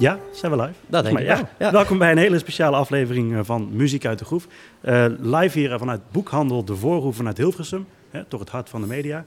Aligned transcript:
Ja, 0.00 0.18
zijn 0.32 0.52
we 0.52 0.58
live? 0.58 0.72
Dat 0.86 1.04
denk 1.04 1.18
ik 1.18 1.24
ja. 1.24 1.34
wel, 1.36 1.44
ja. 1.58 1.72
Welkom 1.72 1.98
bij 1.98 2.10
een 2.10 2.18
hele 2.18 2.38
speciale 2.38 2.76
aflevering 2.76 3.34
eh, 3.34 3.40
van 3.42 3.68
Muziek 3.72 4.06
uit 4.06 4.18
de 4.18 4.24
Groef. 4.24 4.46
Eh, 4.80 5.04
live 5.20 5.58
hier 5.58 5.78
vanuit 5.78 6.00
Boekhandel 6.10 6.64
De 6.64 6.76
Voorhoef 6.76 7.16
vanuit 7.16 7.36
Hilversum, 7.36 7.86
hè, 8.10 8.22
door 8.28 8.40
het 8.40 8.48
hart 8.48 8.68
van 8.68 8.80
de 8.80 8.86
media. 8.86 9.24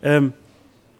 Ehm, 0.00 0.28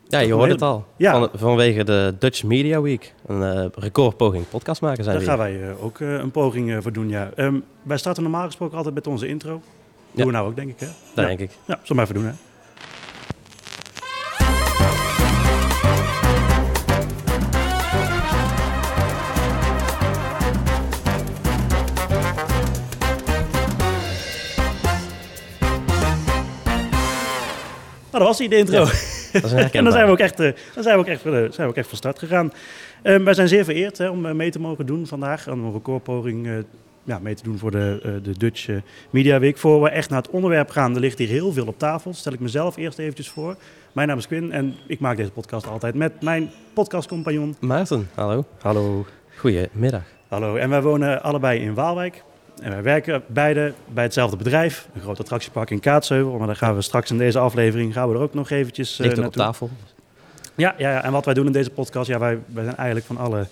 Ja, 0.09 0.19
je 0.19 0.29
Toch 0.29 0.39
hoort 0.39 0.51
het 0.51 0.63
al. 0.63 0.87
Ja. 0.97 1.13
Van, 1.19 1.29
vanwege 1.35 1.85
de 1.85 2.15
Dutch 2.19 2.43
Media 2.45 2.81
Week. 2.81 3.15
Een 3.27 3.43
eh, 3.43 3.67
recordpoging 3.75 4.49
podcast 4.49 4.81
maken 4.81 5.05
zijn 5.05 5.17
daar 5.17 5.25
gaan 5.25 5.39
wij 5.39 5.63
eh, 5.63 5.85
ook 5.85 6.01
eh, 6.01 6.13
een 6.13 6.31
poging 6.31 6.73
eh, 6.73 6.79
voor 6.81 6.93
doen, 6.93 7.09
ja. 7.09 7.31
Ehm, 7.37 7.55
wij 7.83 7.97
starten 7.99 8.23
normaal 8.23 8.47
gesproken 8.47 8.77
altijd 8.77 8.95
met 8.95 9.07
onze 9.07 9.29
intro. 9.29 9.63
Doen 10.13 10.27
we 10.27 10.33
nou 10.33 10.49
ook, 10.49 10.57
denk 10.57 10.69
ik, 10.69 10.81
hè? 10.81 10.87
Dat 11.15 11.27
denk 11.27 11.41
ik. 11.41 11.51
Ja, 11.51 11.57
zullen 11.67 11.87
we 11.87 11.95
maar 11.95 12.05
even 12.05 12.15
doen, 12.15 12.25
hè? 12.25 12.33
Dat 28.21 28.29
was 28.29 28.39
hij, 28.39 28.49
de 28.49 28.57
intro. 28.57 28.79
Dat 28.85 28.93
is 28.93 29.33
een 29.33 29.33
En 29.35 29.41
dan 29.43 29.61
herkenbaar. 29.61 29.93
zijn 29.93 30.07
we 30.07 30.11
ook 30.11 30.19
echt, 30.19 30.41
eh, 30.41 30.51
dan 30.75 30.83
zijn 30.83 30.95
we 30.95 31.01
ook 31.01 31.09
echt, 31.09 31.25
eh, 31.25 31.33
zijn 31.33 31.51
we 31.57 31.63
ook 31.65 31.77
echt 31.77 31.89
van 31.89 31.97
start 31.97 32.19
gegaan. 32.19 32.53
Ehm, 33.03 33.25
wij 33.25 33.35
zijn 33.35 33.49
zeer 33.49 33.65
vereerd 33.65 33.99
hè, 33.99 34.09
om 34.09 34.27
eh, 34.27 34.33
mee 34.33 34.51
te 34.51 34.61
mogen 34.61 34.87
doen 34.87 35.07
vandaag. 35.07 35.49
Om 35.49 35.65
een 35.65 35.73
recordpoging 35.73 36.47
eh, 36.47 36.53
ja, 37.05 37.19
mee 37.19 37.35
te 37.35 37.43
doen 37.43 37.59
voor 37.59 37.71
de, 37.71 38.01
eh, 38.03 38.13
de 38.23 38.39
Dutch 38.39 38.69
eh, 38.69 38.77
Media 39.11 39.39
Week. 39.39 39.59
Voor 39.59 39.83
we 39.83 39.91
echt 39.91 40.11
naar 40.11 40.23
het 40.23 40.31
onderwerp 40.31 40.71
gaan, 40.71 40.95
er 40.95 41.01
ligt 41.01 41.19
hier 41.19 41.29
heel 41.29 41.53
veel 41.53 41.67
op 41.67 41.79
tafel. 41.79 42.15
Stel 42.15 42.33
ik 42.33 42.41
mezelf 42.41 42.77
eerst 42.77 42.99
eventjes 42.99 43.29
voor. 43.29 43.57
Mijn 43.93 44.09
naam 44.09 44.19
is 44.19 44.27
Quinn 44.27 44.53
en 44.53 44.75
ik 44.87 45.01
maak 45.01 45.17
deze 45.17 45.31
podcast 45.31 45.67
altijd 45.67 45.95
met 45.95 46.23
mijn 46.23 46.51
podcastcompagnon. 46.75 47.57
Maarten, 47.61 48.09
hallo. 48.15 48.45
Hallo. 48.61 49.07
Goedemiddag. 49.37 50.03
Hallo. 50.29 50.57
En 50.57 50.71
wij 50.71 50.83
wonen 50.83 51.23
allebei 51.23 51.61
in 51.61 51.75
Waalwijk. 51.75 52.23
En 52.61 52.71
wij 52.71 52.83
werken 52.83 53.23
beide 53.27 53.73
bij 53.89 54.05
hetzelfde 54.05 54.37
bedrijf, 54.37 54.89
een 54.95 55.01
groot 55.01 55.21
attractiepark 55.21 55.71
in 55.71 55.81
Kaatsheuvel. 55.81 56.39
Maar 56.39 56.47
daar 56.47 56.57
gaan 56.57 56.75
we 56.75 56.83
straks 56.83 57.11
in 57.11 57.19
deze 57.19 57.39
aflevering 57.39 57.93
gaan 57.93 58.09
we 58.09 58.15
er 58.15 58.21
ook 58.21 58.35
nog 58.35 58.51
eventjes 58.51 58.93
eh, 58.93 58.99
Ligt 59.07 59.19
ook 59.19 59.27
op 59.27 59.37
naartoe. 59.37 59.43
tafel. 59.43 59.71
Ja, 60.55 60.75
ja, 60.79 60.91
ja, 60.91 61.03
en 61.05 61.13
wat 61.13 61.25
wij 61.25 61.35
doen 61.35 61.47
in 61.47 61.53
deze 61.53 61.71
podcast, 61.71 62.09
ja, 62.09 62.19
wij, 62.19 62.39
wij 62.47 62.65
zijn 62.65 62.77
eigenlijk 62.77 63.07
van 63.07 63.17
alle 63.17 63.47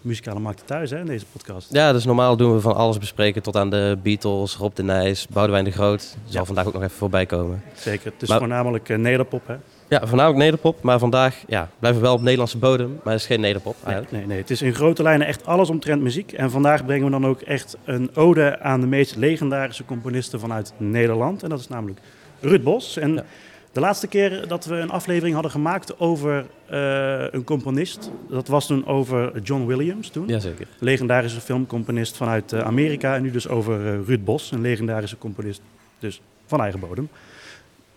muzikale 0.00 0.40
markten 0.40 0.66
thuis 0.66 0.90
hè, 0.90 0.98
in 0.98 1.06
deze 1.06 1.24
podcast. 1.32 1.72
Ja, 1.72 1.92
dus 1.92 2.04
normaal 2.04 2.36
doen 2.36 2.54
we 2.54 2.60
van 2.60 2.74
alles 2.74 2.98
bespreken 2.98 3.42
tot 3.42 3.56
aan 3.56 3.70
de 3.70 3.98
Beatles, 4.02 4.56
Rob 4.56 4.74
de 4.74 4.82
Nijs, 4.82 5.26
Boudewijn 5.28 5.64
de 5.64 5.70
Groot. 5.70 6.00
Zal 6.02 6.16
Ja. 6.40 6.44
vandaag 6.44 6.66
ook 6.66 6.72
nog 6.72 6.82
even 6.82 6.96
voorbij 6.96 7.26
komen. 7.26 7.62
Zeker. 7.74 8.12
Het 8.12 8.22
is 8.22 8.28
Maar- 8.28 8.38
voornamelijk 8.38 8.88
eh, 8.88 8.96
nederpop, 8.98 9.46
hè? 9.46 9.56
Ja, 9.88 9.98
voornamelijk 10.06 10.38
nederpop, 10.42 10.82
maar 10.82 10.98
vandaag 10.98 11.42
ja, 11.46 11.68
blijven 11.78 12.00
we 12.00 12.06
wel 12.06 12.16
op 12.16 12.22
Nederlandse 12.22 12.58
bodem. 12.58 13.00
Maar 13.04 13.12
het 13.12 13.22
is 13.22 13.28
geen 13.28 13.40
nederpop 13.40 13.74
Nee, 13.84 13.94
eigenlijk. 13.94 14.12
nee, 14.12 14.26
nee, 14.26 14.38
het 14.38 14.50
is 14.50 14.62
in 14.62 14.74
grote 14.74 15.02
lijnen 15.02 15.26
echt 15.26 15.46
alles 15.46 15.70
omtrent 15.70 16.02
muziek. 16.02 16.32
En 16.32 16.50
vandaag 16.50 16.84
brengen 16.86 17.04
we 17.04 17.10
dan 17.10 17.26
ook 17.26 17.40
echt 17.40 17.76
een 17.84 18.10
ode 18.14 18.58
aan 18.60 18.80
de 18.80 18.86
meest 18.86 19.16
legendarische 19.16 19.84
componisten 19.84 20.40
vanuit 20.40 20.72
Nederland. 20.76 21.42
En 21.42 21.48
dat 21.48 21.60
is 21.60 21.68
namelijk 21.68 22.00
Ruud 22.40 22.62
Bos. 22.62 22.96
En 22.96 23.14
Ja. 23.14 23.24
de 23.72 23.80
laatste 23.80 24.06
keer 24.06 24.48
dat 24.48 24.64
we 24.64 24.74
een 24.74 24.90
aflevering 24.90 25.32
hadden 25.34 25.52
gemaakt 25.52 26.00
over 26.00 26.46
eh, 26.66 27.24
een 27.30 27.44
componist, 27.44 28.10
dat 28.28 28.48
was 28.48 28.66
toen 28.66 28.86
over 28.86 29.40
John 29.42 29.66
Williams 29.66 30.08
toen. 30.08 30.26
Jazeker. 30.26 30.66
legendarische 30.78 31.40
filmcomponist 31.40 32.16
vanuit 32.16 32.52
eh, 32.52 32.60
Amerika. 32.60 33.14
En 33.14 33.22
nu 33.22 33.30
dus 33.30 33.48
over 33.48 33.86
eh, 33.86 34.06
Ruud 34.06 34.24
Bos, 34.24 34.50
een 34.52 34.60
legendarische 34.60 35.18
componist 35.18 35.60
dus 35.98 36.20
van 36.46 36.60
eigen 36.60 36.80
bodem. 36.80 37.08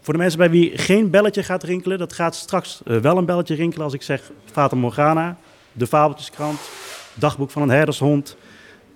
Voor 0.01 0.13
de 0.13 0.19
mensen 0.19 0.39
bij 0.39 0.50
wie 0.50 0.78
geen 0.78 1.09
belletje 1.09 1.44
gaat 1.44 1.63
rinkelen, 1.63 1.97
dat 1.97 2.13
gaat 2.13 2.35
straks 2.35 2.81
eh, 2.85 2.97
wel 2.97 3.17
een 3.17 3.25
belletje 3.25 3.56
rinkelen 3.56 3.85
als 3.85 3.94
ik 3.94 4.01
zeg 4.01 4.31
Fata 4.45 4.75
Morgana, 4.75 5.38
De 5.72 5.88
Fabeltjeskrant, 5.88 6.59
Dagboek 7.13 7.51
van 7.51 7.62
een 7.62 7.69
herdershond. 7.69 8.35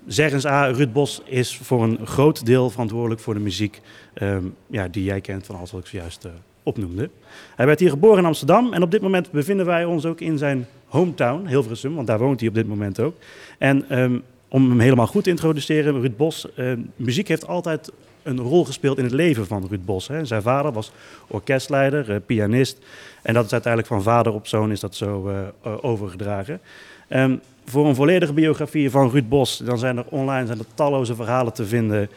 Zeg 0.06 0.32
eens 0.32 0.46
A, 0.46 0.66
Ruud 0.66 0.92
Bos 0.92 1.22
is 1.24 1.56
voor 1.56 1.82
een 1.82 2.06
groot 2.06 2.46
deel 2.46 2.70
verantwoordelijk 2.70 3.20
voor 3.20 3.34
de 3.34 3.40
muziek 3.40 3.80
ehm, 4.14 4.44
ja, 4.66 4.88
die 4.88 5.04
jij 5.04 5.20
kent 5.20 5.46
van 5.46 5.56
alles 5.56 5.70
wat 5.72 5.80
ik 5.80 5.86
zojuist 5.86 6.24
eh, 6.24 6.30
opnoemde. 6.62 7.10
Hij 7.56 7.66
werd 7.66 7.80
hier 7.80 7.90
geboren 7.90 8.18
in 8.18 8.24
Amsterdam 8.24 8.72
en 8.72 8.82
op 8.82 8.90
dit 8.90 9.02
moment 9.02 9.30
bevinden 9.30 9.66
wij 9.66 9.84
ons 9.84 10.04
ook 10.04 10.20
in 10.20 10.38
zijn 10.38 10.66
hometown, 10.86 11.46
Hilversum, 11.46 11.94
want 11.94 12.06
daar 12.06 12.18
woont 12.18 12.40
hij 12.40 12.48
op 12.48 12.54
dit 12.54 12.66
moment 12.66 13.00
ook. 13.00 13.16
En 13.58 13.88
ehm, 13.88 14.18
om 14.48 14.70
hem 14.70 14.80
helemaal 14.80 15.06
goed 15.06 15.24
te 15.24 15.30
introduceren, 15.30 16.00
Ruud 16.00 16.16
Bos, 16.16 16.54
ehm, 16.54 16.80
muziek 16.96 17.28
heeft 17.28 17.46
altijd 17.46 17.92
een 18.26 18.40
rol 18.40 18.64
gespeeld 18.64 18.98
in 18.98 19.04
het 19.04 19.12
leven 19.12 19.46
van 19.46 19.66
Ruud 19.70 19.84
Bos. 19.84 20.08
Hè. 20.08 20.24
Zijn 20.24 20.42
vader 20.42 20.72
was 20.72 20.92
orkestleider, 21.26 22.10
eh, 22.10 22.16
pianist. 22.26 22.78
En 23.22 23.34
dat 23.34 23.44
is 23.44 23.52
uiteindelijk 23.52 23.92
van 23.92 24.02
vader 24.02 24.32
op 24.32 24.46
zoon 24.46 24.70
is 24.70 24.80
dat 24.80 24.94
zo 24.94 25.28
eh, 25.28 25.38
eh, 25.62 25.84
overgedragen. 25.84 26.60
Ehm, 27.08 27.36
voor 27.64 27.86
een 27.86 27.94
volledige 27.94 28.32
biografie 28.32 28.90
van 28.90 29.10
Ruud 29.10 29.28
Bos, 29.28 29.56
dan 29.56 29.78
zijn 29.78 29.96
er 29.96 30.04
online 30.08 30.46
zijn 30.46 30.58
er 30.58 30.64
talloze 30.74 31.14
verhalen 31.14 31.52
te 31.52 31.66
vinden. 31.66 32.10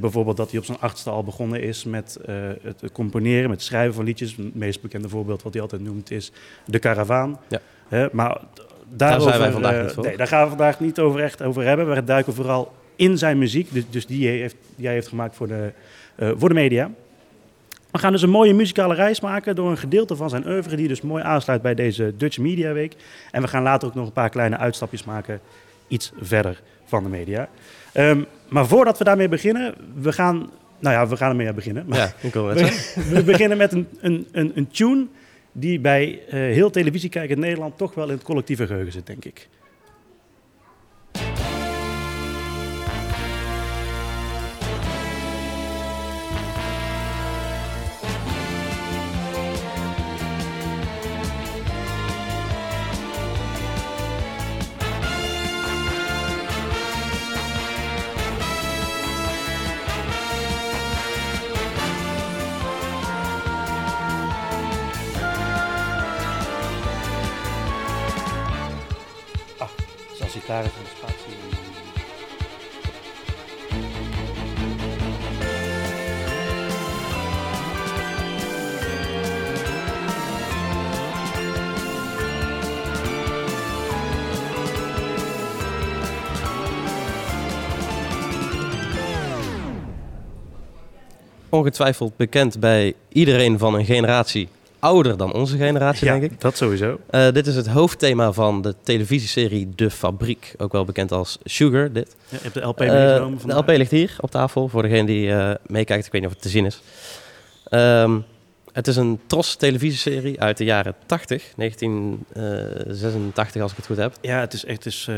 Bijvoorbeeld 0.00 0.36
dat 0.36 0.50
hij 0.50 0.58
op 0.58 0.64
zijn 0.64 0.78
achtste 0.80 1.10
al 1.10 1.24
begonnen 1.24 1.62
is 1.62 1.84
met 1.84 2.18
het 2.62 2.92
componeren, 2.92 3.48
met 3.48 3.58
het 3.58 3.66
schrijven 3.66 3.94
van 3.94 4.04
liedjes. 4.04 4.36
Het 4.36 4.54
meest 4.54 4.82
bekende 4.82 5.08
voorbeeld 5.08 5.42
wat 5.42 5.52
hij 5.52 5.62
altijd 5.62 5.82
noemt 5.82 6.10
is 6.10 6.32
De 6.64 6.78
Karavaan. 6.78 7.38
Ja. 7.48 8.08
Maar 8.12 8.40
daarover, 8.88 9.28
zijn 9.28 9.40
wij 9.40 9.52
vandaag 9.52 9.82
niet 9.82 9.92
voor. 9.92 10.04
Nee, 10.04 10.16
daar 10.16 10.26
gaan 10.26 10.42
we 10.42 10.48
vandaag 10.48 10.80
niet 10.80 10.98
over 10.98 11.20
echt 11.20 11.42
over 11.42 11.62
hebben. 11.64 11.94
We 11.94 12.04
duiken 12.04 12.34
vooral 12.34 12.72
in 13.02 13.18
zijn 13.18 13.38
muziek, 13.38 13.72
dus, 13.72 13.84
dus 13.90 14.06
die, 14.06 14.28
heeft, 14.28 14.56
die 14.76 14.86
hij 14.86 14.94
heeft 14.94 15.08
gemaakt 15.08 15.36
voor 15.36 15.48
de, 15.48 15.72
eh, 16.14 16.30
voor 16.36 16.48
de 16.48 16.54
media. 16.54 16.90
We 17.90 17.98
gaan 17.98 18.12
dus 18.12 18.22
een 18.22 18.30
mooie 18.30 18.54
muzikale 18.54 18.94
reis 18.94 19.20
maken 19.20 19.54
door 19.54 19.70
een 19.70 19.78
gedeelte 19.78 20.16
van 20.16 20.30
zijn 20.30 20.46
oeuvre 20.46 20.76
die 20.76 20.88
dus 20.88 21.00
mooi 21.00 21.22
aansluit 21.22 21.62
bij 21.62 21.74
deze 21.74 22.14
Dutch 22.16 22.38
Media 22.38 22.72
Week. 22.72 22.94
En 23.30 23.42
we 23.42 23.48
gaan 23.48 23.62
later 23.62 23.88
ook 23.88 23.94
nog 23.94 24.06
een 24.06 24.12
paar 24.12 24.30
kleine 24.30 24.56
uitstapjes 24.56 25.04
maken, 25.04 25.40
iets 25.88 26.12
verder 26.20 26.62
van 26.84 27.02
de 27.02 27.08
media. 27.08 27.48
Ehm, 27.92 28.22
maar 28.48 28.66
voordat 28.66 28.98
we 28.98 29.04
daarmee 29.04 29.28
beginnen, 29.28 29.74
we 29.94 30.12
gaan, 30.12 30.50
nou 30.78 30.94
ja, 30.94 31.08
we 31.08 31.16
gaan 31.16 31.30
ermee 31.30 31.52
beginnen. 31.52 31.84
Maar 31.86 31.98
Ja, 31.98 32.12
ik 32.20 32.32
wil 32.32 32.48
het 32.48 32.58
zeggen. 32.58 33.08
we, 33.08 33.14
we 33.14 33.22
beginnen 33.22 33.58
met 33.58 33.72
een, 33.72 33.88
een, 34.00 34.26
een, 34.32 34.52
een 34.54 34.68
tune 34.70 35.06
die 35.52 35.80
bij 35.80 36.20
eh, 36.28 36.32
heel 36.32 36.70
televisiekijkend 36.70 37.38
Nederland 37.38 37.78
toch 37.78 37.94
wel 37.94 38.08
in 38.08 38.14
het 38.14 38.22
collectieve 38.22 38.66
geheugen 38.66 38.92
zit, 38.92 39.06
denk 39.06 39.24
ik. 39.24 39.48
Ongetwijfeld 91.48 92.16
bekend 92.16 92.60
bij 92.60 92.94
iedereen 93.08 93.58
van 93.58 93.74
een 93.74 93.84
generatie 93.84 94.48
ouder 94.82 95.16
dan 95.16 95.32
onze 95.32 95.56
generatie, 95.56 96.06
Ja, 96.06 96.18
denk 96.18 96.32
ik. 96.32 96.40
dat 96.40 96.56
sowieso. 96.56 96.98
Eh, 97.10 97.32
dit 97.32 97.46
is 97.46 97.56
het 97.56 97.66
hoofdthema 97.66 98.32
van 98.32 98.62
de 98.62 98.74
televisieserie 98.82 99.68
De 99.74 99.90
Fabriek. 99.90 100.54
Ook 100.58 100.72
wel 100.72 100.84
bekend 100.84 101.12
als 101.12 101.38
Sugar, 101.44 101.92
dit. 101.92 102.16
Ja, 102.28 102.36
je 102.36 102.42
hebt 102.42 102.54
de 102.54 102.60
LP 102.60 102.80
Eh, 102.80 102.90
meegenomen 102.92 103.38
de. 103.46 103.54
LP 103.54 103.68
ligt 103.68 103.90
hier 103.90 104.16
op 104.20 104.30
tafel 104.30 104.68
voor 104.68 104.82
degene 104.82 105.06
die 105.06 105.32
eh, 105.32 105.54
meekijkt. 105.66 106.06
Ik 106.06 106.12
weet 106.12 106.20
niet 106.20 106.30
of 106.30 106.36
het 106.36 106.44
te 106.44 106.50
zien 106.50 106.66
is. 106.66 106.80
Ehm, 107.64 108.18
het 108.72 108.86
is 108.86 108.96
een 108.96 109.20
Tros 109.26 109.54
televisieserie 109.56 110.40
uit 110.40 110.56
de 110.56 110.64
jaren 110.64 110.94
80, 111.06 111.52
1986 111.56 113.62
als 113.62 113.70
ik 113.70 113.76
het 113.76 113.86
goed 113.86 113.96
heb. 113.96 114.14
Ja, 114.20 114.40
het 114.40 114.52
is 114.52 114.64
echt 114.64 114.82
dus, 114.82 115.06
uh, 115.10 115.16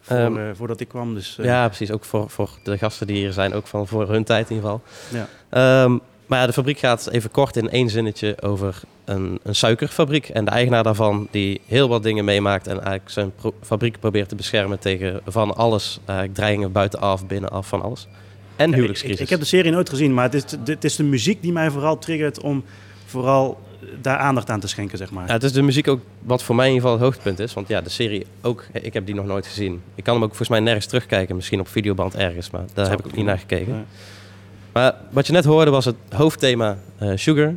voor, 0.00 0.16
Ehm, 0.16 0.36
eh, 0.38 0.44
voordat 0.54 0.80
ik 0.80 0.88
kwam. 0.88 1.14
Dus, 1.14 1.38
Ja, 1.42 1.66
precies. 1.66 1.90
Ook 1.90 2.04
voor, 2.04 2.30
voor 2.30 2.50
de 2.62 2.78
gasten 2.78 3.06
die 3.06 3.16
hier 3.16 3.32
zijn, 3.32 3.52
ook 3.54 3.66
van 3.66 3.86
voor 3.86 4.08
hun 4.08 4.24
tijd 4.24 4.50
in 4.50 4.56
ieder 4.56 4.70
geval. 4.70 4.82
Ja. 5.12 5.28
Ehm, 5.84 5.98
maar 6.26 6.38
ja, 6.40 6.46
de 6.46 6.52
fabriek 6.52 6.78
gaat 6.78 7.08
even 7.10 7.30
kort 7.30 7.56
in 7.56 7.70
één 7.70 7.88
zinnetje 7.90 8.36
over 8.42 8.80
een, 9.04 9.38
een 9.42 9.54
suikerfabriek. 9.54 10.28
En 10.28 10.44
de 10.44 10.50
eigenaar 10.50 10.82
daarvan 10.82 11.28
die 11.30 11.60
heel 11.66 11.88
wat 11.88 12.02
dingen 12.02 12.24
meemaakt 12.24 12.66
en 12.66 12.74
eigenlijk 12.74 13.10
zijn 13.10 13.32
pro- 13.34 13.54
fabriek 13.62 14.00
probeert 14.00 14.28
te 14.28 14.34
beschermen 14.34 14.78
tegen 14.78 15.20
van 15.26 15.54
alles. 15.56 15.98
Eigenlijk 16.04 16.36
dreigingen 16.38 16.72
buitenaf, 16.72 17.26
binnenaf, 17.26 17.68
van 17.68 17.82
alles. 17.82 18.06
En 18.56 18.68
ik, 18.68 18.74
huwelijkscrisis. 18.74 19.18
ik, 19.18 19.24
ik 19.24 19.30
heb 19.30 19.40
de 19.40 19.46
serie 19.46 19.70
nooit 19.72 19.88
gezien, 19.88 20.14
maar 20.14 20.24
het 20.24 20.34
is, 20.34 20.44
de- 20.44 20.58
het 20.72 20.84
is 20.84 20.96
de 20.96 21.02
muziek 21.04 21.42
die 21.42 21.52
mij 21.52 21.70
vooral 21.70 21.98
triggert 21.98 22.40
om 22.40 22.64
vooral 23.06 23.58
daar 24.00 24.16
aandacht 24.18 24.50
aan 24.50 24.60
te 24.60 24.68
schenken, 24.68 24.98
zeg 24.98 25.10
maar. 25.10 25.26
Ja, 25.26 25.32
het 25.32 25.42
is 25.42 25.52
de 25.52 25.62
muziek 25.62 25.88
ook 25.88 26.00
wat 26.22 26.42
voor 26.42 26.54
mij 26.54 26.66
in 26.68 26.72
ieder 26.74 26.88
geval 26.88 27.04
het 27.04 27.14
hoogtepunt 27.14 27.38
is. 27.48 27.54
Want 27.54 27.68
ja, 27.68 27.80
de 27.80 27.90
serie 27.90 28.26
ook, 28.42 28.64
ik 28.72 28.94
heb 28.94 29.06
die 29.06 29.14
nog 29.14 29.26
nooit 29.26 29.46
gezien. 29.46 29.82
Ik 29.94 30.04
kan 30.04 30.14
hem 30.14 30.22
ook 30.22 30.28
volgens 30.28 30.48
mij 30.48 30.60
nergens 30.60 30.86
terugkijken. 30.86 31.36
Misschien 31.36 31.60
op 31.60 31.68
videoband 31.68 32.14
ergens, 32.16 32.50
maar 32.50 32.64
daar 32.74 32.88
heb 32.88 32.98
ik 32.98 33.06
ook 33.06 33.16
niet 33.16 33.24
naar 33.24 33.38
gekeken. 33.38 33.86
Maar 34.76 34.94
wat 35.10 35.26
je 35.26 35.32
net 35.32 35.44
hoorde 35.44 35.70
was 35.70 35.84
het 35.84 35.94
hoofdthema 36.14 36.78
eh, 36.98 37.10
Sugar. 37.14 37.54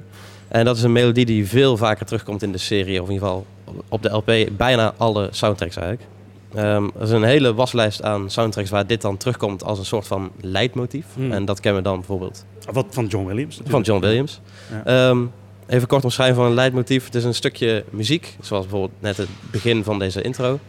En 0.48 0.66
dat 0.66 0.78
is 0.78 0.84
een 0.84 0.92
melodie 0.92 1.26
die 1.26 1.48
veel 1.48 1.78
vaker 1.78 2.06
terugkomt 2.06 2.44
in 2.44 2.52
de 2.52 2.58
serie. 2.58 3.02
Of 3.02 3.08
in 3.08 3.14
ieder 3.14 3.28
geval 3.28 3.46
op 3.90 4.04
de 4.04 4.10
LP. 4.10 4.58
Bijna 4.58 4.94
alle 4.98 5.28
soundtracks 5.32 5.76
eigenlijk. 5.76 6.10
Ehm, 6.54 6.84
er 6.96 7.02
is 7.02 7.10
een 7.10 7.24
hele 7.24 7.54
waslijst 7.54 8.04
aan 8.04 8.30
soundtracks 8.30 8.70
waar 8.70 8.88
dit 8.88 9.02
dan 9.02 9.18
terugkomt 9.18 9.64
als 9.64 9.80
een 9.80 9.86
soort 9.86 10.08
van 10.08 10.32
leidmotief. 10.42 11.06
Hmm. 11.14 11.32
En 11.32 11.46
dat 11.46 11.60
kennen 11.60 11.84
we 11.84 11.88
dan 11.88 11.98
bijvoorbeeld 11.98 12.46
Wat 12.72 12.86
van 12.90 13.06
John 13.06 13.26
Williams. 13.26 13.62
van. 13.66 13.82
John 13.82 14.02
Williams. 14.02 14.42
Ja. 14.72 15.10
Ehm, 15.10 15.20
even 15.68 15.88
kort 15.88 16.04
omschrijven 16.04 16.36
van 16.36 16.46
een 16.46 16.54
leidmotief. 16.54 17.06
Het 17.06 17.16
is 17.16 17.24
een 17.24 17.36
stukje 17.36 17.84
muziek, 17.90 18.38
zoals 18.42 18.66
bijvoorbeeld 18.66 19.02
net 19.02 19.18
het 19.18 19.30
begin 19.52 19.84
van 19.84 20.00
deze 20.00 20.22
intro. 20.22 20.60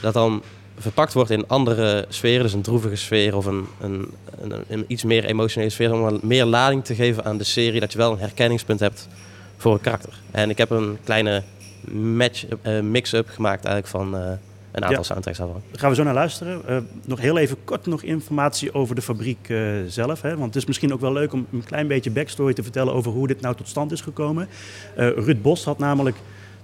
Dat 0.00 0.14
dan 0.14 0.42
verpakt 0.80 1.12
wordt 1.12 1.30
in 1.30 1.48
andere 1.48 2.04
sferen, 2.08 2.42
dus 2.42 2.52
een 2.52 2.62
droevige 2.62 2.96
sfeer 2.96 3.36
of 3.36 3.46
een, 3.46 3.66
een, 3.80 4.08
een, 4.40 4.52
een 4.68 4.84
iets 4.86 5.04
meer 5.04 5.24
emotionele 5.24 5.70
sfeer. 5.70 5.92
Om 5.92 6.20
meer 6.22 6.44
lading 6.44 6.84
te 6.84 6.94
geven 6.94 7.24
aan 7.24 7.38
de 7.38 7.44
serie, 7.44 7.80
dat 7.80 7.92
je 7.92 7.98
wel 7.98 8.12
een 8.12 8.18
herkenningspunt 8.18 8.80
hebt 8.80 9.08
voor 9.56 9.72
een 9.72 9.80
karakter. 9.80 10.20
En 10.30 10.50
ik 10.50 10.58
heb 10.58 10.70
een 10.70 10.98
kleine 11.04 11.42
match, 11.92 12.44
eh, 12.62 12.80
mix-up 12.80 13.28
gemaakt 13.28 13.64
eigenlijk 13.64 13.86
van 13.86 14.16
eh, 14.16 14.30
een 14.72 14.82
aantal 14.82 14.98
Ja. 14.98 15.02
soundtracks 15.02 15.38
daarvan. 15.38 15.62
Daar 15.70 15.80
gaan 15.80 15.90
we 15.90 15.96
zo 15.96 16.02
naar 16.02 16.14
luisteren. 16.14 16.62
Eh, 16.66 16.76
nog 17.04 17.20
heel 17.20 17.38
even 17.38 17.56
kort 17.64 17.86
nog 17.86 18.02
informatie 18.02 18.74
over 18.74 18.94
de 18.94 19.02
fabriek 19.02 19.52
zelf. 19.86 20.22
Hè? 20.22 20.30
Want 20.30 20.44
het 20.44 20.56
is 20.56 20.64
misschien 20.64 20.92
ook 20.92 21.00
wel 21.00 21.12
leuk 21.12 21.32
om 21.32 21.46
een 21.52 21.64
klein 21.64 21.86
beetje 21.86 22.10
backstory 22.10 22.52
te 22.52 22.62
vertellen 22.62 22.94
over 22.94 23.12
hoe 23.12 23.26
dit 23.26 23.40
nou 23.40 23.54
tot 23.56 23.68
stand 23.68 23.92
is 23.92 24.00
gekomen. 24.00 24.48
Ruud 24.96 25.42
Bos 25.42 25.64
had 25.64 25.78
namelijk 25.78 26.16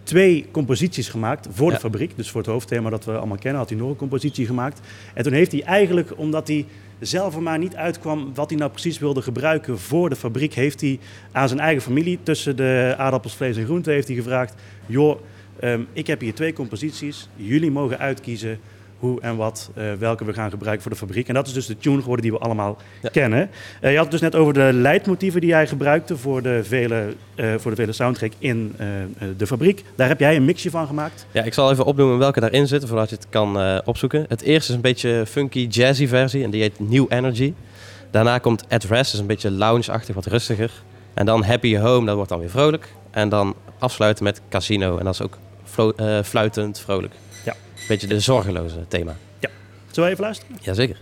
twee 0.06 0.46
composities 0.50 1.08
gemaakt 1.08 1.48
voor 1.50 1.66
de 1.68 1.72
Ja. 1.74 1.80
fabriek. 1.80 2.12
Dus 2.16 2.30
voor 2.30 2.40
het 2.40 2.50
hoofdthema 2.50 2.90
dat 2.90 3.04
we 3.04 3.16
allemaal 3.16 3.36
kennen, 3.38 3.60
had 3.60 3.68
hij 3.70 3.78
nog 3.78 3.88
een 3.90 3.96
compositie 3.96 4.46
gemaakt. 4.46 4.80
En 5.14 5.22
toen 5.22 5.32
heeft 5.32 5.52
hij 5.52 5.62
eigenlijk, 5.62 6.18
omdat 6.18 6.48
hij 6.48 6.66
zelf 7.00 7.34
er 7.34 7.42
maar 7.42 7.58
niet 7.58 7.76
uitkwam 7.76 8.34
wat 8.34 8.50
hij 8.50 8.58
nou 8.58 8.70
precies 8.70 8.98
wilde 8.98 9.22
gebruiken 9.22 9.78
voor 9.78 10.08
de 10.08 10.16
fabriek, 10.16 10.54
heeft 10.54 10.80
hij 10.80 10.98
aan 11.32 11.48
zijn 11.48 11.60
eigen 11.60 11.82
familie 11.82 12.18
tussen 12.22 12.56
de 12.56 12.94
aardappels, 12.98 13.36
vlees 13.36 13.56
en 13.56 13.64
groenten 13.64 13.92
heeft 13.92 14.06
hij 14.08 14.16
gevraagd: 14.16 14.54
joh, 14.86 15.20
ehm, 15.60 15.80
ik 15.92 16.06
heb 16.06 16.20
hier 16.20 16.34
twee 16.34 16.52
composities. 16.52 17.28
Jullie 17.36 17.70
mogen 17.70 17.98
uitkiezen 17.98 18.58
hoe 18.98 19.20
en 19.20 19.36
wat, 19.36 19.70
eh, 19.74 19.84
welke 19.98 20.24
we 20.24 20.32
gaan 20.32 20.50
gebruiken 20.50 20.82
voor 20.82 20.92
de 20.92 20.98
fabriek. 20.98 21.28
En 21.28 21.34
dat 21.34 21.46
is 21.46 21.52
dus 21.52 21.66
de 21.66 21.78
tune 21.78 21.98
geworden 22.00 22.22
die 22.22 22.32
we 22.32 22.38
allemaal 22.38 22.76
Ja. 23.02 23.08
kennen. 23.08 23.50
Eh, 23.80 23.90
je 23.90 23.96
had 23.96 24.04
het 24.04 24.12
dus 24.12 24.20
net 24.20 24.34
over 24.34 24.52
de 24.54 24.70
leidmotieven 24.72 25.40
die 25.40 25.50
jij 25.50 25.66
gebruikte 25.66 26.16
voor 26.16 26.42
de 26.42 26.60
vele, 26.64 27.14
eh, 27.34 27.54
voor 27.58 27.70
de 27.70 27.76
vele 27.76 27.92
soundtrack 27.92 28.32
in 28.38 28.74
de 29.36 29.46
fabriek. 29.46 29.84
Daar 29.94 30.08
heb 30.08 30.20
jij 30.20 30.36
een 30.36 30.44
mixje 30.44 30.70
van 30.70 30.86
gemaakt. 30.86 31.26
Ja, 31.30 31.42
ik 31.42 31.54
zal 31.54 31.70
even 31.70 31.84
opnoemen 31.84 32.18
welke 32.18 32.40
daarin 32.40 32.66
zitten, 32.66 32.88
voordat 32.88 33.10
je 33.10 33.16
het 33.16 33.26
kan 33.28 33.80
opzoeken. 33.84 34.24
Het 34.28 34.42
eerste 34.42 34.70
is 34.70 34.76
een 34.76 34.82
beetje 34.82 35.24
funky 35.26 35.66
jazzy 35.70 36.06
versie 36.06 36.44
en 36.44 36.50
die 36.50 36.60
heet 36.62 36.90
New 36.90 37.04
Energy. 37.08 37.54
Daarna 38.10 38.38
komt 38.38 38.64
At 38.68 38.84
Rest, 38.84 39.12
is 39.12 39.18
een 39.18 39.26
beetje 39.26 39.50
lounge-achtig, 39.50 40.14
wat 40.14 40.26
rustiger. 40.26 40.70
En 41.14 41.26
dan 41.26 41.44
Happy 41.44 41.76
Home, 41.76 42.06
dat 42.06 42.14
wordt 42.14 42.30
dan 42.30 42.38
weer 42.40 42.50
vrolijk. 42.50 42.88
En 43.10 43.28
dan 43.28 43.54
afsluiten 43.78 44.24
met 44.24 44.40
Casino 44.48 44.98
en 44.98 45.04
dat 45.04 45.14
is 45.14 45.22
ook 45.22 45.38
fluitend, 46.24 46.78
vrolijk. 46.78 47.14
Ja. 47.86 47.94
Beetje 47.94 48.06
de 48.06 48.20
zorgeloze 48.20 48.84
thema. 48.88 49.16
Zullen 49.90 50.10
we 50.10 50.14
even 50.16 50.24
luisteren? 50.24 50.56
Jazeker. 50.60 50.96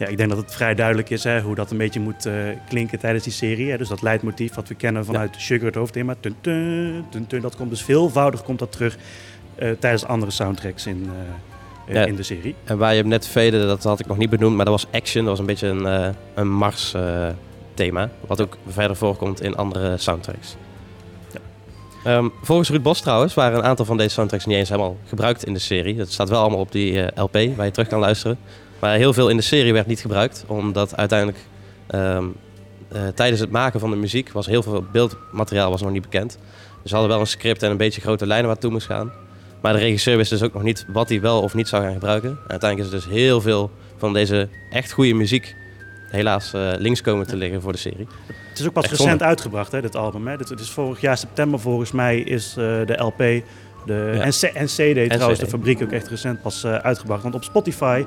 Ja, 0.00 0.06
ik 0.06 0.16
denk 0.16 0.28
dat 0.28 0.38
het 0.38 0.54
vrij 0.54 0.74
duidelijk 0.74 1.10
is 1.10 1.24
hè, 1.24 1.40
hoe 1.40 1.54
dat 1.54 1.70
een 1.70 1.76
beetje 1.76 2.00
moet 2.00 2.26
eh, 2.26 2.34
klinken 2.68 2.98
tijdens 2.98 3.24
die 3.24 3.32
serie. 3.32 3.70
Hè. 3.70 3.78
Dus 3.78 3.88
dat 3.88 4.02
leidmotief 4.02 4.54
wat 4.54 4.68
we 4.68 4.74
kennen 4.74 5.04
vanuit 5.04 5.34
Sugar, 5.38 5.66
het 5.66 5.74
hoofdthema. 5.74 6.14
Tun, 6.20 6.34
tun, 6.40 7.04
tun, 7.10 7.26
tun, 7.26 7.40
dat 7.40 7.56
komt 7.56 7.70
dus 7.70 7.82
veelvoudig 7.82 8.42
komt 8.42 8.58
dat 8.58 8.72
terug 8.72 8.96
eh, 9.54 9.70
tijdens 9.78 10.04
andere 10.04 10.30
soundtracks 10.30 10.86
in, 10.86 11.10
eh, 11.86 11.94
Ja. 11.94 12.04
in 12.04 12.16
de 12.16 12.22
serie. 12.22 12.54
En 12.64 12.78
waar 12.78 12.94
je 12.94 13.00
hem 13.00 13.08
net 13.08 13.26
veden, 13.26 13.66
dat 13.66 13.82
had 13.82 14.00
ik 14.00 14.06
nog 14.06 14.16
niet 14.16 14.30
benoemd, 14.30 14.56
maar 14.56 14.64
dat 14.64 14.74
was 14.82 14.92
Action. 14.92 15.24
Dat 15.24 15.30
was 15.30 15.40
een 15.40 15.46
beetje 15.46 15.66
een, 15.66 16.14
een 16.34 16.50
Mars 16.50 16.94
eh, 16.94 17.26
thema, 17.74 18.10
wat 18.26 18.40
ook 18.40 18.56
verder 18.66 18.96
voorkomt 18.96 19.42
in 19.42 19.56
andere 19.56 19.96
soundtracks. 19.96 20.56
Ehm, 22.04 22.28
volgens 22.42 22.68
Ruud 22.70 22.82
Bos 22.82 23.00
trouwens 23.00 23.34
waren 23.34 23.58
een 23.58 23.64
aantal 23.64 23.84
van 23.84 23.96
deze 23.96 24.10
soundtracks 24.10 24.46
niet 24.46 24.56
eens 24.56 24.68
helemaal 24.68 24.96
gebruikt 25.06 25.44
in 25.44 25.52
de 25.52 25.58
serie. 25.58 25.96
Dat 25.96 26.12
staat 26.12 26.28
wel 26.28 26.40
allemaal 26.40 26.58
op 26.58 26.72
die 26.72 27.00
LP 27.14 27.32
waar 27.56 27.64
je 27.66 27.70
terug 27.70 27.88
kan 27.88 28.00
luisteren. 28.00 28.38
Maar 28.80 28.96
heel 28.96 29.12
veel 29.12 29.28
in 29.28 29.36
de 29.36 29.42
serie 29.42 29.72
werd 29.72 29.86
niet 29.86 30.00
gebruikt, 30.00 30.44
omdat 30.46 30.96
uiteindelijk 30.96 31.38
ehm, 31.86 32.24
eh, 32.88 33.06
tijdens 33.14 33.40
het 33.40 33.50
maken 33.50 33.80
van 33.80 33.90
de 33.90 33.96
muziek 33.96 34.32
was 34.32 34.46
heel 34.46 34.62
veel 34.62 34.84
beeldmateriaal 34.92 35.70
was 35.70 35.82
nog 35.82 35.90
niet 35.90 36.02
bekend. 36.02 36.38
Dus 36.82 36.90
ze 36.90 36.94
hadden 36.94 37.12
wel 37.12 37.20
een 37.20 37.26
script 37.26 37.62
en 37.62 37.70
een 37.70 37.76
beetje 37.76 38.00
grote 38.00 38.26
lijnen 38.26 38.46
waar 38.46 38.54
het 38.54 38.64
toe 38.64 38.72
moest 38.72 38.86
gaan. 38.86 39.12
Maar 39.60 39.72
de 39.72 39.78
regisseur 39.78 40.16
wist 40.16 40.30
dus 40.30 40.42
ook 40.42 40.52
nog 40.54 40.62
niet 40.62 40.86
wat 40.92 41.08
hij 41.08 41.20
wel 41.20 41.42
of 41.42 41.54
niet 41.54 41.68
zou 41.68 41.82
gaan 41.82 41.92
gebruiken. 41.92 42.30
En 42.30 42.50
uiteindelijk 42.50 42.92
is 42.92 42.96
er 42.96 43.08
dus 43.08 43.18
heel 43.18 43.40
veel 43.40 43.70
van 43.96 44.12
deze 44.12 44.48
echt 44.70 44.92
goede 44.92 45.14
muziek 45.14 45.56
helaas 46.10 46.52
eh, 46.52 46.70
links 46.78 47.00
komen 47.00 47.26
te 47.26 47.36
liggen 47.36 47.62
voor 47.62 47.72
de 47.72 47.78
serie. 47.78 48.06
Het 48.48 48.58
is 48.58 48.66
ook 48.66 48.72
pas 48.72 48.82
Echt 48.82 48.92
recent 48.92 49.08
zonde. 49.08 49.24
uitgebracht, 49.24 49.72
hè, 49.72 49.80
dit 49.80 49.96
album. 49.96 50.28
Hè. 50.28 50.36
Dit, 50.36 50.48
het 50.48 50.60
is 50.60 50.70
vorig 50.70 51.00
jaar 51.00 51.16
september 51.18 51.60
volgens 51.60 51.92
mij 51.92 52.20
is 52.20 52.48
eh, 52.48 52.56
de 52.56 52.94
LP 52.98 53.44
De 53.86 54.10
Ja. 54.14 54.26
NC, 54.26 54.52
NCD 54.54 55.10
trouwens, 55.10 55.40
de 55.40 55.46
fabriek 55.46 55.82
ook 55.82 55.92
echt 55.92 56.08
recent 56.08 56.42
pas 56.42 56.64
eh, 56.64 56.74
uitgebracht. 56.74 57.22
Want 57.22 57.34
op 57.34 57.44
Spotify 57.44 58.04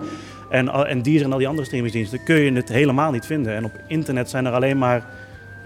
en, 0.49 0.69
al- 0.69 0.85
en 0.87 1.01
Deezer 1.01 1.25
en 1.25 1.31
al 1.31 1.37
die 1.37 1.47
andere 1.47 1.65
streamingsdiensten 1.65 2.23
kun 2.23 2.35
je 2.39 2.51
het 2.53 2.69
helemaal 2.69 3.11
niet 3.11 3.25
vinden. 3.25 3.55
En 3.55 3.65
op 3.65 3.71
internet 3.87 4.29
zijn 4.29 4.45
er 4.45 4.51
alleen 4.53 4.77
maar 4.77 5.05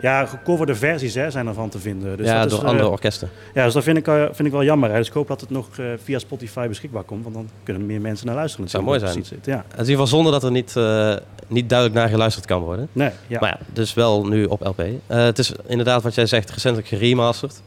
ja, 0.02 0.26
gecoverde 0.26 0.76
versies 0.76 1.14
hè, 1.14 1.32
zijn 1.32 1.48
ervan 1.48 1.70
te 1.70 1.80
vinden. 1.80 2.18
Dus 2.18 2.28
ja, 2.28 2.42
dat 2.42 2.50
door 2.50 2.60
eh, 2.64 2.66
andere 2.66 2.90
orkesten. 2.90 3.30
ja, 3.54 3.64
dus 3.64 3.74
dat 3.74 3.84
vind 3.84 3.98
ik, 3.98 4.08
eh, 4.08 4.24
vind 4.24 4.48
ik 4.48 4.52
wel 4.52 4.64
jammer. 4.64 4.90
Hè. 4.92 4.98
Dus 4.98 5.08
ik 5.08 5.14
hoop 5.14 5.28
dat 5.28 5.42
het 5.42 5.50
nog 5.50 5.68
eh, 5.78 5.86
via 6.04 6.20
Spotify 6.20 6.68
beschikbaar 6.68 7.04
komt. 7.04 7.24
Want 7.24 7.36
dan 7.36 7.50
kunnen 7.64 7.86
meer 7.86 8.02
mensen 8.02 8.26
naar 8.28 8.36
luisteren. 8.36 8.70
Zou 8.70 8.84
natuurlijk, 8.84 9.14
mooi 9.14 9.26
zit. 9.26 9.46
Ja. 9.46 9.56
Het 9.56 9.64
is 9.66 9.72
in 9.72 9.78
ieder 9.80 9.92
geval 9.92 10.08
zonde 10.08 10.32
dat 10.32 10.44
er 10.44 10.52
niet, 10.52 10.76
eh, 10.76 11.16
niet 11.48 11.70
duidelijk 11.70 12.00
naar 12.00 12.10
geluisterd 12.10 12.46
kan 12.46 12.62
worden. 12.62 12.88
Nee, 12.92 13.10
ja. 13.28 13.40
Maar 13.40 13.50
ja, 13.50 13.66
dus 13.74 13.94
wel 13.94 14.26
nu 14.28 14.46
op 14.46 14.62
LP. 14.66 14.80
Eh, 14.80 15.18
het 15.24 15.40
is 15.40 15.52
inderdaad 15.68 16.04
wat 16.04 16.16
jij 16.16 16.26
zegt, 16.26 16.50
recentelijk 16.52 16.88
geremasterd. 16.88 17.62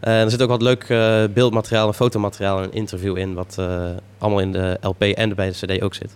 Eh, 0.00 0.22
er 0.22 0.30
zit 0.30 0.42
ook 0.42 0.48
wat 0.48 0.62
leuk 0.62 0.82
eh, 0.84 1.24
beeldmateriaal 1.34 1.86
en 1.86 1.94
fotomateriaal 1.94 2.58
en 2.58 2.64
een 2.64 2.72
interview 2.72 3.16
in, 3.16 3.34
wat 3.34 3.56
eh, 3.58 3.84
allemaal 4.18 4.40
in 4.40 4.52
de 4.52 4.78
LP 4.80 5.02
en 5.02 5.34
bij 5.34 5.52
de 5.52 5.66
CD 5.66 5.82
ook 5.82 5.94
zit. 5.94 6.10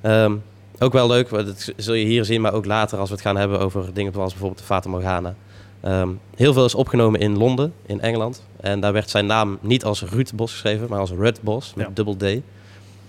Ehm, 0.00 0.34
ook 0.78 0.92
wel 0.92 1.06
leuk, 1.08 1.30
dat 1.30 1.72
zul 1.76 1.94
je 1.94 2.04
hier 2.04 2.24
zien, 2.24 2.40
maar 2.40 2.52
ook 2.52 2.64
later 2.64 2.98
als 2.98 3.08
we 3.08 3.14
het 3.14 3.24
gaan 3.24 3.36
hebben 3.36 3.60
over 3.60 3.94
dingen 3.94 4.12
zoals 4.12 4.30
bijvoorbeeld 4.30 4.60
de 4.60 4.66
Fata 4.66 4.88
Morgana. 4.88 5.34
Ehm, 5.80 6.08
heel 6.36 6.52
veel 6.52 6.64
is 6.64 6.74
opgenomen 6.74 7.20
in 7.20 7.38
Londen, 7.38 7.72
in 7.86 8.00
Engeland. 8.00 8.42
En 8.60 8.80
daar 8.80 8.92
werd 8.92 9.10
zijn 9.10 9.26
naam 9.26 9.58
niet 9.60 9.84
als 9.84 10.02
Ruud 10.02 10.30
Bos 10.34 10.52
geschreven, 10.52 10.86
maar 10.88 10.98
als 10.98 11.10
Ruud 11.10 11.38
Bos, 11.40 11.72
met 11.74 11.86
Ja. 11.86 11.92
dubbel 11.94 12.16
D. 12.16 12.24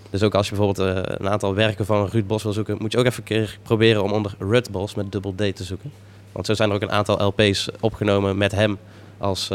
Dus 0.10 0.24
ook 0.24 0.36
als 0.36 0.50
je 0.50 0.56
bijvoorbeeld 0.56 0.98
een 1.20 1.30
aantal 1.30 1.56
werken 1.56 1.86
van 1.86 2.08
Ruud 2.08 2.28
Bos 2.28 2.44
wil 2.44 2.54
zoeken, 2.54 2.78
moet 2.80 2.92
je 2.92 2.98
ook 2.98 3.06
even 3.06 3.18
een 3.18 3.24
keer 3.24 3.60
proberen 3.63 4.04
om 4.04 4.12
onder 4.12 4.34
Ruud 4.39 4.72
Bos 4.72 4.96
met 4.96 5.12
dubbel 5.12 5.34
D 5.36 5.56
te 5.56 5.63
zoeken. 5.63 5.92
Want 6.32 6.46
zo 6.46 6.54
zijn 6.54 6.70
er 6.70 6.75
ook 6.75 6.82
een 6.82 6.92
aantal 6.92 7.25
LP's 7.25 7.70
opgenomen 7.80 8.38
met 8.38 8.51
hem 8.51 8.78
als 9.18 9.50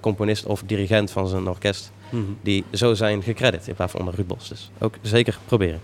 componist 0.00 0.46
of 0.46 0.62
dirigent 0.66 1.10
van 1.10 1.28
zijn 1.28 1.48
orkest. 1.48 1.92
Mhm. 2.10 2.22
Die 2.40 2.64
zo 2.72 2.94
zijn 2.94 3.22
gecredit 3.22 3.68
in 3.68 3.74
plaats 3.74 3.92
van 3.92 4.00
onder 4.00 4.14
Ruud 4.14 4.26
Bos. 4.26 4.48
Dus 4.48 4.70
ook 4.78 4.94
zeker 5.02 5.38
proberen. 5.46 5.80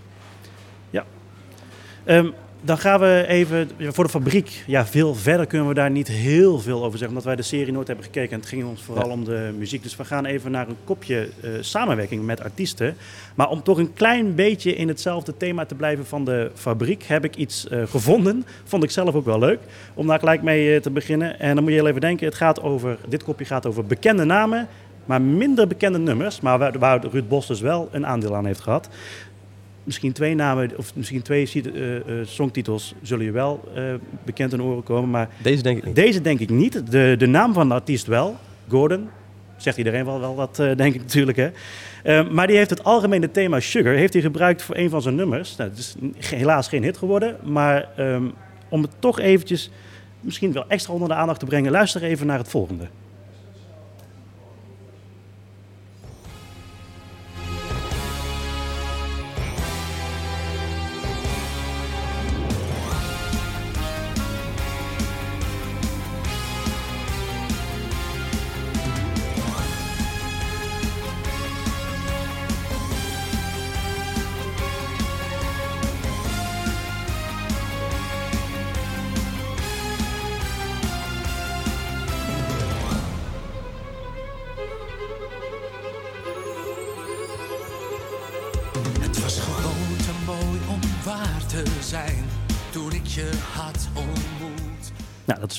Ehm, 2.09 2.29
dan 2.61 2.77
gaan 2.77 2.99
we 2.99 3.25
even 3.27 3.69
voor 3.79 4.03
de 4.03 4.09
fabriek. 4.09 4.63
Ja, 4.67 4.85
veel 4.85 5.15
verder 5.15 5.45
kunnen 5.45 5.67
we 5.67 5.73
daar 5.73 5.91
niet 5.91 6.07
heel 6.07 6.59
veel 6.59 6.77
over 6.77 6.91
zeggen, 6.91 7.07
omdat 7.07 7.23
wij 7.23 7.35
de 7.35 7.41
serie 7.41 7.73
nooit 7.73 7.87
hebben 7.87 8.05
gekeken. 8.05 8.31
En 8.31 8.39
het 8.39 8.49
ging 8.49 8.65
ons 8.65 8.81
vooral 8.81 9.07
Ja. 9.07 9.13
om 9.13 9.23
de 9.23 9.53
muziek. 9.57 9.83
Dus 9.83 9.95
we 9.95 10.05
gaan 10.05 10.25
even 10.25 10.51
naar 10.51 10.67
een 10.67 10.77
kopje 10.83 11.29
eh, 11.41 11.49
samenwerking 11.59 12.25
met 12.25 12.41
artiesten. 12.43 12.95
Maar 13.35 13.49
om 13.49 13.63
toch 13.63 13.77
een 13.77 13.93
klein 13.93 14.35
beetje 14.35 14.75
in 14.75 14.87
hetzelfde 14.87 15.37
thema 15.37 15.65
te 15.65 15.75
blijven 15.75 16.05
van 16.05 16.25
de 16.25 16.51
fabriek, 16.55 17.03
heb 17.03 17.23
ik 17.23 17.35
iets 17.35 17.67
eh, 17.67 17.83
gevonden. 17.87 18.45
Vond 18.63 18.83
ik 18.83 18.91
zelf 18.91 19.15
ook 19.15 19.25
wel 19.25 19.39
leuk. 19.39 19.59
Om 19.93 20.07
daar 20.07 20.19
gelijk 20.19 20.41
mee 20.41 20.75
eh, 20.75 20.81
te 20.81 20.89
beginnen. 20.91 21.39
En 21.39 21.53
dan 21.55 21.63
moet 21.63 21.73
je 21.73 21.79
heel 21.79 21.87
even 21.87 22.01
denken: 22.01 22.25
het 22.25 22.35
gaat 22.35 22.61
over, 22.61 22.97
dit 23.07 23.23
kopje 23.23 23.45
gaat 23.45 23.65
over 23.65 23.85
bekende 23.85 24.23
namen. 24.23 24.67
Maar 25.05 25.21
minder 25.21 25.67
bekende 25.67 25.97
nummers, 25.99 26.41
maar 26.41 26.57
waar, 26.57 26.79
waar 26.79 27.05
Ruud 27.11 27.27
Bos 27.27 27.47
dus 27.47 27.61
wel 27.61 27.89
een 27.91 28.05
aandeel 28.05 28.35
aan 28.35 28.45
heeft 28.45 28.59
gehad 28.59 28.89
misschien 29.89 30.11
twee 30.11 30.35
namen, 30.35 30.71
of 30.77 30.95
misschien 30.95 31.21
twee 31.21 31.51
eh, 31.51 32.13
songtitels 32.23 32.93
zullen 33.01 33.25
je 33.25 33.31
wel 33.31 33.71
eh, 33.75 33.83
bekend 34.25 34.53
in 34.53 34.61
oren 34.61 34.83
komen. 34.83 35.09
Maar 35.09 35.29
Deze 35.41 35.63
denk 35.63 35.77
ik 35.77 35.85
niet. 35.85 35.95
deze 35.95 36.21
denk 36.21 36.39
ik 36.39 36.49
niet. 36.49 36.91
De, 36.91 37.15
de 37.17 37.25
naam 37.25 37.53
van 37.53 37.67
de 37.67 37.73
artiest 37.73 38.05
wel, 38.05 38.35
Gordon. 38.67 39.09
Zegt 39.57 39.77
iedereen 39.77 40.05
wel, 40.05 40.19
wel 40.19 40.35
wat, 40.35 40.59
eh, 40.59 40.75
denk 40.75 40.93
ik 40.93 41.01
natuurlijk. 41.01 41.37
Hè. 41.37 41.49
Maar 42.23 42.47
die 42.47 42.57
heeft 42.57 42.69
het 42.69 42.83
algemene 42.83 43.31
thema 43.31 43.59
Sugar 43.59 43.93
heeft 43.93 44.13
hij 44.13 44.21
gebruikt 44.21 44.61
voor 44.61 44.75
een 44.75 44.89
van 44.89 45.01
zijn 45.01 45.15
nummers. 45.15 45.55
Nou, 45.55 45.69
het 45.69 45.79
is 45.79 45.95
helaas 46.29 46.67
geen 46.67 46.83
hit 46.83 46.97
geworden. 46.97 47.37
Maar 47.43 47.89
ehm, 47.95 48.23
om 48.69 48.81
het 48.81 48.91
toch 48.99 49.19
eventjes 49.19 49.71
misschien 50.21 50.51
wel 50.51 50.65
extra 50.67 50.93
onder 50.93 51.07
de 51.07 51.13
aandacht 51.13 51.39
te 51.39 51.45
brengen, 51.45 51.71
luister 51.71 52.03
even 52.03 52.27
naar 52.27 52.37
het 52.37 52.49
volgende. 52.49 52.87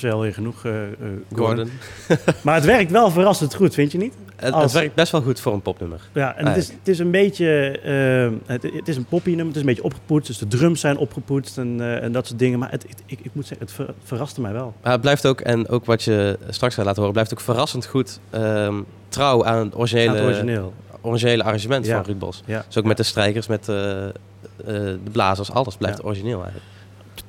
Is 0.02 0.10
wel 0.10 0.20
weer 0.20 0.34
genoeg, 0.34 0.64
eh, 0.64 0.72
Gordon. 1.34 1.38
Gordon. 1.38 1.70
Maar 2.44 2.54
het 2.54 2.64
werkt 2.64 2.90
wel 2.90 3.10
verrassend 3.10 3.54
goed, 3.54 3.74
vind 3.74 3.92
je 3.92 3.98
niet? 3.98 4.14
Het, 4.36 4.52
Als- 4.54 4.62
het 4.62 4.72
werkt 4.72 4.94
best 4.94 5.12
wel 5.12 5.22
goed 5.22 5.40
voor 5.40 5.52
een 5.52 5.62
popnummer. 5.62 6.00
Ja, 6.12 6.36
en 6.36 6.46
het 6.46 6.56
is, 6.56 6.68
het 6.68 6.88
is 6.88 6.98
een 6.98 7.10
beetje, 7.10 7.78
eh, 7.78 8.52
het, 8.52 8.62
het 8.62 8.88
is 8.88 8.96
een 8.96 9.04
poppy 9.04 9.28
nummer, 9.28 9.46
het 9.46 9.54
is 9.54 9.60
een 9.60 9.66
beetje 9.66 9.82
opgepoetst, 9.84 10.26
dus 10.26 10.38
de 10.38 10.46
drums 10.48 10.80
zijn 10.80 10.96
opgepoetst 10.96 11.58
en, 11.58 12.00
en 12.02 12.12
dat 12.12 12.26
soort 12.26 12.38
dingen. 12.38 12.58
Maar 12.58 12.70
het, 12.70 12.84
ik, 13.06 13.18
ik 13.22 13.30
moet 13.32 13.46
zeggen, 13.46 13.66
het 13.66 13.74
ver- 13.76 13.94
verraste 14.04 14.40
mij 14.40 14.52
wel. 14.52 14.74
Maar 14.82 14.92
het 14.92 15.00
blijft 15.00 15.26
ook, 15.26 15.40
en 15.40 15.68
ook 15.68 15.84
wat 15.84 16.02
je 16.02 16.38
straks 16.48 16.74
gaat 16.74 16.84
laten 16.84 16.98
horen, 16.98 17.12
blijft 17.12 17.32
ook 17.32 17.40
verrassend 17.40 17.86
goed 17.86 18.20
ehm, 18.30 18.74
trouw 19.08 19.44
aan 19.44 19.64
het 19.64 19.76
originele, 19.76 20.08
Aan 20.10 20.16
het 20.16 20.24
origineel. 20.24 20.72
originele 21.00 21.42
arrangement 21.44 21.86
Ja. 21.86 21.96
van 21.96 22.04
Ruud 22.04 22.18
Bos. 22.18 22.42
Ja. 22.46 22.64
Dus 22.66 22.76
ook 22.78 22.84
met 22.84 22.96
de 22.96 23.02
strijkers, 23.02 23.46
met 23.46 23.64
de 23.64 24.98
blazers, 25.12 25.50
alles 25.50 25.76
blijft 25.76 26.04
origineel 26.04 26.42
eigenlijk. 26.42 26.64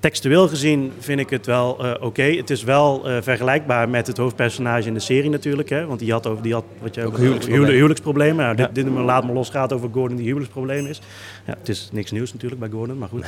Textueel 0.01 0.48
gezien 0.48 0.91
vind 1.00 1.20
ik 1.20 1.29
het 1.29 1.46
wel 1.46 1.86
eh, 1.86 2.03
oké. 2.03 2.22
Het 2.24 2.50
is 2.50 2.63
wel 2.63 3.08
eh, 3.10 3.17
vergelijkbaar 3.22 3.89
met 3.89 4.08
het 4.08 4.17
hoofdpersonage 4.17 4.88
in 4.88 4.93
de 4.93 5.00
serie 5.00 5.29
natuurlijk. 5.29 5.70
Hè? 5.70 5.86
Want 5.86 6.00
die 6.00 6.12
had, 6.12 6.27
over, 6.27 6.43
die 6.43 6.53
had 6.53 6.63
wat 6.81 6.96
je 6.96 7.05
Ook 7.05 7.17
huwelijksproblemen. 7.17 7.74
huwelijksproblemen. 7.74 8.46
Nou, 8.46 8.58
Ja. 8.58 8.70
dit, 8.74 8.88
Laat 8.88 9.25
me 9.25 9.34
los 9.34 9.50
gaat 9.50 9.74
over 9.74 9.89
Gordon 9.91 10.15
die 10.17 10.25
huwelijksprobleem 10.25 10.86
is. 10.86 11.01
Ja, 11.46 11.55
het 11.60 11.70
is 11.70 11.89
niks 11.91 12.12
nieuws 12.12 12.34
natuurlijk 12.34 12.60
bij 12.62 12.70
Gordon, 12.70 12.98
maar 12.98 13.10
goed. 13.10 13.25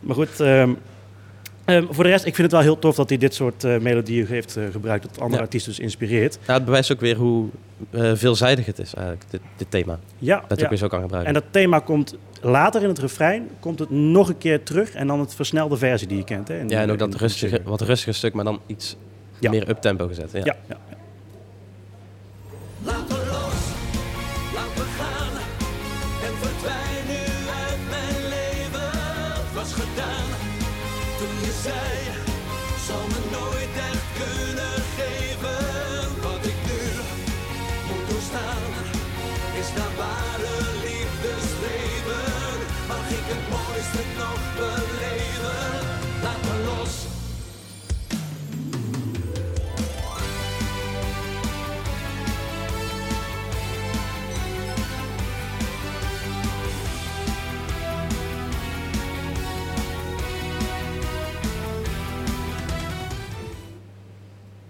maar 0.00 0.14
goed, 0.14 0.40
ehm, 0.40 0.70
ehm, 1.68 1.84
voor 1.90 2.04
de 2.04 2.10
rest, 2.10 2.24
ik 2.24 2.34
vind 2.34 2.46
het 2.52 2.52
wel 2.52 2.60
heel 2.60 2.78
tof 2.78 2.94
dat 2.94 3.08
hij 3.08 3.18
dit 3.18 3.34
soort 3.34 3.64
eh, 3.64 3.78
melodieën 3.78 4.26
heeft 4.26 4.56
eh, 4.56 4.64
gebruikt. 4.70 5.02
Dat 5.04 5.18
andere 5.18 5.36
Ja. 5.36 5.42
artiesten 5.42 5.72
dus 5.72 5.80
inspireert. 5.80 6.38
Ja, 6.46 6.54
het 6.54 6.64
bewijst 6.64 6.92
ook 6.92 7.00
weer 7.00 7.16
hoe 7.16 7.48
eh, 7.90 8.10
veelzijdig 8.14 8.66
het 8.66 8.78
is 8.78 8.94
eigenlijk, 8.94 9.30
dit, 9.30 9.40
dit 9.56 9.70
thema. 9.70 9.98
Ja, 10.18 10.44
Dat 10.48 10.58
ja. 10.58 10.64
ook 10.64 10.70
weer 10.70 10.78
zo 10.78 10.88
kan 10.88 11.00
gebruiken. 11.00 11.34
En 11.34 11.40
dat 11.40 11.52
thema 11.52 11.78
komt 11.78 12.16
later 12.40 12.82
in 12.82 12.88
het 12.88 12.98
refrein, 12.98 13.48
komt 13.60 13.78
het 13.78 13.90
nog 13.90 14.28
een 14.28 14.38
keer 14.38 14.62
terug. 14.62 14.92
En 14.92 15.06
dan 15.06 15.20
het 15.20 15.34
versnelde 15.34 15.76
versie 15.76 16.08
die 16.08 16.16
je 16.16 16.24
kent. 16.24 16.48
Hè? 16.48 16.58
In- 16.58 16.68
ja, 16.68 16.80
en 16.80 16.90
ook 16.90 17.00
in- 17.00 17.10
dat 17.10 17.20
rustige, 17.20 17.60
wat 17.64 17.80
rustiger 17.80 18.14
stuk, 18.14 18.34
maar 18.34 18.44
dan 18.44 18.60
iets 18.66 18.96
Ja. 19.40 19.50
meer 19.50 19.68
up-tempo 19.68 20.06
gezet. 20.06 20.30
Ja. 20.32 20.42
Ja, 20.44 20.56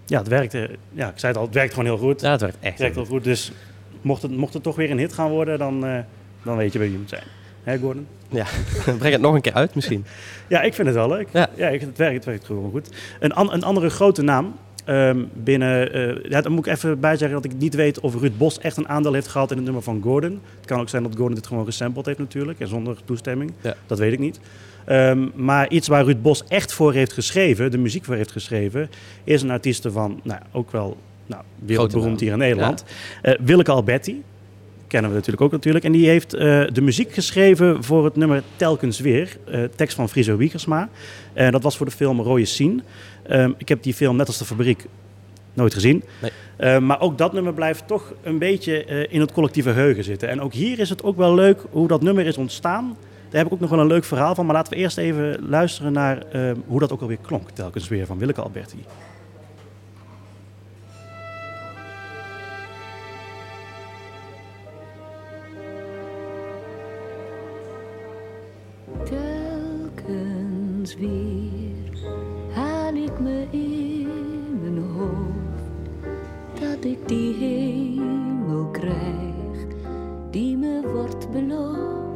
ja, 0.09 0.17
het 0.17 0.27
werkte. 0.27 0.69
Ja, 0.91 1.07
ik 1.07 1.19
zei 1.19 1.31
het 1.31 1.41
al, 1.41 1.45
het 1.47 1.55
werkt 1.55 1.73
gewoon 1.73 1.85
heel 1.85 1.97
goed. 1.97 2.21
Ja, 2.21 2.31
het 2.31 2.41
werkt 2.41 2.57
echt. 2.59 2.71
Het 2.71 2.79
werkt 2.81 2.95
heel 2.95 3.05
goed. 3.05 3.23
Dus 3.23 3.51
mocht 4.01 4.21
het, 4.21 4.37
mocht 4.37 4.53
het 4.53 4.63
toch 4.63 4.75
weer 4.75 4.91
een 4.91 4.97
hit 4.99 5.13
gaan 5.13 5.29
worden, 5.29 5.57
dan, 5.59 5.85
eh, 5.85 5.97
dan 6.43 6.57
weet 6.57 6.71
je 6.73 6.77
bij 6.77 6.87
wie 6.87 6.95
je 6.95 7.01
moet 7.01 7.09
zijn. 7.09 7.23
Hè, 7.63 7.77
Gordon? 7.77 8.07
Breng 8.99 9.13
het 9.13 9.21
nog 9.21 9.33
een 9.33 9.41
keer 9.41 9.53
uit 9.53 9.75
misschien. 9.75 10.05
Ja, 10.47 10.61
ik 10.61 10.73
vind 10.73 10.87
het 10.87 10.95
wel 10.95 11.07
leuk. 11.09 11.27
Ja. 11.33 11.49
ik, 11.69 11.81
het, 11.81 11.97
werkt, 11.97 12.15
het 12.15 12.25
werkt 12.25 12.45
gewoon 12.45 12.71
goed. 12.71 12.89
Een, 13.19 13.33
an- 13.33 13.53
een 13.53 13.63
andere 13.63 13.89
grote 13.89 14.21
naam 14.21 14.55
ehm, 14.85 15.23
binnen... 15.33 15.93
eh, 15.93 16.29
ja, 16.31 16.41
dan 16.41 16.51
moet 16.51 16.65
ik 16.65 16.73
even 16.73 16.99
bij 16.99 17.17
zeggen 17.17 17.41
dat 17.41 17.51
ik 17.51 17.57
niet 17.59 17.75
weet 17.75 17.99
of 17.99 18.15
Ruud 18.15 18.37
Bos 18.37 18.59
echt 18.59 18.77
een 18.77 18.87
aandeel 18.87 19.13
heeft 19.13 19.27
gehad 19.27 19.49
in 19.49 19.55
het 19.55 19.65
nummer 19.65 19.83
van 19.83 20.01
Gordon. 20.03 20.41
Het 20.57 20.65
kan 20.65 20.79
ook 20.79 20.89
zijn 20.89 21.03
dat 21.03 21.15
Gordon 21.15 21.35
dit 21.35 21.47
gewoon 21.47 21.65
gesampled 21.65 22.05
heeft 22.05 22.17
natuurlijk 22.19 22.59
en 22.59 22.67
zonder 22.67 22.97
toestemming. 23.05 23.51
Ja. 23.61 23.75
Dat 23.87 23.99
weet 23.99 24.13
ik 24.13 24.19
niet. 24.19 24.39
Ehm, 24.85 25.27
maar 25.35 25.69
iets 25.69 25.87
waar 25.87 26.03
Ruud 26.03 26.21
Bos 26.21 26.43
echt 26.47 26.73
voor 26.73 26.93
heeft 26.93 27.13
geschreven, 27.13 27.71
de 27.71 27.77
muziek 27.77 28.05
voor 28.05 28.15
heeft 28.15 28.31
geschreven, 28.31 28.89
is 29.23 29.41
een 29.41 29.51
artieste 29.51 29.91
van, 29.91 30.19
nou, 30.23 30.39
ook 30.51 30.71
wel 30.71 30.97
nou, 31.25 31.43
wereldberoemd 31.65 32.19
hier 32.19 32.31
in 32.31 32.37
Nederland. 32.37 32.83
Eh 33.21 33.33
Willeke 33.39 33.71
Alberti, 33.71 34.23
kennen 34.89 35.09
we 35.09 35.15
natuurlijk 35.15 35.43
ook 35.43 35.51
natuurlijk. 35.51 35.85
En 35.85 35.91
die 35.91 36.07
heeft 36.07 36.33
eh, 36.33 36.63
de 36.73 36.81
muziek 36.81 37.13
geschreven 37.13 37.83
voor 37.83 38.05
het 38.05 38.15
nummer 38.15 38.43
Telkens 38.55 38.99
Weer. 38.99 39.37
eh, 39.45 39.63
tekst 39.75 39.95
van 39.95 40.09
Friso 40.09 40.37
Wiegersma. 40.37 40.89
En 41.33 41.51
dat 41.51 41.63
was 41.63 41.77
voor 41.77 41.85
de 41.85 41.91
film 41.91 42.21
Rode 42.21 42.45
Sien. 42.45 42.81
Ehm, 43.27 43.51
ik 43.57 43.69
heb 43.69 43.83
die 43.83 43.93
film 43.93 44.15
net 44.15 44.27
als 44.27 44.37
de 44.37 44.45
fabriek 44.45 44.85
nooit 45.53 45.73
gezien. 45.73 46.03
Nee. 46.21 46.79
Maar 46.79 47.01
ook 47.01 47.17
dat 47.17 47.33
nummer 47.33 47.53
blijft 47.53 47.87
toch 47.87 48.13
een 48.23 48.37
beetje 48.37 48.85
in 49.09 49.19
het 49.19 49.31
collectieve 49.31 49.73
geheugen 49.73 50.03
zitten. 50.03 50.29
En 50.29 50.41
ook 50.41 50.53
hier 50.53 50.79
is 50.79 50.89
het 50.89 51.03
ook 51.03 51.17
wel 51.17 51.33
leuk 51.33 51.61
hoe 51.71 51.87
dat 51.87 52.01
nummer 52.01 52.25
is 52.25 52.37
ontstaan. 52.37 52.97
Daar 53.29 53.37
heb 53.37 53.47
ik 53.47 53.53
ook 53.53 53.59
nog 53.59 53.69
wel 53.69 53.79
een 53.79 53.87
leuk 53.87 54.03
verhaal 54.03 54.35
van. 54.35 54.45
Maar 54.45 54.55
laten 54.55 54.73
we 54.73 54.79
eerst 54.79 54.97
even 54.97 55.49
luisteren 55.49 55.93
naar 55.93 56.17
eh, 56.17 56.51
hoe 56.67 56.79
dat 56.79 56.91
ook 56.91 57.01
alweer 57.01 57.17
klonk. 57.21 57.49
Telkens 57.49 57.87
weer 57.87 58.05
van 58.05 58.17
Willeke 58.17 58.41
Alberti. 58.41 58.85
Telkens 69.03 70.95
weer 70.95 71.99
haal 72.53 72.93
ik 72.93 73.19
me 73.19 73.45
in 73.51 74.59
mijn 74.61 74.77
hoofd 74.77 76.59
dat 76.59 76.83
ik 76.85 77.07
die 77.07 77.33
hemel 77.33 78.65
krijg 78.65 79.67
die 80.31 80.57
me 80.57 80.81
wordt 80.93 81.31
beloofd. 81.31 82.08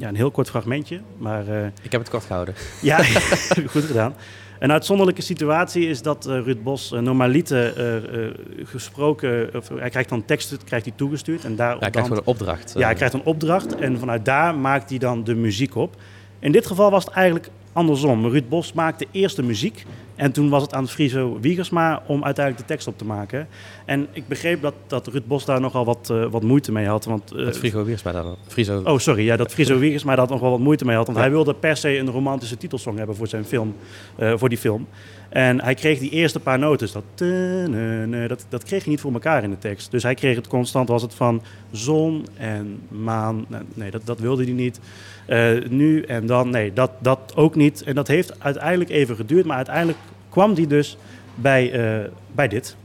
Ja, 0.00 0.08
een 0.08 0.16
heel 0.16 0.30
kort 0.30 0.48
fragmentje. 0.48 1.00
Maar 1.18 1.48
eh, 1.48 1.66
Ik 1.82 1.92
heb 1.92 2.00
het 2.00 2.10
kort 2.10 2.24
gehouden. 2.24 2.54
Ja, 2.82 3.02
goed 3.72 3.84
gedaan. 3.84 4.14
Een 4.60 4.72
uitzonderlijke 4.72 5.22
situatie 5.22 5.88
is 5.88 6.02
dat 6.02 6.26
eh, 6.26 6.32
Ruud 6.32 6.62
Bos 6.62 6.92
uh, 6.92 6.98
eh, 6.98 7.96
eh, 7.96 8.34
gesproken, 8.64 9.50
of, 9.54 9.68
hij 9.68 9.90
krijgt 9.90 10.08
dan 10.08 10.24
teksten 10.24 10.58
krijgt 10.64 10.86
hij 10.86 10.94
toegestuurd 10.96 11.44
en 11.44 11.56
daar 11.56 11.76
Ja, 11.80 11.86
ik 11.86 11.92
krijg 11.92 12.06
gewoon 12.06 12.22
een 12.22 12.26
opdracht. 12.26 12.72
ja, 12.76 12.84
hij 12.84 12.94
krijgt 12.94 13.14
een 13.14 13.24
opdracht 13.24 13.76
en 13.76 13.98
vanuit 13.98 14.24
daar 14.24 14.54
maakt 14.54 14.90
hij 14.90 14.98
dan 14.98 15.24
de 15.24 15.34
muziek 15.34 15.74
op. 15.74 15.96
In 16.38 16.52
dit 16.52 16.66
geval 16.66 16.90
was 16.90 17.04
het 17.04 17.14
eigenlijk 17.14 17.48
andersom. 17.72 18.26
Ruud 18.26 18.48
Bos 18.48 18.72
maakte 18.72 19.06
eerst 19.10 19.36
de 19.36 19.42
muziek 19.42 19.86
en 20.20 20.32
toen 20.32 20.48
was 20.48 20.62
het 20.62 20.74
aan 20.74 20.88
Friso 20.88 21.38
Wiegersma 21.40 22.02
om 22.06 22.24
uiteindelijk 22.24 22.66
de 22.66 22.72
tekst 22.74 22.86
op 22.88 22.98
te 22.98 23.04
maken. 23.04 23.48
En 23.84 24.06
ik 24.12 24.28
begreep 24.28 24.62
dat, 24.62 24.74
dat 24.86 25.06
Ruud 25.06 25.26
Bos 25.26 25.44
daar 25.44 25.60
nogal 25.60 25.84
wat, 25.84 26.10
eh, 26.10 26.24
wat 26.30 26.42
moeite 26.42 26.72
mee 26.72 26.86
had. 26.86 27.04
Want, 27.04 27.32
eh, 27.32 27.44
Met 27.44 27.58
Frigo 27.58 27.84
Wiersma 27.84 28.12
dan. 28.12 28.36
Friso. 28.46 28.80
Oh, 28.84 28.98
sorry. 28.98 29.24
Ja, 29.24 29.36
dat 29.36 29.52
Friso 29.52 29.78
Wiegersma 29.78 30.14
daar 30.16 30.28
nog 30.28 30.40
wel 30.40 30.50
wat 30.50 30.58
moeite 30.60 30.84
mee 30.84 30.96
had. 30.96 31.06
Want 31.06 31.18
Ja. 31.18 31.24
hij 31.24 31.32
wilde 31.32 31.54
per 31.54 31.76
se 31.76 31.98
een 31.98 32.10
romantische 32.10 32.56
titelsong 32.56 32.98
hebben 32.98 33.16
voor 33.16 33.26
zijn 33.26 33.44
film, 33.44 33.74
eh, 34.16 34.32
voor 34.36 34.48
die 34.48 34.58
film. 34.58 34.86
En 35.30 35.62
hij 35.62 35.74
kreeg 35.74 35.98
die 35.98 36.10
eerste 36.10 36.40
paar 36.40 36.58
noten, 36.58 36.88
dat, 36.92 37.28
dat, 38.28 38.46
dat 38.48 38.64
kreeg 38.64 38.82
hij 38.82 38.92
niet 38.92 39.00
voor 39.00 39.12
elkaar 39.12 39.42
in 39.42 39.50
de 39.50 39.58
tekst. 39.58 39.90
Dus 39.90 40.02
hij 40.02 40.14
kreeg 40.14 40.36
het 40.36 40.48
constant, 40.48 40.88
was 40.88 41.02
het 41.02 41.14
van 41.14 41.42
zon 41.70 42.26
en 42.36 42.80
maan. 42.88 43.44
Nee, 43.48 43.60
Nee, 43.74 43.90
dat, 43.90 44.06
dat 44.06 44.18
wilde 44.18 44.44
hij 44.44 44.52
niet. 44.52 44.80
Eh, 45.26 45.50
nu 45.68 46.02
en 46.02 46.26
dan, 46.26 46.50
nee, 46.50 46.72
dat, 46.72 46.90
dat 46.98 47.32
ook 47.36 47.54
niet. 47.54 47.82
En 47.82 47.94
dat 47.94 48.08
heeft 48.08 48.40
uiteindelijk 48.40 48.90
even 48.90 49.16
geduurd, 49.16 49.46
maar 49.46 49.56
uiteindelijk 49.56 49.98
kwam 50.28 50.54
hij 50.54 50.66
dus 50.66 50.96
bij, 51.34 51.72
eh, 51.72 52.10
bij 52.32 52.48
dit. 52.48 52.76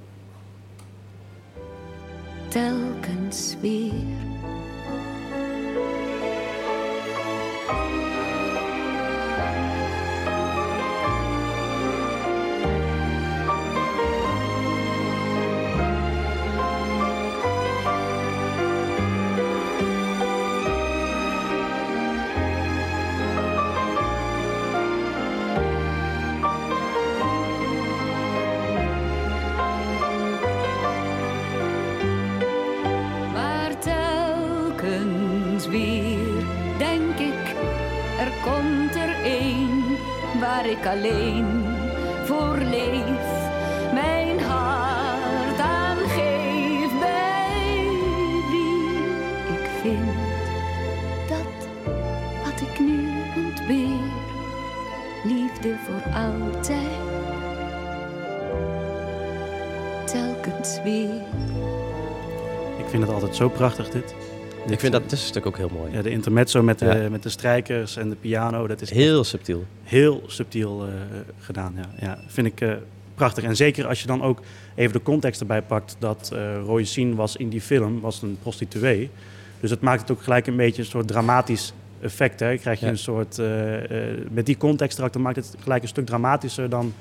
Telkens 2.48 3.56
weer. 3.62 3.94
Waar 40.56 40.70
ik 40.70 40.86
alleen 40.86 41.66
voor 42.26 42.58
leef. 42.58 43.52
Mijn 43.94 44.40
hart 44.40 45.60
aan 45.60 45.98
geef 45.98 46.92
wie 47.02 47.88
ik 49.54 49.70
vind 49.82 50.12
dat 51.28 51.68
wat 52.44 52.62
ik 52.62 52.80
nu 52.80 53.10
ontbeer, 53.36 54.00
liefde 55.24 55.76
voor 55.86 56.14
altijd. 56.14 57.04
Telkens 60.06 60.82
weer. 60.84 61.22
Ik 62.78 62.86
vind 62.88 63.04
het 63.04 63.12
altijd 63.12 63.36
zo 63.36 63.50
prachtig, 63.50 63.90
dit. 63.90 64.16
Ik 64.70 64.80
vind 64.80 64.94
dat 64.94 65.10
tussenstuk 65.10 65.46
ook 65.46 65.58
heel 65.58 65.70
mooi. 65.74 65.92
Ja, 65.92 66.02
de 66.02 66.10
intermezzo 66.10 66.64
met 66.64 66.80
de, 66.80 66.86
Ja. 66.86 67.10
met 67.10 67.24
de 67.24 67.30
strijkers 67.30 67.96
en 67.98 68.10
de 68.10 68.16
piano, 68.16 68.68
dat 68.68 68.82
is 68.82 68.90
Heel 68.90 69.24
subtiel. 69.24 69.66
heel 69.84 70.24
subtiel 70.28 70.84
eh, 70.84 70.90
gedaan. 71.40 71.74
Ja. 71.76 71.86
Ja, 72.08 72.18
vind 72.28 72.48
ik 72.48 72.62
eh, 72.62 72.72
prachtig. 73.16 73.44
En 73.44 73.56
zeker 73.56 73.88
als 73.88 74.02
je 74.02 74.08
dan 74.08 74.22
ook 74.24 74.40
even 74.76 74.94
de 74.94 75.02
context 75.02 75.40
erbij 75.42 75.62
pakt 75.62 75.96
dat 76.00 76.32
eh 76.34 76.40
Roy 76.66 76.84
Sien 76.84 77.16
was 77.16 77.36
in 77.36 77.50
die 77.50 77.62
film, 77.62 78.00
was 78.02 78.22
een 78.22 78.38
prostituee. 78.42 79.10
Dus 79.60 79.70
het 79.70 79.82
maakt 79.82 80.02
het 80.02 80.12
ook 80.12 80.24
gelijk 80.24 80.48
een 80.48 80.56
beetje 80.56 80.82
een 80.82 80.88
soort 80.88 81.08
dramatisch 81.08 81.74
effect. 82.02 82.40
Hè. 82.40 82.58
Krijg 82.58 82.80
je 82.80 82.86
Ja. 82.86 82.92
een 82.92 82.98
soort, 82.98 83.42
met 84.32 84.46
die 84.46 84.58
context 84.58 84.98
erachter 84.98 85.22
maakt 85.22 85.36
het 85.36 85.56
gelijk 85.60 85.82
een 85.82 85.88
stuk 85.88 86.06
dramatischer 86.06 86.70
dan 86.70 86.94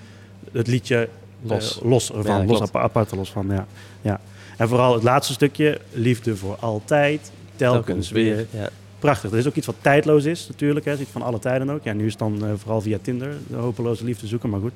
het 0.53 0.67
liedje 0.67 1.09
Los. 1.43 1.81
los 1.83 2.13
ervan, 2.13 2.47
los 2.47 2.73
apart 2.73 3.11
er 3.11 3.17
los 3.17 3.31
van. 3.31 3.47
Ja. 3.51 3.67
Ja. 4.01 4.21
En 4.57 4.69
vooral 4.69 4.95
het 4.95 5.03
laatste 5.03 5.33
stukje, 5.33 5.81
liefde 5.93 6.37
voor 6.37 6.57
altijd, 6.61 7.33
telkens 7.57 8.11
weer. 8.11 8.47
Ja. 8.51 8.69
Prachtig. 8.99 9.31
Er 9.33 9.39
is 9.39 9.47
ook 9.47 9.55
iets 9.55 9.67
wat 9.67 9.75
tijdloos 9.81 10.25
is 10.25 10.49
natuurlijk. 10.49 10.85
Hè. 10.85 10.91
Het 10.91 11.01
is 11.01 11.07
iets 11.07 11.15
van 11.15 11.23
alle 11.23 11.39
tijden 11.39 11.71
ook. 11.71 11.85
Ja, 11.85 11.93
nu 11.93 12.05
is 12.05 12.11
het 12.11 12.19
dan 12.19 12.45
eh, 12.45 12.51
vooral 12.57 12.81
via 12.81 12.99
Tinder. 13.03 13.35
De 13.49 13.57
hopeloze 13.57 14.05
liefde 14.05 14.27
zoeken, 14.27 14.49
maar 14.51 14.61
goed. 14.61 14.73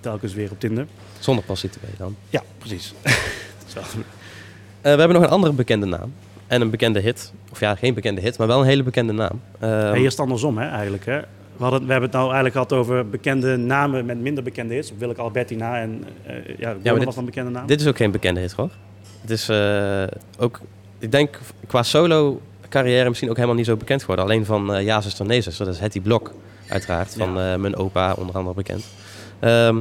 Telkens 0.00 0.34
weer 0.34 0.50
op 0.50 0.60
Tinder. 0.60 0.86
Zonder 1.18 1.44
prostituee 1.44 1.90
dan. 1.98 2.16
Ja, 2.30 2.42
precies. 2.58 2.94
Dat 3.74 3.84
Eh, 4.80 4.92
we 4.94 4.98
hebben 4.98 5.12
nog 5.12 5.22
een 5.22 5.28
andere 5.32 5.52
bekende 5.52 5.86
naam. 5.86 6.12
En 6.46 6.60
een 6.60 6.70
bekende 6.70 7.00
hit. 7.00 7.32
Of 7.52 7.60
ja, 7.60 7.74
geen 7.74 7.94
bekende 7.94 8.20
hit, 8.20 8.38
maar 8.38 8.46
wel 8.46 8.60
een 8.60 8.66
hele 8.66 8.82
bekende 8.82 9.12
naam. 9.12 9.40
Ehm, 9.58 9.70
Ja, 9.72 9.92
hier 9.94 10.04
is 10.04 10.10
het 10.12 10.20
andersom 10.20 10.58
hè, 10.58 10.68
eigenlijk. 10.68 11.04
Hè. 11.06 11.18
We, 11.56 11.62
hadden, 11.64 11.80
we 11.84 11.90
hebben 11.92 12.08
het 12.10 12.18
nou 12.18 12.24
eigenlijk 12.32 12.52
gehad 12.54 12.72
over 12.72 13.08
bekende 13.08 13.56
namen 13.56 14.06
met 14.06 14.20
minder 14.20 14.44
bekende 14.44 14.74
hits. 14.74 14.92
Willeke 14.98 15.20
Albertina 15.20 15.80
en 15.80 16.04
eh 16.26 16.34
ja, 16.58 16.72
Bonne 16.72 16.94
dit- 16.94 17.04
was 17.04 17.16
een 17.16 17.24
bekende 17.24 17.50
naam. 17.50 17.66
Dit 17.66 17.80
is 17.80 17.86
ook 17.86 17.96
geen 17.96 18.10
bekende 18.10 18.40
hit, 18.40 18.52
hoor. 18.52 18.70
Het 19.20 19.30
is 19.30 19.50
ook, 20.38 20.60
ik 20.98 21.10
denk 21.12 21.38
qua 21.66 21.82
solo 21.82 22.40
carrière 22.68 23.08
misschien 23.08 23.28
ook 23.30 23.34
helemaal 23.36 23.56
niet 23.56 23.66
zo 23.66 23.76
bekend 23.76 24.00
geworden. 24.00 24.24
Alleen 24.24 24.44
van 24.44 24.74
eh 24.74 24.84
Ja, 24.84 25.00
zuster, 25.00 25.26
nee, 25.26 25.40
zuster. 25.40 25.64
Dat 25.64 25.74
is 25.74 25.80
Hetty 25.80 26.00
Blok, 26.00 26.32
uiteraard. 26.68 27.14
Van 27.18 27.34
Ja. 27.34 27.52
eh, 27.52 27.58
mijn 27.58 27.76
opa, 27.76 28.12
onder 28.12 28.34
andere 28.36 28.54
bekend. 28.54 28.84
Ehm, 29.38 29.76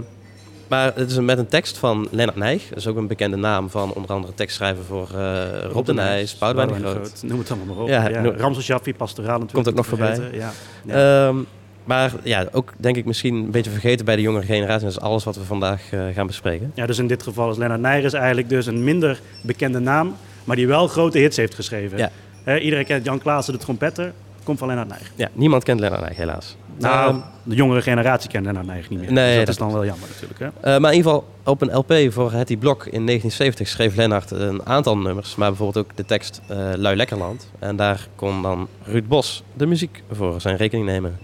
maar 0.67 0.91
het 0.95 1.11
is 1.11 1.19
met 1.19 1.37
een 1.37 1.47
tekst 1.47 1.77
van 1.77 2.07
Lennart 2.11 2.37
Nijg. 2.37 2.69
Dat 2.69 2.77
is 2.77 2.87
ook 2.87 2.97
een 2.97 3.07
bekende 3.07 3.35
naam 3.37 3.69
van 3.69 3.93
onder 3.93 4.11
andere 4.11 4.33
tekstschrijver 4.33 4.83
voor 4.83 5.09
eh, 5.15 5.43
Rob 5.71 5.85
de 5.85 5.93
Nijs, 5.93 6.37
Boudewijn 6.37 6.81
de 6.81 6.87
Groot. 6.89 7.23
Noem 7.25 7.39
het 7.39 7.51
allemaal 7.51 7.75
maar 7.75 7.83
op. 7.83 7.89
Ja, 7.89 8.09
Ja, 8.09 8.21
noem- 8.21 8.35
Ramses 8.35 8.67
Jaffi, 8.67 8.93
Pastoraal 8.93 9.39
natuurlijk. 9.39 9.53
Komt 9.53 9.67
ook 9.67 9.75
nog 9.75 9.85
voorbij. 9.85 10.37
Ja. 10.37 10.51
Ja. 10.85 11.27
Ehm, 11.27 11.35
maar 11.83 12.11
ja, 12.23 12.45
ook 12.51 12.73
denk 12.77 12.95
ik 12.95 13.05
misschien 13.05 13.35
een 13.35 13.51
beetje 13.51 13.71
vergeten 13.71 14.05
bij 14.05 14.15
de 14.15 14.21
jongere 14.21 14.45
generatie. 14.45 14.83
Dat 14.85 14.95
is 14.95 14.99
alles 14.99 15.23
wat 15.23 15.35
we 15.35 15.43
vandaag 15.43 15.81
gaan 16.13 16.27
bespreken. 16.27 16.71
ja, 16.75 16.85
dus 16.85 16.97
in 16.97 17.07
dit 17.07 17.23
geval 17.23 17.51
is 17.51 17.57
Lennart 17.57 17.81
Nijres 17.81 18.13
eigenlijk 18.13 18.49
dus 18.49 18.65
een 18.65 18.83
minder 18.83 19.19
bekende 19.43 19.79
naam, 19.79 20.15
maar 20.47 20.55
die 20.55 20.67
wel 20.67 20.87
grote 20.87 21.17
hits 21.17 21.37
heeft 21.37 21.55
geschreven. 21.55 21.97
Ja. 21.97 22.59
Iedereen 22.59 22.85
kent 22.85 23.05
Jan 23.05 23.19
Klaassen, 23.19 23.53
de 23.53 23.59
trompetter, 23.59 24.13
komt 24.43 24.59
van 24.59 24.67
Lennart 24.67 24.89
Nijg. 24.89 25.11
Ja, 25.15 25.29
niemand 25.33 25.63
kent 25.63 25.79
Lennart 25.79 26.01
Nijg, 26.01 26.17
helaas. 26.17 26.55
Nou, 26.77 27.09
Ehm, 27.09 27.19
de 27.43 27.55
jongere 27.55 27.81
generatie 27.81 28.29
kent 28.29 28.45
Lennart 28.45 28.65
Nijg 28.65 28.89
niet 28.89 28.99
meer. 28.99 29.11
Nee, 29.11 29.27
dus 29.27 29.35
dat, 29.37 29.45
dat 29.45 29.55
is 29.55 29.61
dan 29.61 29.71
wel 29.71 29.85
jammer 29.85 30.07
natuurlijk. 30.09 30.39
Hè? 30.39 30.45
Eh, 30.45 30.79
maar 30.79 30.91
in 30.91 30.97
ieder 30.97 31.11
geval 31.11 31.27
op 31.43 31.61
een 31.61 31.75
LP 31.75 32.13
voor 32.13 32.31
Hetty 32.31 32.57
Blok 32.57 32.85
in 32.85 33.05
1970 33.05 33.67
schreef 33.67 33.95
Lennart 33.95 34.31
een 34.31 34.65
aantal 34.65 34.97
nummers, 34.97 35.35
maar 35.35 35.49
bijvoorbeeld 35.49 35.85
ook 35.85 35.95
de 35.95 36.05
tekst 36.05 36.41
eh 36.47 36.57
Lui 36.75 36.95
Lekkerland. 36.95 37.51
En 37.59 37.75
daar 37.75 38.07
kon 38.15 38.41
dan 38.41 38.67
Ruud 38.83 39.07
Bos 39.07 39.43
de 39.53 39.65
muziek 39.65 40.03
voor 40.11 40.41
zijn 40.41 40.55
rekening 40.57 40.85
nemen. 40.85 41.17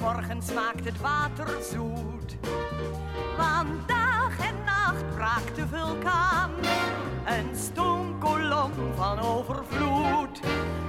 En 0.00 0.06
s'morgens 0.06 0.46
smaakt 0.46 0.84
het 0.84 1.00
water 1.00 1.62
zoet. 1.70 2.36
Want 3.36 3.88
dag 3.88 4.38
en 4.38 4.64
nacht 4.64 5.14
wraakt 5.14 5.56
de 5.56 5.66
vulkaan. 5.66 6.50
Een 7.26 7.56
stoomkolom 7.56 8.72
van 8.96 9.18
overvloed. 9.18 10.40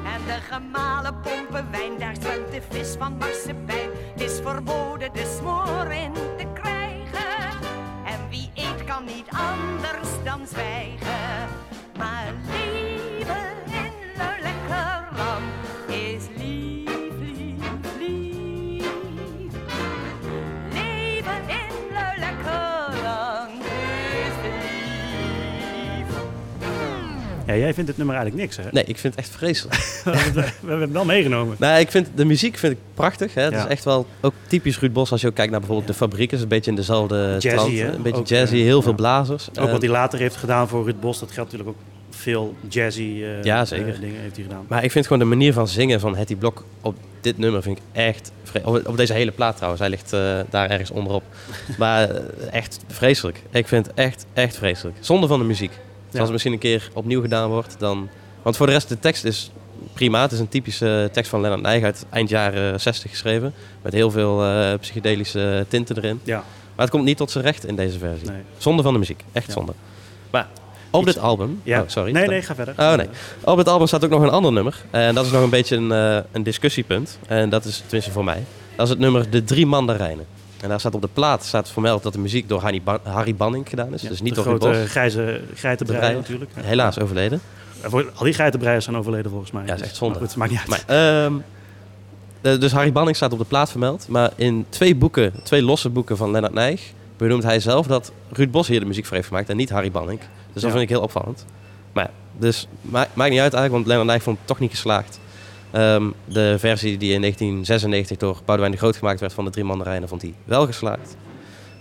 En 0.06 0.26
de 0.26 0.40
gemalen 0.50 1.20
pompen 1.22 1.72
wijn, 1.72 2.00
daar 2.00 2.16
zwemt 2.22 2.52
de 2.52 2.62
vis 2.70 2.96
van 3.00 3.18
marsepein. 3.18 3.90
Het 4.14 4.22
is 4.22 4.40
verboden 4.44 5.14
de 5.14 5.38
smoor 5.40 5.92
in 5.92 6.14
te 6.14 6.48
krijgen. 6.54 7.50
En 8.06 8.30
wie 8.30 8.52
eet 8.54 8.84
kan 8.84 9.06
niet 9.06 9.28
anders 9.30 10.10
dan 10.24 10.48
zwijgen. 10.48 11.21
Ja, 27.52 27.58
jij 27.58 27.74
vindt 27.74 27.90
het 27.90 27.98
nummer 27.98 28.16
eigenlijk 28.16 28.46
niks, 28.46 28.58
hè? 28.66 28.72
Nee, 28.72 28.84
ik 28.84 28.98
vind 28.98 29.16
het 29.16 29.24
echt 29.26 29.36
vreselijk. 29.36 29.76
we 30.04 30.42
hebben 30.60 30.82
het 30.82 30.92
wel 30.92 31.06
meegenomen. 31.06 31.56
nou, 31.60 31.80
ik 31.80 31.92
vind 31.92 32.08
de 32.16 32.26
muziek 32.26 32.58
vind 32.58 32.74
ik 32.74 32.80
prachtig. 32.94 33.34
Hè? 33.34 33.42
Het 33.42 33.54
Ja. 33.54 33.64
is 33.64 33.70
echt 33.72 33.84
wel 33.84 34.06
ook 34.22 34.34
typisch 34.48 34.80
Ruud 34.80 34.94
Bos. 34.94 35.12
Als 35.12 35.22
je 35.22 35.28
ook 35.28 35.36
kijkt 35.36 35.52
naar 35.52 35.60
bijvoorbeeld 35.60 35.90
de 35.90 35.94
fabriek, 35.98 36.32
is 36.32 36.42
een 36.42 36.48
beetje 36.48 36.70
in 36.72 36.76
dezelfde 36.78 37.36
Jazzy, 37.40 37.78
trant. 37.78 37.96
Een 37.96 38.02
beetje 38.02 38.20
Ook, 38.20 38.28
jazzy, 38.28 38.56
heel 38.58 38.82
veel 38.82 38.94
blazers. 38.94 39.50
Ook 39.60 39.72
wat 39.72 39.82
hij 39.82 39.92
later 39.92 40.20
heeft 40.20 40.36
gedaan 40.36 40.68
voor 40.68 40.84
Ruud 40.84 41.00
Bos, 41.00 41.20
dat 41.20 41.32
geldt 41.32 41.52
natuurlijk 41.52 41.78
ook 41.78 41.84
veel 42.10 42.56
jazzy 42.70 43.22
eh, 43.24 43.44
Ja, 43.44 43.66
zeker. 43.66 43.94
eh, 43.94 44.00
dingen 44.00 44.22
heeft 44.22 44.36
hij 44.36 44.44
gedaan. 44.46 44.66
Maar 44.68 44.84
ik 44.84 44.92
vind 44.92 45.06
gewoon 45.08 45.22
de 45.22 45.26
manier 45.36 45.54
van 45.54 45.68
zingen 45.68 46.00
van 46.00 46.16
Hetty 46.16 46.36
Blok 46.36 46.64
op 46.82 46.96
dit 47.22 47.38
nummer 47.38 47.62
vind 47.62 47.78
ik 47.78 47.84
echt... 47.92 48.32
vre- 48.44 48.62
Op, 48.86 48.98
deze 48.98 49.14
hele 49.14 49.32
plaat 49.32 49.54
trouwens, 49.56 49.82
hij 49.82 49.90
ligt 49.92 50.14
eh, 50.14 50.40
daar 50.50 50.70
ergens 50.70 50.92
onderop. 50.92 51.24
maar 51.78 52.10
echt 52.52 52.80
vreselijk. 52.88 53.42
Ik 53.52 53.68
vind 53.68 53.86
het 53.86 53.96
echt, 53.96 54.26
echt 54.34 54.58
vreselijk. 54.58 54.98
Zonde 55.00 55.28
van 55.28 55.40
de 55.40 55.46
muziek. 55.46 55.72
Dus 56.12 56.20
als 56.20 56.22
het 56.24 56.32
misschien 56.32 56.54
een 56.54 56.60
keer 56.60 56.90
opnieuw 56.94 57.22
gedaan 57.22 57.50
wordt, 57.50 57.76
dan... 57.80 58.10
Want 58.42 58.58
voor 58.58 58.66
de 58.66 58.72
rest, 58.72 58.90
de 58.90 59.00
tekst 59.00 59.24
is 59.24 59.52
prima. 59.94 60.22
Het 60.22 60.32
is 60.32 60.40
een 60.40 60.50
typische 60.50 61.10
tekst 61.12 61.30
van 61.30 61.42
Lennart 61.42 61.84
uit 61.84 62.06
eind 62.10 62.30
jaren 62.30 62.80
60 62.80 63.10
geschreven. 63.12 63.54
Met 63.82 63.94
heel 63.94 64.12
veel 64.12 64.44
eh, 64.44 64.74
psychedelische 64.80 65.66
tinten 65.68 65.98
erin. 65.98 66.20
Ja, 66.24 66.36
Maar 66.76 66.86
het 66.86 66.90
komt 66.90 67.04
niet 67.04 67.18
tot 67.18 67.32
zijn 67.32 67.44
recht 67.44 67.66
in 67.66 67.76
deze 67.76 68.00
versie. 68.00 68.30
nee. 68.30 68.42
Zonde 68.58 68.84
van 68.84 68.94
de 68.94 69.00
muziek. 69.00 69.24
Echt 69.32 69.48
Ja. 69.48 69.54
zonde. 69.54 69.74
Maar 70.30 70.48
op 70.90 71.02
Iets- 71.04 71.14
dit 71.14 71.24
album... 71.24 71.60
Ja. 71.64 71.82
Oh, 71.82 71.88
sorry. 71.90 72.12
Nee, 72.12 72.28
nee, 72.28 72.42
ga 72.42 72.56
verder. 72.56 72.74
Oh, 72.78 72.94
nee. 72.94 73.08
Op 73.44 73.58
het 73.58 73.68
album 73.68 73.88
staat 73.88 74.04
ook 74.04 74.10
nog 74.10 74.22
een 74.22 74.30
ander 74.30 74.52
nummer. 74.52 74.82
En 74.92 75.16
dat 75.16 75.26
is 75.26 75.32
nog 75.32 75.44
een 75.44 75.50
beetje 75.50 75.76
een, 75.76 75.92
eh, 75.92 76.18
een 76.32 76.44
discussiepunt. 76.44 77.20
En 77.28 77.50
dat 77.50 77.66
is, 77.66 77.78
tenminste 77.78 78.12
voor 78.12 78.24
mij, 78.24 78.44
dat 78.76 78.86
is 78.86 78.92
het 78.92 79.00
nummer 79.02 79.30
De 79.30 79.44
Drie 79.44 79.66
Mandarijnen. 79.66 80.26
En 80.62 80.70
daar 80.70 80.80
staat 80.80 80.96
op 80.96 81.02
de 81.02 81.10
plaat 81.14 81.46
staat 81.46 81.70
vermeld 81.70 82.04
dat 82.04 82.14
de 82.14 82.20
muziek 82.20 82.50
door 82.50 82.62
Harry, 82.62 82.82
Ban- 82.84 83.00
Harry 83.04 83.36
Banning 83.36 83.70
gedaan 83.70 83.94
is. 83.94 84.02
Ja, 84.02 84.10
dus 84.10 84.22
niet 84.22 84.36
de 84.36 84.42
door 84.44 84.52
Ruud 84.52 84.62
grote 84.62 84.80
Bos. 84.80 84.90
grijze 84.90 85.42
geitenbreier 85.56 86.16
natuurlijk. 86.16 86.52
Ja. 86.56 86.62
Helaas 86.62 87.00
overleden. 87.00 87.42
Al 87.92 88.24
die 88.24 88.34
geitenbreiers 88.34 88.84
zijn 88.84 88.98
overleden 88.98 89.32
volgens 89.32 89.52
mij. 89.52 89.62
Ja, 89.62 89.68
dat 89.68 89.78
is 89.80 89.86
echt 89.86 89.96
zonde. 89.96 90.20
maar 90.20 90.28
goed, 90.28 90.38
maakt 90.38 90.52
niet 90.52 90.60
uit. 90.60 90.70
Maar, 90.70 90.98
ehm, 91.26 91.34
de- 92.42 92.58
dus 92.58 92.72
Harry 92.72 92.92
Banning 92.92 93.16
staat 93.16 93.34
op 93.34 93.40
de 93.40 93.46
plaat 93.46 93.70
vermeld. 93.72 94.06
Maar 94.08 94.32
in 94.36 94.66
twee 94.70 94.96
boeken, 94.96 95.34
twee 95.44 95.64
losse 95.64 95.90
boeken 95.90 96.18
van 96.18 96.32
Lennart 96.32 96.54
Nijg, 96.54 96.82
benoemt 97.18 97.44
hij 97.44 97.60
zelf 97.60 97.88
dat 97.88 98.12
Ruud 98.32 98.52
Bos 98.52 98.68
hier 98.68 98.80
de 98.80 98.86
muziek 98.86 99.06
voor 99.06 99.16
heeft 99.16 99.28
gemaakt 99.28 99.50
en 99.50 99.58
niet 99.58 99.70
Harry 99.70 99.92
Banning. 99.92 100.20
Dus 100.20 100.30
dat 100.54 100.64
Ja. 100.64 100.70
vind 100.70 100.82
ik 100.82 100.90
heel 100.90 101.02
opvallend. 101.02 101.46
Maar 101.94 102.04
ja, 102.04 102.12
dus 102.38 102.68
ma- 102.82 103.08
maakt 103.14 103.30
niet 103.30 103.40
uit 103.40 103.54
eigenlijk, 103.54 103.72
want 103.72 103.86
Lennart 103.86 104.08
Nijg 104.10 104.24
vond 104.24 104.38
het 104.38 104.48
toch 104.48 104.60
niet 104.60 104.72
geslaagd. 104.72 105.20
Ehm, 105.72 106.10
de 106.26 106.56
versie 106.60 106.98
die 106.98 107.14
in 107.14 107.20
1996 107.22 108.18
door 108.18 108.38
Boudewijn 108.46 108.72
de 108.74 108.78
Groot 108.82 108.96
gemaakt 108.98 109.20
werd 109.20 109.34
van 109.34 109.46
de 109.46 109.52
drie 109.52 109.64
mandarijnen, 109.64 110.10
vond 110.10 110.22
hij 110.22 110.34
wel 110.44 110.66
geslaagd. 110.66 111.16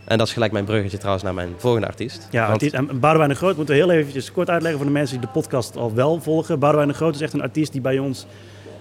En 0.05 0.18
dat 0.18 0.26
is 0.26 0.33
gelijk 0.33 0.53
mijn 0.53 0.64
bruggetje 0.64 0.96
trouwens 0.96 1.24
naar 1.24 1.35
mijn 1.35 1.48
volgende 1.57 1.87
artiest. 1.87 2.29
Ja, 2.31 2.40
Want- 2.40 2.53
artiest, 2.53 2.74
en 2.74 3.00
Boudewijn 3.00 3.31
de 3.31 3.37
Groot 3.37 3.57
moeten 3.57 3.74
we 3.74 3.81
heel 3.81 3.90
eventjes 3.90 4.33
kort 4.33 4.50
uitleggen 4.50 4.79
voor 4.81 4.88
de 4.88 4.94
mensen 4.98 5.18
die 5.18 5.26
de 5.26 5.33
podcast 5.33 5.76
al 5.76 5.94
wel 5.94 6.20
volgen. 6.20 6.59
Boudewijn 6.59 6.88
de 6.90 6.94
Groot 6.94 7.14
is 7.14 7.20
echt 7.20 7.33
een 7.33 7.42
artiest 7.42 7.72
die 7.72 7.81
bij 7.81 7.98
ons 7.98 8.26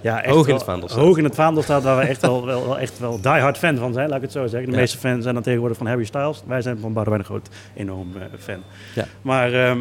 ja, 0.02 0.22
echt 0.24 0.34
Hoog 0.36 0.48
in 0.48 0.54
het 0.54 0.64
vaandel 0.64 0.90
staat. 0.90 1.00
Hoog 1.02 1.18
in 1.18 1.24
het 1.24 1.36
vaandel 1.36 1.64
staat, 1.64 1.84
waar 1.84 1.98
we 1.98 2.04
echt 2.04 2.22
wel, 2.22 2.46
wel, 2.46 2.66
wel 2.66 2.80
echt 2.80 3.00
wel 3.00 3.22
diehard 3.22 3.58
fan 3.58 3.78
van 3.78 3.94
zijn, 3.94 4.08
laat 4.08 4.18
ik 4.18 4.24
het 4.24 4.32
zo 4.32 4.48
zeggen. 4.48 4.66
De 4.70 4.76
Ja. 4.76 4.80
meeste 4.82 4.98
fans 4.98 5.22
zijn 5.24 5.34
dan 5.34 5.44
tegenwoordig 5.44 5.78
van 5.78 5.88
Harry 5.88 6.06
Styles. 6.06 6.42
Wij 6.48 6.62
zijn 6.62 6.80
van 6.80 6.94
Boudewijn 6.94 7.22
de 7.22 7.28
Groot 7.28 7.50
enorm 7.76 8.08
eh, 8.18 8.24
fan. 8.40 8.60
Ja. 8.96 9.06
Maar, 9.22 9.54
ehm, 9.54 9.80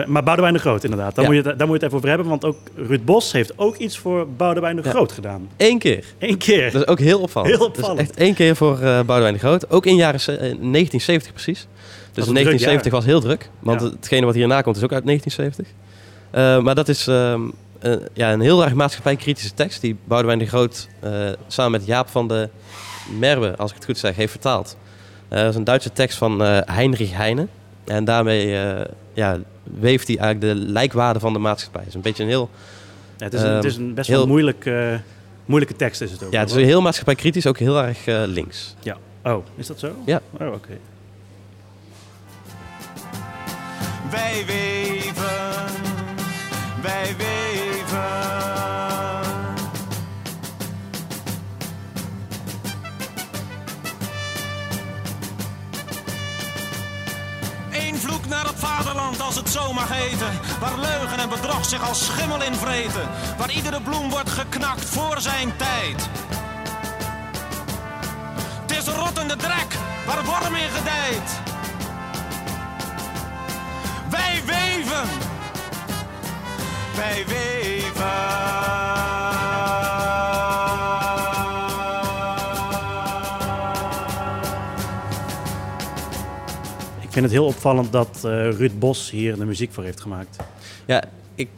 eh, 0.00 0.06
maar 0.06 0.22
Boudewijn 0.22 0.54
de 0.54 0.60
Groot 0.60 0.84
inderdaad, 0.84 1.14
daar, 1.14 1.24
Ja. 1.24 1.30
moet 1.30 1.42
je, 1.42 1.48
het- 1.48 1.58
daar 1.58 1.66
moet 1.68 1.80
je 1.80 1.84
het 1.86 1.94
even 1.94 1.96
over 1.96 2.08
hebben. 2.08 2.26
Want 2.28 2.44
ook 2.44 2.56
Ruud 2.76 3.04
Bos 3.04 3.32
heeft 3.32 3.52
ook 3.58 3.76
iets 3.76 3.98
voor 3.98 4.28
Boudewijn 4.36 4.76
de 4.76 4.82
Ja. 4.84 4.90
Groot 4.90 5.12
gedaan. 5.12 5.48
Eén 5.56 5.78
keer. 5.78 6.04
Eén 6.18 6.36
keer. 6.38 6.72
Dat 6.72 6.82
is 6.82 6.86
ook 6.88 6.98
heel 6.98 7.20
opvallend. 7.20 7.56
Heel 7.56 7.66
opvallend. 7.66 7.98
Dus 7.98 8.08
echt 8.08 8.18
één 8.18 8.34
keer 8.34 8.56
voor 8.56 8.74
eh 8.74 8.80
Boudewijn 8.80 9.32
de 9.32 9.38
Groot. 9.40 9.70
Ook 9.70 9.86
in 9.86 9.96
jaren 9.96 10.20
ze- 10.20 10.32
eh, 10.36 10.38
1970 10.40 11.32
precies. 11.32 11.58
Dus 12.12 12.26
een 12.26 12.34
druk 12.34 12.44
1970 12.44 12.92
was 12.92 13.04
heel 13.04 13.20
druk. 13.20 13.50
Want 13.58 13.80
Ja. 13.80 13.88
hetgene 13.90 14.26
wat 14.26 14.34
hierna 14.34 14.60
komt 14.60 14.76
is 14.76 14.82
ook 14.82 14.92
uit 14.92 15.04
1970. 15.04 15.66
Eh, 16.30 16.58
maar 16.58 16.74
dat 16.74 16.88
is 16.88 17.06
ehm, 17.06 17.40
eh, 17.78 17.92
ja, 18.12 18.32
een 18.32 18.40
heel 18.40 18.64
erg 18.64 18.74
maatschappijkritische 18.74 19.54
tekst... 19.54 19.80
die 19.80 19.96
Boudewijn 20.04 20.38
de 20.38 20.46
Groot 20.46 20.88
samen 21.46 21.70
met 21.72 21.86
Jaap 21.86 22.08
van 22.08 22.28
de 22.28 22.48
Merwe, 23.18 23.56
als 23.56 23.70
ik 23.70 23.76
het 23.76 23.84
goed 23.84 23.98
zeg, 23.98 24.16
heeft 24.16 24.30
vertaald. 24.30 24.76
Dat 25.28 25.48
is 25.48 25.54
een 25.54 25.64
Duitse 25.64 25.92
tekst 25.92 26.18
van 26.18 26.40
Heinrich 26.42 27.12
Heine. 27.12 27.46
En 27.84 28.04
daarmee 28.04 28.56
ja, 29.16 29.38
weeft 29.62 30.08
hij 30.08 30.18
eigenlijk 30.18 30.58
de 30.58 30.66
lijkwaarde 30.66 31.20
van 31.20 31.32
de 31.32 31.38
maatschappij. 31.38 31.80
Het 31.80 31.88
is 31.88 31.94
een 31.94 32.00
beetje 32.00 32.22
een 32.22 32.28
heel... 32.28 32.50
Ja, 33.16 33.24
het, 33.24 33.34
is 33.34 33.42
een, 33.42 33.54
het 33.54 33.64
is 33.64 33.76
een 33.76 33.94
best 33.94 34.08
wel 34.08 34.26
moeilijk, 34.26 34.66
eh, 34.66 34.94
moeilijke 35.44 35.76
tekst 35.76 36.00
is 36.00 36.10
het 36.10 36.24
ook. 36.24 36.32
Ja, 36.32 36.40
het 36.40 36.50
is 36.50 36.56
heel 36.56 36.80
maatschappijkritisch, 36.80 37.46
ook 37.46 37.58
heel 37.58 37.82
erg 37.82 38.06
eh, 38.06 38.22
links. 38.26 38.74
Oh, 39.24 39.44
is 39.54 39.66
dat 39.66 39.78
zo? 39.78 39.92
Ja. 40.04 40.20
Oh, 40.40 40.52
oké. 40.52 40.78
Wij 44.10 44.44
weven, 44.46 45.24
wij 46.82 47.14
weven. 47.18 47.56
Naar 58.28 58.46
het 58.46 58.58
vaderland 58.58 59.20
als 59.20 59.36
het 59.36 59.48
zo 59.48 59.72
mag 59.72 59.88
heten. 59.88 60.40
Waar 60.60 60.78
leugen 60.78 61.18
en 61.18 61.28
bedrog 61.28 61.64
zich 61.64 61.88
als 61.88 62.06
schimmel 62.06 62.42
in 62.42 62.54
vreten. 62.54 63.08
Waar 63.38 63.50
iedere 63.50 63.80
bloem 63.80 64.10
wordt 64.10 64.30
geknakt 64.30 64.84
voor 64.84 65.20
zijn 65.20 65.56
tijd. 65.56 66.08
Het 68.60 68.70
is 68.70 68.88
rottende 68.88 69.36
drek 69.36 69.76
waar 70.06 70.24
worm 70.24 70.54
in 70.54 70.70
gedijt. 70.70 71.40
Wij 74.10 74.42
weven. 74.46 75.08
Wij 76.96 77.24
weven. 77.26 77.66
Vind 87.16 87.30
het 87.32 87.34
heel 87.40 87.46
opvallend 87.46 87.92
dat 87.92 88.22
eh, 88.24 88.50
Ruud 88.50 88.78
Bos 88.78 89.10
hier 89.10 89.36
de 89.36 89.44
muziek 89.44 89.72
voor 89.72 89.84
heeft 89.84 90.00
gemaakt. 90.00 90.36
Ja 90.86 91.02
ik, 91.34 91.48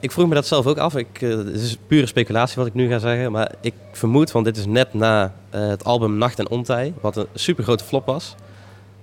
ik 0.00 0.12
vroeg 0.12 0.28
me 0.28 0.34
dat 0.34 0.46
zelf 0.46 0.66
ook 0.66 0.78
af. 0.78 0.96
Ik, 0.96 1.22
eh, 1.22 1.30
het 1.30 1.54
is 1.54 1.76
pure 1.86 2.06
speculatie 2.06 2.56
wat 2.56 2.66
ik 2.66 2.74
nu 2.74 2.88
ga 2.88 2.98
zeggen. 2.98 3.32
Maar 3.32 3.54
ik 3.60 3.74
vermoed, 3.92 4.30
want 4.30 4.44
dit 4.44 4.56
is 4.56 4.66
net 4.66 4.94
na 4.94 5.32
eh, 5.50 5.68
het 5.68 5.84
album 5.84 6.18
Nacht 6.18 6.38
en 6.38 6.48
Ontij, 6.48 6.92
wat 7.00 7.16
een 7.16 7.26
super 7.34 7.64
grote 7.64 7.84
flop 7.84 8.06
was. 8.06 8.34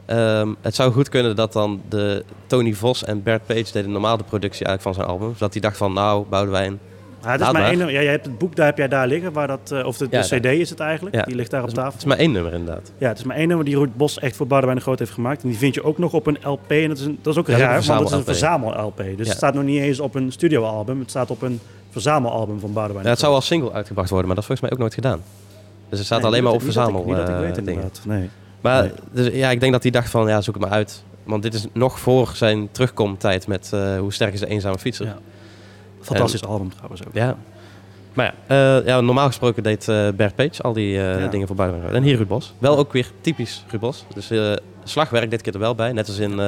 Ehm, 0.06 0.54
het 0.62 0.76
zou 0.76 0.92
goed 0.92 1.10
kunnen 1.10 1.36
dat 1.36 1.54
dan 1.54 1.82
de 1.90 2.24
Tony 2.48 2.74
Vos 2.74 3.04
en 3.04 3.24
Bert 3.24 3.46
Page 3.46 3.72
deden 3.72 3.92
normaal 3.92 4.18
de 4.18 4.24
productie 4.24 4.66
eigenlijk 4.66 4.96
van 4.96 5.06
zijn 5.06 5.18
album. 5.18 5.34
Zodat 5.34 5.54
hij 5.54 5.62
dacht 5.62 5.78
van, 5.78 5.94
nou, 5.94 6.26
Boudewijn, 6.30 6.80
Ja, 7.26 7.32
het 7.32 7.42
is 7.42 7.52
maar 7.52 7.64
één, 7.70 7.78
ja, 7.80 7.86
jij 8.02 8.06
hebt 8.06 8.26
het 8.26 8.38
boek, 8.38 8.56
daar 8.56 8.66
heb 8.66 8.78
jij 8.78 8.88
daar 8.88 9.08
liggen, 9.08 9.34
waar 9.34 9.48
dat, 9.48 9.72
eh, 9.72 9.86
of 9.86 9.98
de, 9.98 10.10
de 10.10 10.16
Ja, 10.18 10.22
CD 10.22 10.44
daar. 10.44 10.54
is 10.54 10.70
het 10.70 10.80
eigenlijk, 10.80 11.16
Ja. 11.16 11.22
die 11.24 11.36
ligt 11.36 11.52
daar 11.52 11.64
op 11.64 11.70
tafel. 11.70 11.92
het 11.92 11.98
is 12.00 12.06
maar 12.06 12.18
één 12.18 12.32
nummer 12.32 12.54
inderdaad. 12.54 12.92
Ja, 12.98 13.08
het 13.08 13.18
is 13.18 13.24
maar 13.24 13.36
één 13.36 13.48
nummer 13.48 13.66
die 13.66 13.76
Ruud 13.76 13.90
Bos 13.96 14.20
echt 14.20 14.36
voor 14.36 14.48
Boudewijn 14.48 14.78
de 14.78 14.84
Groot 14.84 15.00
heeft 15.00 15.12
gemaakt. 15.12 15.44
En 15.44 15.50
die 15.50 15.58
vind 15.58 15.74
je 15.74 15.84
ook 15.84 15.98
nog 15.98 16.14
op 16.14 16.28
een 16.28 16.38
LP. 16.44 16.72
En 16.72 16.88
dat 16.88 16.98
is, 16.98 17.06
een, 17.06 17.20
dat 17.22 17.34
is 17.34 17.40
ook 17.40 17.48
Dat 17.48 17.58
raar, 17.60 17.82
want 17.84 18.00
het 18.00 18.10
is 18.10 18.16
een 18.18 18.24
verzamel-LP. 18.24 18.98
Dus 18.98 19.06
Ja. 19.18 19.24
het 19.24 19.32
staat 19.38 19.54
nog 19.54 19.64
niet 19.64 19.82
eens 19.82 20.00
op 20.00 20.16
een 20.16 20.32
studioalbum. 20.32 21.00
Het 21.00 21.10
staat 21.10 21.32
op 21.32 21.42
een 21.42 21.60
verzamelalbum 21.90 22.60
van 22.60 22.74
Boudewijn 22.74 23.06
Ja, 23.06 23.12
het 23.12 23.20
zou 23.20 23.34
als 23.34 23.46
single 23.46 23.72
uitgebracht 23.72 24.10
worden, 24.10 24.28
maar 24.28 24.36
dat 24.36 24.50
is 24.50 24.60
volgens 24.60 24.62
mij 24.62 24.72
ook 24.72 24.80
nooit 24.80 24.94
gedaan. 24.94 25.22
Dus 25.90 25.98
het 25.98 26.08
staat 26.08 26.18
Nee, 26.20 26.28
alleen 26.28 26.44
maar 26.44 26.52
op 26.54 26.60
dat- 26.60 26.68
dat 26.74 26.76
ik- 26.78 26.82
verzamel 26.84 27.06
Niet 27.08 27.16
dat 27.16 27.30
ik 27.30 27.36
eh, 27.36 27.40
weet 27.42 27.56
dingen. 27.56 27.70
inderdaad. 27.74 28.02
Nee. 28.06 28.30
Maar 28.62 28.82
Nee. 28.84 28.92
dus, 29.12 29.34
ja, 29.34 29.50
ik 29.50 29.60
denk 29.60 29.72
dat 29.72 29.82
hij 29.84 29.92
dacht 29.92 30.10
van, 30.10 30.28
ja, 30.28 30.42
zoek 30.42 30.54
het 30.56 30.64
maar 30.64 30.74
uit. 30.74 31.04
Want 31.24 31.44
dit 31.44 31.54
is 31.54 31.66
nog 31.74 32.00
voor 32.00 32.32
zijn 32.34 32.68
terugkomtijd 32.72 33.48
met 33.48 33.70
eh, 33.74 33.98
Hoe 33.98 34.14
sterk 34.14 34.34
is 34.34 34.40
de 34.40 34.48
eenzame 34.48 34.78
fietser. 34.78 35.06
Ja. 35.06 35.18
Fantastisch 36.06 36.44
album 36.46 36.74
trouwens 36.74 37.02
ook. 37.08 37.14
Ja. 37.14 37.38
Maar 38.14 38.34
ja, 38.48 38.78
eh, 38.80 38.86
ja, 38.86 39.02
normaal 39.02 39.28
gesproken 39.28 39.64
deed 39.64 39.88
eh, 39.88 40.08
Bert 40.16 40.36
Page 40.36 40.62
al 40.62 40.74
die 40.74 40.98
eh, 40.98 41.20
Ja. 41.20 41.28
dingen 41.28 41.48
voor 41.48 41.56
Boudewijn. 41.56 41.94
En 41.96 42.04
hier 42.04 42.16
Ruud 42.16 42.28
Bos. 42.28 42.54
Wel 42.58 42.78
ook 42.78 42.94
weer 42.94 43.12
typisch 43.22 43.64
Ruud 43.70 43.82
Bos. 43.82 44.06
Dus 44.14 44.32
slagwerk 44.84 45.30
dit 45.30 45.42
keer 45.42 45.54
er 45.54 45.60
wel 45.60 45.76
bij. 45.76 45.92
Net 45.92 46.08
als 46.08 46.18
in 46.18 46.40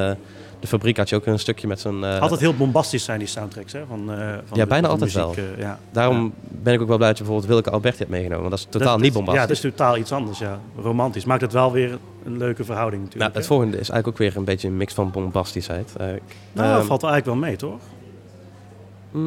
de 0.60 0.67
fabriek 0.67 0.98
had 0.98 1.10
je 1.10 1.15
ook 1.15 1.26
een 1.26 1.39
stukje 1.39 1.67
met 1.67 1.86
eh, 1.86 2.20
Altijd 2.20 2.39
heel 2.39 2.54
bombastisch 2.54 3.04
zijn 3.04 3.20
die 3.20 3.28
soundtracks, 3.28 3.74
hè? 3.74 3.80
Van, 3.88 4.12
eh, 4.12 4.17
van 4.17 4.58
Ja, 4.58 4.63
de- 4.63 4.67
bijna 4.70 4.88
van 4.89 5.00
altijd 5.00 5.15
muziek, 5.15 5.38
eh, 5.56 5.60
ja. 5.62 5.80
Daarom 5.91 6.34
ben 6.48 6.74
ik 6.74 6.82
ook 6.82 6.88
wel 6.88 6.98
blij 6.98 7.08
dat 7.10 7.17
je 7.17 7.24
bijvoorbeeld 7.24 7.52
Willeke 7.52 7.70
Alberti 7.72 7.98
hebt 7.98 8.10
meegenomen. 8.10 8.39
Want 8.39 8.52
dat 8.52 8.60
is 8.60 8.67
totaal 8.70 8.91
Dat- 8.93 9.02
niet 9.02 9.13
bombastisch. 9.13 9.41
Ja, 9.41 9.48
dat 9.48 9.56
is 9.58 9.62
totaal 9.72 9.98
iets 9.98 10.12
anders, 10.12 10.39
ja. 10.39 10.60
Romantisch. 10.82 11.26
Maakt 11.26 11.41
het 11.41 11.54
wel 11.54 11.72
weer 11.72 11.98
een 12.26 12.38
leuke 12.38 12.63
verhouding 12.63 13.02
nou, 13.02 13.13
natuurlijk. 13.13 13.34
het 13.34 13.43
hè? 13.43 13.50
volgende 13.50 13.72
is 13.78 13.89
eigenlijk 13.89 14.08
ook 14.08 14.17
weer 14.17 14.38
een 14.38 14.46
beetje 14.46 14.67
een 14.67 14.78
mix 14.78 14.93
van 14.93 15.12
bombastischheid. 15.12 15.93
Nou, 15.98 16.20
dat 16.54 16.65
ehm, 16.65 16.86
valt 16.86 17.02
wel 17.02 17.12
eigenlijk 17.12 17.26
wel 17.26 17.50
mee, 17.50 17.56
toch? 17.56 17.80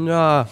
Ja, 0.04 0.46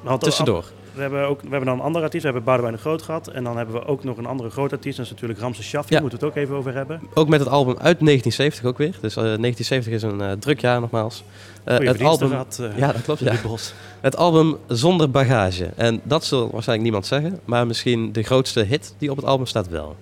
Want 0.00 0.20
tussendoor. 0.20 0.64
We 0.94 1.00
hebben, 1.00 1.26
ook, 1.26 1.40
we 1.40 1.48
hebben 1.48 1.66
dan 1.68 1.78
een 1.78 1.84
andere 1.84 2.04
artiest. 2.04 2.22
We 2.22 2.28
hebben 2.28 2.46
Boudewijn 2.46 2.76
de 2.76 2.80
Groot 2.80 3.02
gehad. 3.02 3.28
En 3.28 3.44
dan 3.44 3.56
hebben 3.56 3.74
we 3.74 3.86
ook 3.86 4.04
nog 4.04 4.16
een 4.16 4.26
andere 4.26 4.50
grote 4.50 4.74
artiest. 4.74 4.96
Dat 4.96 5.04
is 5.06 5.12
natuurlijk 5.12 5.40
Ramses 5.40 5.66
Shaffi. 5.66 5.94
Ja. 5.94 6.00
Daar 6.00 6.00
moeten 6.00 6.18
we 6.18 6.26
het 6.26 6.36
ook 6.36 6.42
even 6.42 6.56
over 6.56 6.74
hebben. 6.74 7.00
Ook 7.14 7.28
met 7.28 7.40
het 7.40 7.48
album 7.48 7.72
uit 7.72 7.98
1970 8.00 8.64
ook 8.64 8.78
weer. 8.78 8.98
Dus 9.00 9.16
eh, 9.16 9.22
1970 9.22 9.92
is 9.92 10.02
een 10.02 10.20
eh, 10.20 10.32
druk 10.32 10.60
jaar 10.60 10.80
nogmaals. 10.80 11.22
Eh, 11.64 11.76
Goeie 11.76 11.90
het 11.90 12.02
album, 12.02 12.28
gehad, 12.28 12.58
eh, 12.60 12.78
ja, 12.78 12.92
dat 12.92 13.02
klopt. 13.02 13.20
Ja. 13.20 13.34
Bos. 13.42 13.74
Het 14.00 14.16
album 14.16 14.56
Zonder 14.66 15.10
Bagage. 15.10 15.70
En 15.76 16.00
dat 16.02 16.24
zal 16.24 16.40
waarschijnlijk 16.40 16.82
niemand 16.82 17.06
zeggen. 17.06 17.40
Maar 17.44 17.66
misschien 17.66 18.12
de 18.12 18.22
grootste 18.22 18.60
hit 18.60 18.94
die 18.98 19.10
op 19.10 19.16
het 19.16 19.26
album 19.26 19.46
staat 19.46 19.68
wel. 19.68 19.96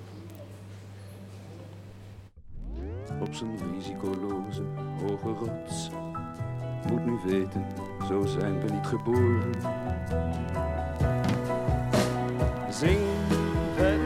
op 3.20 3.34
zijn 3.34 3.50
risicoloze 3.76 4.62
hoge 5.00 5.28
rots. 5.28 5.90
Moet 6.88 7.04
nu 7.06 7.18
weten, 7.26 7.66
zo 8.08 8.24
zijn 8.24 8.60
we 8.60 8.72
niet 8.72 8.86
geboren. 8.86 9.52
Zing, 12.70 13.00
vet, 13.76 14.00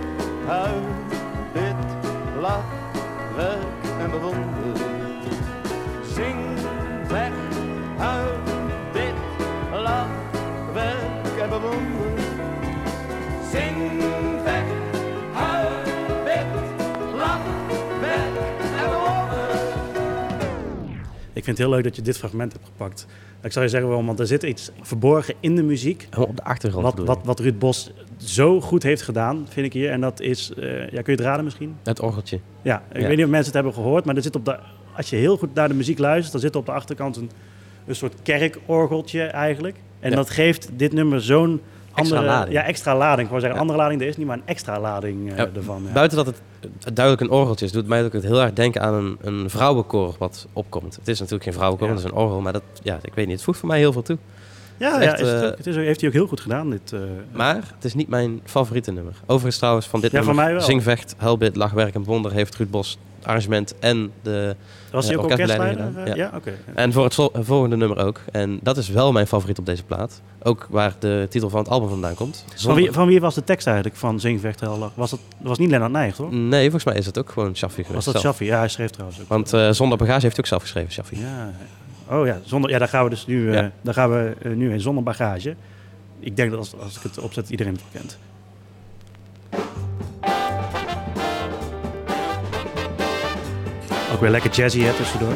huil, 0.46 0.82
bid, 1.52 2.10
lach, 2.40 2.64
werk 3.36 4.00
en 4.00 4.10
bewonder. 4.10 4.76
Zing, 6.14 6.60
weg, 7.08 7.32
huil, 7.96 8.38
bid, 8.92 9.14
lach, 9.72 10.06
werk 10.72 11.40
en 11.40 11.48
bewonder. 11.48 12.18
Zing, 13.50 14.11
Ik 21.42 21.48
vind 21.48 21.58
het 21.58 21.66
heel 21.66 21.76
leuk 21.76 21.84
dat 21.84 21.96
je 21.96 22.02
dit 22.02 22.18
fragment 22.18 22.52
hebt 22.52 22.64
gepakt. 22.64 23.06
Ik 23.42 23.52
zou 23.52 23.64
je 23.64 23.70
zeggen 23.70 23.88
waarom, 23.88 24.06
want 24.06 24.18
er 24.20 24.26
zit 24.26 24.42
iets 24.42 24.70
verborgen 24.80 25.34
in 25.40 25.56
de 25.56 25.62
muziek. 25.62 26.08
Op 26.18 26.36
de 26.36 26.44
achtergrond 26.44 26.84
Wat, 26.84 27.06
wat, 27.06 27.18
wat 27.24 27.40
Ruud 27.40 27.58
Bos 27.58 27.92
zo 28.16 28.60
goed 28.60 28.82
heeft 28.82 29.02
gedaan, 29.02 29.46
vind 29.48 29.66
ik 29.66 29.72
hier. 29.72 29.90
En 29.90 30.00
dat 30.00 30.20
is, 30.20 30.52
eh, 30.58 30.80
ja, 30.80 30.88
kun 30.88 31.02
je 31.04 31.10
het 31.10 31.20
raden 31.20 31.44
misschien? 31.44 31.76
Het 31.82 32.00
orgeltje. 32.00 32.38
Ja, 32.62 32.82
ik 32.92 33.00
Ja. 33.00 33.06
weet 33.06 33.16
niet 33.16 33.24
of 33.24 33.30
mensen 33.30 33.44
het 33.52 33.54
hebben 33.54 33.74
gehoord, 33.74 34.04
maar 34.04 34.16
er 34.16 34.22
zit 34.22 34.36
op 34.36 34.44
de, 34.44 34.58
als 34.96 35.10
je 35.10 35.16
heel 35.16 35.36
goed 35.36 35.54
naar 35.54 35.68
de 35.68 35.74
muziek 35.74 35.98
luistert, 35.98 36.32
dan 36.32 36.40
zit 36.40 36.56
op 36.56 36.66
de 36.66 36.72
achterkant 36.72 37.16
een, 37.16 37.30
een 37.86 37.94
soort 37.96 38.14
kerkorgeltje 38.22 39.22
eigenlijk. 39.22 39.76
En 40.00 40.10
Ja. 40.10 40.16
dat 40.16 40.30
geeft 40.30 40.68
dit 40.76 40.92
nummer 40.92 41.22
zo'n 41.22 41.60
Extra 41.94 42.16
andere 42.16 42.32
lading. 42.34 42.54
Ja, 42.54 42.62
extra 42.64 42.96
lading. 42.96 43.20
Ik 43.22 43.28
wou 43.28 43.40
zeggen, 43.40 43.54
Ja. 43.58 43.60
andere 43.64 43.78
lading, 43.82 44.00
er 44.00 44.06
is 44.08 44.16
niet 44.16 44.26
maar 44.26 44.36
een 44.36 44.42
extra 44.46 44.80
lading 44.80 45.32
eh, 45.32 45.56
ervan. 45.56 45.82
Ja. 45.86 45.92
Buiten 45.92 46.16
dat 46.16 46.26
het 46.26 46.40
duidelijk 46.92 47.20
een 47.30 47.36
orgeltje 47.38 47.64
is, 47.66 47.72
doet 47.72 47.86
mij 47.86 48.04
ook 48.04 48.12
het 48.12 48.22
heel 48.22 48.40
erg 48.42 48.52
denken 48.52 48.82
aan 48.82 48.94
een, 48.94 49.18
een 49.20 49.50
vrouwenkoor 49.50 50.14
wat 50.18 50.46
opkomt. 50.52 50.96
Het 50.96 51.08
is 51.08 51.16
natuurlijk 51.18 51.44
geen 51.44 51.52
vrouwenkoor, 51.52 51.88
Ja. 51.88 51.94
het 51.94 52.04
is 52.04 52.10
een 52.10 52.16
orgel, 52.16 52.40
maar 52.40 52.52
dat, 52.52 52.62
ja, 52.82 52.98
ik 53.02 53.14
weet 53.14 53.26
niet, 53.26 53.34
het 53.34 53.44
voegt 53.44 53.58
voor 53.58 53.68
mij 53.68 53.78
heel 53.78 53.92
veel 53.92 54.02
toe. 54.02 54.18
Ja, 54.76 54.92
Het 54.94 55.02
ja 55.04 55.12
is 55.14 55.20
echt, 55.20 55.20
is 55.20 55.28
het, 55.32 55.42
eh, 55.42 55.48
ook- 55.48 55.56
het 55.56 55.66
is, 55.66 55.76
ook- 55.76 55.82
heeft 55.82 56.00
hij 56.00 56.08
ook 56.08 56.14
heel 56.14 56.26
goed 56.26 56.40
gedaan. 56.40 56.70
Dit, 56.70 56.92
eh, 56.92 57.00
Maar 57.32 57.54
het 57.74 57.84
is 57.84 57.94
niet 57.94 58.08
mijn 58.08 58.40
favoriete 58.44 58.92
nummer. 58.92 59.14
Overigens 59.26 59.56
trouwens 59.58 59.86
van 59.86 60.00
dit 60.00 60.10
Ja, 60.10 60.22
nummer. 60.22 60.62
Zingvecht, 60.62 61.14
Huilbid, 61.18 61.56
Lachwerk 61.56 61.94
en 61.94 62.04
Wonder 62.04 62.32
heeft 62.32 62.56
Ruud 62.56 62.70
Bos 62.70 62.98
arrangement 63.26 63.78
en 63.78 64.10
de... 64.22 64.56
was 64.90 65.04
hij 65.06 65.14
eh, 65.14 65.22
ook 65.24 65.30
orkestleider? 65.30 66.04
eh, 66.04 66.14
ja, 66.14 66.30
oké. 66.34 66.52
En 66.74 66.92
voor 66.92 67.04
het 67.04 67.14
vol- 67.14 67.32
volgende 67.40 67.76
nummer 67.76 67.98
ook. 67.98 68.20
En 68.32 68.58
dat 68.62 68.76
is 68.76 68.88
wel 68.88 69.12
mijn 69.12 69.26
favoriet 69.26 69.58
op 69.58 69.66
deze 69.66 69.82
plaat. 69.84 70.20
Ook 70.42 70.66
waar 70.70 70.94
de 70.98 71.26
titel 71.30 71.50
van 71.50 71.58
het 71.58 71.68
album 71.68 71.88
vandaan 71.88 72.14
komt. 72.14 72.44
Van 72.56 72.74
wie, 72.74 72.92
van 72.92 73.06
wie 73.06 73.20
was 73.20 73.34
de 73.34 73.44
tekst 73.44 73.66
eigenlijk 73.66 73.96
van 73.96 74.20
Zingvecht 74.20 74.60
Helder? 74.60 74.90
Was 74.94 75.10
dat 75.10 75.20
dat 75.38 75.48
was 75.48 75.58
niet 75.58 75.70
Lennart 75.70 75.92
Nijg, 75.92 76.14
toch? 76.14 76.30
Nee, 76.30 76.62
volgens 76.62 76.84
mij 76.84 76.94
is 76.94 77.06
het 77.06 77.18
ook 77.18 77.30
gewoon 77.30 77.56
Shaffi 77.56 77.84
geweest. 77.84 78.04
Was 78.04 78.14
dat. 78.14 78.22
Shaffi? 78.22 78.44
Ja, 78.44 78.58
hij 78.58 78.68
schreef 78.68 78.90
trouwens 78.90 79.20
ook. 79.20 79.28
Want 79.28 79.52
eh, 79.52 79.70
Zonder 79.70 79.98
Bagage 79.98 80.20
heeft 80.20 80.36
hij 80.36 80.38
ook 80.44 80.46
zelf 80.50 80.62
geschreven, 80.62 80.92
Shaffi. 80.92 81.18
Ja. 81.20 81.50
Oh 82.10 82.26
ja, 82.26 82.38
zonder, 82.44 82.70
ja, 82.70 82.78
daar 82.78 82.88
gaan 82.88 83.04
we 83.04 83.10
dus 83.10 83.26
nu, 83.26 83.52
Ja. 83.52 83.70
daar 83.82 83.94
gaan 83.94 84.10
we, 84.10 84.34
nu 84.54 84.72
in 84.72 84.80
zonder 84.80 85.02
bagage. 85.04 85.54
Ik 86.20 86.36
denk 86.36 86.50
dat 86.50 86.58
als, 86.58 86.74
als 86.78 86.96
ik 86.96 87.02
het 87.02 87.18
opzet, 87.18 87.50
iedereen 87.50 87.72
het 87.72 87.82
kent. 87.92 88.18
Ook 94.12 94.20
weer 94.20 94.30
lekker 94.30 94.50
jazzy 94.50 94.80
hè, 94.80 94.92
tussendoor. 94.92 95.32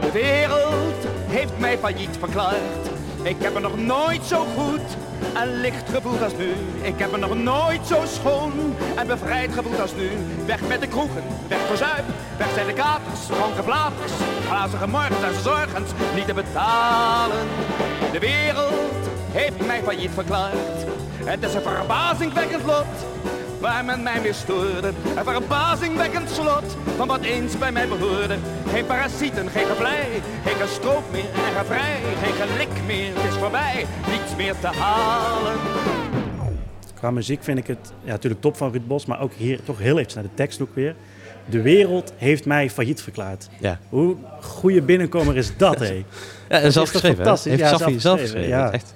De 0.00 0.10
wereld 0.12 1.06
heeft 1.26 1.58
mij 1.58 1.78
failliet 1.78 2.16
verklaard. 2.18 2.86
Ik 3.22 3.36
heb 3.38 3.54
er 3.54 3.60
nog 3.60 3.78
nooit 3.78 4.24
zo 4.24 4.44
goed 4.56 4.96
en 5.34 5.60
licht 5.60 5.90
gevoeld 5.90 6.22
als 6.22 6.32
nu. 6.36 6.52
Ik 6.82 6.94
heb 6.96 7.12
er 7.12 7.18
nog 7.18 7.34
nooit 7.34 7.86
zo 7.86 8.02
schoon 8.04 8.52
en 8.96 9.06
bevrijd 9.06 9.52
gevoeld 9.52 9.80
als 9.80 9.94
nu. 9.96 10.10
Weg 10.46 10.60
met 10.68 10.80
de 10.80 10.86
kroegen, 10.86 11.22
weg 11.48 11.58
voor 11.58 11.76
zuip, 11.76 12.04
weg 12.36 12.48
zijn 12.54 12.66
de 12.66 12.72
katers, 12.72 13.26
dronken 13.26 13.64
flaters, 13.64 14.12
glazige 14.46 14.86
morgens 14.86 15.22
en 15.22 15.42
zorgens 15.42 15.90
niet 16.14 16.26
te 16.26 16.34
betalen. 16.34 17.46
De 18.12 18.18
wereld 18.18 19.08
heeft 19.32 19.66
mij 19.66 19.82
failliet 19.82 20.10
verklaard. 20.14 20.86
Het 21.24 21.42
is 21.42 21.54
een 21.54 21.62
verbazingwekkend 21.62 22.64
lot 22.64 22.86
waar 23.66 23.84
men 23.84 24.02
mij 24.02 24.20
mee 24.20 24.32
stoorde. 24.32 24.88
Een 25.16 25.24
verbazingwekkend 25.24 26.30
slot 26.30 26.76
van 26.96 27.08
wat 27.08 27.20
eens 27.20 27.58
bij 27.58 27.72
mij 27.72 27.88
behoorde. 27.88 28.36
Geen 28.68 28.86
parasieten, 28.86 29.48
geen 29.48 29.66
geblij, 29.66 30.06
geen 30.44 30.56
gestroop 30.66 31.02
meer 31.12 31.20
en 31.24 31.58
gevrij. 31.58 31.96
Geen 32.22 32.32
gelik 32.48 32.68
meer, 32.86 33.10
het 33.14 33.32
is 33.32 33.38
voorbij, 33.38 33.86
niets 34.10 34.36
meer 34.36 34.54
te 34.60 34.66
halen. 34.66 35.56
Qua 36.94 37.10
muziek 37.10 37.42
vind 37.42 37.58
ik 37.58 37.66
het 37.66 37.92
ja, 38.04 38.10
natuurlijk 38.10 38.42
top 38.42 38.56
van 38.56 38.70
Ruud 38.72 38.86
Bos, 38.86 39.06
maar 39.06 39.20
ook 39.20 39.32
hier 39.32 39.62
toch 39.62 39.78
heel 39.78 39.98
even 39.98 40.12
naar 40.14 40.22
de 40.22 40.34
tekst 40.34 40.60
ook 40.60 40.74
weer. 40.74 40.94
De 41.46 41.62
wereld 41.62 42.12
heeft 42.16 42.44
mij 42.44 42.70
failliet 42.70 43.02
verklaard. 43.02 43.48
Ja. 43.60 43.78
Hoe 43.88 44.16
goede 44.40 44.82
binnenkomer 44.82 45.36
is 45.36 45.56
dat, 45.56 45.78
hé? 45.88 45.92
Ja, 45.94 46.02
Dat 46.48 46.60
en 46.60 46.66
is 46.66 46.72
zelf 46.72 46.90
geschreven. 46.90 47.16
fantastisch? 47.16 47.50
Heeft 47.50 47.62
Ja, 47.62 47.68
Shaffi 47.68 47.90
zelf 47.90 48.02
zelf 48.02 48.20
geschreven, 48.20 48.44
geschreven. 48.44 48.66
ja. 48.66 48.72
Echt. 48.72 48.94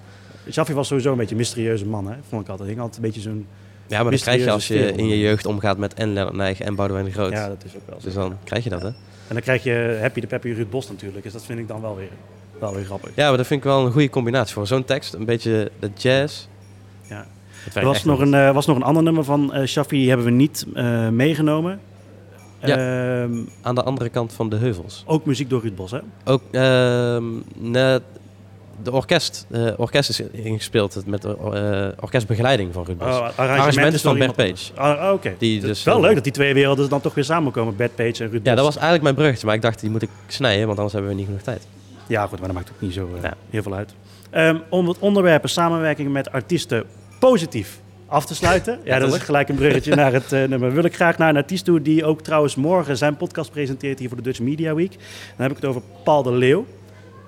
Shaffi 0.50 0.74
was 0.74 0.86
sowieso 0.88 1.10
een 1.12 1.16
beetje 1.18 1.30
een 1.34 1.40
mysterieuze 1.40 1.86
man, 1.86 2.06
hè? 2.06 2.14
Vond 2.28 2.42
ik 2.42 2.48
altijd. 2.48 2.58
Hij 2.58 2.68
hing 2.68 2.80
altijd 2.80 2.96
een 2.96 3.02
beetje 3.02 3.20
zo'n... 3.20 3.46
Ja, 3.90 4.02
maar 4.02 4.10
dat 4.10 4.20
krijg 4.20 4.44
je 4.44 4.50
als 4.50 4.68
je 4.68 4.92
in 4.92 5.08
je 5.08 5.18
jeugd 5.18 5.46
omgaat 5.46 5.78
met 5.78 5.94
en 5.94 6.12
Lennart 6.12 6.36
Nijg 6.36 6.60
en 6.60 6.74
Boudewijn 6.74 7.06
de 7.06 7.12
Groot. 7.12 7.32
Ja, 7.32 7.48
dat 7.48 7.64
is 7.64 7.76
ook 7.76 7.82
wel 7.86 7.98
zo. 8.00 8.04
Dus 8.04 8.14
dan 8.14 8.36
krijg 8.44 8.64
je 8.64 8.70
dat, 8.70 8.82
hè? 8.82 8.86
En 8.86 8.94
dan 9.36 9.40
krijg 9.40 9.62
je 9.62 9.98
Happy 10.00 10.20
de 10.20 10.26
Peppy 10.26 10.48
Ruud 10.48 10.70
Bos 10.70 10.88
natuurlijk. 10.88 11.22
Dus 11.22 11.32
dat 11.32 11.44
vind 11.44 11.58
ik 11.58 11.68
dan 11.68 11.80
wel 11.80 11.96
weer, 11.96 12.08
wel 12.58 12.74
weer 12.74 12.84
grappig. 12.84 13.10
Ja, 13.14 13.28
maar 13.28 13.36
dat 13.36 13.46
vind 13.46 13.60
ik 13.60 13.66
wel 13.66 13.86
een 13.86 13.92
goede 13.92 14.10
combinatie 14.10 14.54
voor 14.54 14.66
zo'n 14.66 14.84
tekst. 14.84 15.14
Een 15.14 15.24
beetje 15.24 15.70
de 15.78 15.90
jazz. 15.96 16.46
Ja. 17.08 17.26
Er 17.74 17.84
was 17.84 18.04
nog, 18.04 18.20
een, 18.20 18.34
eh, 18.34 18.52
was 18.52 18.66
nog 18.66 18.76
een 18.76 18.82
ander 18.82 19.02
nummer 19.02 19.24
van 19.24 19.52
Shaffi, 19.66 19.96
die 19.98 20.08
hebben 20.08 20.26
we 20.26 20.32
niet 20.32 20.66
eh, 20.74 21.08
meegenomen. 21.08 21.80
Ja. 22.64 22.76
Ehm, 22.76 23.32
Aan 23.62 23.74
de 23.74 23.82
andere 23.82 24.08
kant 24.08 24.32
van 24.32 24.48
de 24.48 24.56
heuvels. 24.56 25.04
ook 25.06 25.24
muziek 25.24 25.50
door 25.50 25.60
Ruud 25.60 25.74
Bos, 25.74 25.90
hè? 25.90 25.98
Ook 26.24 26.42
ehm, 26.50 27.24
net 27.58 28.02
de 28.82 28.92
orkest. 28.92 29.46
De 29.48 29.74
orkest 29.76 30.08
is 30.08 30.20
ingespeeld 30.20 31.02
met 31.06 31.22
de 31.22 31.36
eh, 31.36 32.02
orkestbegeleiding 32.02 32.72
van 32.72 32.84
Ruud 32.84 32.98
Bos. 32.98 33.08
Oh, 33.08 33.28
Arrangement 33.36 33.94
is 33.94 34.00
van 34.02 34.18
Bert 34.18 34.36
anders. 34.36 34.72
Ah. 34.74 35.14
Die 35.38 35.60
dus, 35.60 35.82
wel 35.82 35.96
eh, 35.96 36.00
leuk 36.00 36.14
dat 36.14 36.24
die 36.24 36.32
twee 36.32 36.54
werelden 36.54 36.88
dan 36.88 37.00
toch 37.00 37.14
weer 37.14 37.24
samenkomen. 37.24 37.76
Bert 37.76 37.94
Page 37.94 38.24
en 38.24 38.30
Ruud 38.30 38.40
Ja, 38.46 38.54
dat 38.54 38.64
was 38.64 38.74
eigenlijk 38.74 39.02
mijn 39.02 39.14
bruggetje, 39.14 39.46
maar 39.46 39.54
ik 39.54 39.62
dacht 39.62 39.80
die 39.80 39.90
moet 39.90 40.02
ik 40.02 40.10
snijden, 40.26 40.66
want 40.66 40.76
anders 40.76 40.92
hebben 40.92 41.10
we 41.10 41.16
niet 41.16 41.26
genoeg 41.26 41.42
tijd. 41.42 41.66
Ja, 42.06 42.26
goed, 42.26 42.38
maar 42.38 42.48
dat 42.48 42.56
maakt 42.56 42.70
ook 42.70 42.80
niet 42.80 42.92
zo 42.92 43.10
eh, 43.16 43.22
Ja. 43.22 43.34
heel 43.50 43.62
veel 43.62 43.74
uit. 43.74 43.94
Ehm, 44.30 44.56
om 44.68 44.88
het 44.88 44.98
onderwerp 44.98 45.48
samenwerking 45.48 46.12
met 46.12 46.32
artiesten 46.32 46.84
positief 47.18 47.80
af 48.06 48.26
te 48.26 48.34
sluiten. 48.34 48.78
ja, 48.84 48.98
dat 48.98 49.14
is 49.14 49.20
gelijk 49.20 49.48
een 49.48 49.54
bruggetje 49.56 49.94
naar 49.94 50.12
het 50.12 50.32
eh, 50.32 50.44
nummer. 50.44 50.72
Wil 50.72 50.84
ik 50.84 50.94
graag 50.94 51.18
naar 51.18 51.28
een 51.28 51.36
artiest 51.36 51.64
toe 51.64 51.82
die 51.82 52.04
ook 52.04 52.22
trouwens 52.22 52.54
morgen 52.54 52.96
zijn 52.96 53.16
podcast 53.16 53.50
presenteert 53.50 53.98
hier 53.98 54.08
voor 54.08 54.16
de 54.16 54.22
Dutch 54.22 54.40
Media 54.40 54.74
Week. 54.74 54.90
Dan 54.90 55.00
heb 55.36 55.50
ik 55.50 55.56
het 55.56 55.64
over 55.64 55.82
Paul 56.04 56.22
de 56.22 56.32
Leeuw. 56.32 56.66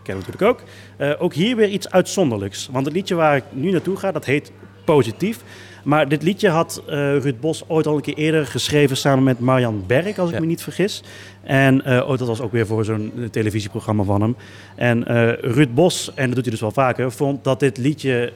Ken 0.03 0.17
hem 0.17 0.25
natuurlijk 0.27 0.43
ook. 0.61 0.69
Eh, 0.97 1.23
ook 1.23 1.35
hier 1.35 1.57
weer 1.57 1.69
iets 1.69 1.91
uitzonderlijks. 1.91 2.69
Want 2.73 2.85
het 2.87 2.95
liedje 2.95 3.15
waar 3.15 3.37
ik 3.37 3.45
nu 3.51 3.71
naartoe 3.71 3.97
ga, 3.97 4.13
dat 4.13 4.25
heet 4.25 4.53
Positief. 4.85 5.41
Maar 5.85 6.09
dit 6.09 6.23
liedje 6.23 6.49
had 6.49 6.83
eh 6.87 6.95
Ruud 7.19 7.41
Bos 7.41 7.65
ooit 7.69 7.87
al 7.87 7.95
een 7.97 8.01
keer 8.03 8.15
eerder 8.15 8.47
geschreven 8.47 8.97
samen 8.97 9.25
met 9.25 9.39
Marjan 9.39 9.85
Berg, 9.87 10.19
als 10.19 10.29
ik 10.29 10.35
Ja. 10.35 10.41
me 10.41 10.47
niet 10.47 10.63
vergis. 10.63 11.03
En 11.43 11.87
ooit, 12.05 12.19
dat 12.19 12.29
was 12.29 12.41
ook 12.41 12.53
weer 12.53 12.67
voor 12.67 12.85
zo'n 12.85 13.29
televisieprogramma 13.31 14.03
van 14.03 14.21
hem. 14.21 14.37
En 14.77 15.05
Ruud 15.41 15.75
Bos, 15.75 16.15
en 16.15 16.27
dat 16.27 16.35
doet 16.35 16.43
hij 16.45 16.51
dus 16.53 16.61
wel 16.61 16.71
vaker, 16.71 17.13
vond 17.13 17.45
dat 17.45 17.61
dit 17.61 17.79
liedje 17.79 18.33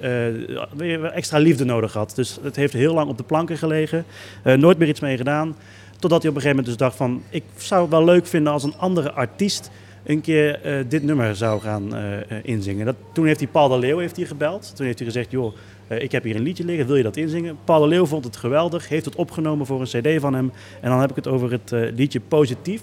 weer 0.77 1.05
extra 1.05 1.39
liefde 1.39 1.65
nodig 1.65 1.93
had. 1.93 2.13
Dus 2.15 2.39
het 2.43 2.57
heeft 2.57 2.73
heel 2.73 2.95
lang 2.95 3.09
op 3.11 3.17
de 3.17 3.25
planken 3.25 3.57
gelegen. 3.59 4.05
Nooit 4.43 4.79
meer 4.79 4.89
iets 4.89 5.01
mee 5.01 5.17
gedaan. 5.17 5.57
Totdat 5.99 6.23
hij 6.23 6.31
op 6.31 6.37
een 6.37 6.43
gegeven 6.43 6.49
moment 6.49 6.67
dus 6.67 6.77
dacht 6.77 6.97
van... 6.97 7.23
ik 7.31 7.45
zou 7.57 7.81
het 7.83 7.91
wel 7.91 8.05
leuk 8.05 8.27
vinden 8.27 8.53
als 8.53 8.63
een 8.63 8.75
andere 8.77 9.13
artiest 9.13 9.71
een 10.07 10.21
keer 10.21 10.61
eh, 10.63 10.85
dit 10.89 11.03
nummer 11.03 11.37
zou 11.37 11.61
gaan 11.61 11.95
eh, 11.95 12.17
eh, 12.17 12.39
inzingen. 12.43 12.87
Dat, 12.87 12.97
toen 13.13 13.27
heeft 13.27 13.41
hij 13.41 13.49
Paul 13.49 13.69
de 13.69 13.79
Leeuw 13.79 13.99
heeft 13.99 14.17
hij 14.17 14.25
gebeld. 14.25 14.77
Toen 14.77 14.87
heeft 14.87 14.99
hij 14.99 15.07
gezegd, 15.07 15.31
joh, 15.31 15.55
ik 15.89 16.13
heb 16.13 16.25
hier 16.25 16.37
een 16.37 16.43
liedje 16.43 16.65
liggen, 16.65 16.87
wil 16.87 16.97
je 16.97 17.03
dat 17.03 17.17
inzingen? 17.17 17.57
Paul 17.65 17.81
de 17.81 17.87
Leeuw 17.87 18.07
vond 18.07 18.25
het 18.25 18.37
geweldig, 18.37 18.89
heeft 18.89 19.05
het 19.05 19.15
opgenomen 19.15 19.67
voor 19.67 19.81
een 19.81 19.87
cd 19.87 20.21
van 20.21 20.35
hem. 20.35 20.53
En 20.81 20.91
dan 20.91 21.01
heb 21.01 21.11
ik 21.11 21.17
het 21.17 21.27
over 21.27 21.51
het 21.51 21.71
liedje 21.95 22.21
Positief. 22.21 22.83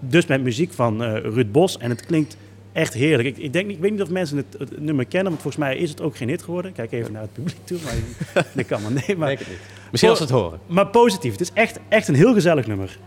dus 0.00 0.26
met 0.26 0.42
muziek 0.42 0.72
van 0.72 1.02
Ruud 1.02 1.52
Bos. 1.52 1.78
En 1.78 1.90
het 1.90 2.06
klinkt 2.06 2.36
echt 2.72 2.94
heerlijk. 2.94 3.28
Ik, 3.28 3.36
ik, 3.36 3.52
denk, 3.52 3.70
ik 3.70 3.78
weet 3.78 3.90
niet 3.90 4.02
of 4.02 4.10
mensen 4.10 4.36
het, 4.36 4.56
het 4.58 4.80
nummer 4.80 5.04
kennen, 5.04 5.28
want 5.30 5.42
volgens 5.42 5.64
mij 5.64 5.76
is 5.76 5.90
het 5.90 6.00
ook 6.00 6.16
geen 6.16 6.28
hit 6.28 6.42
geworden. 6.42 6.72
Kijk 6.72 6.92
even 6.92 7.12
naar 7.12 7.22
het 7.22 7.32
publiek 7.32 7.56
toe, 7.64 7.78
maar 7.84 7.94
dat 8.54 8.66
kan 8.70 8.82
maar 8.82 8.92
nee. 8.92 9.16
Maar, 9.16 9.28
Denk 9.28 9.38
het 9.38 9.48
niet. 9.48 9.58
Misschien 9.90 10.10
als 10.10 10.18
ze 10.18 10.24
het 10.24 10.34
horen. 10.34 10.58
maar 10.66 10.86
positief. 10.86 11.32
Het 11.32 11.40
is 11.40 11.50
echt, 11.54 11.78
echt 11.88 12.08
een 12.08 12.14
heel 12.14 12.34
gezellig 12.34 12.66
nummer. 12.66 12.98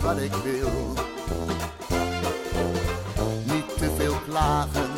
Wat 0.00 0.18
ik 0.18 0.32
wil. 0.32 0.92
Niet 3.44 3.78
te 3.78 3.90
veel 3.96 4.14
klagen, 4.28 4.90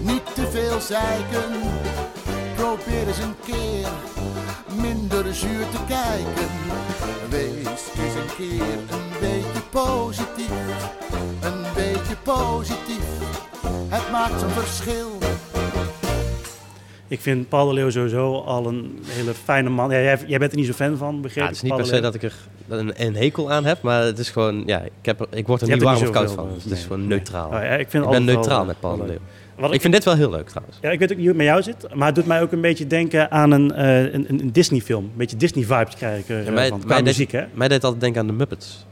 niet 0.00 0.34
te 0.34 0.50
veel 0.50 0.80
zeiken. 0.80 1.60
Probeer 2.56 3.06
eens 3.06 3.18
een 3.18 3.36
keer 3.44 3.88
minder 4.80 5.34
zuur 5.34 5.68
te 5.70 5.84
kijken. 5.86 6.50
Wees 7.28 7.82
eens 7.98 8.14
een 8.14 8.34
keer 8.36 8.78
een 8.90 9.10
beetje 9.20 9.62
positief. 9.70 10.50
Een 11.40 11.64
beetje 11.74 12.16
positief, 12.22 13.04
het 13.88 14.10
maakt 14.10 14.42
een 14.42 14.50
verschil. 14.50 15.18
Ik 17.12 17.20
vind 17.20 17.48
Paul 17.48 17.66
de 17.68 17.74
Leeuw 17.74 17.90
sowieso 17.90 18.34
al 18.40 18.66
een 18.66 18.98
hele 19.06 19.34
fijne 19.34 19.68
man. 19.68 19.90
Ja, 19.90 20.00
jij, 20.00 20.18
jij 20.26 20.38
bent 20.38 20.52
er 20.52 20.58
niet 20.58 20.66
zo 20.66 20.72
fan 20.72 20.96
van, 20.96 21.20
begreep 21.20 21.36
Ja, 21.36 21.42
ik? 21.42 21.48
het 21.48 21.56
is 21.56 21.62
niet 21.62 21.76
per 21.76 21.86
se 21.86 22.00
dat 22.00 22.14
ik 22.14 22.22
er 22.22 22.34
een, 22.68 22.92
een 23.06 23.16
hekel 23.16 23.50
aan 23.52 23.64
heb, 23.64 23.82
maar 23.82 24.02
het 24.02 24.18
is 24.18 24.30
gewoon, 24.30 24.62
ja, 24.66 24.80
ik, 24.80 24.90
heb 25.02 25.20
er, 25.20 25.26
ik 25.30 25.46
word 25.46 25.60
er 25.60 25.66
Je 25.68 25.72
niet 25.74 25.82
warm 25.82 26.02
of 26.02 26.10
koud 26.10 26.30
van. 26.30 26.48
Het 26.62 26.72
is 26.72 26.82
gewoon 26.82 26.98
nee. 26.98 27.08
neutraal. 27.08 27.46
Oh 27.46 27.52
ja, 27.52 27.60
ik 27.60 27.90
vind 27.90 28.04
ik 28.04 28.10
ben 28.10 28.24
neutraal 28.24 28.56
wel- 28.56 28.64
met 28.64 28.80
Paul 28.80 28.96
de 28.96 29.04
Leeuw. 29.06 29.18
Wat 29.58 29.74
Ik 29.74 29.80
vind 29.80 29.92
dit 29.92 30.04
wel 30.04 30.14
heel 30.16 30.30
leuk 30.30 30.48
trouwens. 30.48 30.78
Ja, 30.80 30.90
ik 30.90 30.98
weet 30.98 31.10
ook 31.12 31.16
niet 31.16 31.26
hoe 31.28 31.36
het 31.36 31.44
met 31.46 31.46
jou 31.46 31.62
zit, 31.62 31.94
maar 31.94 32.06
het 32.06 32.14
doet 32.14 32.26
mij 32.26 32.42
ook 32.42 32.52
een 32.52 32.60
beetje 32.60 32.86
denken 32.86 33.30
aan 33.30 33.50
een, 33.50 33.72
eh, 33.72 34.12
een, 34.12 34.26
een 34.28 34.52
Disney-film. 34.52 35.04
Een 35.04 35.10
beetje 35.16 35.36
Disney-vibes 35.36 35.94
krijg 35.94 36.20
ik 36.20 36.28
er 36.28 36.40
Ja, 36.40 36.46
eh, 36.46 36.52
mij, 36.54 36.68
van, 36.68 36.80
mij, 36.86 36.96
deed, 36.96 37.04
muziek, 37.04 37.32
hè? 37.32 37.44
mij 37.54 37.68
deed 37.68 37.84
altijd 37.84 38.00
denken 38.00 38.20
aan 38.20 38.26
de 38.26 38.32
Muppets. 38.32 38.86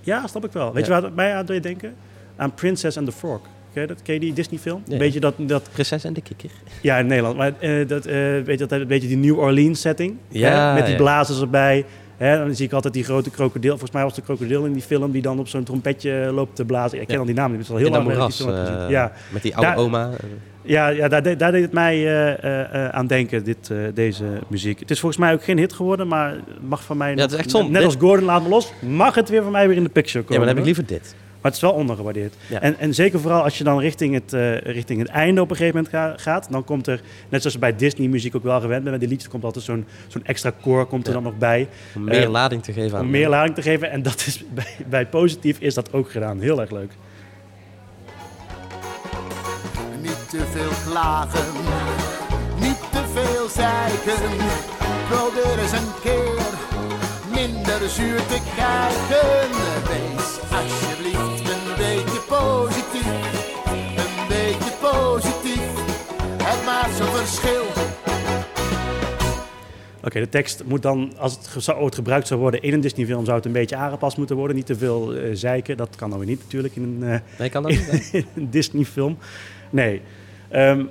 Ja, 0.00 0.26
snap 0.26 0.44
ik 0.44 0.52
wel. 0.52 0.72
Weet 0.72 0.86
Ja. 0.86 0.94
je 0.96 1.00
waar 1.00 1.12
mij 1.12 1.34
aan 1.34 1.46
doet 1.46 1.62
denken? 1.62 1.94
Aan 2.36 2.54
Princess 2.54 2.96
and 2.96 3.06
the 3.06 3.12
Frog. 3.12 3.40
Ken 3.72 3.82
je, 3.82 3.88
dat? 3.88 4.02
Ken 4.02 4.14
je 4.14 4.20
die 4.20 4.32
Disney-film? 4.32 4.82
Ja. 4.86 4.96
Beetje 4.98 5.20
dat, 5.20 5.34
dat... 5.38 5.68
Prinses 5.72 6.04
en 6.04 6.12
de 6.12 6.20
kikker. 6.20 6.50
Ja, 6.82 6.98
in 6.98 7.06
Nederland. 7.06 7.36
Maar 7.36 7.52
eh, 7.58 7.88
dat, 7.88 8.06
eh, 8.06 8.14
weet 8.44 8.58
je, 8.58 8.66
dat, 8.66 8.72
een 8.72 8.86
beetje 8.86 9.08
die 9.08 9.16
New 9.16 9.38
Orleans-setting. 9.38 10.16
Ja, 10.28 10.74
Met 10.74 10.82
die 10.84 10.92
ja. 10.94 11.00
blazers 11.00 11.40
erbij. 11.40 11.84
Hè, 12.16 12.36
dan 12.38 12.54
zie 12.54 12.66
ik 12.66 12.72
altijd 12.72 12.94
die 12.94 13.04
grote 13.04 13.30
krokodil. 13.30 13.70
Volgens 13.70 13.90
mij 13.92 14.02
was 14.02 14.14
de 14.14 14.22
krokodil 14.22 14.64
in 14.64 14.72
die 14.72 14.82
film 14.82 15.10
die 15.10 15.22
dan 15.22 15.38
op 15.38 15.48
zo'n 15.48 15.64
trompetje 15.64 16.30
loopt 16.32 16.56
te 16.56 16.64
blazen. 16.64 17.00
Ik 17.00 17.04
ken 17.06 17.14
Ja. 17.14 17.20
al 17.20 17.26
die 17.26 17.34
naam 17.34 17.50
niet. 17.50 17.56
Het 17.58 17.66
is 17.66 17.72
al 17.72 17.78
heel 17.78 17.86
In 17.86 17.92
lang 17.92 18.04
moeras, 18.04 18.36
die 18.36 18.46
film 18.46 18.58
eh. 18.66 18.90
Ja, 18.90 19.12
met 19.32 19.42
die 19.42 19.56
oude 19.56 19.70
Daar- 19.70 19.78
oma. 19.78 20.10
Ja, 20.62 20.88
ja 20.88 21.08
daar, 21.08 21.22
de- 21.22 21.36
daar 21.36 21.52
deed 21.52 21.62
het 21.62 21.72
mij 21.72 21.94
eh, 21.94 22.44
eh, 22.44 22.84
eh, 22.84 22.88
aan 22.88 23.06
denken, 23.06 23.44
dit, 23.44 23.70
eh, 23.70 23.76
deze 23.94 24.24
muziek. 24.48 24.80
Het 24.80 24.90
is 24.90 25.00
volgens 25.00 25.20
mij 25.20 25.32
ook 25.32 25.44
geen 25.44 25.58
hit 25.58 25.72
geworden, 25.72 26.08
maar 26.08 26.34
mag 26.60 26.84
van 26.84 26.96
mij... 26.96 27.14
Ja, 27.14 27.20
het 27.22 27.32
is 27.32 27.38
echt 27.38 27.50
zonde. 27.50 27.70
Net 27.70 27.84
als 27.84 27.96
Gordon 27.98 28.24
Laat 28.26 28.42
Me 28.42 28.48
Los, 28.48 28.72
mag 28.80 29.14
het 29.14 29.28
weer 29.28 29.42
van 29.42 29.52
mij 29.52 29.68
weer 29.68 29.76
in 29.76 29.82
de 29.82 29.88
picture 29.88 30.18
Ja, 30.18 30.24
komen. 30.24 30.36
maar 30.36 30.54
dan 30.54 30.64
heb 30.64 30.66
ik 30.68 30.76
liever 30.76 30.94
dit. 30.94 31.14
Maar 31.42 31.50
het 31.52 31.54
is 31.54 31.60
wel 31.68 31.72
ondergewaardeerd. 31.78 32.34
Ja. 32.46 32.60
En, 32.60 32.78
en 32.78 32.94
zeker 32.94 33.20
vooral 33.20 33.42
als 33.42 33.58
je 33.58 33.64
dan 33.64 33.80
richting 33.80 34.14
het, 34.14 34.32
eh, 34.32 34.56
richting 34.58 34.98
het 34.98 35.08
einde 35.08 35.40
op 35.40 35.50
een 35.50 35.56
gegeven 35.56 35.76
moment 35.76 35.94
ga- 35.94 36.14
gaat, 36.30 36.46
dan 36.50 36.64
komt 36.64 36.86
er, 36.86 37.00
net 37.28 37.40
zoals 37.42 37.58
bij 37.58 37.76
Disney 37.76 38.08
muziek 38.08 38.36
ook 38.36 38.42
wel 38.42 38.60
gewend 38.60 38.80
bent, 38.80 38.90
met 38.90 39.00
die 39.00 39.08
liedjes 39.08 39.30
komt 39.30 39.44
altijd 39.44 39.64
zo'n 39.64 39.86
zo'n 40.08 40.24
extra 40.24 40.52
koor 40.62 40.86
komt 40.86 41.06
er 41.06 41.12
Ja. 41.14 41.20
dan 41.20 41.30
nog 41.30 41.38
bij. 41.38 41.68
Om 41.96 42.04
meer 42.04 42.22
Eh, 42.22 42.30
lading 42.30 42.62
te 42.62 42.72
geven 42.72 42.98
aan 42.98 43.04
Om 43.04 43.10
meer 43.10 43.28
lading 43.28 43.54
te 43.54 43.62
geven. 43.62 43.90
En 43.90 44.02
dat 44.02 44.24
is 44.26 44.44
bij, 44.54 44.76
bij 44.86 45.06
positief 45.06 45.58
is 45.60 45.74
dat 45.74 45.92
ook 45.92 46.10
gedaan. 46.10 46.40
Heel 46.40 46.60
erg 46.60 46.70
leuk. 46.70 46.92
Niet 50.02 50.28
te 50.30 50.42
veel 50.52 50.92
klagen, 50.92 51.46
niet 52.60 52.80
te 52.92 53.02
veel 53.14 53.48
zeiken. 53.48 54.22
Probeer 55.08 55.58
eens 55.62 55.72
een 55.72 55.92
keer 56.02 56.42
minder 57.34 57.88
zuur 57.88 58.16
te 58.26 58.38
kijken. 58.56 59.48
Wees 59.88 60.38
alsjeblieft 60.58 60.99
een 63.06 64.28
beetje 64.28 64.72
positief. 64.80 65.68
Het 66.42 66.64
maakt 66.64 66.96
zo'n 66.96 67.06
verschil. 67.06 67.62
Oké, 70.04 70.20
de 70.20 70.28
tekst 70.28 70.64
moet 70.64 70.82
dan, 70.82 71.12
als 71.18 71.38
het 71.54 71.74
ooit 71.74 71.94
gebruikt 71.94 72.26
zou 72.26 72.40
worden 72.40 72.62
in 72.62 72.72
een 72.72 72.80
Disney-film, 72.80 73.24
zou 73.24 73.36
het 73.36 73.46
een 73.46 73.52
beetje 73.52 73.76
aangepast 73.76 74.16
moeten 74.16 74.36
worden. 74.36 74.56
Niet 74.56 74.66
te 74.66 74.76
veel 74.76 75.14
eh, 75.14 75.30
zeiken. 75.32 75.76
Dat 75.76 75.96
kan 75.96 76.10
dan 76.10 76.18
weer 76.18 76.28
niet 76.28 76.42
natuurlijk 76.42 76.76
in 76.76 76.82
een, 76.82 77.10
eh, 77.10 77.20
Nee, 77.38 77.48
kan 77.50 77.62
dat 77.62 77.72
niet. 77.72 78.08
in 78.12 78.26
een 78.34 78.50
Disney-film. 78.50 79.18
Nee. 79.70 80.00
Ehm, 80.48 80.84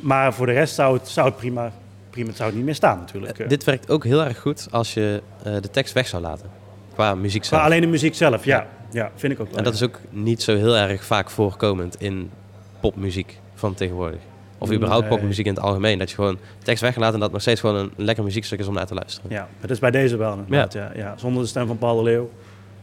maar 0.00 0.34
voor 0.34 0.46
de 0.46 0.52
rest 0.52 0.74
zou 0.74 0.98
het, 0.98 1.08
zou 1.08 1.26
het 1.28 1.36
prima, 1.36 1.72
prima 2.10 2.28
het 2.28 2.36
zou 2.36 2.48
het 2.48 2.56
niet 2.56 2.66
meer 2.66 2.74
staan 2.74 2.98
natuurlijk. 2.98 3.38
Eh, 3.38 3.48
Dit 3.48 3.64
werkt 3.64 3.90
ook 3.90 4.04
heel 4.04 4.24
erg 4.24 4.38
goed 4.38 4.66
als 4.70 4.94
je 4.94 5.22
eh, 5.42 5.52
de 5.60 5.70
tekst 5.70 5.92
weg 5.94 6.06
zou 6.06 6.22
laten. 6.22 6.50
Qua 6.94 7.14
muziek 7.14 7.44
zelf. 7.44 7.60
maar 7.62 7.70
alleen 7.70 7.80
de 7.82 7.86
muziek 7.86 8.14
zelf, 8.14 8.44
ja. 8.44 8.56
Ja, 8.56 8.68
vind 9.14 9.32
ik 9.32 9.40
ook 9.40 9.48
wel. 9.48 9.58
En 9.58 9.64
dat 9.64 9.78
ja. 9.78 9.84
is 9.84 9.92
ook 9.92 10.00
niet 10.10 10.42
zo 10.42 10.56
heel 10.56 10.76
erg 10.76 11.04
vaak 11.04 11.30
voorkomend 11.30 12.00
in 12.00 12.30
popmuziek 12.80 13.38
van 13.54 13.74
tegenwoordig. 13.74 14.20
Of 14.58 14.72
überhaupt 14.72 15.08
Nee. 15.08 15.18
popmuziek 15.18 15.46
in 15.46 15.54
het 15.54 15.62
algemeen. 15.62 15.98
Dat 15.98 16.08
je 16.08 16.14
gewoon 16.14 16.38
tekst 16.62 16.82
weglaat 16.82 17.08
en 17.12 17.12
dat 17.12 17.22
het 17.22 17.32
nog 17.32 17.40
steeds 17.40 17.60
gewoon 17.60 17.76
een 17.76 17.90
lekker 17.96 18.24
muziekstuk 18.24 18.58
is 18.58 18.66
om 18.66 18.74
naar 18.74 18.86
te 18.86 18.94
luisteren. 18.94 19.30
Ja, 19.30 19.48
dat 19.60 19.70
is 19.70 19.78
bij 19.78 19.90
deze 19.90 20.16
wel 20.16 20.32
inderdaad, 20.32 20.72
ja. 20.72 20.90
Ja, 20.94 21.14
Zonder 21.16 21.42
de 21.42 21.48
stem 21.48 21.66
van 21.66 21.78
Paul 21.78 21.96
de 21.96 22.02
Leeuw. 22.02 22.30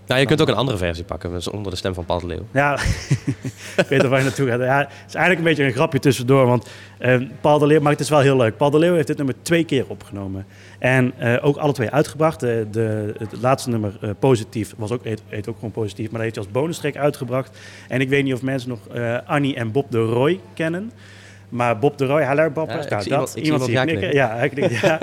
Nou, 0.08 0.20
je 0.20 0.26
kunt 0.26 0.42
ook 0.42 0.48
een 0.48 0.54
andere 0.56 0.78
versie 0.78 1.04
pakken, 1.04 1.32
dus 1.32 1.48
onder 1.48 1.72
de 1.72 1.78
stem 1.78 1.94
van 1.94 2.06
Paul 2.06 2.20
de 2.20 2.26
Leeuw. 2.28 2.46
Ja, 2.54 2.74
ik 3.84 3.86
weet 3.90 4.04
er 4.04 4.10
waar 4.10 4.20
je 4.20 4.26
naartoe 4.26 4.48
gaat. 4.48 4.60
Ja, 4.60 4.78
het 4.78 4.90
is 5.08 5.14
eigenlijk 5.14 5.38
een 5.38 5.44
beetje 5.44 5.64
een 5.64 5.72
grapje 5.72 6.00
tussendoor, 6.00 6.46
want 6.46 6.68
eh, 6.98 7.22
Paul 7.42 7.60
de 7.60 7.68
Leeuw, 7.68 7.80
maar 7.82 7.92
het 7.92 8.02
is 8.02 8.10
wel 8.10 8.20
heel 8.20 8.38
leuk. 8.38 8.58
Paul 8.58 8.70
de 8.70 8.80
Leeuw 8.80 8.94
heeft 8.94 9.08
dit 9.08 9.18
nummer 9.18 9.36
twee 9.42 9.64
keer 9.64 9.86
opgenomen. 9.88 10.46
En 10.80 11.14
eh, 11.18 11.46
ook 11.46 11.58
alle 11.58 11.74
twee 11.74 11.90
uitgebracht. 11.90 12.40
De, 12.40 12.68
de, 12.72 13.14
het 13.18 13.34
laatste 13.42 13.70
nummer, 13.70 13.98
eh, 14.02 14.10
Positief, 14.20 14.74
was 14.78 14.92
ook, 14.92 15.04
heet, 15.04 15.22
heet 15.28 15.48
ook 15.50 15.56
gewoon 15.56 15.72
Positief, 15.72 16.06
maar 16.06 16.22
dat 16.22 16.22
heeft 16.22 16.36
hij 16.36 16.44
als 16.46 16.54
bonustrack 16.54 16.96
uitgebracht. 16.96 17.58
En 17.88 18.02
ik 18.02 18.10
weet 18.10 18.24
niet 18.24 18.34
of 18.34 18.42
mensen 18.42 18.70
nog 18.70 18.88
eh, 18.88 19.18
Annie 19.26 19.56
en 19.56 19.72
Bob 19.72 19.92
de 19.92 20.00
Roy 20.00 20.40
kennen. 20.54 20.92
Maar 21.50 21.80
Bob 21.80 21.98
de 21.98 22.06
Roy, 22.06 22.24
hallo 22.24 22.50
Bob. 22.50 22.70
Ja, 22.70 22.76
Nou, 22.76 22.86
ik 23.04 23.10
dat, 23.10 23.36
iemand- 23.36 23.68
ik 23.68 23.74
ja 23.74 23.84
knikken. 23.84 24.14
Ja, 24.14 24.36
hij 24.36 24.50
knikt, 24.50 24.80
ja. 24.80 25.00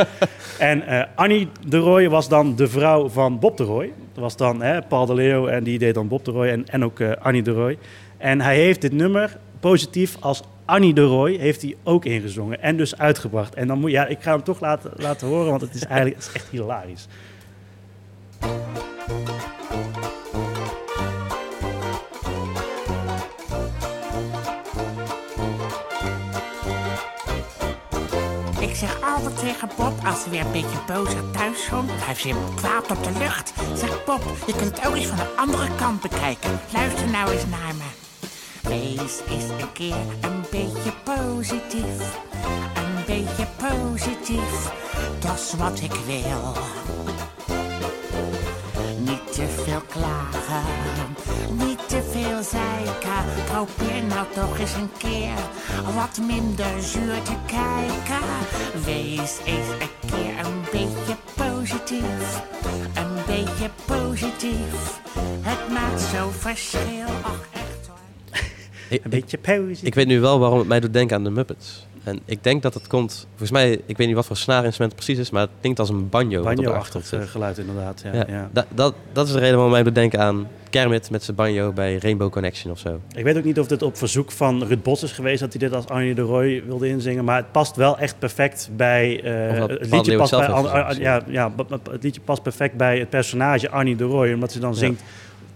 En 0.59 0.87
eh, 0.87 1.03
Annie 1.14 1.49
de 1.67 1.79
Roy 1.79 2.09
was 2.09 2.29
dan 2.29 2.57
de 2.57 2.69
vrouw 2.69 3.09
van 3.09 3.38
Bob 3.38 3.57
de 3.57 3.64
Roy. 3.64 3.93
Was 4.14 4.37
dan 4.37 4.62
Paul 4.88 5.07
de 5.07 5.14
Leeuw 5.14 5.48
en 5.48 5.64
die 5.64 5.79
deed 5.79 5.94
dan 5.94 6.09
Bob 6.09 6.24
de 6.24 6.31
Roy 6.31 6.46
en, 6.46 6.68
en 6.68 6.85
ook 6.85 7.00
eh, 7.00 7.12
Annie 7.18 7.42
de 7.42 7.50
Roy. 7.50 7.79
En 8.16 8.40
hij 8.40 8.57
heeft 8.57 8.81
dit 8.81 8.92
nummer 8.92 9.38
positief 9.61 10.16
als 10.20 10.42
Annie 10.64 10.94
de 10.94 11.05
Roy 11.05 11.37
heeft 11.37 11.62
hij 11.62 11.77
ook 11.83 12.05
ingezongen 12.05 12.62
en 12.62 12.77
dus 12.77 12.98
uitgebracht. 12.98 13.55
En 13.55 13.66
dan 13.66 13.79
moet 13.79 13.90
ja, 13.90 14.07
ik 14.07 14.20
ga 14.20 14.33
hem 14.33 14.42
toch 14.42 14.61
laten, 14.61 14.90
laten 14.96 15.27
horen, 15.27 15.50
want 15.50 15.61
het 15.61 15.74
is 15.74 15.85
eigenlijk 15.85 16.16
het 16.16 16.27
is 16.27 16.33
echt 16.35 16.48
hilarisch. 16.50 17.07
Ik 28.74 28.80
zeg 28.80 29.00
altijd 29.02 29.38
tegen 29.38 29.70
Bob 29.76 30.04
als 30.04 30.22
hij 30.22 30.30
weer 30.30 30.40
een 30.40 30.52
beetje 30.52 30.78
boos 30.87 31.14
uit 31.14 31.32
thuis 31.32 31.68
komt. 31.70 31.90
Hij 31.90 32.06
heeft 32.06 32.24
weer 32.24 32.37
kwaad 32.54 32.90
op 32.90 33.04
de 33.04 33.10
lucht. 33.18 33.52
Zeg 33.74 34.04
Bob, 34.04 34.22
je 34.46 34.54
kunt 34.56 34.76
het 34.76 34.87
ook 34.87 34.94
eens 34.94 35.06
van 35.06 35.16
de 35.16 35.34
andere 35.37 35.68
kant 35.76 36.00
bekijken. 36.00 36.60
Luister 36.72 37.10
nou 37.10 37.30
eens 37.30 37.46
naar 37.46 37.74
me. 37.74 37.88
Wees 38.68 39.20
eens 39.28 39.62
een 39.62 39.72
keer 39.72 39.96
een 40.20 40.44
beetje 40.50 40.92
positief. 41.04 42.18
Een 42.74 43.04
beetje 43.06 43.46
positief. 43.56 44.72
Dat 45.18 45.38
is 45.38 45.54
wat 45.58 45.80
ik 45.80 45.92
wil. 46.06 46.52
Niet 48.98 49.32
te 49.32 49.46
veel 49.64 49.82
klagen, 49.88 50.64
zeiken. 52.44 53.24
Probeer 53.44 54.02
nou 54.09 54.26
toch 54.35 54.59
eens 54.59 54.74
een 54.74 54.90
keer 54.96 55.35
wat 55.94 56.20
minder 56.26 56.83
zuur 56.83 57.22
te 57.22 57.37
kijken. 57.46 58.26
Wees 58.85 59.38
eens 59.44 59.68
een 59.68 60.11
keer 60.11 60.46
een 60.46 60.61
beetje 60.72 61.16
positief, 61.37 62.42
een 62.94 63.24
beetje 63.26 63.70
positief. 63.87 65.00
Het 65.40 65.72
maakt 65.72 66.00
zo'n 66.00 66.33
verschil, 66.33 67.07
ach 67.22 67.46
echt 67.52 67.87
hoor. 67.87 67.98
Een 68.90 69.11
beetje 69.11 69.38
positief. 69.38 69.83
ik 69.83 69.94
weet 69.94 70.07
nu 70.07 70.20
wel 70.20 70.38
waarom 70.38 70.59
het 70.59 70.68
mij 70.68 70.80
doet 70.80 70.92
denken 70.92 71.16
aan 71.16 71.24
de 71.24 71.30
Muppets. 71.30 71.87
En 72.05 72.21
ik 72.25 72.43
denk 72.45 72.62
dat 72.62 72.75
het 72.75 72.87
komt, 72.87 73.27
volgens 73.29 73.51
mij, 73.51 73.81
ik 73.87 73.97
weet 73.97 74.07
niet 74.07 74.17
wat 74.17 74.27
voor 74.27 74.37
snaarinstrument 74.37 74.96
het 74.96 75.05
precies 75.05 75.25
is, 75.25 75.31
maar 75.31 75.42
het 75.42 75.50
klinkt 75.61 75.79
als 75.79 75.88
een 75.88 76.09
banjo. 76.09 76.42
Banjo-achtig 76.42 77.31
geluid 77.31 77.59
inderdaad. 77.59 78.00
Ja, 78.05 78.13
Ja, 78.15 78.25
ja. 78.29 78.48
Da- 78.52 78.67
dat, 78.75 78.94
dat 79.13 79.27
is 79.27 79.33
de 79.33 79.38
reden 79.38 79.55
waarom 79.55 79.73
wij 79.73 79.83
moeten 79.83 80.00
denken 80.02 80.21
aan 80.21 80.48
Kermit 80.71 81.11
met 81.11 81.23
zijn 81.25 81.37
banjo 81.37 81.73
bij 81.73 81.96
Rainbow 81.96 82.31
Connection 82.31 82.73
of 82.73 82.79
zo. 82.79 83.00
Ik 83.15 83.25
weet 83.25 83.37
ook 83.37 83.44
niet 83.44 83.59
of 83.59 83.67
dit 83.67 83.83
op 83.83 83.96
verzoek 83.96 84.33
van 84.33 84.65
Ruud 84.65 84.83
Bos 84.83 85.02
is 85.02 85.13
geweest 85.13 85.40
dat 85.40 85.52
hij 85.52 85.61
dit 85.69 85.73
als 85.77 85.87
Arnie 85.87 86.15
de 86.15 86.23
Roy 86.23 86.63
wilde 86.67 86.88
inzingen, 86.88 87.25
maar 87.25 87.37
het 87.37 87.52
past 87.52 87.77
wel 87.77 87.98
echt 87.98 88.19
perfect 88.19 88.71
bij 88.77 89.23
eh, 89.23 89.61
het 89.67 89.90
liedje 89.90 90.17
past 90.17 90.31
bij 90.37 90.94
ja, 90.98 91.23
ja, 91.27 91.52
het 91.90 92.02
liedje 92.02 92.21
past 92.25 92.42
perfect 92.42 92.77
bij 92.77 92.98
het 92.98 93.11
personage 93.11 93.71
Arnie 93.71 93.96
de 93.96 94.05
Roy, 94.05 94.33
omdat 94.33 94.52
ze 94.52 94.59
dan 94.59 94.75
zingt 94.75 95.02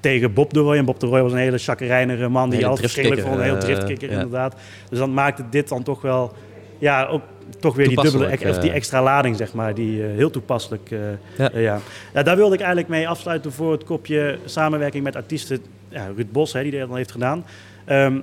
tegen 0.01 0.33
Bob 0.33 0.53
de 0.53 0.61
Roy 0.61 0.77
en 0.77 0.85
Bob 0.85 1.01
de 1.01 1.07
Roy 1.07 1.23
was 1.23 1.33
een 1.33 1.39
hele 1.39 1.59
chagrijnige 1.59 2.29
man 2.29 2.51
die 2.51 2.67
alles 2.67 2.81
verschrikkelijk 2.81 3.23
vond, 3.23 3.37
een 3.37 3.43
heel 3.43 3.59
driftkikker, 3.59 4.09
eh, 4.09 4.15
inderdaad. 4.15 4.55
Dus 4.89 4.99
dan 4.99 5.15
maakte 5.15 5.45
dit 5.51 5.69
dan 5.69 5.83
toch 5.83 6.03
wel 6.03 6.33
ja, 6.79 7.07
ook 7.07 7.23
toch 7.61 7.77
weer 7.77 7.89
die 7.89 8.03
dubbele 8.03 8.25
of 8.49 8.59
die 8.59 8.71
eh. 8.71 8.77
extra 8.77 9.03
lading 9.03 9.37
zeg 9.37 9.53
maar, 9.53 9.75
die 9.75 10.03
eh, 10.03 10.15
heel 10.15 10.31
toepasselijk 10.31 10.89
Ja. 11.37 11.51
ja. 11.55 11.81
ja, 12.15 12.23
daar 12.23 12.37
wilde 12.37 12.55
ik 12.55 12.61
eigenlijk 12.61 12.91
mee 12.91 13.09
afsluiten 13.09 13.53
voor 13.53 13.73
het 13.73 13.85
kopje 13.85 14.39
samenwerking 14.45 15.05
met 15.05 15.17
artiesten. 15.17 15.59
Ja, 15.89 16.07
Ruud 16.17 16.33
Bos, 16.33 16.53
hè, 16.53 16.63
die 16.63 16.79
dat 16.79 16.89
al 16.89 16.95
heeft 16.95 17.11
gedaan. 17.11 17.45
Ehm, 17.85 18.19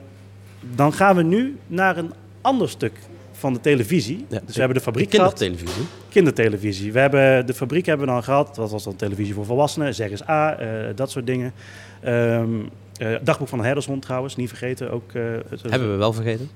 dan 0.76 0.94
gaan 0.94 1.16
we 1.16 1.24
nu 1.24 1.58
naar 1.68 1.98
een 1.98 2.14
ander 2.42 2.70
stuk 2.70 2.94
van 3.38 3.54
de 3.54 3.60
televisie. 3.60 4.26
Ja, 4.30 4.40
dus 4.46 4.54
we 4.54 4.60
hebben 4.60 4.78
de 4.78 4.84
fabriek 4.84 5.12
de 5.12 5.18
gehad. 5.18 5.34
kindertelevisie. 5.34 5.86
Kindertelevisie. 6.10 6.92
We 6.94 7.00
hebben 7.00 7.46
de 7.46 7.54
fabriek 7.54 7.86
hebben 7.86 8.06
we 8.08 8.12
dan 8.14 8.24
gehad. 8.24 8.56
Dat 8.56 8.72
was 8.72 8.84
dan 8.84 8.96
televisie 8.96 9.34
voor 9.34 9.46
volwassenen. 9.46 9.96
Zeg 9.96 10.10
eens 10.12 10.28
A, 10.30 10.58
eh, 10.58 10.68
dat 10.96 11.12
soort 11.12 11.26
dingen. 11.26 11.54
Ehm, 12.02 12.50
eh, 12.98 13.10
dagboek 13.22 13.48
van 13.48 13.60
een 13.60 13.66
herdershond 13.66 14.02
trouwens, 14.02 14.36
niet 14.36 14.48
vergeten. 14.50 14.92
Ook, 14.92 15.12
eh, 15.14 15.22
Hebben 15.70 15.92
we 15.92 15.96
wel 15.98 16.14
vergeten. 16.14 16.50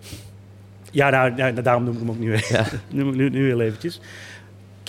ja, 0.91 1.09
nou, 1.09 1.53
daarom 1.61 1.83
noem 1.83 1.93
ik 1.93 1.99
hem 1.99 2.09
ook 2.09 2.19
nu, 2.19 2.35
Ja. 2.49 2.65
noem 2.91 3.09
ik 3.09 3.15
nu, 3.15 3.29
nu 3.29 3.45
heel 3.47 3.61
eventjes. 3.61 3.99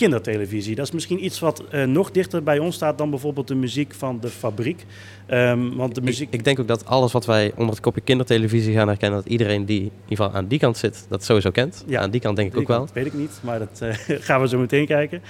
Kindertelevisie, 0.01 0.75
dat 0.75 0.85
is 0.85 0.91
misschien 0.91 1.25
iets 1.25 1.39
wat 1.39 1.63
eh, 1.69 1.83
nog 1.83 2.11
dichter 2.11 2.43
bij 2.43 2.59
ons 2.59 2.75
staat 2.75 2.97
dan 2.97 3.09
bijvoorbeeld 3.09 3.47
de 3.47 3.55
muziek 3.55 3.93
van 3.93 4.19
de 4.19 4.27
fabriek. 4.27 4.85
Ehm, 5.25 5.75
want 5.75 5.95
de 5.95 6.01
Ik, 6.01 6.07
muziek... 6.07 6.27
ik 6.31 6.43
denk 6.43 6.59
ook 6.59 6.67
dat 6.67 6.85
alles 6.85 7.11
wat 7.11 7.25
wij 7.25 7.51
onder 7.55 7.69
het 7.69 7.79
kopje 7.79 8.01
kindertelevisie 8.01 8.73
gaan 8.73 8.87
herkennen, 8.87 9.19
dat 9.21 9.31
iedereen 9.31 9.65
die 9.65 9.79
in 9.79 9.83
ieder 9.83 10.25
geval 10.25 10.31
aan 10.33 10.47
die 10.47 10.59
kant 10.59 10.77
zit, 10.77 11.05
dat 11.09 11.23
sowieso 11.23 11.51
kent. 11.51 11.83
Ja. 11.87 12.01
Aan 12.01 12.11
die 12.11 12.21
kant 12.21 12.35
denk 12.35 12.53
ik 12.53 12.59
ook 12.59 12.67
wel. 12.67 12.79
Dat 12.79 12.93
weet 12.93 13.05
ik 13.05 13.13
niet, 13.13 13.39
maar 13.41 13.59
dat 13.59 13.81
eh, 13.81 13.95
gaan 14.27 14.41
we 14.41 14.47
zo 14.47 14.57
meteen 14.57 14.85
kijken. 14.85 15.21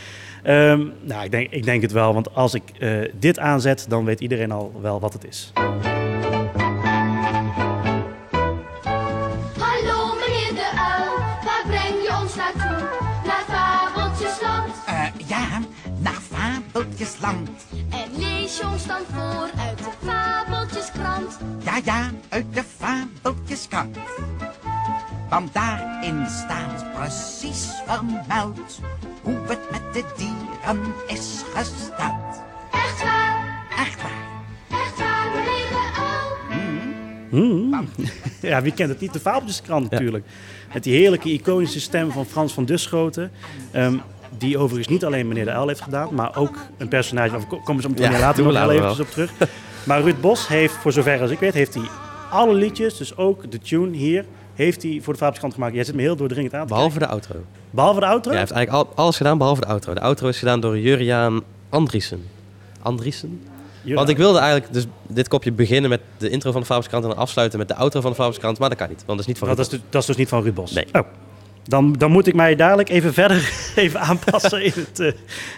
Ehm, 0.44 0.82
nou, 1.02 1.24
ik 1.24 1.32
denk, 1.32 1.52
ik 1.52 1.64
denk 1.64 1.82
het 1.82 1.92
wel, 1.92 2.14
want 2.14 2.36
als 2.36 2.54
ik 2.54 2.64
eh, 2.80 3.00
dit 3.20 3.40
aanzet, 3.40 3.86
dan 3.90 4.06
weet 4.06 4.20
iedereen 4.20 4.52
al 4.52 4.72
wel 4.82 5.00
wat 5.00 5.14
het 5.14 5.26
is. 5.28 5.52
En 17.02 18.20
lees 18.20 18.58
je 18.58 18.68
ons 18.72 18.88
dan 18.88 19.02
voor 19.14 19.50
uit 19.60 19.78
de 19.78 19.90
Fabeltjeskrant. 20.06 21.38
Ja, 21.64 21.80
ja, 21.84 22.10
uit 22.30 22.46
de 22.54 22.64
Fabeltjeskrant. 22.78 23.98
Want 25.30 25.54
daarin 25.54 26.26
staat 26.28 26.94
precies 26.94 27.70
vermeld 27.86 28.80
hoe 29.22 29.38
het 29.48 29.72
met 29.72 29.94
de 29.94 30.04
dieren 30.18 30.94
is 31.08 31.42
gesteld. 31.54 32.42
Echt 32.72 33.04
waar, 33.04 33.68
Echt 33.78 34.02
waar. 34.02 34.80
echt 34.80 34.98
waar, 34.98 35.26
meneer 35.30 35.70
de 35.70 35.90
uil. 36.00 36.60
Hmm. 37.30 37.88
Ja, 38.52 38.62
wie 38.62 38.74
kent 38.74 38.90
het 38.90 39.00
niet? 39.00 39.14
De 39.14 39.20
Fabeltjeskrant 39.20 39.90
natuurlijk. 39.92 40.26
Met 40.74 40.84
die 40.84 40.94
heerlijke 40.96 41.30
iconische 41.32 41.80
stem 41.80 42.12
van 42.12 42.26
Frans 42.26 42.54
van 42.54 42.66
Duschoten. 42.66 43.32
Ehm, 43.72 43.98
die 44.38 44.58
overigens 44.58 44.88
niet 44.88 45.06
alleen 45.06 45.28
meneer 45.28 45.46
de 45.46 45.52
Uil 45.52 45.68
heeft 45.68 45.82
gedaan, 45.82 46.08
maar 46.12 46.38
ook 46.38 46.56
een 46.78 46.88
personage. 46.88 47.32
Daar 47.32 47.46
komen 47.46 47.76
we 47.76 47.82
zo 47.82 47.90
meteen 47.90 48.12
Ja, 48.12 48.20
later 48.20 48.44
nog 48.44 48.66
we 48.66 48.72
eventjes 48.72 49.00
op 49.00 49.10
terug. 49.10 49.32
Maar 49.84 50.02
Ruud 50.02 50.22
Bos 50.22 50.48
heeft, 50.48 50.74
voor 50.74 50.92
zover 50.92 51.22
als 51.22 51.32
ik 51.32 51.40
weet, 51.40 51.54
heeft 51.54 51.74
hij 51.74 51.84
alle 52.30 52.54
liedjes, 52.54 52.98
dus 52.98 53.18
ook 53.18 53.52
de 53.52 53.60
tune 53.60 53.98
hier, 53.98 54.26
heeft 54.54 54.84
hij 54.84 54.92
voor 54.92 55.14
de 55.14 55.20
Fabeltjeskrant 55.20 55.54
gemaakt. 55.54 55.76
Jij 55.76 55.84
zit 55.84 55.96
me 55.96 56.02
heel 56.02 56.16
doordringend 56.16 56.54
aan 56.54 56.68
te 56.68 56.74
Behalve 56.74 57.00
de 57.00 57.08
outro. 57.08 57.36
Behalve 57.70 58.00
de 58.00 58.06
outro? 58.06 58.32
Ja, 58.32 58.38
hij 58.38 58.40
heeft 58.40 58.52
eigenlijk 58.52 58.88
al, 58.88 58.96
alles 58.96 59.18
gedaan 59.18 59.38
behalve 59.38 59.62
de 59.62 59.68
outro. 59.68 59.94
De 59.94 60.02
outro 60.02 60.28
is 60.28 60.40
gedaan 60.40 60.60
door 60.60 60.80
Juriaan 60.80 61.42
Andriessen. 61.70 62.26
Andriessen? 62.82 63.42
Want 63.84 64.10
ik 64.10 64.18
wilde 64.18 64.40
eigenlijk 64.40 64.74
dus 64.74 64.86
dit 65.08 65.28
kopje 65.28 65.52
beginnen 65.52 65.90
met 65.90 66.02
de 66.18 66.30
intro 66.30 66.52
van 66.52 66.62
de 66.62 66.68
Fabeltjeskrant 66.68 67.04
en 67.04 67.10
dan 67.10 67.20
afsluiten 67.20 67.60
met 67.60 67.68
de 67.68 67.76
outro 67.76 68.02
van 68.02 68.10
de 68.10 68.16
Fabeltjeskrant, 68.16 68.60
maar 68.60 68.70
dat 68.70 68.78
kan 68.78 68.90
niet, 68.90 69.04
want 69.06 69.10
dat 69.10 69.20
is 69.20 69.26
niet 69.26 69.38
van 69.38 69.48
Dat 69.48 69.60
is, 69.60 69.70
dus, 69.70 69.80
dat 69.90 70.02
is 70.02 70.08
dus 70.08 70.16
niet 70.16 70.30
van 70.30 70.44
Ruud 70.44 70.54
Bos? 70.54 70.72
Nee. 70.72 70.86
Oh. 70.94 71.02
Dan, 71.64 71.94
dan 71.94 72.12
moet 72.12 72.28
ik 72.28 72.34
mij 72.34 72.56
dadelijk 72.56 72.90
even 72.90 73.14
verder 73.14 73.52
even 73.76 74.00
aanpassen 74.00 74.64
in 74.64 74.72
het, 74.76 75.00
eh, 75.00 75.08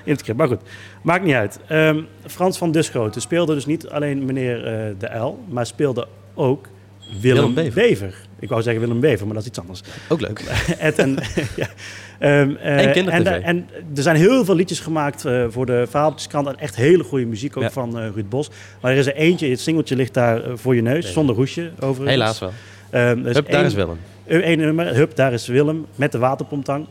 in 0.03 0.11
het 0.11 0.19
script. 0.19 0.37
Maar 0.37 0.47
goed, 0.47 0.61
maakt 1.01 1.23
niet 1.23 1.33
uit. 1.33 1.59
Ehm, 1.67 2.01
Frans 2.27 2.57
van 2.57 2.71
Duschoten 2.71 3.21
speelde 3.21 3.53
dus 3.53 3.65
niet 3.65 3.87
alleen 3.87 4.25
meneer 4.25 4.65
eh, 4.65 4.93
De 4.99 5.17
L, 5.17 5.39
maar 5.49 5.65
speelde 5.65 6.07
ook 6.33 6.67
Willem, 7.21 7.21
Willem 7.21 7.53
Bever. 7.53 7.73
Bever. 7.81 8.15
Ik 8.39 8.49
wou 8.49 8.61
zeggen 8.61 8.81
Willem 8.81 8.99
Bever, 8.99 9.25
maar 9.25 9.33
dat 9.35 9.43
is 9.43 9.49
iets 9.49 9.59
anders. 9.59 9.81
Ook 10.09 10.21
leuk. 10.21 10.39
Ed 10.79 10.97
en, 10.99 11.17
ja. 11.55 11.67
Ehm, 12.19 12.55
eh, 12.55 12.97
En. 12.97 13.09
En, 13.09 13.43
en 13.43 13.67
er 13.95 14.01
zijn 14.01 14.15
heel 14.15 14.45
veel 14.45 14.55
liedjes 14.55 14.79
gemaakt 14.79 15.25
voor 15.49 15.65
de 15.65 15.85
Fabeltjeskrant. 15.89 16.47
En 16.47 16.59
echt 16.59 16.75
hele 16.75 17.03
goede 17.03 17.25
muziek 17.25 17.57
ook 17.57 17.63
Ja. 17.63 17.69
van 17.71 17.99
eh, 17.99 18.07
Ruud 18.13 18.29
Bos. 18.29 18.49
Maar 18.81 18.91
er 18.91 18.97
is 18.97 19.05
er 19.07 19.15
eentje, 19.15 19.49
het 19.49 19.59
singeltje 19.59 19.95
ligt 19.95 20.13
daar 20.13 20.41
voor 20.55 20.75
je 20.75 20.81
neus, 20.81 21.03
Nee. 21.03 21.13
zonder 21.13 21.35
hoesje 21.35 21.71
overigens. 21.79 22.09
Helaas 22.09 22.39
wel. 22.39 22.51
Is 23.25 23.33
Hup, 23.35 23.51
daar 23.51 23.65
is 23.65 23.73
Willem. 23.73 23.97
Eén 24.25 24.57
nummer, 24.57 24.95
Hup, 24.95 25.15
daar 25.15 25.33
is 25.33 25.47
Willem, 25.47 25.85
met 25.95 26.11
de 26.11 26.17
waterpomptang. 26.17 26.87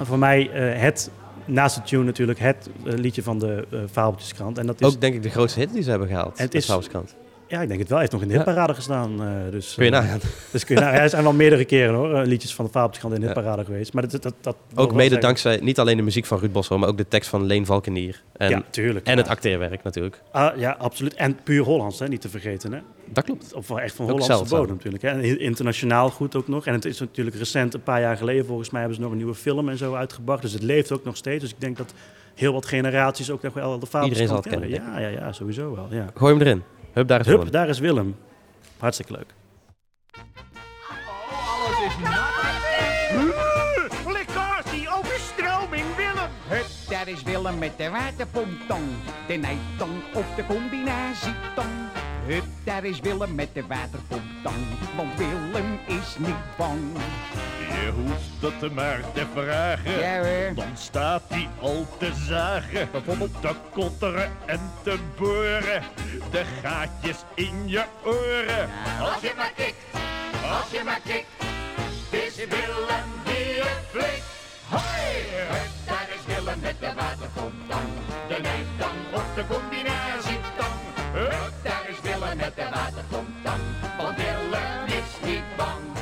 Voor 0.00 0.18
mij 0.18 0.50
eh, 0.50 0.80
het, 0.80 1.10
naast 1.44 1.74
de 1.76 1.82
tune 1.82 2.04
natuurlijk, 2.04 2.38
het 2.38 2.70
eh, 2.86 2.92
liedje 2.94 3.22
van 3.22 3.38
de 3.38 3.66
eh 3.70 3.78
Fabeltjeskrant. 3.90 4.58
En 4.58 4.66
dat 4.66 4.80
is, 4.80 4.86
Ook 4.86 5.00
denk 5.00 5.14
ik 5.14 5.22
de 5.22 5.30
grootste 5.30 5.60
hit 5.60 5.72
die 5.72 5.82
ze 5.82 5.90
hebben 5.90 6.08
gehaald. 6.08 6.38
Het 6.38 6.52
de 6.52 6.58
is- 6.58 6.64
Fabeltjeskrant. 6.64 7.14
Ja, 7.48 7.60
ik 7.62 7.68
denk 7.68 7.80
het 7.80 7.88
wel, 7.88 7.98
hij 7.98 8.06
heeft 8.10 8.12
nog 8.12 8.22
in 8.22 8.28
de 8.28 8.34
hitparade 8.34 8.74
gestaan. 8.74 9.22
eh, 9.22 9.50
dus, 9.50 9.74
Kun 9.74 9.84
je 9.84 9.90
eh, 9.90 10.00
nagaan. 10.00 10.20
Dus 10.52 10.64
kun 10.64 10.74
je 10.74 10.80
nagaan. 10.80 11.00
Er 11.00 11.08
zijn 11.08 11.22
wel 11.22 11.32
meerdere 11.44 11.64
keren 11.64 11.94
hoor, 11.94 12.14
eh, 12.14 12.26
liedjes 12.26 12.54
van 12.54 12.64
de 12.64 12.70
Fabeltjeskrant 12.70 13.14
in 13.14 13.20
de 13.20 13.26
hitparade 13.26 13.64
geweest. 13.64 13.92
Maar 13.92 14.08
dat, 14.08 14.22
dat, 14.22 14.34
dat, 14.40 14.56
Ook 14.74 14.90
mede 14.90 15.02
zeggen- 15.02 15.20
dankzij 15.20 15.58
niet 15.62 15.78
alleen 15.78 15.96
de 15.96 16.02
muziek 16.02 16.24
van 16.26 16.38
Ruud 16.38 16.52
Bos, 16.52 16.68
maar 16.68 16.88
ook 16.88 16.96
de 16.96 17.08
tekst 17.08 17.28
van 17.30 17.44
Leen 17.44 17.66
Valkenier. 17.66 18.22
En, 18.36 18.50
Ja, 18.50 18.62
tuurlijk. 18.70 19.06
en 19.06 19.16
het 19.16 19.28
acteerwerk 19.28 19.82
natuurlijk. 19.82 20.22
Ah, 20.30 20.56
ja, 20.58 20.76
absoluut. 20.78 21.14
En 21.14 21.38
puur 21.42 21.62
Hollands, 21.62 21.98
hè, 21.98 22.08
niet 22.08 22.20
te 22.20 22.28
vergeten. 22.28 22.72
Hè? 22.72 22.78
Dat 23.04 23.24
klopt. 23.24 23.54
Of 23.54 23.70
echt 23.70 23.94
van 23.94 24.10
Hollandse 24.10 24.44
bodem 24.56 24.74
natuurlijk. 24.74 25.02
Hè? 25.02 25.08
En 25.08 25.40
internationaal 25.40 26.10
goed 26.10 26.36
ook 26.36 26.48
nog. 26.48 26.66
En 26.66 26.72
het 26.72 26.84
is 26.84 26.98
natuurlijk 27.00 27.36
recent, 27.36 27.74
een 27.74 27.82
paar 27.82 28.00
jaar 28.00 28.16
geleden 28.16 28.46
volgens 28.46 28.70
mij, 28.70 28.80
hebben 28.80 28.96
ze 28.98 29.02
nog 29.04 29.12
een 29.12 29.18
nieuwe 29.18 29.34
film 29.34 29.68
en 29.68 29.76
zo 29.76 29.94
uitgebracht. 29.94 30.42
Dus 30.42 30.52
het 30.52 30.62
leeft 30.62 30.92
ook 30.92 31.04
nog 31.04 31.16
steeds. 31.16 31.42
Dus 31.42 31.50
ik 31.52 31.60
denk 31.60 31.76
dat 31.76 31.94
heel 32.34 32.52
wat 32.52 32.66
generaties 32.66 33.30
ook 33.30 33.42
nog 33.42 33.54
wel 33.54 33.78
de 33.78 33.86
Fabeltjeskrant 33.86 34.44
Iedereen 34.44 34.60
zal 34.60 34.70
het 34.70 34.80
kennen. 34.82 35.00
Ja, 35.04 35.08
ja, 35.08 35.26
ja, 35.26 35.32
sowieso 35.32 35.74
wel. 35.74 35.86
Ja. 35.90 36.06
Gooi 36.14 36.32
hem 36.34 36.42
erin. 36.42 36.62
Hup, 36.96 37.08
daar 37.08 37.20
is 37.20 37.26
Hup, 37.26 37.36
Willem. 37.36 37.52
daar 37.52 37.68
is 37.68 37.78
Willem. 37.78 38.16
Hartstikke 38.78 39.12
leuk. 39.12 39.34
Alles 41.30 41.86
is 41.86 41.98
nat. 42.02 42.34
Lekkasie, 44.12 44.88
overstroming, 44.88 45.84
Willem. 45.96 46.30
Hup, 46.48 46.66
daar 46.88 47.08
is 47.08 47.22
Willem 47.22 47.58
met 47.58 47.78
de 47.78 47.90
waterpomptong. 47.90 48.84
De 49.26 49.34
nijtong 49.34 50.02
of 50.14 50.34
de 50.34 50.46
combinatietong. 50.46 51.70
Hup, 52.26 52.44
daar 52.64 52.84
is 52.84 53.00
Willem 53.00 53.34
met 53.34 53.48
de 53.54 53.66
waterpomptong. 53.66 54.56
Want 54.96 55.18
Willem 55.18 55.78
is 55.86 56.16
niet 56.18 56.56
bang. 56.56 56.80
Je 57.58 57.92
hoeft 57.94 58.60
het 58.62 58.74
maar 58.74 59.00
te 59.14 59.26
vragen, 59.34 59.98
Ja 59.98 60.18
hoor. 60.18 60.54
dan 60.54 60.76
staat 60.76 61.22
hij 61.28 61.48
al 61.60 61.86
te 61.98 62.10
zagen. 62.28 62.88
Bijvoorbeeld 62.92 63.40
te 63.40 63.54
kotteren 63.72 64.30
en 64.46 64.60
te 64.82 64.98
boren, 65.18 65.82
de 66.30 66.42
gaatjes 66.62 67.16
in 67.34 67.62
je 67.68 67.84
oren. 68.04 68.68
Als 69.00 69.20
je 69.20 69.32
maar 69.36 69.52
kikt, 69.56 69.76
als 70.50 70.70
je 70.70 70.80
maar 70.84 71.00
kikt, 71.04 71.26
het 72.10 72.22
is 72.22 72.36
Willem 72.36 73.08
die 73.24 73.54
het 73.62 73.84
flikt. 73.90 74.24
Hoi, 74.68 75.12
hup, 75.30 75.68
daar 75.86 76.08
is 76.16 76.34
Willem 76.34 76.60
met 76.60 76.76
de 76.80 76.92
waterpomptang. 76.96 77.88
De 78.28 78.38
nijtang 78.42 78.98
of 79.12 79.24
de 79.34 79.44
combinatietang. 79.54 80.76
Hup, 81.12 81.52
daar 81.62 81.84
is 81.88 82.00
Willem 82.02 82.36
met 82.36 82.56
de 82.56 82.68
waterpomptang. 82.74 83.60
Want 83.98 84.16
Willem 84.16 84.86
is 84.86 85.28
niet 85.28 85.56
bang. 85.56 85.95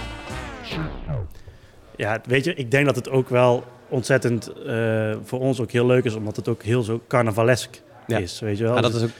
Ja, 1.96 2.20
weet 2.26 2.44
je, 2.44 2.54
ik 2.54 2.70
denk 2.70 2.86
dat 2.86 2.96
het 2.96 3.08
ook 3.10 3.28
wel 3.28 3.64
ontzettend 3.88 4.52
eh, 4.66 5.14
voor 5.24 5.40
ons 5.40 5.60
ook 5.60 5.70
heel 5.70 5.86
leuk 5.86 6.04
is, 6.04 6.14
omdat 6.14 6.36
het 6.36 6.48
ook 6.48 6.62
heel 6.62 6.82
zo 6.82 7.00
carnavalesk 7.08 7.82
Ja. 8.06 8.18
is. 8.18 8.40
Weet 8.40 8.58
je 8.58 8.64
wel? 8.64 8.74
Ja, 8.74 8.80
dat 8.80 8.92
Dus 8.92 9.02
is 9.02 9.06
ook 9.08 9.14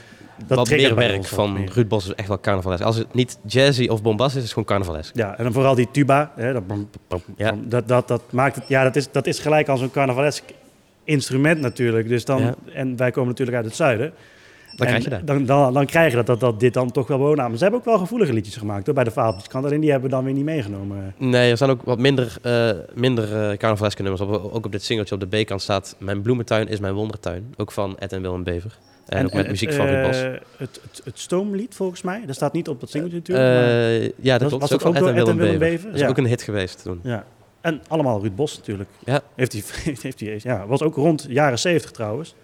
dat 0.47 0.57
wat 0.57 0.69
meer 0.69 0.95
werk 0.95 1.25
van 1.25 1.53
meer. 1.53 1.69
Ruud 1.73 1.87
Bos 1.87 2.05
is 2.05 2.13
echt 2.13 2.27
wel 2.27 2.39
carnavalesk. 2.39 2.83
Als 2.83 2.95
het 2.97 3.13
niet 3.13 3.37
jazzy 3.45 3.87
of 3.87 4.01
bombastisch 4.01 4.35
is, 4.43 4.49
is 4.49 4.55
het 4.55 4.65
gewoon 4.65 4.77
carnavalesk. 4.79 5.15
Ja, 5.15 5.37
en 5.37 5.43
dan 5.43 5.53
vooral 5.53 5.75
die 5.75 5.87
tuba. 5.91 6.31
Hè, 6.35 6.53
dat, 6.53 6.63
Ja. 7.37 7.55
dat, 7.63 7.87
dat, 7.87 8.07
dat 8.07 8.21
maakt 8.31 8.55
het, 8.55 8.67
ja, 8.67 8.83
dat 8.83 8.95
is, 8.95 9.11
dat 9.11 9.27
is 9.27 9.39
gelijk 9.39 9.67
als 9.67 9.81
een 9.81 9.91
carnavalesk 9.91 10.43
instrument 11.03 11.59
natuurlijk. 11.59 12.07
Dus 12.07 12.25
dan, 12.25 12.41
Ja. 12.41 12.55
En 12.73 12.97
wij 12.97 13.11
komen 13.11 13.29
natuurlijk 13.29 13.57
uit 13.57 13.65
het 13.65 13.75
zuiden. 13.75 14.13
Dan 14.75 14.87
En 14.87 14.93
krijg 14.93 15.03
je 15.03 15.09
dat. 15.09 15.27
Dan, 15.27 15.45
dan, 15.45 15.73
dan 15.73 15.85
krijg 15.85 16.09
je 16.09 16.15
dat, 16.15 16.25
dat, 16.25 16.39
dat 16.39 16.59
dit 16.59 16.73
dan 16.73 16.91
toch 16.91 17.07
wel. 17.07 17.35
Maar 17.35 17.49
ze 17.55 17.61
hebben 17.63 17.79
ook 17.79 17.85
wel 17.85 17.97
gevoelige 17.97 18.33
liedjes 18.33 18.55
gemaakt 18.55 18.85
hoor, 18.85 18.95
bij 18.95 19.03
de 19.03 19.11
Fabeltjeskrant. 19.11 19.65
Alleen 19.65 19.79
die 19.79 19.91
hebben 19.91 20.09
we 20.09 20.15
dan 20.15 20.25
weer 20.25 20.33
niet 20.33 20.43
meegenomen. 20.45 21.13
Nee, 21.17 21.51
er 21.51 21.57
zijn 21.57 21.69
ook 21.69 21.81
wat 21.83 21.99
minder, 21.99 22.37
eh 22.41 22.69
minder 22.93 23.23
eh, 23.49 23.57
carnavaleske 23.57 24.01
nummers. 24.01 24.21
Op, 24.23 24.53
ook 24.53 24.65
op 24.65 24.71
dit 24.71 24.83
singeltje 24.83 25.15
op 25.15 25.29
de 25.29 25.41
B-kant 25.43 25.61
staat... 25.61 25.95
Mijn 25.99 26.21
bloementuin 26.21 26.67
is 26.67 26.79
mijn 26.79 26.93
wondertuin. 26.93 27.53
Ook 27.57 27.71
van 27.71 27.97
Ed 27.99 28.13
en 28.13 28.21
Willem 28.21 28.43
Bever. 28.43 28.77
En, 29.05 29.25
ook 29.25 29.33
met 29.33 29.47
muziek 29.47 29.73
van 29.73 29.85
Ruud 29.85 30.05
Bos. 30.07 30.21
eh, 30.21 30.31
Het, 30.31 30.39
het, 30.57 31.01
het 31.03 31.19
stoomlied 31.19 31.75
volgens 31.75 32.01
mij, 32.01 32.23
dat 32.25 32.35
staat 32.35 32.53
niet 32.53 32.67
op 32.69 32.79
dat 32.79 32.89
singeltje 32.89 33.17
natuurlijk. 33.17 33.47
Eh, 33.47 34.23
ja, 34.25 34.37
dat 34.37 34.51
Was- 34.51 34.73
ook 34.73 34.81
van 34.81 34.95
Ed 34.95 35.05
en 35.05 35.13
Willem 35.13 35.37
Bever. 35.37 35.57
Bever? 35.59 35.85
Dat 35.85 35.93
is 35.95 35.99
Ja. 36.01 36.07
ook 36.07 36.17
een 36.17 36.25
hit 36.25 36.41
geweest 36.41 36.83
toen. 36.83 36.99
Ja. 37.03 37.25
En 37.61 37.81
allemaal 37.87 38.21
Ruud 38.21 38.35
Bos 38.35 38.57
natuurlijk. 38.57 38.89
Ja. 39.05 39.21
Heeft 39.35 39.51
hij, 39.53 39.61
heeft 40.01 40.19
hij, 40.19 40.39
ja, 40.43 40.67
was 40.67 40.81
ook 40.81 40.95
rond 40.95 41.25
jaren 41.29 41.59
70 41.59 41.91
trouwens. 41.91 42.35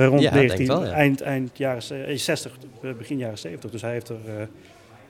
Eh, 0.00 0.06
rond 0.06 0.20
Ja, 0.22 0.30
denk 0.30 0.48
19, 0.48 0.66
wel, 0.66 0.84
ja. 0.84 0.90
eind, 0.92 1.20
eind 1.20 1.50
jaren 1.58 1.82
ze- 1.82 2.02
eh, 2.02 2.16
60, 2.18 2.52
eh, 2.82 2.90
begin 2.98 3.18
jaren 3.18 3.38
70. 3.38 3.70
Dus 3.70 3.82
hij 3.82 3.92
heeft 3.92 4.08
er 4.08 4.16
hij 4.26 4.48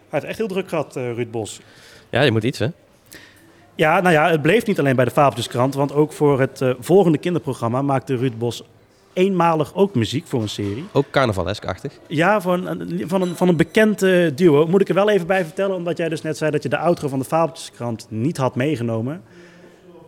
heeft 0.08 0.24
echt 0.24 0.38
heel 0.38 0.48
druk 0.48 0.68
gehad, 0.68 0.96
eh, 0.96 1.12
Ruud 1.12 1.30
Bos. 1.30 1.60
Ja, 2.10 2.22
je 2.22 2.30
moet 2.30 2.44
iets, 2.44 2.58
hè? 2.58 2.66
Ja, 3.74 4.00
nou 4.00 4.14
ja, 4.14 4.30
het 4.30 4.42
bleef 4.42 4.66
niet 4.66 4.78
alleen 4.78 4.96
bij 4.96 5.04
de 5.04 5.10
Fabeltjeskrant. 5.10 5.74
Want 5.74 5.92
ook 5.92 6.12
voor 6.12 6.40
het 6.40 6.62
volgende 6.80 7.18
kinderprogramma 7.18 7.82
maakte 7.82 8.16
Ruud 8.16 8.38
Bos 8.38 8.62
eenmalig 9.12 9.74
ook 9.74 9.94
muziek 9.94 10.26
voor 10.26 10.42
een 10.42 10.48
serie. 10.48 10.84
Ook 10.92 11.10
carnavalesk-achtig. 11.10 11.92
Ja, 12.06 12.40
van 12.40 12.66
een, 12.66 13.02
van 13.08 13.22
een, 13.22 13.36
van 13.36 13.48
een 13.48 13.56
bekend 13.56 13.98
duo. 14.34 14.66
Moet 14.66 14.80
ik 14.80 14.88
er 14.88 14.94
wel 14.94 15.10
even 15.10 15.26
bij 15.26 15.44
vertellen, 15.44 15.76
omdat 15.76 15.96
jij 15.96 16.08
dus 16.08 16.22
net 16.22 16.36
zei 16.36 16.50
dat 16.50 16.62
je 16.62 16.68
de 16.68 16.78
outro 16.78 17.08
van 17.08 17.18
de 17.18 17.24
Fabeltjeskrant 17.24 18.06
niet 18.08 18.36
had 18.36 18.54
meegenomen. 18.54 19.22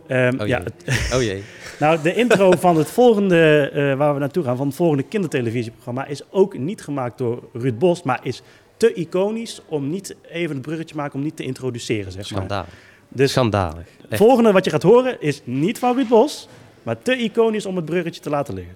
Ehm, 0.07 0.39
Oh 0.41 0.47
ja, 0.47 0.57
jee. 0.57 0.65
het- 0.85 1.11
Oh 1.13 1.21
jee. 1.21 1.43
nou, 1.79 2.01
de 2.01 2.13
intro 2.15 2.51
van 2.51 2.77
het 2.77 2.89
volgende, 2.91 3.69
eh, 3.73 3.93
waar 3.97 4.13
we 4.13 4.19
naartoe 4.19 4.43
gaan, 4.43 4.57
van 4.57 4.67
het 4.67 4.75
volgende 4.75 5.03
kindertelevisieprogramma, 5.03 6.05
is 6.05 6.21
ook 6.31 6.57
niet 6.57 6.81
gemaakt 6.81 7.17
door 7.17 7.43
Ruud 7.53 7.77
Bos, 7.77 8.03
maar 8.03 8.19
is 8.23 8.41
te 8.77 8.93
iconisch 8.93 9.61
om 9.67 9.89
niet 9.89 10.15
even 10.31 10.55
een 10.55 10.61
bruggetje 10.61 10.93
te 10.95 10.99
maken, 11.01 11.15
om 11.15 11.23
niet 11.23 11.35
te 11.35 11.43
introduceren, 11.43 12.11
zeg 12.11 12.15
maar. 12.15 12.25
Schandalig. 12.25 12.73
Dus 13.09 13.31
Schandalig. 13.31 13.85
het 14.01 14.09
Echt. 14.11 14.21
volgende 14.21 14.51
wat 14.51 14.65
je 14.65 14.71
gaat 14.71 14.83
horen 14.83 15.21
is 15.21 15.41
niet 15.43 15.79
van 15.79 15.95
Ruud 15.95 16.07
Bos, 16.07 16.47
maar 16.83 17.01
te 17.01 17.15
iconisch 17.17 17.65
om 17.65 17.75
het 17.75 17.85
bruggetje 17.85 18.21
te 18.21 18.29
laten 18.29 18.53
liggen. 18.53 18.75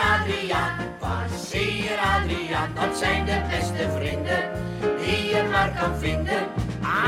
Adriaan, 0.00 0.78
Adriaan, 2.00 2.70
dat 2.74 2.98
zijn 2.98 3.24
de 3.24 3.40
beste 3.50 3.88
vrienden 3.96 4.50
maar 5.60 5.78
kan 5.80 5.98
vinden. 5.98 6.46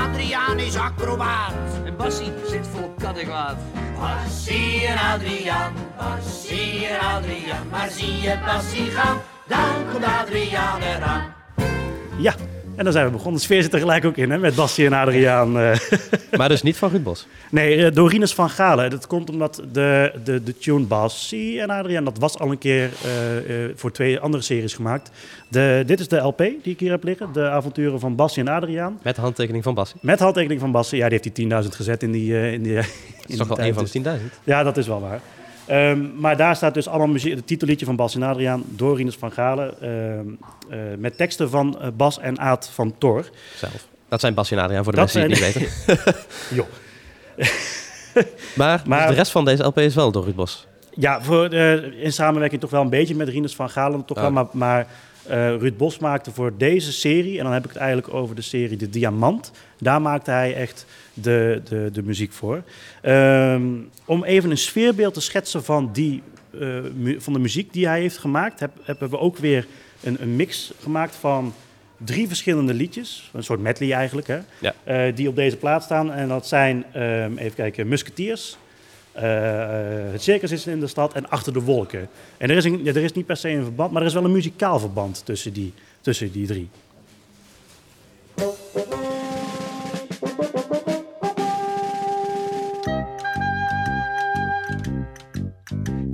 Adriaan 0.05 0.59
is 0.59 0.77
acrobaat 0.77 1.53
en 1.85 1.97
Bassie 1.97 2.33
zit 2.47 2.67
vol 2.67 2.95
kattenkwaad. 2.99 3.57
Bassie 3.99 4.87
en 4.87 4.99
Adriaan, 4.99 5.73
Bassie 5.97 6.87
en 6.87 7.01
Adriaan, 7.01 7.69
maar 7.71 7.91
zie 7.91 8.21
je 8.21 8.39
Bassie 8.45 8.91
gaan, 8.91 9.17
dan 9.49 9.91
komt 9.93 10.05
Adriaan 10.05 10.81
eraan. 10.83 11.35
Ja, 12.19 12.35
en 12.77 12.85
dan 12.85 12.93
zijn 12.93 13.05
we 13.07 13.11
begonnen. 13.11 13.35
De 13.35 13.47
sfeer 13.47 13.63
zit 13.63 13.73
er 13.73 13.79
gelijk 13.79 14.05
ook 14.05 14.17
in, 14.17 14.31
hè, 14.31 14.39
met 14.39 14.55
Bastien 14.55 14.87
en 14.87 14.93
Adriaan. 14.93 15.59
eh. 15.59 15.79
Maar 16.39 16.49
dus 16.49 16.63
niet 16.63 16.77
van 16.77 16.91
Ruud 16.91 17.03
Bos. 17.03 17.27
Nee, 17.51 17.85
eh, 17.85 17.95
door 17.95 18.11
Rinus 18.11 18.35
van 18.35 18.51
Galen. 18.51 18.91
Dat 18.91 19.07
komt 19.07 19.31
omdat 19.31 19.63
de, 19.73 20.13
de, 20.25 20.43
de 20.43 20.59
tune 20.59 20.85
Bassie 20.85 21.61
en 21.61 21.71
Adriaan, 21.71 22.05
dat 22.05 22.19
was 22.19 22.39
al 22.39 22.51
een 22.51 22.59
keer 22.59 22.83
eh, 22.85 23.65
voor 23.75 23.93
twee 23.93 24.19
andere 24.19 24.43
series 24.43 24.75
gemaakt. 24.75 25.11
De, 25.49 25.83
dit 25.87 26.01
is 26.01 26.09
de 26.09 26.17
LP 26.17 26.39
die 26.39 26.59
ik 26.63 26.81
hier 26.81 26.91
heb 26.91 27.05
liggen, 27.05 27.29
de 27.33 27.49
avonturen 27.49 28.01
van 28.01 28.17
Bassie 28.17 28.45
en 28.45 28.53
Adriaan. 28.53 28.99
Met 29.03 29.17
handtekening 29.17 29.65
van 29.65 29.75
Bassie. 29.75 29.99
Met 30.03 30.19
handtekening 30.19 30.61
van 30.61 30.73
Bassie. 30.73 30.99
Ja, 30.99 31.09
die 31.09 31.21
heeft 31.23 31.37
die 31.37 31.63
10.000 31.63 31.69
gezet 31.69 32.03
in 32.03 32.13
die... 32.13 32.53
in 32.53 32.63
die 32.63 32.75
Dat 32.75 32.85
is 33.27 33.37
toch 33.37 33.49
wel 33.49 33.59
een 33.61 33.75
van 33.75 33.87
de 34.03 34.19
10.000? 34.19 34.43
Ja, 34.45 34.63
dat 34.63 34.77
is 34.77 34.87
wel 34.87 35.01
waar. 35.01 35.21
Ehm, 35.67 36.21
maar 36.21 36.37
daar 36.37 36.57
staat 36.57 36.75
dus 36.75 36.89
allemaal 36.89 37.07
muziek, 37.07 37.35
het 37.35 37.47
titelliedje 37.47 37.87
van 37.87 37.97
Bas 37.97 38.15
en 38.15 38.23
Adriaan 38.23 38.63
door 38.67 38.97
Rinus 38.97 39.15
van 39.17 39.33
Galen. 39.33 39.81
ehm, 39.81 40.27
eh, 40.71 40.79
met 40.99 41.17
teksten 41.17 41.51
van 41.51 41.81
eh, 41.81 41.89
Bas 41.97 42.19
en 42.19 42.39
Aad 42.39 42.71
van 42.75 42.95
Tor. 42.99 43.31
Zelf. 43.57 43.87
Dat 44.09 44.21
zijn 44.21 44.35
Bassie 44.35 44.57
en 44.57 44.63
Adriaan 44.63 44.85
voor 44.85 44.93
de 44.93 44.99
Dat 44.99 45.15
mensen 45.15 45.35
die 45.35 45.45
het 45.45 45.57
niet 45.57 45.87
weten. 45.87 46.15
Joh. 46.57 46.67
maar, 48.55 48.83
Maar- 48.87 49.09
de 49.09 49.15
rest 49.15 49.31
van 49.33 49.45
deze 49.45 49.63
LP 49.65 49.79
is 49.79 49.95
wel 49.95 50.13
door 50.13 50.25
Ruud 50.25 50.35
Bos. 50.35 50.67
Ja, 50.95 51.23
voor, 51.23 51.55
in 51.55 52.13
samenwerking 52.13 52.61
toch 52.61 52.71
wel 52.71 52.81
een 52.83 52.89
beetje 52.91 53.15
met 53.15 53.29
Rinus 53.29 53.55
van 53.55 53.71
Galen. 53.71 54.05
Toch 54.05 54.17
Oh. 54.17 54.23
wel, 54.23 54.33
maar 54.33 54.47
maar 54.53 54.87
eh, 55.27 55.37
Ruud 55.57 55.77
Bos 55.77 55.99
maakte 55.99 56.31
voor 56.33 56.53
deze 56.59 56.93
serie, 56.93 57.39
en 57.39 57.45
dan 57.45 57.53
heb 57.53 57.63
ik 57.65 57.69
het 57.71 57.79
eigenlijk 57.79 58.15
over 58.15 58.35
de 58.35 58.43
serie 58.43 58.77
De 58.77 58.91
Diamant. 58.91 59.53
Daar 59.79 60.03
maakte 60.03 60.31
hij 60.31 60.55
echt 60.55 60.87
de, 61.15 61.61
de, 61.69 61.89
de 61.93 62.03
muziek 62.03 62.33
voor. 62.33 62.63
Ehm, 63.03 63.63
om 64.05 64.25
even 64.25 64.51
een 64.51 64.59
sfeerbeeld 64.59 65.15
te 65.15 65.21
schetsen 65.21 65.65
van, 65.65 65.91
die, 65.93 66.23
eh, 66.61 66.79
mu- 66.95 67.21
van 67.21 67.33
de 67.33 67.39
muziek 67.39 67.73
die 67.73 67.87
hij 67.89 68.01
heeft 68.01 68.19
gemaakt, 68.19 68.61
heb, 68.61 68.71
hebben 68.83 69.11
we 69.11 69.19
ook 69.19 69.37
weer 69.37 69.67
een, 70.03 70.17
een 70.23 70.37
mix 70.37 70.73
gemaakt 70.83 71.15
van 71.17 71.55
drie 71.97 72.29
verschillende 72.29 72.75
liedjes. 72.75 73.31
Een 73.33 73.45
soort 73.45 73.61
medley 73.61 73.93
eigenlijk, 73.93 74.27
hè? 74.27 74.39
Ja. 74.59 74.75
Eh, 74.85 75.15
die 75.17 75.29
op 75.29 75.37
deze 75.37 75.57
plaat 75.57 75.83
staan. 75.83 76.13
En 76.13 76.29
dat 76.29 76.47
zijn, 76.47 76.85
ehm, 76.93 77.37
even 77.37 77.55
kijken, 77.55 77.89
Musketeers. 77.89 78.57
eh, 79.13 79.23
het 80.13 80.23
circus 80.23 80.51
is 80.51 80.67
in 80.67 80.81
de 80.81 80.87
stad 80.87 81.13
en 81.15 81.29
achter 81.31 81.53
de 81.53 81.61
wolken. 81.61 82.09
En 82.39 82.51
er 82.51 82.57
is, 82.57 82.65
een, 82.65 82.85
ja, 82.85 82.91
er 82.95 83.03
is 83.03 83.13
niet 83.13 83.27
per 83.27 83.37
se 83.37 83.49
een 83.49 83.63
verband, 83.63 83.93
maar 83.93 84.03
er 84.03 84.09
is 84.09 84.15
wel 84.15 84.25
een 84.25 84.33
muzikaal 84.33 84.79
verband 84.79 85.23
tussen 85.25 85.53
die, 85.53 85.73
tussen 86.01 86.33
die 86.33 86.47
drie. 86.47 86.69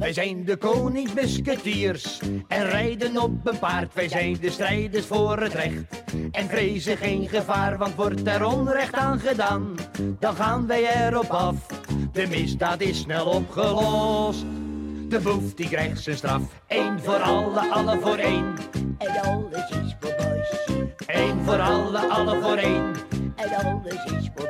Wij 0.08 0.16
zijn 0.16 0.44
de 0.44 0.56
koningsmusketiers 0.56 2.20
en 2.48 2.68
rijden 2.68 3.22
op 3.22 3.46
een 3.46 3.58
paard. 3.58 3.94
Wij 3.94 4.08
zijn 4.08 4.36
de 4.40 4.50
strijders 4.50 5.06
voor 5.06 5.38
het 5.38 5.52
recht 5.52 6.04
en 6.32 6.48
vrezen 6.48 6.96
geen 6.96 7.28
gevaar. 7.28 7.78
Want 7.78 7.94
wordt 7.94 8.26
er 8.26 8.46
onrecht 8.46 8.94
aan 8.94 9.18
gedaan, 9.18 9.74
dan 10.18 10.34
gaan 10.34 10.66
wij 10.66 11.06
erop 11.06 11.30
af. 11.30 11.66
De 12.12 12.26
misdaad 12.26 12.80
is 12.80 13.00
snel 13.00 13.26
opgelost. 13.26 14.44
De 15.08 15.20
boef 15.20 15.54
die 15.54 15.68
krijgt 15.68 16.02
zijn 16.02 16.16
straf. 16.16 16.42
Eén 16.68 17.00
voor 17.00 17.20
alle, 17.22 17.60
alle 17.70 17.98
voor 18.00 18.16
één. 18.16 18.54
En 18.98 19.22
alles 19.22 19.70
is 19.70 19.96
voor 20.00 20.14
Bassie. 20.16 20.94
Eén 21.06 21.44
voor 21.44 21.60
alle, 21.60 21.98
alle 21.98 22.40
voor 22.40 22.56
één. 22.56 22.92
En 23.36 23.50
alles 23.64 24.04
is 24.04 24.30
voor 24.34 24.47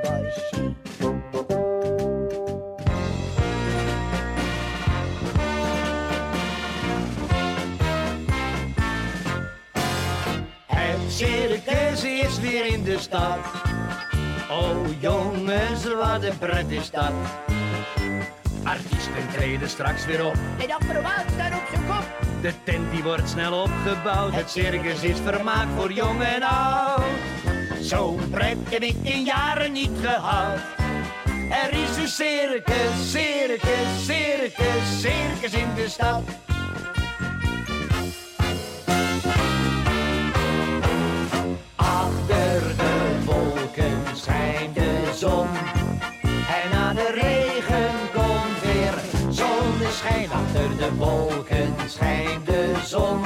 circus 11.99 12.29
is 12.29 12.41
weer 12.41 12.67
in 12.67 12.85
de 12.85 12.99
stad. 12.99 13.39
Oh 14.51 15.01
jongens, 15.01 15.85
wat 15.85 16.23
een 16.23 16.39
pret 16.39 16.71
is 16.71 16.91
dat. 16.91 17.13
Artiesten 18.65 19.29
treden 19.33 19.69
straks 19.69 20.07
weer 20.07 20.27
op. 20.27 20.35
En 20.59 20.73
acrobaat 20.73 21.25
staat 21.35 21.53
op 21.53 21.67
zijn 21.71 21.87
kop. 21.87 22.05
De 22.43 22.53
tent 22.65 22.91
die 22.91 23.03
wordt 23.03 23.29
snel 23.29 23.63
opgebouwd. 23.63 24.35
Het 24.35 24.51
circus 24.51 25.03
is 25.03 25.17
vermaak 25.25 25.67
voor 25.77 25.93
jong 25.93 26.23
en 26.23 26.43
oud. 26.43 27.03
Zo'n 27.81 28.31
pret 28.31 28.57
heb 28.69 28.83
ik 28.83 28.97
in 29.03 29.25
jaren 29.25 29.73
niet 29.73 29.99
gehad. 30.01 30.59
Er 31.51 31.73
is 31.73 31.97
een 31.97 32.09
circus, 32.09 33.11
circus, 33.11 34.07
circus, 34.07 35.01
circus 35.01 35.53
in 35.53 35.75
de 35.75 35.89
stad. 35.89 36.23
Schijnt 44.29 44.75
de 44.75 45.11
zon. 45.15 45.49
En 46.63 46.71
na 46.71 46.93
de 46.93 47.11
regen 47.15 47.95
komt 48.13 48.61
weer 48.63 48.95
zonneschijn. 49.29 50.31
Achter 50.31 50.77
de 50.77 50.95
wolken 50.97 51.75
schijnt 51.87 52.47
de 52.47 52.75
zon. 52.85 53.21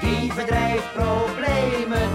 Die 0.00 0.32
verdrijft 0.32 0.92
problemen. 0.92 2.08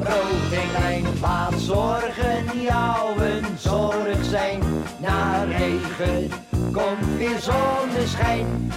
Rood 0.00 0.52
en 0.52 0.68
klein 0.76 1.04
laat 1.20 1.60
zorgen 1.60 2.60
jou 2.60 3.22
een 3.22 3.44
zorg 3.58 4.24
zijn. 4.24 4.62
Na 4.98 5.42
regen 5.42 6.30
komt 6.72 7.16
weer 7.18 7.38
zonneschijn. 7.38 8.70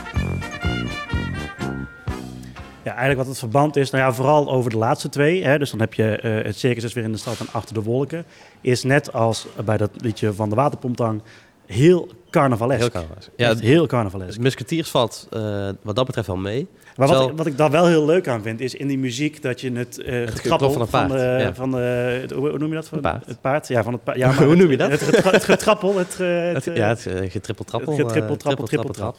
Ja, 2.85 2.91
eigenlijk 2.91 3.17
wat 3.17 3.27
het 3.27 3.37
verband 3.37 3.75
is, 3.75 3.89
nou 3.89 4.03
ja, 4.03 4.13
vooral 4.13 4.49
over 4.51 4.71
de 4.71 4.77
laatste 4.77 5.09
twee. 5.09 5.43
Hè, 5.43 5.57
dus 5.59 5.69
dan 5.71 5.79
heb 5.79 5.93
je 5.93 6.15
eh, 6.17 6.45
het 6.45 6.57
circus 6.57 6.83
is 6.83 6.93
weer 6.93 7.03
in 7.03 7.11
de 7.11 7.17
stad 7.17 7.39
en 7.39 7.47
achter 7.51 7.73
de 7.73 7.81
wolken. 7.81 8.25
Is 8.61 8.83
net 8.83 9.13
als 9.13 9.47
bij 9.65 9.77
dat 9.77 9.89
liedje 9.97 10.33
van 10.33 10.49
de 10.49 10.55
waterpomptang 10.55 11.21
heel 11.65 12.09
carnavalesk. 12.29 12.79
Heel 12.81 12.89
carnavalesk. 12.89 13.29
Ja, 13.35 13.55
heel 13.55 13.85
carnavalesk. 13.87 14.33
Het 14.33 14.41
Musketiers 14.41 14.89
valt 14.89 15.27
eh, 15.31 15.69
wat 15.81 15.95
dat 15.95 16.05
betreft 16.05 16.27
wel 16.27 16.35
mee. 16.37 16.67
Maar 16.95 17.07
wat, 17.07 17.15
Terwijl- 17.17 17.37
wat 17.37 17.45
ik 17.45 17.57
daar 17.57 17.71
wel 17.71 17.87
heel 17.87 18.05
leuk 18.05 18.27
aan 18.27 18.41
vind, 18.41 18.59
is 18.61 18.75
in 18.75 18.87
die 18.87 18.97
muziek 18.97 19.41
dat 19.41 19.61
je 19.61 19.71
het, 19.71 20.01
eh 20.01 20.13
Het 20.25 20.39
getrappel 20.39 20.71
van 20.87 21.07
de, 21.07 21.17
ja. 21.39 21.53
van 21.53 21.71
de, 21.71 21.77
het- 22.21 22.31
hoe 22.31 22.57
noem 22.57 22.69
je 22.69 22.75
dat? 22.75 22.87
Van, 22.87 22.99
paard. 23.01 23.25
Het 23.25 23.41
paard, 23.41 23.67
ja, 23.67 23.83
van 23.83 23.93
het 23.93 24.03
paard. 24.03 24.17
Ja, 24.17 24.27
maar 24.31 24.43
Hoe 24.43 24.55
noem 24.55 24.71
je 24.71 24.77
dat? 24.77 24.91
Het, 24.91 25.01
getra- 25.01 25.31
het 25.31 25.43
getrappel, 25.43 25.97
het, 25.97 26.17
het, 26.53 26.63
ja, 26.73 26.87
het 26.87 27.05
uh, 27.05 27.31
getrippeltrappel. 27.31 27.91
Het 27.97 28.01
getrippel, 28.01 28.33
eh, 28.33 28.39
trappel, 28.39 29.13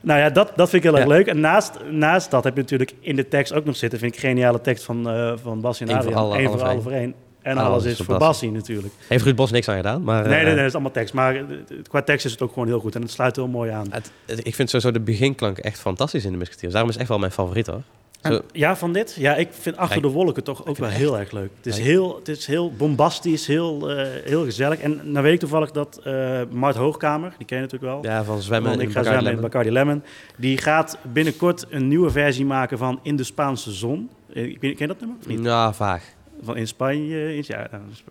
nou 0.00 0.20
ja, 0.20 0.30
dat, 0.30 0.52
dat 0.56 0.68
vind 0.70 0.84
ik 0.84 0.90
heel 0.90 0.98
erg 0.98 1.08
Ja. 1.08 1.14
leuk. 1.14 1.26
En 1.26 1.40
naast, 1.40 1.72
naast 1.90 2.30
dat 2.30 2.44
heb 2.44 2.54
je 2.54 2.60
natuurlijk 2.60 2.94
in 3.00 3.16
de 3.16 3.28
tekst 3.28 3.52
ook 3.52 3.64
nog 3.64 3.76
zitten, 3.76 3.98
vind 3.98 4.14
ik 4.14 4.20
geniale 4.20 4.60
tekst 4.60 4.84
van, 4.84 5.08
eh 5.10 5.32
van 5.42 5.60
Bassie 5.60 5.86
en 5.86 5.92
Eén 5.92 5.98
Adriaan. 5.98 6.32
Eén 6.34 6.48
voor 6.50 6.62
alle 6.62 6.80
voor 6.80 6.92
één. 6.92 7.14
En 7.42 7.56
Alles 7.58 7.68
alles 7.70 7.84
is 7.84 8.06
voor 8.06 8.18
Bassie. 8.18 8.50
Natuurlijk. 8.50 8.94
Heeft 9.08 9.24
Ruud 9.24 9.36
Bos 9.36 9.50
niks 9.50 9.68
aan 9.68 9.76
gedaan. 9.76 10.02
Maar, 10.02 10.20
nee, 10.22 10.30
nee, 10.30 10.38
eh, 10.38 10.44
nee, 10.46 10.56
dat 10.56 10.64
is 10.64 10.72
allemaal 10.72 10.90
tekst. 10.92 11.14
Maar 11.14 11.34
eh, 11.36 11.42
qua 11.88 12.02
tekst 12.02 12.24
is 12.24 12.30
het 12.32 12.42
ook 12.42 12.52
gewoon 12.52 12.68
heel 12.68 12.80
goed. 12.80 12.94
En 12.94 13.00
het 13.02 13.10
sluit 13.10 13.36
heel 13.36 13.48
mooi 13.48 13.70
aan. 13.70 13.86
Het- 13.90 14.10
het- 14.26 14.46
ik 14.46 14.54
vind 14.54 14.70
sowieso 14.70 14.92
de 14.92 15.00
beginklank 15.00 15.58
echt 15.58 15.78
fantastisch 15.80 16.24
in 16.24 16.32
de 16.32 16.38
Musketeers. 16.38 16.72
Daarom 16.72 16.88
is 16.90 16.94
het 16.94 17.02
echt 17.02 17.10
wel 17.12 17.20
mijn 17.20 17.32
favoriet 17.32 17.66
hoor. 17.66 17.82
En- 18.22 18.42
ja, 18.52 18.76
van 18.76 18.92
dit? 18.92 19.16
Ja, 19.18 19.36
ik 19.36 19.48
vind 19.52 19.76
Achter 19.76 20.02
de 20.02 20.08
Wolken 20.08 20.44
toch 20.44 20.66
ook 20.66 20.76
wel 20.76 20.88
heel 20.88 21.18
erg 21.18 21.30
leuk. 21.30 21.50
Het 21.56 21.66
is 21.66 21.78
heel, 21.78 22.16
het 22.16 22.28
is 22.28 22.46
heel 22.46 22.72
bombastisch, 22.72 23.46
heel, 23.46 23.90
eh, 23.90 24.06
heel 24.24 24.44
gezellig. 24.44 24.78
En 24.78 25.00
nou 25.04 25.24
weet 25.24 25.32
ik 25.32 25.40
toevallig 25.40 25.70
dat 25.70 26.00
eh 26.04 26.40
Mart 26.50 26.76
Hoogkamer, 26.76 27.34
die 27.38 27.46
ken 27.46 27.56
je 27.56 27.62
natuurlijk 27.62 27.92
wel. 27.92 28.12
ja, 28.12 28.24
van 28.24 28.42
zwemmen 28.42 28.72
in 28.72 28.80
ik 28.80 28.90
ga 28.92 29.00
zwemmen 29.02 29.18
in 29.18 29.24
Lemon. 29.28 29.42
Bacardi 29.42 29.70
Lemon. 29.70 30.02
Die 30.36 30.58
gaat 30.58 30.98
binnenkort 31.02 31.66
een 31.68 31.88
nieuwe 31.88 32.10
versie 32.10 32.44
maken 32.44 32.78
van 32.78 33.00
In 33.02 33.16
de 33.16 33.24
Spaanse 33.24 33.72
Zon. 33.72 34.10
Eh, 34.34 34.44
ik 34.44 34.60
Ken 34.60 34.74
je 34.76 34.86
dat 34.86 35.00
nummer? 35.00 35.16
Of 35.20 35.26
niet? 35.26 35.44
Ja, 35.44 35.72
vaag. 35.72 36.04
Van 36.42 36.56
in 36.56 36.66
Spanje, 36.66 37.36
in, 37.36 37.44
ja, 37.46 37.68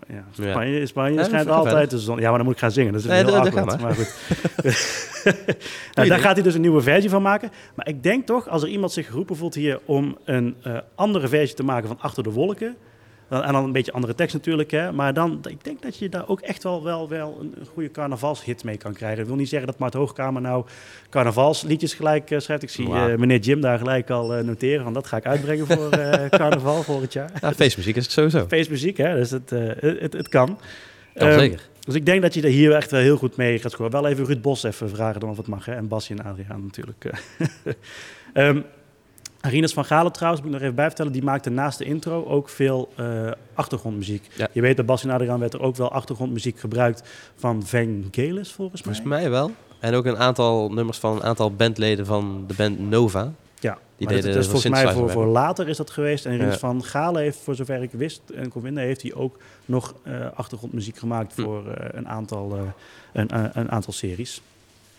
ja. 0.08 0.24
Spanje, 0.32 0.80
in 0.80 0.88
Spanje 0.88 1.18
Ja, 1.18 1.24
schijnt 1.24 1.50
altijd 1.50 1.90
de 1.90 2.00
zon. 2.00 2.20
Ja, 2.20 2.28
maar 2.30 2.38
dan 2.38 2.46
moet 2.46 2.54
ik 2.56 2.60
gaan 2.60 2.72
zingen. 2.72 2.92
Dat 2.94 3.02
is 3.02 3.08
Nee, 3.08 3.18
heel 3.24 3.32
dat- 3.32 3.46
awkward, 3.56 3.82
maar 3.82 3.96
goed. 3.96 4.16
nou, 5.94 6.08
daar 6.08 6.20
gaat 6.20 6.34
hij 6.34 6.44
dus 6.44 6.54
een 6.56 6.62
nieuwe 6.62 6.82
versie 6.82 7.10
van 7.10 7.22
maken. 7.22 7.52
Maar 7.76 7.88
ik 7.88 8.04
denk 8.04 8.26
toch, 8.26 8.48
als 8.50 8.64
er 8.64 8.70
iemand 8.70 8.92
zich 8.92 9.08
geroepen 9.08 9.36
voelt 9.36 9.54
hier 9.56 9.80
om 9.86 10.18
een 10.26 10.56
eh, 10.64 10.78
andere 10.96 11.28
versie 11.28 11.56
te 11.56 11.64
maken 11.64 11.88
van 11.88 11.98
Achter 12.02 12.24
de 12.24 12.32
Wolken. 12.32 12.76
Dan, 13.30 13.44
en 13.44 13.54
dan 13.54 13.64
een 13.64 13.72
beetje 13.72 13.92
andere 13.92 14.16
tekst 14.16 14.34
natuurlijk, 14.34 14.72
hè. 14.72 14.92
Maar 14.92 15.14
dan, 15.14 15.40
ik 15.50 15.64
denk 15.64 15.82
dat 15.82 15.98
je 15.98 16.10
daar 16.10 16.28
ook 16.28 16.40
echt 16.40 16.64
wel, 16.64 16.84
wel, 16.84 17.10
wel 17.10 17.38
een, 17.40 17.54
een 17.60 17.66
goede 17.66 17.92
carnavalshit 17.92 18.64
mee 18.64 18.78
kan 18.78 18.94
krijgen. 18.94 19.22
Ik 19.22 19.28
wil 19.28 19.36
niet 19.36 19.50
zeggen 19.50 19.68
dat 19.68 19.78
Mart 19.78 19.94
Hoogkamer 19.94 20.42
nou 20.42 20.66
carnavalsliedjes 21.10 21.94
gelijk 21.94 22.32
eh, 22.32 22.40
schrijft. 22.40 22.64
Ik 22.64 22.70
zie 22.70 22.94
eh, 22.94 23.16
meneer 23.16 23.40
Jim 23.40 23.62
daar 23.62 23.78
gelijk 23.78 24.10
al 24.10 24.36
eh, 24.36 24.44
noteren 24.44 24.84
van 24.84 24.94
dat 24.94 25.08
ga 25.08 25.18
ik 25.18 25.26
uitbrengen 25.26 25.68
voor 25.68 25.90
carnaval 26.30 26.84
volgend 26.84 27.14
jaar. 27.14 27.32
Ja, 27.42 27.54
feestmuziek 27.54 27.96
is 27.96 28.04
het 28.04 28.12
sowieso. 28.12 28.46
Feestmuziek, 28.48 28.98
hè? 28.98 29.16
Dus 29.16 29.32
het, 29.32 29.50
het, 29.50 30.14
het, 30.14 30.28
kan. 30.28 30.60
Kan 31.14 31.28
Ehm, 31.28 31.40
zeker. 31.40 31.68
Dus 31.80 31.96
ik 31.96 32.06
denk 32.06 32.22
dat 32.22 32.34
je 32.34 32.42
er 32.42 32.50
hier 32.50 32.72
echt 32.72 32.92
wel 32.92 33.02
heel 33.02 33.18
goed 33.18 33.36
mee 33.36 33.60
gaat 33.60 33.72
scoren. 33.72 33.92
Wel 33.92 34.08
even 34.08 34.26
Ruud 34.26 34.42
Bos 34.42 34.64
even 34.64 34.90
vragen 34.90 35.20
dan 35.20 35.30
of 35.30 35.38
het 35.38 35.48
mag. 35.48 35.66
Hè? 35.66 35.74
En 35.76 35.88
Basje 35.88 36.14
en 36.14 36.24
Adriaan 36.24 36.64
natuurlijk. 36.64 37.06
Ehm 38.34 38.62
Rinus 39.42 39.74
van 39.74 39.86
Galen 39.86 40.12
trouwens, 40.12 40.42
moet 40.44 40.50
ik 40.52 40.56
nog 40.56 40.64
even 40.66 40.76
bij 40.76 40.88
vertellen. 40.88 41.12
Die 41.12 41.24
maakte 41.24 41.50
naast 41.50 41.78
de 41.78 41.84
intro 41.86 42.26
ook 42.26 42.50
veel 42.50 42.90
eh, 42.96 43.32
achtergrondmuziek. 43.54 44.28
Ja. 44.36 44.48
Je 44.52 44.62
weet, 44.62 44.76
bij 44.76 44.86
Basje 44.86 45.08
en 45.08 45.14
Adriaan 45.14 45.40
werd 45.40 45.54
er 45.54 45.62
ook 45.62 45.76
wel 45.76 45.92
achtergrondmuziek 45.92 46.60
gebruikt 46.60 47.04
van 47.36 47.64
Vangelis 47.66 48.52
volgens 48.52 48.84
mij. 48.84 48.94
Volgens 48.94 49.16
mij 49.16 49.30
wel. 49.30 49.52
En 49.80 49.94
ook 49.94 50.06
een 50.06 50.18
aantal 50.18 50.72
nummers 50.72 50.98
van 50.98 51.16
een 51.16 51.24
aantal 51.24 51.52
bandleden 51.54 52.06
van 52.06 52.44
de 52.48 52.54
band 52.54 52.80
Nova. 52.90 53.20
Ja, 53.60 53.78
Die 53.98 54.08
maar 54.08 54.16
dat, 54.16 54.24
deden 54.24 54.32
dat 54.34 54.44
is 54.44 54.50
volgens 54.50 54.72
mij 54.72 54.94
voor, 54.94 55.10
voor 55.10 55.26
later 55.26 55.68
is 55.68 55.78
dat 55.78 55.90
geweest. 55.90 56.26
En 56.26 56.38
Rinus 56.38 56.54
Ja. 56.54 56.60
van 56.60 56.84
Galen 56.84 57.22
heeft, 57.22 57.38
voor 57.40 57.56
zover 57.56 57.82
ik 57.82 57.92
wist 57.92 58.22
en 58.36 58.50
kon 58.50 58.62
vinden, 58.62 58.84
heeft 58.84 59.02
hij 59.02 59.14
ook 59.14 59.38
nog 59.66 59.94
eh, 60.04 60.14
achtergrondmuziek 60.34 60.98
gemaakt 60.98 61.36
Hm. 61.36 61.42
voor 61.42 61.68
eh, 61.72 61.88
een, 61.92 62.08
aantal, 62.08 62.58
een, 63.14 63.36
een, 63.38 63.50
een 63.54 63.72
aantal 63.72 63.94
series. 63.94 64.42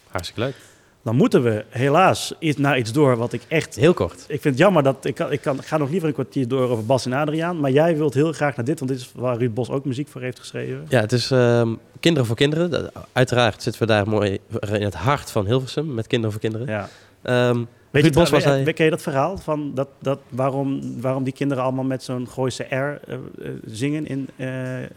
Hartstikke 0.09 0.41
leuk. 0.41 0.55
Dan 1.03 1.16
moeten 1.16 1.42
we 1.42 1.64
helaas 1.68 2.34
iets, 2.38 2.59
naar 2.59 2.78
iets 2.78 2.92
door 2.92 3.16
wat 3.16 3.32
ik 3.32 3.42
echt... 3.48 3.76
Heel 3.76 3.94
kort. 3.94 4.20
Ik 4.20 4.40
vind 4.40 4.44
het 4.44 4.59
jammer 4.59 4.82
dat... 4.82 5.05
Ik, 5.05 5.14
kan, 5.14 5.32
ik, 5.32 5.40
kan, 5.40 5.59
ik 5.59 5.66
ga 5.66 5.76
nog 5.76 5.90
liever 5.90 6.09
een 6.09 6.14
kwartier 6.14 6.48
door 6.48 6.68
over 6.68 6.86
Bas 6.86 7.07
en 7.07 7.12
Adriaan. 7.12 7.61
Maar 7.61 7.70
jij 7.70 7.96
wilt 7.96 8.14
heel 8.14 8.32
graag 8.32 8.57
naar 8.57 8.64
dit, 8.64 8.78
want 8.78 8.90
dit 8.90 9.01
is 9.01 9.12
waar 9.14 9.36
Ruud 9.36 9.55
Bos 9.55 9.70
ook 9.70 9.84
muziek 9.84 10.09
voor 10.09 10.20
heeft 10.20 10.38
geschreven. 10.38 10.86
Ja, 10.88 11.01
het 11.01 11.12
is 11.12 11.30
ehm, 11.30 11.74
Kinderen 12.01 12.26
voor 12.26 12.36
Kinderen. 12.36 12.90
Uiteraard 13.12 13.62
zitten 13.62 13.82
we 13.82 13.88
daar 13.88 14.09
mooi 14.09 14.38
in 14.72 14.82
het 14.82 14.94
hart 14.94 15.30
van 15.30 15.46
Hilversum 15.46 15.94
met 15.94 16.07
Kinderen 16.07 16.32
voor 16.32 16.40
Kinderen. 16.40 16.66
Ja. 16.66 16.88
Ehm, 17.22 17.64
Weet 17.91 18.03
Ruud 18.03 18.14
je, 18.14 18.20
Bos 18.20 18.30
was 18.30 18.45
weet- 18.45 18.64
hij... 18.64 18.72
ken 18.72 18.84
je 18.84 18.91
dat 18.91 19.03
verhaal? 19.03 19.38
Van 19.38 19.74
dat, 19.74 19.88
dat, 19.99 20.18
waarom, 20.28 21.01
waarom 21.01 21.24
die 21.24 21.32
kinderen 21.32 21.64
allemaal 21.64 21.84
met 21.84 22.03
zo'n 22.03 22.28
Gooise 22.28 22.62
R 22.62 22.74
eh, 22.74 23.14
eh, 23.14 23.20
zingen 23.64 24.07
in 24.07 24.28
eh, 24.36 24.47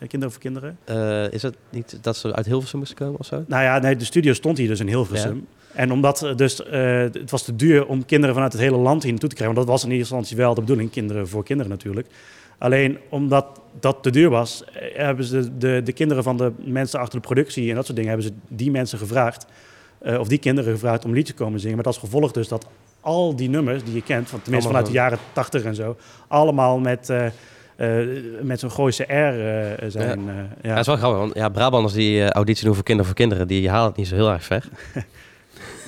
Kinderen 0.07 0.31
voor 0.31 0.41
Kinderen? 0.41 0.77
is 1.31 1.41
het 1.41 1.55
niet 1.69 1.97
dat 2.01 2.17
ze 2.17 2.35
uit 2.35 2.45
Hilversum 2.45 2.79
moesten 2.79 2.97
komen 2.97 3.19
of 3.19 3.25
zo? 3.25 3.43
Nou 3.47 3.63
ja, 3.63 3.79
nee, 3.79 3.95
de 3.95 4.05
studio 4.05 4.33
stond 4.33 4.57
hier 4.57 4.67
dus 4.67 4.79
in 4.79 4.87
Hilversum. 4.87 5.47
En 5.73 5.91
omdat 5.91 6.33
dus, 6.35 6.61
het 7.11 7.31
was 7.31 7.43
te 7.43 7.55
duur 7.55 7.85
om 7.85 8.05
kinderen 8.05 8.33
vanuit 8.33 8.53
het 8.53 8.61
hele 8.61 8.77
land 8.77 9.01
hier 9.01 9.11
naartoe 9.11 9.29
te 9.29 9.35
krijgen. 9.35 9.55
Want 9.55 9.67
dat 9.67 9.77
was 9.77 9.85
in 9.85 9.97
eerste 9.97 10.15
instantie 10.15 10.37
wel 10.37 10.53
de 10.53 10.61
bedoeling, 10.61 10.91
kinderen 10.91 11.27
voor 11.27 11.43
kinderen 11.43 11.71
natuurlijk. 11.71 12.07
Alleen 12.57 12.97
omdat 13.09 13.61
dat 13.79 14.03
te 14.03 14.09
duur 14.09 14.29
was, 14.29 14.63
hebben 14.93 15.25
ze 15.25 15.57
de, 15.57 15.81
de 15.83 15.93
kinderen 15.93 16.23
van 16.23 16.37
de 16.37 16.51
mensen 16.57 16.99
achter 16.99 17.21
de 17.21 17.27
productie 17.27 17.69
en 17.69 17.75
dat 17.75 17.85
soort 17.85 17.97
dingen, 17.97 18.11
hebben 18.11 18.29
ze 18.29 18.55
die 18.55 18.71
mensen 18.71 18.97
gevraagd, 18.97 19.45
eh, 20.03 20.19
of 20.19 20.27
die 20.27 20.37
kinderen 20.37 20.73
gevraagd 20.73 21.03
om 21.03 21.09
een 21.09 21.15
liedje 21.15 21.33
te 21.33 21.43
komen 21.43 21.59
zingen. 21.59 21.77
Met 21.77 21.87
als 21.87 21.97
gevolg 21.97 22.31
dus 22.31 22.47
dat 22.47 22.65
al 23.01 23.35
die 23.35 23.49
nummers 23.49 23.83
die 23.83 23.93
je 23.93 24.01
kent, 24.01 24.29
van, 24.29 24.41
tenminste 24.41 24.69
Allemaal 24.69 24.85
vanuit 24.91 25.09
de 25.09 25.15
jaren 25.15 25.17
80 25.33 25.63
en 25.63 25.75
zo, 25.75 25.97
allemaal 26.27 26.79
met, 26.79 27.09
eh, 27.09 27.25
eh, 27.75 28.07
met 28.41 28.59
zo'n 28.59 28.71
Gooise 28.71 29.03
R 29.03 29.89
zijn. 29.91 30.25
Ja. 30.25 30.47
Ja. 30.61 30.69
dat 30.69 30.79
is 30.79 30.85
wel 30.85 30.95
grappig, 30.97 31.19
want 31.19 31.33
ja, 31.35 31.49
Brabanders 31.49 31.93
die 31.93 32.31
auditie 32.31 32.65
doen 32.65 32.73
voor 32.75 32.83
Kinderen 32.83 33.11
voor 33.11 33.19
Kinderen, 33.19 33.47
die 33.47 33.69
halen 33.69 33.87
het 33.87 33.97
niet 33.97 34.07
zo 34.07 34.15
heel 34.15 34.31
erg 34.31 34.43
ver. 34.43 34.63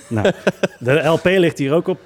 Nou, 0.10 0.32
de 0.80 1.04
LP 1.04 1.26
ligt 1.26 1.58
hier 1.58 1.74
ook 1.74 1.88
op, 1.88 2.00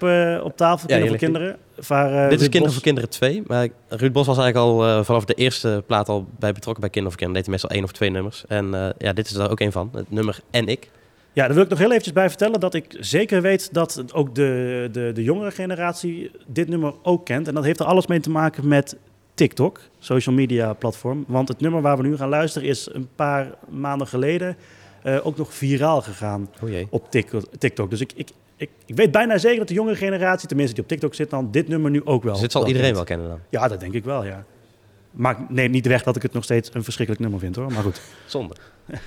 op 0.44 0.58
tafel, 0.58 0.96
hier 0.96 1.08
voor 1.08 1.18
Kinderen. 1.18 1.58
Waar, 1.88 2.30
Dit 2.30 2.42
is 2.42 2.50
Bos- 2.50 2.74
voor 2.74 2.82
Kinderen 2.82 3.10
2. 3.10 3.44
Maar 3.48 3.68
Ruud 3.88 4.12
Bos 4.12 4.28
was 4.28 4.38
eigenlijk 4.38 4.68
al 4.68 5.04
vanaf 5.04 5.26
de 5.26 5.34
eerste 5.34 5.84
plaat 5.88 6.10
al 6.10 6.28
bij 6.40 6.52
betrokken 6.54 6.82
bij 6.82 6.90
Kinderen 6.90 7.18
voor 7.18 7.18
Kinderen. 7.18 7.34
Deed 7.34 7.44
hij 7.44 7.52
meestal 7.52 7.70
één 7.70 7.84
of 7.84 7.92
twee 7.92 8.10
nummers. 8.10 8.44
En 8.48 8.94
ja, 8.98 9.14
dit 9.14 9.30
is 9.30 9.36
er 9.36 9.50
ook 9.50 9.60
één 9.60 9.72
van. 9.72 9.90
Het 9.94 10.12
nummer 10.12 10.40
En 10.52 10.68
Ik. 10.68 10.90
Ja, 11.40 11.46
daar 11.46 11.54
wil 11.54 11.64
ik 11.64 11.70
nog 11.70 11.80
heel 11.80 11.90
eventjes 11.90 12.14
bij 12.14 12.30
vertellen 12.30 12.60
dat 12.60 12.74
ik 12.74 12.96
zeker 13.00 13.42
weet 13.42 13.74
dat 13.74 14.14
ook 14.14 14.36
de, 14.36 14.90
de, 14.92 15.12
de 15.14 15.24
jongere 15.24 15.52
generatie 15.52 16.32
dit 16.48 16.68
nummer 16.68 16.94
ook 17.04 17.26
kent. 17.26 17.48
En 17.48 17.54
dat 17.54 17.64
heeft 17.64 17.80
er 17.80 17.86
alles 17.86 18.08
mee 18.08 18.20
te 18.20 18.30
maken 18.30 18.68
met 18.68 18.98
TikTok, 19.34 19.80
social 20.00 20.36
media 20.36 20.74
platform. 20.74 21.24
Want 21.28 21.48
het 21.48 21.60
nummer 21.60 21.82
waar 21.82 21.98
we 21.98 22.04
nu 22.04 22.18
gaan 22.18 22.30
luisteren 22.30 22.68
is 22.68 22.90
een 22.92 23.08
paar 23.16 23.52
maanden 23.70 24.08
geleden 24.08 24.58
eh, 25.04 25.26
ook 25.26 25.38
nog 25.38 25.54
viraal 25.54 26.02
gegaan 26.02 26.50
Oh 26.64 26.70
op 26.90 27.12
Tik- 27.12 27.32
TikTok. 27.58 27.90
Dus 27.90 28.02
ik, 28.02 28.12
ik, 28.16 28.30
ik, 28.56 28.70
ik 28.86 28.96
weet 28.96 29.12
bijna 29.12 29.38
zeker 29.38 29.60
dat 29.60 29.68
de 29.68 29.74
jongere 29.74 29.96
generatie, 29.96 30.48
tenminste 30.48 30.74
die 30.76 30.84
op 30.84 30.90
TikTok 30.90 31.14
zit, 31.14 31.30
dan 31.30 31.52
dit 31.52 31.68
nummer 31.68 31.92
nu 31.92 32.06
ook 32.06 32.24
wel. 32.24 32.32
Dus 32.34 32.42
dit 32.42 32.52
zal 32.52 32.68
iedereen 32.68 32.94
wel 32.94 33.04
kennen 33.04 33.28
dan. 33.28 33.40
Ja, 33.50 33.68
dat 33.68 33.80
denk 33.80 33.94
ik 33.94 34.04
wel, 34.04 34.26
ja. 34.26 34.46
Maar 35.12 35.46
neem 35.50 35.72
niet 35.72 35.88
weg 35.88 36.04
dat 36.04 36.16
ik 36.16 36.22
het 36.22 36.34
nog 36.34 36.44
steeds 36.44 36.70
een 36.74 36.84
verschrikkelijk 36.84 37.24
nummer 37.24 37.40
vind 37.40 37.56
hoor. 37.56 37.72
Maar 37.72 37.84
goed. 37.84 38.02
Zonde. 38.26 38.56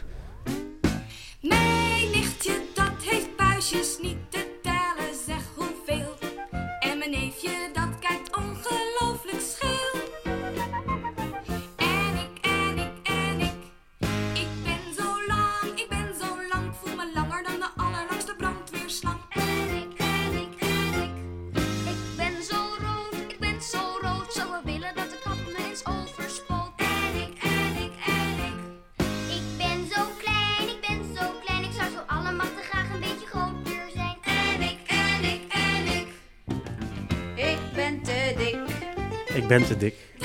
ben 39.59 39.66
te 39.66 39.76
dik. 39.76 39.94
De 40.18 40.24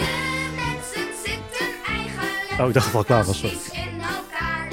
mensen 0.56 1.14
zitten 1.26 1.68
eigenlijk 1.88 2.62
Oh, 2.62 2.68
ik 2.68 2.74
dacht 2.74 2.74
dat 2.74 2.84
het 2.86 2.96
al 2.96 3.04
klaar 3.04 3.26
was. 3.26 3.40
Sorry. 3.40 3.56
fantastisch 3.56 3.84
in 3.94 4.00
elkaar. 4.02 4.68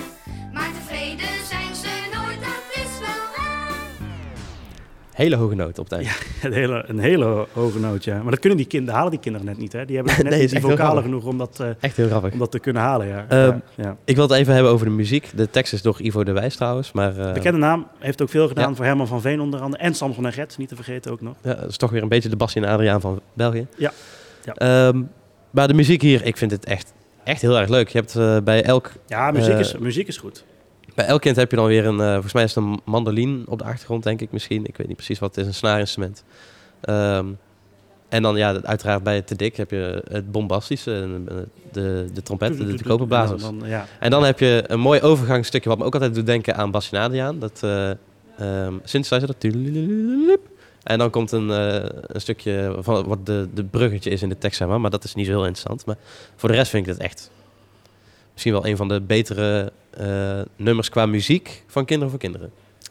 Maar 0.53 0.71
tevreden 0.73 1.29
zijn 1.49 1.75
ze 1.75 1.89
nooit, 2.13 2.39
dat 2.41 2.83
is 2.85 2.99
wel 3.01 3.09
raar. 3.37 3.73
Hele 5.15 5.37
hoge 5.37 5.55
noot 5.55 5.79
op 5.79 5.85
het 5.91 5.93
einde. 5.93 6.11
Een 6.43 6.53
hele, 6.53 6.85
een 6.87 6.99
hele 6.99 7.47
hoge 7.53 7.79
noot, 7.79 8.05
ja. 8.05 8.23
Maar 8.23 8.31
dat 8.31 8.39
kunnen 8.41 8.59
die 8.59 8.67
kinderen, 8.67 8.95
halen 8.95 9.11
die 9.13 9.21
kinderen 9.21 9.47
net 9.47 9.59
niet, 9.59 9.73
hè? 9.73 9.85
Die 9.85 9.97
hebben 9.97 10.15
net 10.23 10.25
Nee, 10.33 10.41
niet 10.41 10.51
die 10.51 10.61
vocalen 10.61 11.03
genoeg 11.03 11.25
om 11.25 11.39
dat, 11.39 11.61
eh, 11.61 11.69
Echt 11.81 11.97
heel 11.97 12.07
grappig. 12.09 12.33
om 12.33 12.39
dat 12.39 12.51
te 12.51 12.59
kunnen 12.59 12.83
halen, 12.83 13.07
ja. 13.07 13.25
Ehm, 13.29 13.39
ja, 13.49 13.61
ja. 13.75 13.97
Ik 14.05 14.15
wil 14.17 14.29
het 14.29 14.39
even 14.39 14.55
hebben 14.55 14.73
over 14.73 14.87
de 14.87 14.93
muziek. 14.93 15.31
De 15.35 15.51
tekst 15.51 15.73
is 15.73 15.83
door 15.83 15.97
Ivo 16.01 16.25
de 16.25 16.33
Wijs 16.33 16.57
trouwens. 16.57 16.93
Maar, 16.93 17.19
eh, 17.19 17.33
Bekende 17.33 17.59
naam, 17.59 17.87
heeft 17.99 18.23
ook 18.23 18.29
veel 18.29 18.49
gedaan 18.49 18.69
Ja. 18.69 18.75
voor 18.75 18.85
Herman 18.85 19.07
van 19.07 19.21
Veen 19.21 19.41
onder 19.41 19.61
andere. 19.61 19.83
En 19.83 19.95
Samson 19.95 20.27
en 20.27 20.33
Gert, 20.33 20.59
niet 20.59 20.69
te 20.69 20.75
vergeten 20.75 21.13
ook 21.13 21.21
nog. 21.21 21.35
Ja, 21.43 21.55
dat 21.55 21.69
is 21.71 21.77
toch 21.77 21.91
weer 21.91 22.03
een 22.03 22.09
beetje 22.09 22.29
de 22.29 22.37
Bassie 22.37 22.63
en 22.63 22.69
Adriaan 22.69 23.01
van 23.01 23.21
België. 23.35 23.67
Ja. 23.77 23.93
Ja. 24.45 24.53
Ehm, 24.55 25.03
maar 25.51 25.69
de 25.69 25.75
muziek 25.75 26.03
hier, 26.03 26.25
ik 26.25 26.37
vind 26.37 26.51
het 26.51 26.65
echt, 26.65 26.93
echt 27.25 27.41
heel 27.41 27.59
erg 27.59 27.69
leuk. 27.69 27.89
Je 27.89 27.99
hebt 27.99 28.17
eh, 28.17 28.37
bij 28.45 28.63
elk... 28.63 28.93
Ja, 29.07 29.31
muziek, 29.31 29.53
eh, 29.53 29.61
is, 29.61 29.79
muziek 29.79 30.09
is 30.09 30.17
goed. 30.17 30.45
Bij 30.95 31.07
elk 31.07 31.21
kind 31.21 31.37
heb 31.37 31.51
je 31.51 31.57
dan 31.57 31.67
weer 31.67 31.87
een, 31.87 32.01
eh, 32.01 32.13
volgens 32.13 32.33
mij 32.33 32.43
is 32.43 32.55
het 32.55 32.65
een 32.65 32.81
mandoline 32.85 33.43
op 33.47 33.59
de 33.59 33.65
achtergrond, 33.65 34.03
denk 34.03 34.21
ik 34.21 34.33
misschien. 34.33 34.67
Ik 34.67 34.77
weet 34.77 34.87
niet 34.87 34.97
precies 34.97 35.19
wat 35.19 35.35
het 35.35 35.45
is, 35.45 35.47
een 35.47 35.55
snaarinstrument. 35.55 36.25
Ehm, 36.81 37.27
en 38.09 38.23
dan 38.23 38.37
ja, 38.37 38.61
uiteraard 38.63 39.03
bij 39.03 39.15
het 39.15 39.27
te 39.27 39.37
dik 39.37 39.57
heb 39.57 39.71
je 39.71 40.03
het 40.09 40.33
bombastische, 40.33 41.21
eh, 41.29 41.37
de, 41.73 42.07
de 42.13 42.23
trompet, 42.23 42.57
de, 42.57 42.75
de 42.75 42.85
koperblazers. 42.85 43.43
En 43.43 43.59
dan, 43.59 43.69
ja. 43.69 43.87
En 44.01 44.11
dan 44.11 44.25
heb 44.25 44.39
je 44.39 44.65
een 44.67 44.81
mooi 44.81 45.01
overgangsstukje 45.01 45.69
wat 45.69 45.79
me 45.79 45.85
ook 45.85 45.95
altijd 45.95 46.15
doet 46.15 46.27
denken 46.27 46.57
aan 46.57 46.71
Bassinadiaan. 46.71 47.39
Dat 47.39 47.61
eh 47.63 47.91
ehm 48.39 48.75
synthesizer, 48.85 49.27
dat. 49.27 49.53
En 50.85 50.99
dan 50.99 51.11
komt 51.11 51.33
een, 51.33 51.51
eh, 51.51 51.75
een 52.07 52.21
stukje 52.21 52.77
van 52.81 53.07
wat 53.07 53.27
de, 53.27 53.49
de 53.55 53.65
bruggetje 53.65 54.11
is 54.11 54.23
in 54.23 54.29
de 54.29 54.39
tekst, 54.39 54.59
zeg 54.59 54.69
maar. 54.69 54.81
Maar 54.81 54.91
dat 54.91 55.05
is 55.05 55.15
niet 55.15 55.27
zo 55.27 55.33
heel 55.33 55.47
interessant. 55.47 55.87
Maar 55.87 55.97
voor 56.37 56.49
de 56.49 56.55
rest 56.55 56.71
vind 56.71 56.87
ik 56.87 56.93
het 56.93 57.03
echt 57.03 57.31
misschien 58.33 58.53
wel 58.53 58.67
een 58.67 58.77
van 58.77 58.89
de 58.89 59.01
betere 59.01 59.73
eh, 59.91 60.41
nummers 60.57 60.89
qua 60.89 61.07
muziek 61.07 61.65
van 61.67 61.85
Kinderen 61.85 62.11
voor 62.11 62.21
Kinderen. 62.21 62.51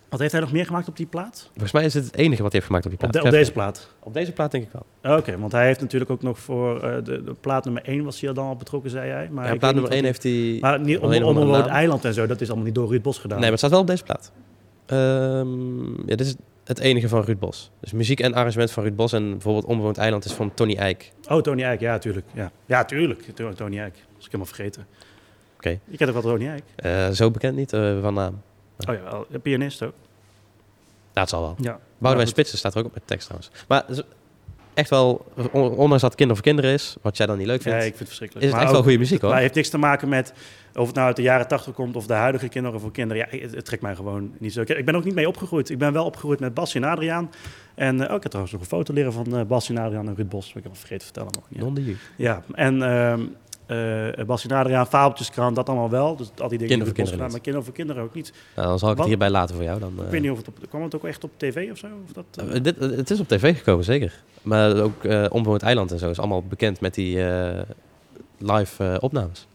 Wat 0.09 0.19
heeft 0.21 0.31
hij 0.33 0.41
nog 0.41 0.51
meer 0.51 0.65
gemaakt 0.65 0.87
op 0.87 0.97
die 0.97 1.05
plaat? 1.05 1.47
Volgens 1.51 1.71
mij 1.71 1.83
is 1.85 1.93
het 1.93 2.05
het 2.05 2.15
enige 2.15 2.41
wat 2.43 2.51
hij 2.51 2.61
heeft 2.61 2.65
gemaakt 2.65 2.85
op 2.85 2.91
die 2.91 2.99
Op, 2.99 3.11
plaat. 3.11 3.23
de- 3.23 3.29
op 3.29 3.35
deze 3.35 3.51
plaat? 3.51 3.89
Op 3.99 4.13
deze 4.13 4.31
plaat 4.31 4.51
denk 4.51 4.63
ik 4.63 4.69
wel. 5.01 5.17
Oké, 5.17 5.37
want 5.39 5.51
hij 5.51 5.65
heeft 5.65 5.79
natuurlijk 5.81 6.11
ook 6.11 6.21
nog 6.21 6.39
voor 6.39 6.81
eh, 6.83 6.95
de, 7.03 7.23
de 7.23 7.33
plaat 7.39 7.63
nummer 7.65 7.83
1 7.85 8.03
was 8.03 8.19
hij 8.19 8.29
al 8.29 8.35
dan 8.35 8.45
al 8.45 8.55
betrokken, 8.55 8.89
zei 8.89 9.09
hij. 9.11 9.29
Maar 9.31 9.47
Ja, 9.47 9.55
plaat 9.55 9.73
nummer 9.73 9.81
wat 9.89 9.93
1 9.99 10.03
heeft 10.03 10.23
hij 10.23 10.57
Maar 10.61 10.79
niet 10.79 10.99
om, 10.99 11.49
naam. 11.49 11.53
Eiland 11.67 12.05
en 12.05 12.13
zo, 12.13 12.25
dat 12.27 12.41
is 12.41 12.47
allemaal 12.47 12.65
niet 12.65 12.75
door 12.75 12.89
Ruud 12.89 13.01
Bos 13.01 13.17
gedaan. 13.17 13.39
Nee, 13.39 13.49
maar 13.49 13.49
het 13.49 13.59
staat 13.59 13.71
wel 13.71 13.79
op 13.79 13.87
deze 13.87 14.03
plaat. 14.03 14.31
Ehm, 14.85 15.85
ja, 16.09 16.15
dit 16.15 16.19
is 16.19 16.35
het 16.63 16.79
enige 16.79 17.07
van 17.07 17.23
Ruud 17.23 17.39
Bos. 17.39 17.71
Dus 17.79 17.91
muziek 17.91 18.19
en 18.19 18.33
arrangement 18.33 18.71
van 18.71 18.83
Ruud 18.83 18.95
Bos. 18.95 19.13
En 19.13 19.29
bijvoorbeeld 19.31 19.65
Onbewoond 19.65 19.97
Eiland 19.97 20.25
is 20.25 20.31
van 20.33 20.53
Tony 20.53 20.75
Eijk. 20.75 21.11
Oh, 21.27 21.41
Tony 21.41 21.63
Eijk, 21.63 21.79
ja, 21.79 21.97
tuurlijk. 21.97 22.25
Ja, 22.33 22.51
ja 22.65 22.85
tuurlijk. 22.85 23.21
To- 23.35 23.53
Tony 23.53 23.79
Eijk. 23.79 23.93
Dat 23.93 24.03
is 24.19 24.25
ik 24.25 24.31
helemaal 24.31 24.45
vergeten. 24.45 24.87
Oké. 25.55 25.69
Je 25.85 25.97
kent 25.97 26.09
ook 26.15 26.23
wel 26.23 26.31
Tony 26.33 26.47
Eijk? 26.47 26.63
Eh, 26.75 27.09
zo 27.09 27.31
bekend 27.31 27.55
niet 27.55 27.73
eh, 27.73 28.01
van 28.01 28.13
naam. 28.13 28.41
Oh 28.89 28.95
ja, 28.95 29.01
wel. 29.03 29.27
Pianist 29.41 29.83
ook. 29.83 29.93
Ja, 31.13 31.21
het 31.21 31.29
zal 31.29 31.41
wel. 31.41 31.55
Ja. 31.57 31.79
Boudewijn 31.97 32.17
goed. 32.19 32.27
Spitsen 32.27 32.57
staat 32.57 32.73
er 32.73 32.79
ook 32.79 32.85
op 32.85 32.93
met 32.93 33.03
tekst 33.07 33.25
trouwens. 33.27 33.51
Maar 33.67 33.83
het 33.87 33.97
is 33.97 34.03
echt 34.73 34.89
wel, 34.89 35.25
on- 35.51 35.71
ondanks 35.75 36.01
dat 36.01 36.15
Kinder 36.15 36.35
voor 36.35 36.45
Kinderen 36.45 36.71
is, 36.71 36.95
wat 37.01 37.17
jij 37.17 37.25
dan 37.25 37.37
niet 37.37 37.47
leuk 37.47 37.61
vindt, 37.61 37.77
Ja, 37.77 37.83
ik 37.83 37.95
vind 37.95 37.97
het 37.99 38.07
verschrikkelijk. 38.07 38.45
is 38.45 38.51
het 38.51 38.59
Maar 38.59 38.63
echt 38.69 38.71
wel 38.75 38.83
goede 38.83 38.97
muziek 39.03 39.21
hoor. 39.21 39.29
Maar 39.29 39.39
het 39.39 39.43
heeft 39.43 39.55
niks 39.55 39.69
te 39.69 39.77
maken 39.77 40.09
met 40.09 40.33
of 40.75 40.85
het 40.85 40.95
nou 40.95 41.07
uit 41.07 41.15
de 41.15 41.21
jaren 41.21 41.47
80 41.47 41.73
komt 41.73 41.95
of 41.95 42.05
de 42.07 42.13
huidige 42.13 42.47
kinderen 42.47 42.79
voor 42.79 42.91
kinderen. 42.91 43.27
Ja, 43.31 43.37
het, 43.39 43.55
het 43.55 43.65
trekt 43.65 43.81
mij 43.81 43.95
gewoon 43.95 44.31
niet 44.37 44.53
zo. 44.53 44.61
Ik- 44.61 44.85
ben 44.85 44.95
ook 44.95 45.03
niet 45.03 45.15
mee 45.15 45.27
opgegroeid. 45.27 45.69
Ik 45.69 45.77
ben 45.77 45.93
wel 45.93 46.05
opgegroeid 46.05 46.39
met 46.39 46.53
Basje 46.53 46.77
en 46.77 46.83
Adriaan. 46.83 47.31
En 47.75 48.01
eh, 48.01 48.09
oh, 48.09 48.15
ik 48.15 48.21
heb 48.21 48.31
trouwens 48.31 48.51
nog 48.53 48.61
een 48.61 48.67
foto 48.67 48.93
leren 48.93 49.13
van 49.13 49.37
eh 49.37 49.45
Basje 49.45 49.73
en 49.73 49.81
Adriaan 49.83 50.07
en 50.07 50.15
Ruud 50.15 50.29
Bos. 50.29 50.47
Ik 50.47 50.53
heb 50.53 50.63
het 50.63 50.77
vergeten 50.77 51.07
te 51.07 51.13
vertellen. 51.13 51.31
Maar, 51.39 51.59
ja. 51.59 51.63
Non 51.65 51.73
de 51.73 51.83
jus. 51.83 51.97
Ja, 52.15 52.43
en 52.51 52.81
eh 52.81 54.25
Basje 54.25 54.49
en 54.49 54.55
Adriaan, 54.55 54.87
Fabeltjeskrant, 54.87 55.55
dat 55.55 55.69
allemaal 55.69 55.89
wel. 55.89 56.15
Dus 56.15 56.27
al 56.37 56.47
die 56.47 56.57
dingen 56.57 56.67
Kinderen 56.77 56.95
voor 56.95 57.03
Bos 57.03 57.11
gedaan, 57.11 57.29
kinderen 57.29 57.31
maar 57.31 57.41
kinderen 57.41 57.63
voor 57.65 57.73
kinderen 57.73 58.03
ook 58.03 58.13
niet. 58.13 58.33
Nou, 58.55 58.67
dan 58.67 58.79
zal 58.79 58.91
ik 58.91 58.97
het 58.97 59.05
hierbij 59.07 59.29
laten 59.29 59.55
voor 59.55 59.63
jou. 59.63 59.79
Dan, 59.79 59.93
Ik 60.05 60.09
weet 60.11 60.21
niet 60.21 60.31
of 60.31 60.37
het 60.37 60.47
op, 60.47 60.57
kwam 60.69 60.81
het 60.83 60.95
ook 60.95 61.03
echt 61.05 61.23
op 61.23 61.31
tv 61.37 61.71
of 61.71 61.77
zo? 61.77 61.87
Of 62.05 62.11
dat, 62.13 62.63
dit, 62.63 62.79
het 62.79 63.09
is 63.09 63.19
op 63.19 63.27
tv 63.27 63.57
gekomen, 63.57 63.85
zeker. 63.85 64.21
Maar 64.41 64.81
ook 64.81 65.03
Onbewoond 65.29 65.61
Eiland 65.61 65.91
en 65.91 65.99
zo 65.99 66.09
is 66.09 66.19
allemaal 66.19 66.43
bekend 66.43 66.79
met 66.81 66.93
die 66.93 67.17
live 68.37 68.97
opnames. 69.01 69.47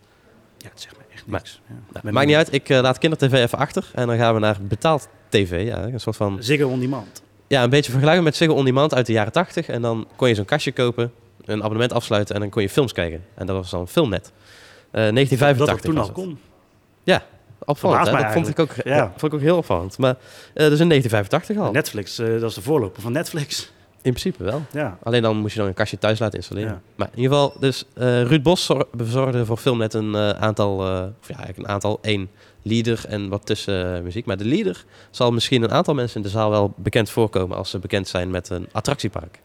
Ja, 0.59 0.69
het 0.71 0.81
zegt 0.81 0.97
Maar. 1.29 1.43
Ja. 1.68 2.01
nou, 2.03 2.14
maakt 2.14 2.26
niet 2.26 2.37
uit, 2.37 2.53
ik 2.53 2.68
eh, 2.68 2.81
laat 2.81 2.99
kindertv 2.99 3.33
even 3.33 3.59
achter. 3.59 3.91
En 3.95 4.07
dan 4.07 4.16
gaan 4.16 4.35
we 4.35 4.41
naar 4.41 4.57
betaald 4.61 5.09
tv. 5.29 5.66
Ja, 5.66 5.83
een 5.83 6.01
soort 6.01 6.16
van... 6.16 6.37
Ziggo 6.41 6.68
On 6.68 6.81
Demand. 6.81 7.22
Ja, 7.47 7.62
een 7.62 7.70
beetje 7.70 7.91
vergelijken 7.91 8.24
met 8.24 8.37
Ziggo 8.37 8.55
On 8.55 8.64
Demand 8.64 8.95
uit 8.95 9.07
de 9.07 9.12
jaren 9.12 9.33
80. 9.33 9.68
En 9.68 9.83
dan 9.83 10.07
kon 10.16 10.29
je 10.29 10.35
zo'n 10.35 10.45
kastje 10.45 10.72
kopen, 10.72 11.12
een 11.45 11.59
abonnement 11.62 11.93
afsluiten 11.93 12.35
en 12.35 12.41
dan 12.41 12.51
kon 12.51 12.62
je 12.62 12.68
films 12.68 12.93
kijken. 12.93 13.24
En 13.35 13.47
dat 13.47 13.57
was 13.57 13.70
dan 13.70 13.89
Filmnet. 13.89 14.33
Eh 14.91 14.93
1985 14.93 15.66
Dat 15.66 15.76
dat 15.76 15.85
toen 15.85 15.95
was 15.95 16.09
al 16.09 16.14
het. 16.14 16.24
kon. 16.24 16.39
Ja, 17.05 17.22
opvallend. 17.64 18.05
Dat 18.07 18.33
vond 18.33 18.49
ik, 18.49 18.59
ook, 18.59 18.74
ja. 18.85 19.12
Vond 19.16 19.33
ik 19.33 19.35
ook 19.35 19.45
heel 19.45 19.57
opvallend. 19.57 19.99
Maar 19.99 20.16
eh 20.55 20.68
dus 20.68 20.81
in 20.81 20.89
1985 20.89 21.57
al. 21.57 21.72
Netflix, 21.72 22.18
eh, 22.18 22.26
dat 22.41 22.49
is 22.51 22.55
de 22.55 22.62
voorloper 22.62 23.03
van 23.03 23.12
Netflix. 23.12 23.72
In 24.03 24.14
principe 24.14 24.44
wel. 24.44 24.62
Ja. 24.72 24.99
Alleen 25.03 25.22
dan 25.22 25.36
moest 25.36 25.53
je 25.53 25.59
dan 25.59 25.68
een 25.68 25.74
kastje 25.74 25.99
thuis 25.99 26.18
laten 26.18 26.36
installeren. 26.36 26.70
Ja. 26.70 26.80
Maar 26.94 27.09
in 27.12 27.20
ieder 27.22 27.36
geval, 27.36 27.55
dus 27.61 27.84
eh, 27.94 28.22
Ruud 28.22 28.42
Bos 28.42 28.64
zor- 28.64 28.88
bezorgde 28.92 29.46
voor 29.46 29.57
Filmnet 29.57 29.94
een 29.94 30.14
eh, 30.14 30.30
aantal, 30.30 30.86
eh, 30.86 31.05
of 31.20 31.28
ja, 31.28 31.36
eigenlijk 31.36 31.59
een 31.59 31.68
aantal, 31.68 31.99
één 32.03 32.30
leader 32.62 33.05
en 33.09 33.28
wat 33.28 33.46
tussenmuziek. 33.46 34.26
Maar 34.26 34.36
de 34.36 34.44
leader 34.44 34.84
zal 35.11 35.30
misschien 35.30 35.62
een 35.62 35.72
aantal 35.72 35.94
mensen 35.94 36.16
in 36.16 36.22
de 36.22 36.28
zaal 36.28 36.51
wel 36.51 36.72
bekend 36.76 37.11
voorkomen 37.11 37.57
als 37.57 37.70
ze 37.70 37.78
bekend 37.78 38.09
zijn 38.09 38.30
met 38.30 38.51
een 38.51 38.68
attractiepark. 38.72 39.40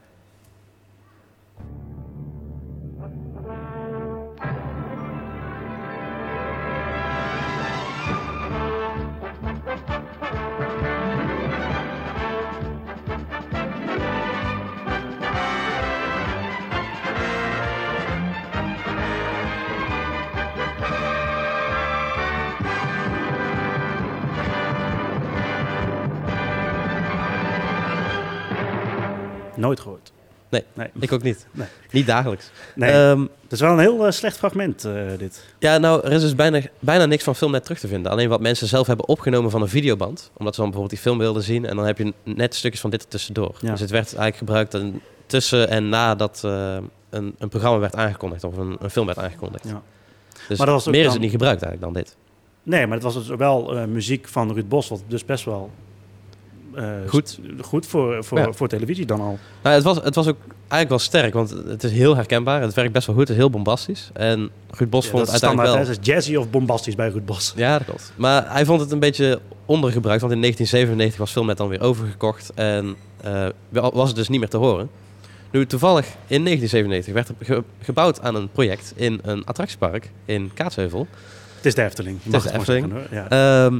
Nooit 29.63 29.79
gehoord. 29.79 30.11
Nee, 30.49 30.63
Nee. 30.73 30.87
ik 30.99 31.11
ook 31.11 31.21
niet. 31.23 31.47
Nee. 31.51 31.67
Niet 31.91 32.05
dagelijks. 32.07 32.51
Nee, 32.75 32.91
Ehm, 32.91 33.21
het 33.21 33.51
is 33.51 33.59
wel 33.59 33.71
een 33.71 33.79
heel 33.79 34.05
eh, 34.05 34.11
slecht 34.11 34.37
fragment, 34.37 34.85
eh, 34.85 34.93
dit. 35.17 35.45
Ja, 35.59 35.77
nou, 35.77 36.05
er 36.05 36.11
is 36.11 36.21
dus 36.21 36.35
bijna, 36.35 36.61
bijna 36.79 37.05
niks 37.05 37.23
van 37.23 37.35
Filmnet 37.35 37.63
terug 37.63 37.79
te 37.79 37.87
vinden. 37.87 38.11
Alleen 38.11 38.29
wat 38.29 38.41
mensen 38.41 38.67
zelf 38.67 38.87
hebben 38.87 39.07
opgenomen 39.07 39.51
van 39.51 39.61
een 39.61 39.67
videoband. 39.69 40.31
Omdat 40.37 40.55
ze 40.55 40.61
dan 40.61 40.69
bijvoorbeeld 40.69 40.89
die 40.89 41.11
film 41.11 41.17
wilden 41.17 41.43
zien. 41.43 41.65
En 41.65 41.75
dan 41.75 41.85
heb 41.85 41.97
je 41.97 42.13
net 42.23 42.55
stukjes 42.55 42.81
van 42.81 42.89
dit 42.89 43.01
er 43.01 43.07
tussendoor. 43.07 43.55
Ja. 43.59 43.71
Dus 43.71 43.79
het 43.79 43.89
werd 43.89 44.05
eigenlijk 44.05 44.37
gebruikt 44.37 44.73
en 44.73 45.01
tussen 45.25 45.69
en 45.69 45.89
nadat 45.89 46.41
eh, 46.45 46.77
een, 47.09 47.35
een 47.37 47.49
programma 47.49 47.79
werd 47.79 47.95
aangekondigd. 47.95 48.43
Of 48.43 48.57
een, 48.57 48.77
een 48.79 48.89
film 48.89 49.05
werd 49.05 49.17
aangekondigd. 49.19 49.63
Ja. 49.67 49.81
Dus 50.47 50.57
Maar 50.57 50.67
dat 50.67 50.75
was 50.75 50.87
ook 50.87 50.93
meer 50.93 51.05
is 51.05 51.11
het 51.11 51.21
niet 51.21 51.31
gebruikt 51.31 51.61
eigenlijk 51.61 51.93
dan 51.93 52.03
dit. 52.03 52.15
Nee, 52.63 52.85
maar 52.87 52.95
het 52.95 53.03
was 53.03 53.13
dus 53.13 53.27
wel 53.27 53.87
muziek 53.87 54.27
van 54.27 54.53
Ruud 54.53 54.67
Bos, 54.67 54.89
wat 54.89 55.03
dus 55.07 55.25
best 55.25 55.45
wel 55.45 55.71
Goed. 57.07 57.29
st- 57.29 57.39
goed 57.65 57.85
voor, 57.87 58.23
voor, 58.23 58.37
Ja. 58.37 58.51
voor 58.53 58.67
televisie 58.67 59.05
dan 59.05 59.19
al. 59.21 59.39
Nou, 59.63 59.75
het, 59.75 59.83
was, 59.83 59.97
het 60.03 60.15
was 60.15 60.27
ook 60.27 60.37
eigenlijk 60.57 60.89
wel 60.89 60.99
sterk. 60.99 61.33
Want 61.33 61.49
het 61.67 61.83
is 61.83 61.91
heel 61.91 62.15
herkenbaar. 62.15 62.61
Het 62.61 62.73
werkt 62.73 62.91
best 62.93 63.05
wel 63.07 63.15
goed. 63.15 63.27
Het 63.27 63.33
is 63.37 63.41
heel 63.43 63.49
bombastisch. 63.49 64.09
En 64.13 64.49
Ruud 64.69 64.89
Bos 64.89 65.05
Ja, 65.05 65.11
vond 65.11 65.25
dat 65.25 65.33
het 65.33 65.43
uiteindelijk 65.43 65.85
wel... 65.85 65.95
Het 65.95 66.07
is 66.07 66.13
jazzy 66.13 66.35
of 66.35 66.49
bombastisch 66.49 66.95
bij 66.95 67.09
Ruud 67.09 67.25
Bos. 67.25 67.53
Ja, 67.55 67.77
dat 67.77 67.87
klopt. 67.87 68.13
Maar 68.15 68.51
hij 68.51 68.65
vond 68.65 68.81
het 68.81 68.91
een 68.91 68.99
beetje 68.99 69.39
ondergebruikt, 69.65 70.21
want 70.21 70.33
in 70.33 70.39
1997 70.41 71.17
was 71.19 71.31
Filmnet 71.31 71.57
dan 71.57 71.67
weer 71.67 71.81
overgekocht 71.81 72.51
en 72.55 72.95
eh, 73.21 73.45
wa- 73.69 73.91
was 73.93 74.07
het 74.07 74.15
dus 74.15 74.29
niet 74.29 74.39
meer 74.39 74.49
te 74.49 74.57
horen. 74.57 74.89
Nu, 75.51 75.65
toevallig 75.65 76.05
in 76.27 76.43
1997 76.43 77.13
werd 77.13 77.29
er 77.29 77.35
ge- 77.55 77.63
gebouwd 77.81 78.21
aan 78.21 78.35
een 78.35 78.49
project 78.51 78.93
in 78.95 79.19
een 79.23 79.45
attractiepark 79.45 80.09
in 80.25 80.51
Kaatsheuvel. 80.53 81.07
Het 81.55 81.65
is 81.65 81.75
de 81.75 81.83
Efteling. 81.83 82.19
Het 82.23 82.33
is 82.33 82.43
de 82.43 82.53
Efteling. 82.57 82.91
zeggen, 82.91 83.07
hoor. 83.19 83.27
Ja. 83.29 83.65
Ehm, 83.65 83.79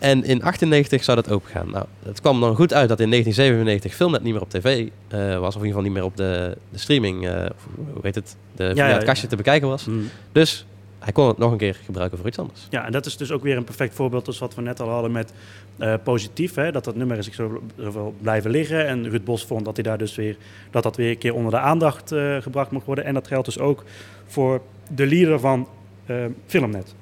en 0.00 0.24
in 0.24 0.42
98 0.42 1.04
zou 1.04 1.16
dat 1.16 1.30
opengaan. 1.30 1.70
Nou, 1.70 1.84
het 2.02 2.20
kwam 2.20 2.40
dan 2.40 2.56
goed 2.56 2.74
uit 2.74 2.88
dat 2.88 3.00
in 3.00 3.10
1997 3.10 3.94
Filmnet 3.94 4.22
niet 4.22 4.32
meer 4.32 4.42
op 4.42 4.50
tv 4.50 4.88
eh, 5.08 5.38
was, 5.38 5.56
of 5.56 5.62
in 5.62 5.66
ieder 5.66 5.82
geval 5.82 5.82
niet 5.82 5.92
meer 5.92 6.04
op 6.04 6.16
de, 6.16 6.56
de 6.70 6.78
streaming, 6.78 7.28
of 7.28 7.66
hoe 7.92 8.02
heet 8.02 8.14
het, 8.14 8.36
de, 8.56 8.72
ja, 8.74 8.86
het 8.86 9.04
kastje 9.04 9.26
te 9.26 9.36
bekijken 9.36 9.68
was. 9.68 9.84
Mm. 9.84 10.08
Dus 10.32 10.66
hij 10.98 11.12
kon 11.12 11.28
het 11.28 11.38
nog 11.38 11.52
een 11.52 11.58
keer 11.58 11.80
gebruiken 11.84 12.18
voor 12.18 12.26
iets 12.26 12.38
anders. 12.38 12.66
Ja, 12.70 12.86
en 12.86 12.92
dat 12.92 13.06
is 13.06 13.16
dus 13.16 13.30
ook 13.30 13.42
weer 13.42 13.56
een 13.56 13.64
perfect 13.64 13.94
voorbeeld 13.94 14.26
als 14.26 14.38
wat 14.38 14.54
we 14.54 14.62
net 14.62 14.80
al 14.80 14.88
hadden 14.88 15.12
met 15.12 15.32
eh, 15.76 15.94
positief. 16.02 16.54
Hè, 16.54 16.72
dat 16.72 16.84
dat 16.84 16.96
nummer 16.96 17.18
is 17.18 17.30
zo, 17.30 17.62
zoveel 17.76 18.14
blijven 18.20 18.50
liggen. 18.50 18.86
En 18.86 19.10
Ruud 19.10 19.24
Bos 19.24 19.44
vond 19.44 19.64
dat 19.64 19.74
hij 19.74 19.84
daar 19.84 19.98
dus 19.98 20.14
weer 20.14 20.36
dat 20.70 20.82
dat 20.82 20.96
weer 20.96 21.10
een 21.10 21.18
keer 21.18 21.34
onder 21.34 21.50
de 21.50 21.58
aandacht 21.58 22.14
gebracht 22.40 22.70
mocht 22.70 22.86
worden. 22.86 23.04
En 23.04 23.14
dat 23.14 23.26
geldt 23.26 23.44
dus 23.44 23.58
ook 23.58 23.84
voor 24.26 24.60
de 24.94 25.06
leader 25.06 25.40
van 25.40 25.68
Filmnet. 26.46 26.94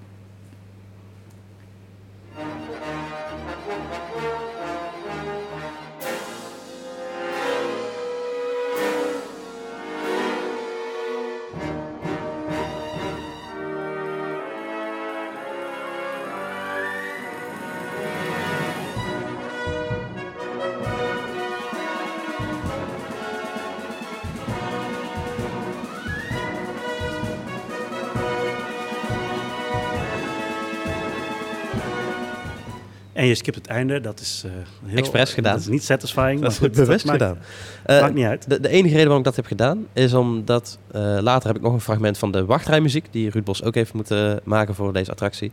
En 33.16 33.26
je 33.26 33.34
skipt 33.34 33.56
het 33.56 33.66
einde, 33.66 34.00
dat 34.00 34.20
is 34.20 34.42
eh, 34.46 34.50
heel... 34.88 34.98
Expres 34.98 35.34
gedaan. 35.34 35.52
Dat 35.52 35.60
is 35.60 35.68
niet 35.68 35.84
satisfying. 35.84 36.40
Dat 36.40 36.50
is 36.50 36.58
goed, 36.58 36.72
bewust 36.72 37.04
maakt- 37.06 37.18
gedaan. 37.22 37.38
Eh, 37.84 38.00
maakt 38.00 38.14
niet 38.14 38.24
uit. 38.24 38.50
De, 38.50 38.60
de 38.60 38.68
enige 38.68 38.88
reden 38.88 39.02
waarom 39.02 39.18
ik 39.18 39.24
dat 39.24 39.36
heb 39.36 39.46
gedaan, 39.46 39.86
is 39.92 40.14
omdat 40.14 40.78
eh, 40.90 41.16
later 41.20 41.46
heb 41.48 41.56
ik 41.56 41.62
nog 41.62 41.72
een 41.72 41.80
fragment 41.80 42.18
van 42.18 42.32
de 42.32 42.44
wachtrijmuziek, 42.44 43.06
die 43.10 43.30
Ruud 43.30 43.44
Bos 43.44 43.62
ook 43.62 43.74
heeft 43.74 43.92
moeten 43.92 44.40
maken 44.44 44.74
voor 44.74 44.92
deze 44.92 45.10
attractie. 45.10 45.52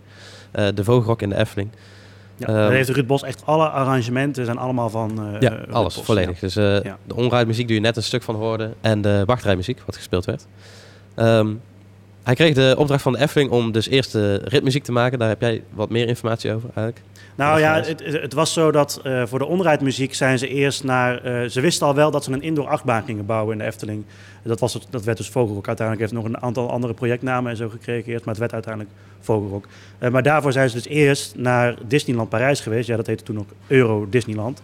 De 0.52 0.84
Vogelrok 0.84 1.22
in 1.22 1.30
de 1.30 1.36
Efteling. 1.38 1.70
Ja, 2.38 2.48
Ehm, 2.48 2.56
daar 2.56 2.72
heeft 2.72 2.90
Ruud 2.90 3.08
Bos 3.08 3.24
echt 3.24 3.46
alle 3.46 3.70
arrangementen 3.70 4.46
zijn 4.46 4.58
allemaal 4.58 4.90
van 4.90 5.38
ja, 5.40 5.58
alles, 5.72 5.96
Bos, 5.96 6.06
volledig. 6.06 6.34
ja. 6.36 6.40
Dus 6.42 6.54
Ja. 6.54 6.98
de 7.08 7.16
onrijdmuziek 7.16 7.68
die 7.68 7.76
je 7.76 7.82
net 7.82 7.98
een 7.98 8.04
stuk 8.04 8.24
van 8.24 8.36
hoorde 8.36 8.74
en 8.82 9.02
de 9.02 9.24
wachtrijmuziek, 9.26 9.82
wat 9.86 9.96
gespeeld 9.96 10.26
werd. 10.26 10.46
Ehm, 11.16 11.48
hij 12.24 12.36
kreeg 12.36 12.54
de 12.54 12.76
opdracht 12.78 13.02
van 13.02 13.14
de 13.14 13.20
Efteling 13.20 13.52
om 13.52 13.72
dus 13.72 13.88
eerst 13.88 14.12
de 14.12 14.42
ritmuziek 14.44 14.84
te 14.84 14.92
maken. 14.92 15.20
Daar 15.20 15.30
heb 15.30 15.42
jij 15.42 15.64
wat 15.70 15.90
meer 15.90 16.08
informatie 16.08 16.54
over 16.54 16.70
eigenlijk. 16.76 17.02
Nou 17.36 17.60
ja, 17.60 17.82
het, 17.82 18.04
het 18.06 18.34
was 18.34 18.54
zo 18.54 18.72
dat 18.72 19.00
eh, 19.04 19.26
voor 19.26 19.40
de 19.40 19.46
onrijdmuziek 19.46 20.14
zijn 20.14 20.40
ze 20.40 20.48
eerst 20.48 20.84
naar... 20.84 21.24
eh, 21.24 21.50
ze 21.50 21.62
wisten 21.62 21.88
al 21.88 21.96
wel 21.96 22.12
dat 22.12 22.24
ze 22.24 22.32
een 22.32 22.42
indoor 22.42 22.68
achtbaan 22.68 23.04
gingen 23.04 23.26
bouwen 23.26 23.54
in 23.54 23.58
de 23.60 23.66
Efteling. 23.66 24.04
Dat, 24.44 24.60
was 24.60 24.74
het, 24.74 24.88
dat 24.90 25.04
werd 25.04 25.18
dus 25.18 25.30
Vogelrok. 25.30 25.68
Uiteindelijk 25.68 26.12
heeft 26.12 26.24
nog 26.24 26.34
een 26.34 26.42
aantal 26.42 26.72
andere 26.72 26.94
projectnamen 26.94 27.52
en 27.52 27.58
zo 27.58 27.70
gekregen 27.70 28.12
eerst. 28.12 28.26
Maar 28.26 28.34
het 28.34 28.44
werd 28.44 28.54
uiteindelijk 28.54 28.94
Vogelrok. 29.20 29.66
Eh, 29.98 30.10
maar 30.10 30.24
daarvoor 30.24 30.52
zijn 30.52 30.70
ze 30.70 30.76
dus 30.76 30.88
eerst 30.88 31.36
naar 31.36 31.76
Disneyland 31.88 32.30
Parijs 32.30 32.60
geweest. 32.60 32.88
Ja, 32.88 32.96
dat 32.96 33.08
heette 33.08 33.24
toen 33.24 33.36
nog 33.36 33.46
Euro 33.68 34.08
Disneyland. 34.10 34.62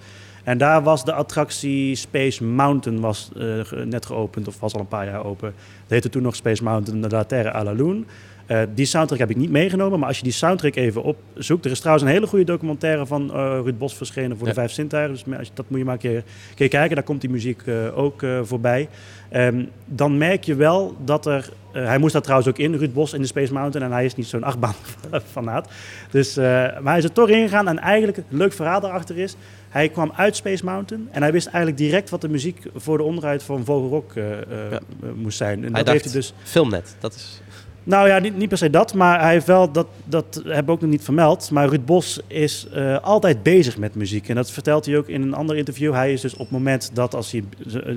En 0.49 0.57
daar 0.57 0.83
was 0.83 1.05
de 1.05 1.13
attractie 1.13 1.95
Space 1.95 2.43
Mountain 2.43 2.99
was, 2.99 3.29
eh, 3.37 3.83
net 3.85 4.05
geopend, 4.05 4.47
of 4.47 4.59
was 4.59 4.73
al 4.73 4.79
een 4.79 4.87
paar 4.87 5.05
jaar 5.05 5.25
open. 5.25 5.53
Dat 5.81 5.89
heette 5.89 6.09
toen 6.09 6.21
nog 6.21 6.35
Space 6.35 6.63
Mountain 6.63 7.01
de 7.01 7.09
La 7.09 7.23
Terre 7.23 7.53
à 7.53 7.63
la 7.63 7.71
Lune. 7.71 8.03
Eh, 8.45 8.61
die 8.75 8.85
soundtrack 8.85 9.19
heb 9.19 9.29
ik 9.29 9.35
niet 9.35 9.49
meegenomen, 9.49 9.99
maar 9.99 10.07
als 10.07 10.17
je 10.17 10.23
die 10.23 10.31
soundtrack 10.31 10.75
even 10.75 11.03
opzoekt... 11.03 11.65
Er 11.65 11.71
is 11.71 11.79
trouwens 11.79 12.05
een 12.05 12.11
hele 12.13 12.27
goede 12.27 12.45
documentaire 12.45 13.05
van 13.05 13.33
eh 13.33 13.59
Ruud 13.63 13.77
Bos 13.77 13.95
verschenen 13.95 14.37
voor 14.37 14.47
Ja. 14.47 14.53
de 14.53 14.59
Vijf 14.59 14.71
Zintuigen. 14.71 15.13
Dus 15.13 15.37
als 15.37 15.47
je, 15.47 15.53
dat 15.53 15.69
moet 15.69 15.79
je 15.79 15.85
maar 15.85 15.93
een 15.93 15.99
keer, 15.99 16.15
een 16.15 16.55
keer 16.55 16.67
kijken, 16.67 16.95
daar 16.95 17.05
komt 17.05 17.21
die 17.21 17.29
muziek 17.29 17.63
ook 17.95 18.25
voorbij. 18.43 18.89
Ehm, 19.29 19.63
dan 19.85 20.17
merk 20.17 20.43
je 20.43 20.55
wel 20.55 20.95
dat 21.05 21.25
er... 21.25 21.49
hij 21.71 21.97
moest 21.97 22.13
daar 22.13 22.21
trouwens 22.21 22.49
ook 22.49 22.57
in, 22.57 22.75
Ruud 22.75 22.93
Bos, 22.93 23.13
in 23.13 23.21
de 23.21 23.27
Space 23.27 23.53
Mountain. 23.53 23.87
En 23.87 23.93
hij 23.95 24.05
is 24.05 24.15
niet 24.15 24.27
zo'n 24.27 24.43
achtbaan-fanaat. 24.43 25.69
Dus, 26.11 26.37
eh, 26.37 26.43
maar 26.43 26.81
hij 26.83 26.97
is 26.97 27.03
er 27.03 27.11
toch 27.11 27.29
ingegaan. 27.29 27.67
En 27.67 27.79
eigenlijk, 27.79 28.17
een 28.17 28.37
leuk 28.37 28.53
verhaal 28.53 28.79
daarachter 28.79 29.17
is... 29.17 29.35
Hij 29.70 29.89
kwam 29.89 30.11
uit 30.15 30.36
Space 30.36 30.65
Mountain 30.65 31.07
en 31.11 31.22
hij 31.22 31.32
wist 31.32 31.47
eigenlijk 31.47 31.78
direct 31.78 32.09
wat 32.09 32.22
de 32.22 32.30
muziek 32.30 32.61
voor 32.76 32.97
de 32.97 33.03
onderuit 33.03 33.43
van 33.43 33.65
Vogelrok 33.65 34.15
eh, 34.15 34.32
eh, 34.41 34.78
moest 35.15 35.38
zijn. 35.38 35.65
En 35.65 35.74
hij 35.74 35.84
dat 35.84 35.93
heeft 35.93 36.03
hij 36.05 36.13
dus 36.13 36.34
filmnet, 36.43 36.95
dat 36.99 37.13
is... 37.13 37.41
nou 37.84 38.07
ja, 38.07 38.20
niet, 38.20 38.38
niet 38.38 38.49
per 38.49 38.57
se 38.57 38.70
dat, 38.70 38.93
maar 38.93 39.22
hij 39.22 39.32
heeft 39.32 39.45
wel, 39.45 39.72
dat, 39.72 39.88
dat 40.03 40.41
hebben 40.43 40.65
we 40.65 40.72
ook 40.72 40.82
nog 40.82 40.89
niet 40.89 41.03
vermeld. 41.03 41.51
Maar 41.51 41.67
Ruud 41.70 41.86
Bos 41.86 42.20
is 42.28 42.67
eh, 42.74 42.99
altijd 42.99 43.43
bezig 43.43 43.78
met 43.78 43.95
muziek. 43.95 44.30
En 44.30 44.36
dat 44.36 44.51
vertelt 44.51 44.86
hij 44.86 44.97
ook 44.97 45.07
in 45.07 45.22
een 45.22 45.34
ander 45.34 45.55
interview. 45.57 45.93
Hij 45.93 46.13
is 46.13 46.22
dus 46.22 46.34
op 46.34 46.39
het 46.39 46.51
moment 46.51 46.91
dat 46.93 47.15
als 47.15 47.32
hij 47.32 47.43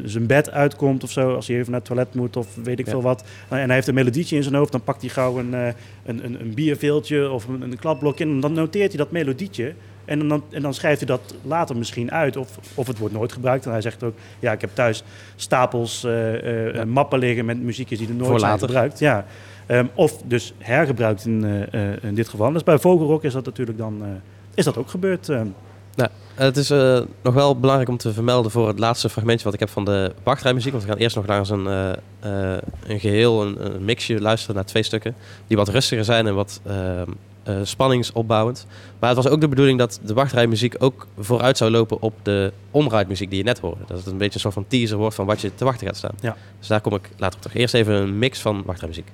zijn 0.05 0.27
bed 0.27 0.51
uitkomt 0.51 1.03
of 1.03 1.11
zo, 1.11 1.35
als 1.35 1.47
hij 1.47 1.57
even 1.57 1.70
naar 1.70 1.81
het 1.81 1.89
toilet 1.89 2.14
moet 2.14 2.37
of 2.37 2.47
weet 2.62 2.79
ik 2.79 2.85
Ja. 2.85 2.91
veel 2.91 3.03
wat. 3.03 3.25
en 3.49 3.57
hij 3.66 3.75
heeft 3.75 3.87
een 3.89 3.95
melodietje 3.95 4.37
in 4.37 4.43
zijn 4.43 4.55
hoofd, 4.55 4.73
dan 4.73 4.85
pakt 4.85 5.01
hij 5.01 5.11
gauw 5.11 5.39
een, 5.39 5.53
een, 5.53 5.75
een, 6.05 6.41
een 6.41 6.55
bierveeltje 6.55 7.31
of 7.31 7.49
een, 7.49 7.62
een 7.62 7.79
klapblokje. 7.79 8.25
En 8.25 8.41
dan 8.41 8.53
noteert 8.53 8.89
hij 8.89 8.99
dat 8.99 9.11
melodietje. 9.11 9.75
En 10.05 10.28
dan, 10.28 10.42
en 10.50 10.62
dan 10.62 10.74
schrijft 10.74 10.98
hij 10.98 11.07
dat 11.07 11.34
later 11.42 11.76
misschien 11.76 12.11
uit. 12.12 12.36
Of, 12.36 12.59
of 12.74 12.86
het 12.86 12.98
wordt 12.98 13.14
nooit 13.14 13.32
gebruikt. 13.32 13.64
En 13.64 13.70
hij 13.70 13.80
zegt 13.80 14.03
ook, 14.03 14.14
ja, 14.38 14.53
ik 14.53 14.61
heb 14.61 14.70
thuis 14.74 15.05
stapels 15.36 16.05
eh, 16.05 16.80
eh, 16.80 16.86
mappen 16.86 17.18
liggen 17.18 17.44
met 17.44 17.62
muziekjes 17.62 17.98
die 17.98 18.09
er 18.09 18.14
nooit 18.14 18.28
Voor 18.28 18.38
zijn 18.38 18.53
later. 18.53 18.66
gebruikt. 18.66 18.98
Ja. 18.98 19.24
Ehm, 19.66 19.86
of 19.94 20.22
dus 20.24 20.55
hergebruikt 20.59 21.26
in, 21.26 21.68
eh, 21.70 22.03
in 22.03 22.14
dit 22.14 22.28
geval. 22.28 22.53
Dus 22.53 22.64
bij 22.64 22.78
Vogelrok 22.78 23.24
is 23.24 23.32
dat 23.32 23.44
natuurlijk 23.44 23.78
dan 23.78 24.03
is 24.55 24.64
dat 24.64 24.76
ook 24.76 24.90
gebeurd. 24.90 25.28
ehm. 25.28 25.46
Nou, 25.94 26.11
het 26.34 26.57
is 26.57 26.68
nog 27.22 27.34
wel 27.34 27.59
belangrijk 27.59 27.88
om 27.88 27.96
te 27.96 28.12
vermelden 28.12 28.50
voor 28.50 28.68
het 28.68 28.78
laatste 28.78 29.09
fragmentje 29.09 29.44
wat 29.44 29.55
ik 29.55 29.61
heb 29.61 29.68
van 29.68 29.84
de 29.84 30.12
wachtrijmuziek. 30.22 30.72
Want 30.72 30.84
we 30.84 30.90
gaan 30.90 30.98
eerst 30.98 31.16
nog 31.16 31.26
naar 31.26 31.50
een, 31.50 31.66
een 32.86 33.00
geheel, 33.00 33.42
een, 33.42 33.74
een 33.74 33.84
mixje 33.84 34.20
luisteren 34.20 34.55
naar 34.55 34.64
twee 34.64 34.82
stukken. 34.82 35.14
Die 35.46 35.57
wat 35.57 35.68
rustiger 35.68 36.05
zijn 36.05 36.26
en 36.26 36.34
wat 36.34 36.61
eh, 37.43 37.57
spanningsopbouwend. 37.62 38.66
Maar 38.99 39.09
het 39.09 39.24
was 39.24 39.32
ook 39.32 39.40
de 39.40 39.49
bedoeling 39.49 39.78
dat 39.78 40.01
de 40.03 40.14
wachtrijmuziek 40.14 40.74
ook 40.78 41.07
vooruit 41.18 41.57
zou 41.57 41.70
lopen 41.70 42.01
op 42.01 42.14
de 42.22 42.53
omrijdmuziek 42.70 43.28
die 43.28 43.38
je 43.38 43.45
net 43.45 43.59
hoorde. 43.59 43.84
Dat 43.86 43.97
het 43.97 44.07
een 44.07 44.18
beetje 44.18 44.34
een 44.34 44.40
soort 44.40 44.55
van 44.55 44.66
teaser 44.68 44.97
wordt 44.97 45.14
van 45.14 45.26
wat 45.26 45.40
je 45.40 45.55
te 45.55 45.64
wachten 45.64 45.86
gaat 45.86 45.97
staan. 45.97 46.14
Ja. 46.20 46.36
Dus 46.59 46.68
daar 46.68 46.80
kom 46.80 46.95
ik 46.95 47.11
later 47.16 47.36
op 47.36 47.43
terug. 47.43 47.57
Eerst 47.57 47.74
even 47.74 47.95
een 47.95 48.18
mix 48.18 48.40
van 48.40 48.62
wachtrijmuziek. 48.66 49.11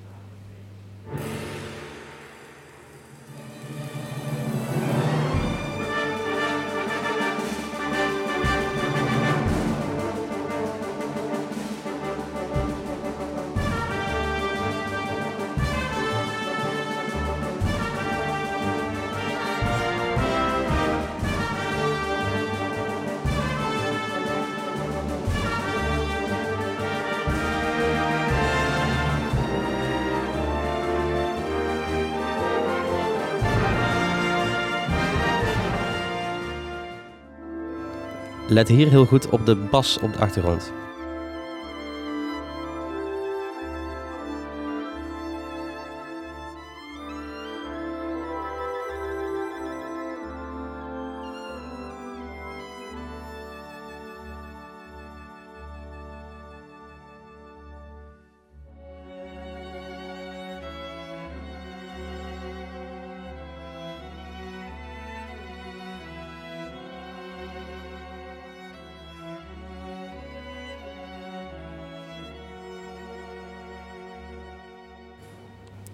Let 38.59 38.67
hier 38.67 38.89
heel 38.89 39.05
goed 39.05 39.29
op 39.29 39.45
de 39.45 39.55
bas 39.55 39.99
op 40.01 40.13
de 40.13 40.19
achtergrond. 40.19 40.71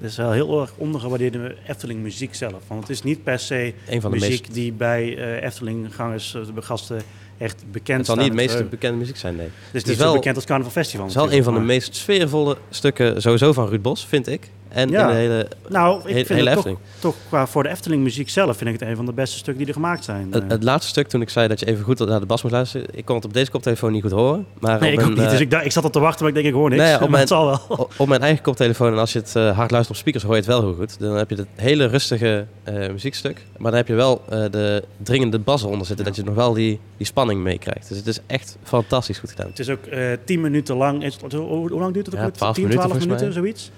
Het 0.06 0.14
is 0.14 0.20
wel 0.20 0.32
heel 0.32 0.62
erg 0.62 0.74
ondergewaardeerde 0.78 1.56
Efteling 1.68 2.00
muziek 2.02 2.36
zelf. 2.36 2.62
Want 2.68 2.82
het 2.82 2.90
is 2.90 3.04
niet 3.04 3.24
per 3.24 3.40
se 3.40 3.74
Een 3.90 4.02
van 4.02 4.12
de 4.12 4.18
muziek 4.18 4.40
meest- 4.42 4.54
die 4.54 4.72
bij 4.74 5.18
eh 5.18 5.44
Efteling-gangers, 5.44 6.34
eh, 6.36 6.42
de 6.56 6.62
gasten, 6.62 7.02
echt 7.38 7.64
bekend 7.72 7.98
Het 7.98 8.06
zal 8.06 8.16
niet 8.16 8.24
het 8.24 8.32
en 8.34 8.38
meest 8.40 8.50
verheugd. 8.50 8.70
bekende 8.72 8.98
muziek 8.98 9.18
zijn, 9.18 9.36
nee. 9.36 9.48
Dus 9.72 9.82
Het 9.82 9.92
is 9.92 9.98
wel- 9.98 10.08
zo 10.12 10.14
bekend 10.16 10.36
als 10.36 10.46
Carnaval 10.46 10.72
Festival. 10.72 11.06
Het 11.06 11.16
is 11.16 11.22
wel 11.22 11.32
een 11.34 11.44
van 11.44 11.54
de 11.54 11.60
meest 11.60 11.96
sfeervolle 11.96 12.58
stukken 12.70 13.22
sowieso 13.22 13.54
van 13.54 13.68
Ruud 13.68 13.82
Bos, 13.82 14.06
vind 14.06 14.28
ik. 14.28 14.50
En 14.76 14.90
Ja. 14.90 15.02
in 15.02 15.08
de 15.08 15.14
hele, 15.14 15.48
Nou, 15.70 15.98
ik 16.06 16.16
vind 16.16 16.28
hele 16.28 16.50
het 16.50 16.64
toch, 16.64 16.78
toch 17.00 17.16
qua 17.28 17.48
voor 17.48 17.64
de 17.64 17.70
Efteling 17.70 18.04
muziek 18.04 18.30
zelf 18.30 18.58
vind 18.58 18.70
ik 18.74 18.80
het 18.80 18.90
een 18.90 18.96
van 18.96 19.06
de 19.06 19.14
beste 19.14 19.38
stukken 19.38 19.58
die 19.58 19.68
er 19.68 19.74
gemaakt 19.74 20.04
zijn. 20.04 20.28
Het, 20.32 20.44
Eh, 20.44 20.50
het 20.50 20.64
laatste 20.64 20.90
stuk, 20.90 21.08
toen 21.08 21.22
ik 21.22 21.30
zei 21.30 21.48
dat 21.48 21.60
je 21.60 21.66
even 21.66 21.84
goed 21.84 22.00
naar 22.00 22.20
de 22.20 22.26
bas 22.26 22.42
moest 22.42 22.54
luisteren, 22.56 22.88
ik 22.92 23.06
kon 23.06 23.16
het 23.16 23.26
op 23.26 23.34
deze 23.34 23.52
koptelefoon 23.52 23.92
niet 23.92 24.02
goed 24.02 24.12
horen. 24.12 24.46
Maar 24.60 24.80
nee, 24.80 24.92
ik 24.92 25.00
ook 25.00 25.06
mijn, 25.06 25.18
niet. 25.18 25.26
eh, 25.26 25.32
Dus 25.32 25.40
ik, 25.40 25.52
dacht, 25.52 25.66
ik 25.66 25.72
zat 25.72 25.84
op 25.86 25.92
te 25.92 26.00
wachten, 26.00 26.20
maar 26.26 26.30
ik 26.36 26.36
denk 26.44 26.48
ik 26.48 26.54
hoor 26.62 26.70
niks. 26.70 26.82
Nee, 26.84 26.94
op, 27.04 27.10
mijn, 27.10 27.20
het 27.20 27.28
zal 27.28 27.46
wel. 27.46 27.90
op 27.98 28.08
mijn 28.08 28.22
eigen 28.22 28.44
koptelefoon, 28.44 28.92
en 28.92 29.00
als 29.00 29.14
je 29.14 29.20
het 29.20 29.36
eh, 29.36 29.56
hard 29.58 29.72
luistert 29.72 29.90
op 29.90 29.96
speakers, 30.02 30.24
hoor 30.24 30.34
je 30.34 30.40
het 30.40 30.50
wel 30.50 30.62
heel 30.62 30.74
goed. 30.74 31.00
Dan 31.00 31.16
heb 31.16 31.30
je 31.30 31.36
het 31.36 31.48
hele 31.56 31.86
rustige 31.86 32.46
eh, 32.64 32.74
muziekstuk. 32.92 33.42
Maar 33.58 33.72
dan 33.72 33.80
heb 33.80 33.88
je 33.88 33.94
wel 33.94 34.22
eh, 34.30 34.44
de 34.52 34.84
dringende 34.98 35.40
bas 35.40 35.64
eronder 35.64 35.88
zitten, 35.88 36.06
dat 36.06 36.16
je 36.16 36.24
nog 36.24 36.36
wel 36.36 36.54
die, 36.54 36.80
die 36.98 37.06
spanning 37.06 37.42
meekrijgt. 37.42 37.88
Dus 37.90 37.98
het 37.98 38.08
is 38.08 38.20
echt 38.28 38.58
fantastisch 38.64 39.18
goed 39.18 39.30
gedaan. 39.30 39.48
Het 39.48 39.60
is 39.60 39.70
ook 39.70 39.86
eh, 39.86 40.08
tien 40.26 40.42
minuten 40.42 40.76
lang. 40.76 41.22
Hoe, 41.32 41.70
lang 41.70 41.94
duurt 41.94 42.06
het 42.06 42.16
ook? 42.16 42.22
Ja, 42.22 42.26
weer? 42.28 42.36
12 42.36 42.56
10, 42.56 42.64
minuten 42.64 42.86
12 42.90 43.04
volgens 43.04 43.06
minuten, 43.06 43.34
zoiets. 43.34 43.72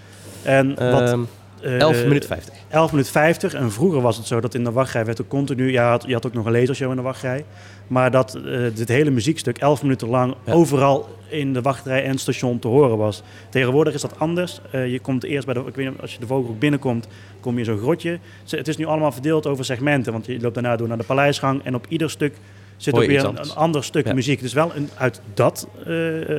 En 0.47 0.67
wat, 0.91 1.01
Ehm, 1.01 1.21
eh, 1.61 1.79
11 1.79 2.03
minuten 2.03 2.29
50. 2.29 2.53
11 2.69 2.91
minuten 2.91 3.11
50. 3.11 3.53
En 3.53 3.71
vroeger 3.71 4.01
was 4.01 4.17
het 4.17 4.27
zo 4.27 4.39
dat 4.39 4.53
in 4.53 4.63
de 4.63 4.71
wachtrij 4.71 5.05
werd 5.05 5.21
ook 5.21 5.27
continu... 5.27 5.71
Ja, 5.71 5.83
je 5.83 5.89
had, 5.89 6.03
je 6.07 6.13
had 6.13 6.25
ook 6.25 6.33
nog 6.33 6.45
een 6.45 6.51
lasershow 6.51 6.89
in 6.89 6.95
de 6.95 7.01
wachtrij. 7.01 7.45
Maar 7.87 8.11
dat 8.11 8.35
eh, 8.35 8.59
dit 8.73 8.87
hele 8.87 9.09
muziekstuk 9.09 9.57
11 9.57 9.81
minuten 9.81 10.07
lang 10.07 10.35
overal 10.45 11.09
in 11.29 11.53
de 11.53 11.61
wachtrij 11.61 12.03
en 12.03 12.17
station 12.17 12.59
te 12.59 12.67
horen 12.67 12.97
was. 12.97 13.23
Tegenwoordig 13.49 13.93
is 13.93 14.01
dat 14.01 14.19
anders. 14.19 14.59
Eh, 14.71 14.91
je 14.91 14.99
komt 14.99 15.23
eerst 15.23 15.45
bij 15.45 15.53
de... 15.53 15.63
Ik 15.67 15.75
weet 15.75 15.89
niet, 15.89 16.01
als 16.01 16.13
je 16.13 16.19
de 16.19 16.27
Vogelhoek 16.27 16.59
binnenkomt, 16.59 17.07
kom 17.39 17.53
je 17.53 17.59
in 17.59 17.65
zo'n 17.65 17.77
grotje. 17.77 18.19
Het 18.49 18.67
is 18.67 18.77
nu 18.77 18.85
allemaal 18.85 19.11
verdeeld 19.11 19.47
over 19.47 19.65
segmenten. 19.65 20.11
Want 20.11 20.25
je 20.25 20.39
loopt 20.39 20.53
daarna 20.53 20.75
door 20.75 20.87
naar 20.87 20.97
de 20.97 21.03
paleisgang. 21.03 21.63
En 21.63 21.75
op 21.75 21.85
ieder 21.89 22.09
stuk 22.09 22.35
zit 22.77 22.93
ook 22.93 23.05
weer 23.05 23.25
een, 23.25 23.51
ander 23.55 23.83
stuk 23.83 24.05
Ja. 24.05 24.13
muziek. 24.13 24.41
Dus 24.41 24.53
wel 24.53 24.71
een, 24.75 24.89
uit, 24.97 25.21
dat, 25.33 25.67
eh, 25.85 25.91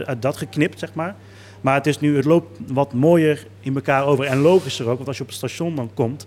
uit 0.04 0.22
dat 0.22 0.36
geknipt, 0.36 0.78
zeg 0.78 0.94
maar. 0.94 1.14
Maar 1.60 1.74
het, 1.74 1.86
is 1.86 2.00
nu, 2.00 2.16
het 2.16 2.24
loopt 2.24 2.58
wat 2.66 2.92
mooier 2.92 3.46
in 3.60 3.74
elkaar 3.74 4.04
over. 4.06 4.24
En 4.24 4.38
logischer 4.38 4.86
ook, 4.88 4.96
want 4.96 5.08
als 5.08 5.16
je 5.16 5.22
op 5.22 5.28
het 5.28 5.38
station 5.38 5.76
dan 5.76 5.90
komt... 5.94 6.26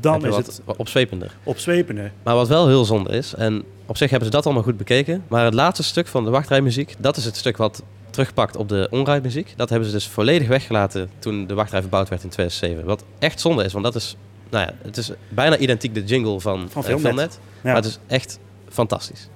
Dan 0.00 0.26
is 0.26 0.36
het 0.36 0.60
opzwepender. 0.76 1.36
opzwepende. 1.44 2.10
Maar 2.22 2.34
wat 2.34 2.48
wel 2.48 2.66
heel 2.68 2.84
zonde 2.84 3.10
is, 3.10 3.34
en 3.34 3.64
op 3.86 3.96
zich 3.96 4.10
hebben 4.10 4.28
ze 4.28 4.34
dat 4.34 4.44
allemaal 4.44 4.62
goed 4.62 4.76
bekeken, 4.76 5.24
maar 5.28 5.44
het 5.44 5.54
laatste 5.54 5.82
stuk 5.82 6.06
van 6.06 6.24
de 6.24 6.30
wachtrijmuziek, 6.30 6.94
dat 6.98 7.16
is 7.16 7.24
het 7.24 7.36
stuk 7.36 7.56
wat 7.56 7.82
terugpakt 8.10 8.56
op 8.56 8.68
de 8.68 8.86
onrijdmuziek. 8.90 9.52
Dat 9.56 9.68
hebben 9.68 9.88
ze 9.88 9.94
dus 9.94 10.08
volledig 10.08 10.48
weggelaten 10.48 11.10
toen 11.18 11.46
de 11.46 11.54
wachtrij 11.54 11.80
verbouwd 11.80 12.08
werd 12.08 12.22
in 12.22 12.28
2007. 12.28 12.84
Wat 12.84 13.04
echt 13.18 13.40
zonde 13.40 13.64
is, 13.64 13.72
want 13.72 13.84
dat 13.84 13.94
is, 13.94 14.16
nou 14.50 14.66
ja, 14.66 14.74
het 14.82 14.96
is 14.96 15.10
bijna 15.28 15.56
identiek 15.56 15.94
de 15.94 16.04
jingle 16.04 16.40
van, 16.40 16.66
Van 16.70 16.82
eh, 16.82 16.88
Filmnet. 16.88 17.12
Filmnet, 17.12 17.38
Ja. 17.42 17.60
maar 17.62 17.74
het 17.74 17.84
is 17.84 17.98
echt 18.06 18.38
fantastisch. 18.68 19.28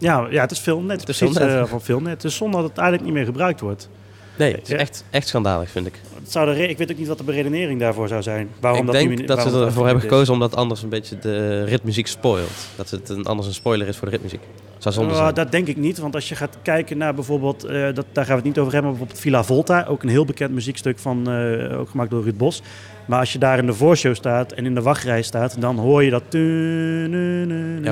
Ja, 0.00 0.26
ja, 0.30 0.40
het 0.40 0.50
is 0.50 0.58
Filmnet. 0.58 1.00
Het 1.00 1.08
is 1.08 1.18
precies, 1.18 1.36
Filmnet. 1.36 1.64
eh, 1.64 1.70
van 1.70 1.80
Filmnet. 1.82 2.12
Het 2.12 2.24
is 2.24 2.36
zonde 2.36 2.56
dat 2.56 2.68
het 2.68 2.78
eigenlijk 2.78 3.08
niet 3.08 3.16
meer 3.16 3.24
gebruikt 3.24 3.60
wordt. 3.60 3.88
Nee, 4.36 4.52
het 4.54 4.70
is 4.70 4.76
echt, 4.76 5.04
echt 5.10 5.28
schandalig, 5.28 5.70
vind 5.70 5.86
ik. 5.86 6.00
Het 6.14 6.32
zou 6.32 6.54
de 6.54 6.68
ik 6.68 6.78
weet 6.78 6.90
ook 6.90 6.98
niet 6.98 7.08
wat 7.08 7.18
de 7.18 7.24
beredenering 7.24 7.80
daarvoor 7.80 8.08
zou 8.08 8.22
zijn. 8.22 8.50
Waarom 8.60 8.80
ik 8.80 8.86
dat 8.86 8.94
denk 8.94 9.08
niet, 9.18 9.28
dat 9.28 9.42
ze 9.42 9.64
ervoor 9.64 9.84
hebben 9.84 10.02
gekozen 10.02 10.32
omdat 10.34 10.56
anders 10.56 10.82
een 10.82 10.88
beetje 10.88 11.18
de 11.18 11.64
ritmuziek 11.64 12.06
spoilt. 12.06 12.68
Dat 12.76 12.90
het 12.90 13.08
een, 13.08 13.24
anders 13.24 13.48
een 13.48 13.54
spoiler 13.54 13.88
is 13.88 13.96
voor 13.96 14.04
de 14.06 14.12
ritmuziek. 14.12 14.42
Zou 14.80 14.94
zonde 14.94 15.10
Uh, 15.10 15.16
zijn. 15.20 15.34
dat 15.34 15.52
denk 15.52 15.66
ik 15.66 15.76
niet, 15.76 15.98
want 15.98 16.14
als 16.14 16.28
je 16.28 16.34
gaat 16.34 16.56
kijken 16.62 16.98
naar 16.98 17.14
bijvoorbeeld, 17.14 17.64
eh, 17.64 17.82
dat, 17.94 18.06
daar 18.12 18.24
gaan 18.24 18.34
we 18.34 18.40
het 18.40 18.44
niet 18.44 18.58
over 18.58 18.72
hebben, 18.72 18.90
maar 18.90 18.98
bijvoorbeeld 18.98 19.20
Villa 19.20 19.44
Volta, 19.44 19.84
ook 19.88 20.02
een 20.02 20.08
heel 20.08 20.24
bekend 20.24 20.52
muziekstuk 20.52 20.98
van, 20.98 21.30
eh, 21.30 21.78
ook 21.78 21.88
gemaakt 21.90 22.10
door 22.10 22.22
Ruud 22.22 22.36
Bos. 22.36 22.62
Maar 23.06 23.18
als 23.18 23.32
je 23.32 23.38
daar 23.38 23.58
in 23.58 23.66
de 23.66 23.72
voorshow 23.74 24.14
staat 24.14 24.52
en 24.52 24.64
in 24.66 24.74
de 24.74 24.82
wachtrij 24.82 25.22
staat, 25.22 25.60
dan 25.60 25.78
hoor 25.78 26.04
je 26.04 26.10
dat. 26.10 26.22
Ja, 26.30 26.38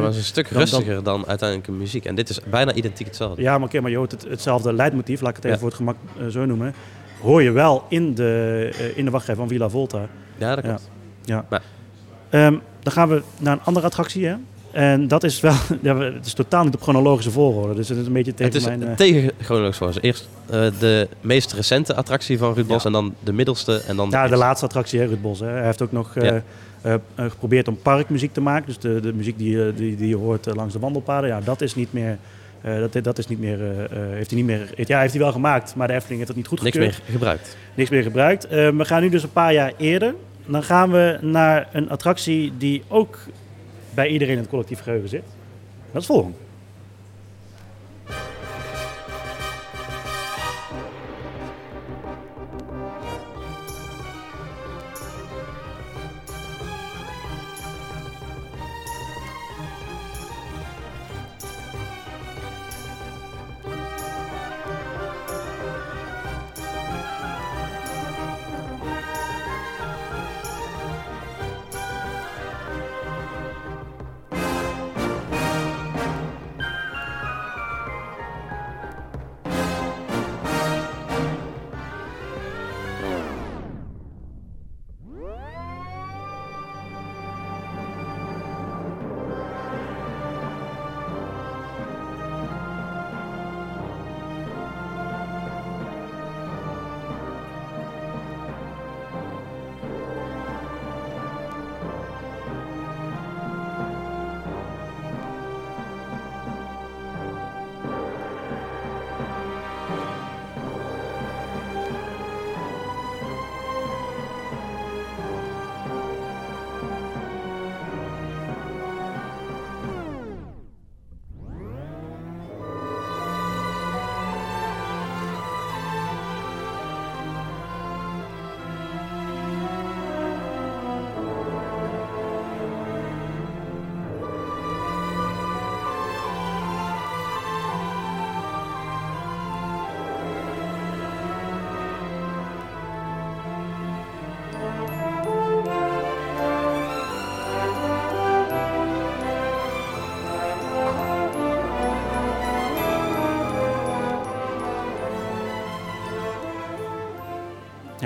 maar 0.01 0.03
het 0.03 0.13
is 0.13 0.19
een 0.19 0.25
stuk 0.25 0.49
dan- 0.51 0.59
rustiger 0.59 1.03
dan 1.03 1.27
uiteindelijk 1.27 1.69
een 1.69 1.77
muziek. 1.79 2.05
En 2.05 2.15
dit 2.15 2.29
is 2.29 2.41
bijna 2.51 2.73
identiek 2.73 3.07
hetzelfde. 3.07 3.43
Ja, 3.43 3.59
maar, 3.59 3.67
oké, 3.69 3.81
maar 3.81 3.91
je 3.91 3.97
hoort 3.97 4.11
het, 4.11 4.27
hetzelfde 4.29 4.73
leidmotief, 4.73 5.21
laat 5.21 5.31
ik 5.31 5.37
het 5.37 5.45
even 5.45 5.57
Ja. 5.57 5.63
voor 5.63 5.69
het 5.69 5.79
gemak 5.79 5.97
eh, 6.19 6.27
zo 6.27 6.45
noemen. 6.45 6.75
Hoor 7.23 7.43
je 7.43 7.51
wel 7.51 7.85
in 7.89 8.15
de, 8.15 8.93
in 8.95 9.05
de 9.05 9.11
wachtrij 9.11 9.35
van 9.35 9.49
Villa 9.49 9.69
Volta. 9.69 10.07
Ja, 10.37 10.55
dat 10.55 10.65
klopt. 10.65 10.91
Ja. 11.25 11.45
Maar- 11.49 11.63
Ehm, 12.31 12.55
dan 12.83 12.93
gaan 12.93 13.09
we 13.09 13.23
naar 13.39 13.53
een 13.53 13.63
andere 13.65 13.87
attractie, 13.87 14.27
hè? 14.27 14.35
En 14.79 15.09
dat 15.09 15.25
is 15.25 15.41
wel, 15.41 15.55
ja, 15.83 15.97
het 15.99 16.27
is 16.27 16.33
totaal 16.33 16.65
niet 16.65 16.75
op 16.75 16.83
chronologische 16.83 17.31
volgorde. 17.31 17.75
Dus 17.75 17.89
het 17.89 17.99
is 17.99 18.07
een 18.07 18.13
beetje 18.13 18.35
tegen 18.35 18.53
Het 18.53 18.55
is 18.63 18.69
mijn... 18.69 18.83
eh, 18.87 18.95
tegen 18.95 19.31
chronologisch 19.41 19.77
voor 19.77 19.93
ze. 19.93 20.01
Eerst 20.01 20.29
eh, 20.51 20.67
de 20.79 21.09
meest 21.21 21.53
recente 21.53 21.95
attractie 21.95 22.39
van 22.39 22.55
Ruud 22.55 22.67
Bos 22.67 22.85
en 22.85 22.93
dan 22.93 23.15
de 23.25 23.33
middelste 23.33 23.83
en 23.87 23.97
dan 23.97 24.05
Ja, 24.11 24.17
de 24.17 24.19
eerste. 24.23 24.37
laatste 24.37 24.65
attractie, 24.67 25.01
hè, 25.01 25.07
Ruud 25.07 25.21
Bos. 25.21 25.41
Hè. 25.41 25.47
Hij 25.47 25.65
heeft 25.65 25.83
ook 25.83 25.93
nog 25.93 26.17
eh, 26.17 26.31
Ja. 26.85 27.01
geprobeerd 27.17 27.69
om 27.69 27.79
parkmuziek 27.83 28.33
te 28.33 28.41
maken. 28.41 28.67
Dus 28.67 28.79
de, 28.79 29.01
de 29.01 29.13
muziek 29.13 29.39
die, 29.39 29.51
je- 29.57 29.73
die, 29.77 29.97
die 29.97 30.09
je 30.09 30.17
hoort 30.17 30.47
langs 30.55 30.73
de 30.73 30.79
wandelpaden. 30.79 31.29
Ja, 31.29 31.41
dat 31.41 31.61
is 31.61 31.75
niet 31.75 31.93
meer... 31.93 32.19
dat, 32.91 33.05
dat 33.05 33.19
is 33.19 33.27
niet 33.27 33.41
meer, 33.41 33.59
heeft 33.91 34.31
hij 34.31 34.39
niet 34.43 34.47
meer... 34.47 34.71
Ja, 34.87 35.01
heeft 35.01 35.13
hij 35.13 35.23
wel 35.23 35.33
gemaakt, 35.33 35.75
maar 35.75 35.87
de 35.87 35.93
Efteling 35.93 36.17
heeft 36.19 36.29
het 36.29 36.37
niet 36.39 36.47
goed 36.47 36.63
Niks 36.63 36.77
meer 36.77 37.01
gebruikt. 37.11 37.57
Niks 37.75 37.91
meer 37.91 38.03
gebruikt. 38.03 38.49
We 38.49 38.75
gaan 38.85 39.03
nu 39.03 39.09
dus 39.09 39.23
een 39.23 39.33
paar 39.33 39.53
jaar 39.53 39.73
eerder. 39.77 40.15
Dan 40.47 40.63
gaan 40.63 40.91
we 40.91 41.19
naar 41.21 41.69
een 41.73 41.91
attractie 41.91 42.53
die 42.59 42.83
ook 42.89 43.19
bij 43.99 44.09
iedereen 44.09 44.35
in 44.35 44.41
het 44.41 44.51
collectief 44.51 44.81
geheugen 44.81 45.09
zit. 45.09 45.25
Dat 45.93 46.01
is 46.01 46.07
volgende. 46.07 46.37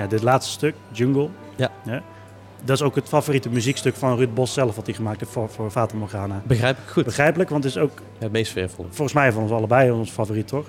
Ja, 0.03 0.09
dit 0.09 0.21
laatste 0.23 0.51
stuk, 0.51 0.75
Jungle. 0.91 1.27
Ja. 1.55 1.71
Dat 2.65 2.75
is 2.75 2.81
ook 2.81 2.95
het 2.95 3.07
favoriete 3.07 3.49
muziekstuk 3.49 3.95
van 3.95 4.17
Ruud 4.17 4.33
Bos 4.33 4.53
zelf, 4.53 4.75
wat 4.75 4.85
hij 4.85 4.95
gemaakt 4.95 5.19
heeft 5.19 5.31
voor, 5.31 5.49
voor 5.49 5.71
Fata 5.71 5.95
Morgana. 5.95 6.41
Begrijp 6.45 6.77
ik 6.77 6.83
goed. 6.91 7.03
Begrijpelijk, 7.05 7.49
want 7.49 7.63
het 7.63 7.75
is 7.75 7.81
ook 7.81 7.91
Het 8.17 8.31
meest 8.31 8.51
sfeervol. 8.51 8.85
volgens 8.89 9.13
mij 9.13 9.31
van 9.31 9.41
ons 9.41 9.51
allebei 9.51 9.91
ons 9.91 10.09
favoriet, 10.11 10.47
toch? 10.47 10.65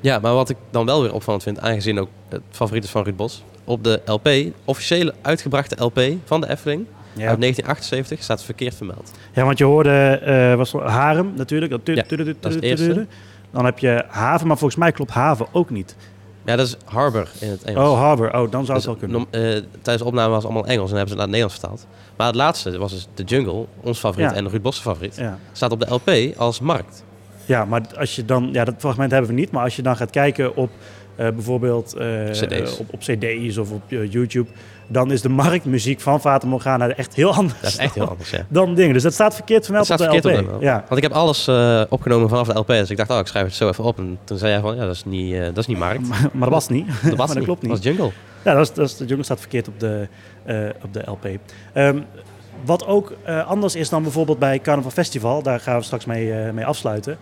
Ja, 0.00 0.18
maar 0.18 0.34
wat 0.34 0.48
ik 0.48 0.56
dan 0.70 0.86
wel 0.86 1.02
weer 1.02 1.12
opvallend 1.14 1.42
vind, 1.42 1.60
aangezien 1.60 1.98
ook 2.00 2.08
het 2.28 2.40
favoriet 2.50 2.84
is 2.84 2.90
van 2.90 3.02
Ruud 3.02 3.16
Bos. 3.16 3.44
Op 3.64 3.84
de 3.84 4.00
LP, 4.04 4.28
officiële 4.64 5.14
uitgebrachte 5.22 5.82
LP 5.84 6.00
van 6.24 6.40
de 6.40 6.48
Efteling, 6.50 6.86
Ja. 7.12 7.28
uit 7.28 7.38
1978, 7.38 8.22
staat 8.22 8.42
verkeerd 8.44 8.74
vermeld. 8.74 9.12
Ja, 9.32 9.44
want 9.44 9.58
je 9.58 9.64
hoorde, 9.64 9.90
eh 10.24 10.54
was 10.54 10.72
Harem 10.72 11.32
natuurlijk. 11.36 11.70
Dat 11.70 11.80
Ja, 11.84 12.04
is 12.48 12.54
het 12.54 12.62
eerste. 12.62 13.06
Dan 13.50 13.64
heb 13.64 13.78
je 13.78 14.04
Haven, 14.08 14.46
maar 14.46 14.58
volgens 14.58 14.80
mij 14.80 14.92
klopt 14.92 15.10
Haven 15.10 15.46
ook 15.52 15.70
niet. 15.70 15.96
Ja, 16.44 16.56
dat 16.56 16.66
is 16.66 16.76
Harbor 16.84 17.28
in 17.40 17.50
het 17.50 17.62
Engels. 17.62 17.88
Oh, 17.88 17.98
Harbor. 17.98 18.26
Oh, 18.26 18.50
dan 18.50 18.64
zou 18.64 18.66
het 18.66 18.74
Dus 18.74 18.84
wel 18.84 18.94
kunnen. 18.96 19.20
eh, 19.30 19.40
tijdens 19.72 19.98
de 19.98 20.04
opname 20.04 20.28
was 20.28 20.42
het 20.42 20.52
allemaal 20.52 20.66
Engels 20.70 20.90
en 20.90 20.96
hebben 20.96 21.14
ze 21.16 21.20
het 21.20 21.30
naar 21.30 21.40
het 21.40 21.48
Nederlands 21.50 21.54
vertaald. 21.60 21.86
Maar 22.16 22.26
het 22.26 22.36
laatste 22.36 22.78
was 22.78 22.92
dus 22.92 23.06
The 23.14 23.22
Jungle, 23.22 23.64
ons 23.80 23.98
favoriet 23.98 24.30
Ja. 24.30 24.36
en 24.36 24.48
Ruud 24.48 24.62
Bos' 24.62 24.80
favoriet. 24.80 25.16
Ja. 25.16 25.38
Staat 25.52 25.72
op 25.72 25.80
de 25.80 25.94
LP 25.94 26.36
als 26.38 26.60
markt. 26.60 27.04
Ja, 27.46 27.64
maar 27.64 27.82
als 27.98 28.16
je 28.16 28.24
dan, 28.24 28.48
ja, 28.52 28.64
dat 28.64 28.74
fragment 28.78 29.10
hebben 29.10 29.30
we 29.30 29.36
niet, 29.36 29.50
maar 29.50 29.62
als 29.64 29.76
je 29.76 29.82
dan 29.82 29.96
gaat 29.96 30.10
kijken 30.10 30.56
op 30.56 30.70
eh, 31.16 31.28
bijvoorbeeld 31.28 31.94
eh, 31.94 32.30
CD's. 32.30 32.78
Op, 32.78 32.92
op 32.92 33.00
CD's 33.00 33.56
of 33.56 33.70
op 33.70 33.82
eh, 33.88 34.12
YouTube, 34.12 34.48
dan 34.86 35.12
is 35.12 35.22
de 35.22 35.28
marktmuziek 35.28 36.00
van 36.00 36.20
Fata 36.20 36.46
Morgana 36.46 36.88
echt 36.88 37.14
heel 37.14 37.34
anders. 37.34 37.60
Dat 37.60 37.70
is 37.70 37.76
echt 37.76 37.94
heel 37.94 38.08
anders, 38.08 38.30
ja. 38.30 38.46
Dan 38.58 38.74
dingen. 38.74 38.92
Dus 38.92 39.02
dat 39.02 39.12
staat 39.12 39.34
verkeerd 39.34 39.64
vermeld 39.64 39.84
staat 39.84 40.00
op 40.00 40.06
de 40.06 40.20
verkeerd 40.20 40.46
LP. 40.46 40.54
op. 40.54 40.62
Ja. 40.62 40.84
Want 40.88 40.96
ik 40.96 41.02
heb 41.02 41.12
alles 41.12 41.48
opgenomen 41.88 42.28
vanaf 42.28 42.46
de 42.46 42.58
LP. 42.58 42.66
Dus 42.66 42.90
ik 42.90 42.96
dacht, 42.96 43.10
oh, 43.10 43.18
ik 43.18 43.26
schrijf 43.26 43.46
het 43.46 43.54
zo 43.54 43.68
even 43.68 43.84
op. 43.84 43.98
En 43.98 44.18
toen 44.24 44.38
zei 44.38 44.52
jij 44.52 44.60
van, 44.60 44.76
ja, 44.76 44.86
dat 44.86 44.94
is 44.94 45.04
niet, 45.04 45.34
dat 45.34 45.58
is 45.58 45.66
niet 45.66 45.78
markt. 45.78 46.08
Maar, 46.08 46.20
maar 46.32 46.40
dat 46.40 46.48
was 46.48 46.68
niet. 46.68 46.86
Dat 46.86 47.14
was 47.14 47.16
maar 47.16 47.26
niet. 47.26 47.34
dat 47.34 47.44
klopt 47.44 47.62
niet. 47.62 47.70
Dat 47.70 47.84
was 47.84 47.92
Jungle. 47.92 48.10
Ja, 48.44 48.54
dat 48.54 48.68
is, 48.68 48.74
dat 48.74 48.88
is, 48.88 48.96
de 48.96 49.04
jungle 49.04 49.24
staat 49.24 49.40
verkeerd 49.40 49.68
op 49.68 49.80
de, 49.80 50.08
op 50.82 50.92
de 50.92 51.02
LP. 51.06 51.26
Ehm, 51.72 51.98
wat 52.64 52.86
ook 52.86 53.16
anders 53.46 53.74
is 53.74 53.88
dan 53.88 54.02
bijvoorbeeld 54.02 54.38
bij 54.38 54.60
Carnaval 54.60 54.90
Festival, 54.90 55.42
daar 55.42 55.60
gaan 55.60 55.78
we 55.78 55.84
straks 55.84 56.04
mee, 56.04 56.52
mee 56.52 56.66
afsluiten, 56.66 57.18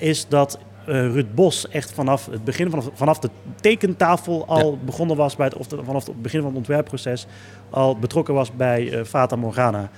is 0.00 0.26
dat 0.28 0.58
eh, 0.86 0.94
Ruud 1.12 1.34
Bos 1.34 1.68
echt 1.68 1.92
vanaf 1.92 2.26
het 2.30 2.44
begin, 2.44 2.70
vanaf, 2.70 2.88
vanaf 2.94 3.18
de 3.18 3.30
tekentafel 3.60 4.46
al 4.46 4.78
begonnen 4.84 5.16
was, 5.16 5.36
bij 5.36 5.46
het, 5.46 5.56
of 5.56 5.66
de- 5.66 5.84
vanaf 5.84 6.06
het 6.06 6.22
begin 6.22 6.40
van 6.40 6.48
het 6.48 6.58
ontwerpproces, 6.58 7.26
al 7.70 7.98
betrokken 7.98 8.34
was 8.34 8.52
bij 8.56 8.92
eh, 8.92 9.04
Fata 9.04 9.36
Morgana. 9.36 9.90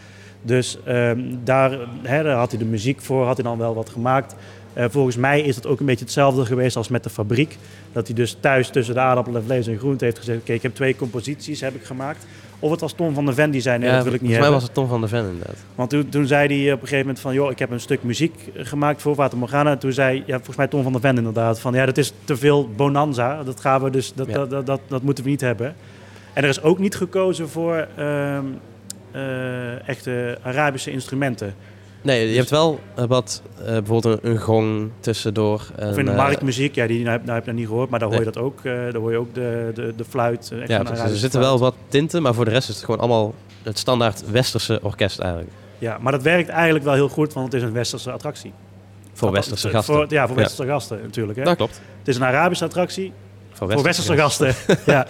Dus 0.43 0.79
ehm, 0.85 1.21
daar, 1.45 1.79
had 2.37 2.51
hij 2.51 2.59
de 2.59 2.65
muziek 2.65 3.01
voor, 3.01 3.27
had 3.27 3.37
hij 3.37 3.45
dan 3.47 3.59
wel 3.59 3.75
wat 3.75 3.89
gemaakt. 3.91 4.35
Eh, 4.73 4.85
volgens 4.91 5.17
mij 5.17 5.41
is 5.41 5.57
het 5.57 5.67
ook 5.67 5.81
een 5.81 5.87
beetje 5.87 6.05
hetzelfde 6.05 6.45
geweest 6.47 6.77
als 6.77 6.89
met 6.89 7.03
de 7.03 7.11
fabriek. 7.11 7.59
Dat 7.93 8.07
hij 8.07 8.17
dus 8.17 8.37
thuis 8.41 8.69
tussen 8.69 8.95
de 8.95 9.01
aardappel 9.01 9.37
en 9.37 9.45
vlees 9.45 9.67
en 9.67 9.79
groente 9.79 10.05
heeft 10.05 10.19
gezegd... 10.19 10.39
oké, 10.41 10.53
ik 10.53 10.63
heb 10.63 10.75
twee 10.75 10.97
composities 10.97 11.61
heb 11.61 11.75
ik 11.75 11.85
gemaakt. 11.85 12.27
Of 12.65 12.71
het 12.71 12.81
was 12.81 12.93
Tom 12.93 13.15
van 13.15 13.25
der 13.25 13.35
Ven 13.35 13.51
die 13.51 13.61
zei, 13.61 13.79
nee, 13.79 13.89
ja, 13.89 13.95
dat 13.95 14.05
wil 14.05 14.13
ik 14.13 14.21
niet 14.21 14.31
volgens 14.31 14.51
mij 14.51 14.59
hebben. 14.59 14.61
was 14.61 14.63
het 14.63 14.75
Tom 14.75 14.89
van 14.89 15.01
der 15.01 15.09
Ven 15.09 15.33
inderdaad. 15.33 15.65
Want 15.75 15.91
toen, 15.91 16.09
toen 16.09 16.27
zei 16.27 16.63
hij 16.63 16.73
op 16.73 16.81
een 16.81 16.89
gegeven 16.89 17.07
moment 17.07 17.21
van... 17.21 17.35
joh, 17.35 17.51
ik 17.51 17.59
heb 17.59 17.71
een 17.71 17.81
stuk 17.81 18.03
muziek 18.03 18.51
gemaakt 18.55 19.03
voor 19.03 19.15
Water 19.15 19.39
Morgana. 19.39 19.71
En 19.71 19.79
toen 19.79 19.93
zei, 19.93 20.23
ja, 20.27 20.35
volgens 20.37 20.57
mij 20.57 20.67
Tom 20.67 20.83
van 20.83 20.93
der 20.93 21.01
Ven 21.01 21.17
inderdaad... 21.17 21.61
van 21.61 21.75
ja, 21.75 21.87
dat 21.87 21.99
is 21.99 22.13
te 22.25 22.37
veel 22.37 22.69
bonanza. 22.77 23.43
Dat 23.43 23.61
gaan 23.61 23.83
we 23.83 23.91
dus, 23.91 24.13
dat, 24.15 24.27
Ja. 24.27 24.33
dat, 24.33 24.51
dat, 24.51 24.67
dat, 24.67 24.81
dat 24.89 25.03
moeten 25.03 25.25
we 25.25 25.31
niet 25.31 25.41
hebben. 25.41 25.75
En 26.33 26.43
er 26.43 26.49
is 26.49 26.63
ook 26.63 26.79
niet 26.79 26.95
gekozen 26.97 27.49
voor 27.49 27.89
ehm, 27.97 28.45
eh, 29.11 29.89
echte 29.89 30.39
Arabische 30.43 30.91
instrumenten. 30.91 31.55
Nee, 32.05 32.31
je 32.31 32.37
hebt 32.37 32.51
wel 32.51 32.81
eh, 32.95 33.05
wat, 33.05 33.43
eh, 33.59 33.65
bijvoorbeeld 33.65 34.05
een, 34.23 34.31
een 34.31 34.39
gong 34.39 34.91
tussendoor. 35.01 35.61
Of 35.77 35.83
in 35.83 35.99
en, 35.99 36.05
de 36.05 36.11
eh, 36.11 36.17
marktmuziek, 36.17 36.75
ja, 36.75 36.87
die 36.87 36.99
nou, 36.99 37.11
heb, 37.11 37.21
nou 37.21 37.33
heb 37.33 37.43
ik 37.43 37.47
nog 37.47 37.57
niet 37.59 37.69
gehoord, 37.69 37.91
maar 37.91 37.99
daar 37.99 38.09
hoor 38.09 38.19
je 38.19 38.25
Nee. 38.25 38.33
dat 38.33 38.43
ook. 38.43 38.63
daar 38.63 38.97
hoor 38.97 39.11
je 39.11 39.19
ook 39.19 39.35
de, 39.35 39.71
de, 39.75 39.93
de 39.97 40.05
fluit. 40.05 40.53
echt 40.61 40.69
Ja, 40.69 40.83
precies. 40.83 41.11
er 41.11 41.17
zitten 41.17 41.41
wel 41.41 41.59
wat 41.59 41.75
tinten, 41.89 42.23
maar 42.23 42.35
voor 42.35 42.45
de 42.45 42.51
rest 42.51 42.69
is 42.69 42.75
het 42.75 42.85
gewoon 42.85 43.01
allemaal 43.01 43.35
het 43.63 43.79
standaard 43.79 44.31
westerse 44.31 44.79
orkest 44.83 45.19
eigenlijk. 45.19 45.51
Ja, 45.79 45.99
maar 46.01 46.13
dat 46.13 46.23
werkt 46.23 46.49
eigenlijk 46.49 46.85
wel 46.85 46.95
heel 46.95 47.09
goed, 47.09 47.33
want 47.33 47.53
het 47.53 47.63
is 47.63 47.69
een 47.69 47.75
westerse 47.75 48.11
attractie. 48.11 48.53
Voor 49.13 49.33
westerse 49.33 49.71
gasten. 49.71 49.95
Voor, 49.95 50.07
ja, 50.09 50.27
voor 50.27 50.37
Ja. 50.37 50.43
westerse 50.43 50.71
gasten 50.71 50.99
natuurlijk. 51.03 51.39
Hè? 51.39 51.45
Dat 51.45 51.57
klopt. 51.57 51.81
Het 51.99 52.09
is 52.09 52.17
een 52.17 52.25
Arabische 52.25 52.65
attractie 52.65 53.13
voor 53.53 53.69
westerse 53.69 54.15
westerse, 54.17 54.47
gasten. 54.47 54.77
ja. 54.95 55.07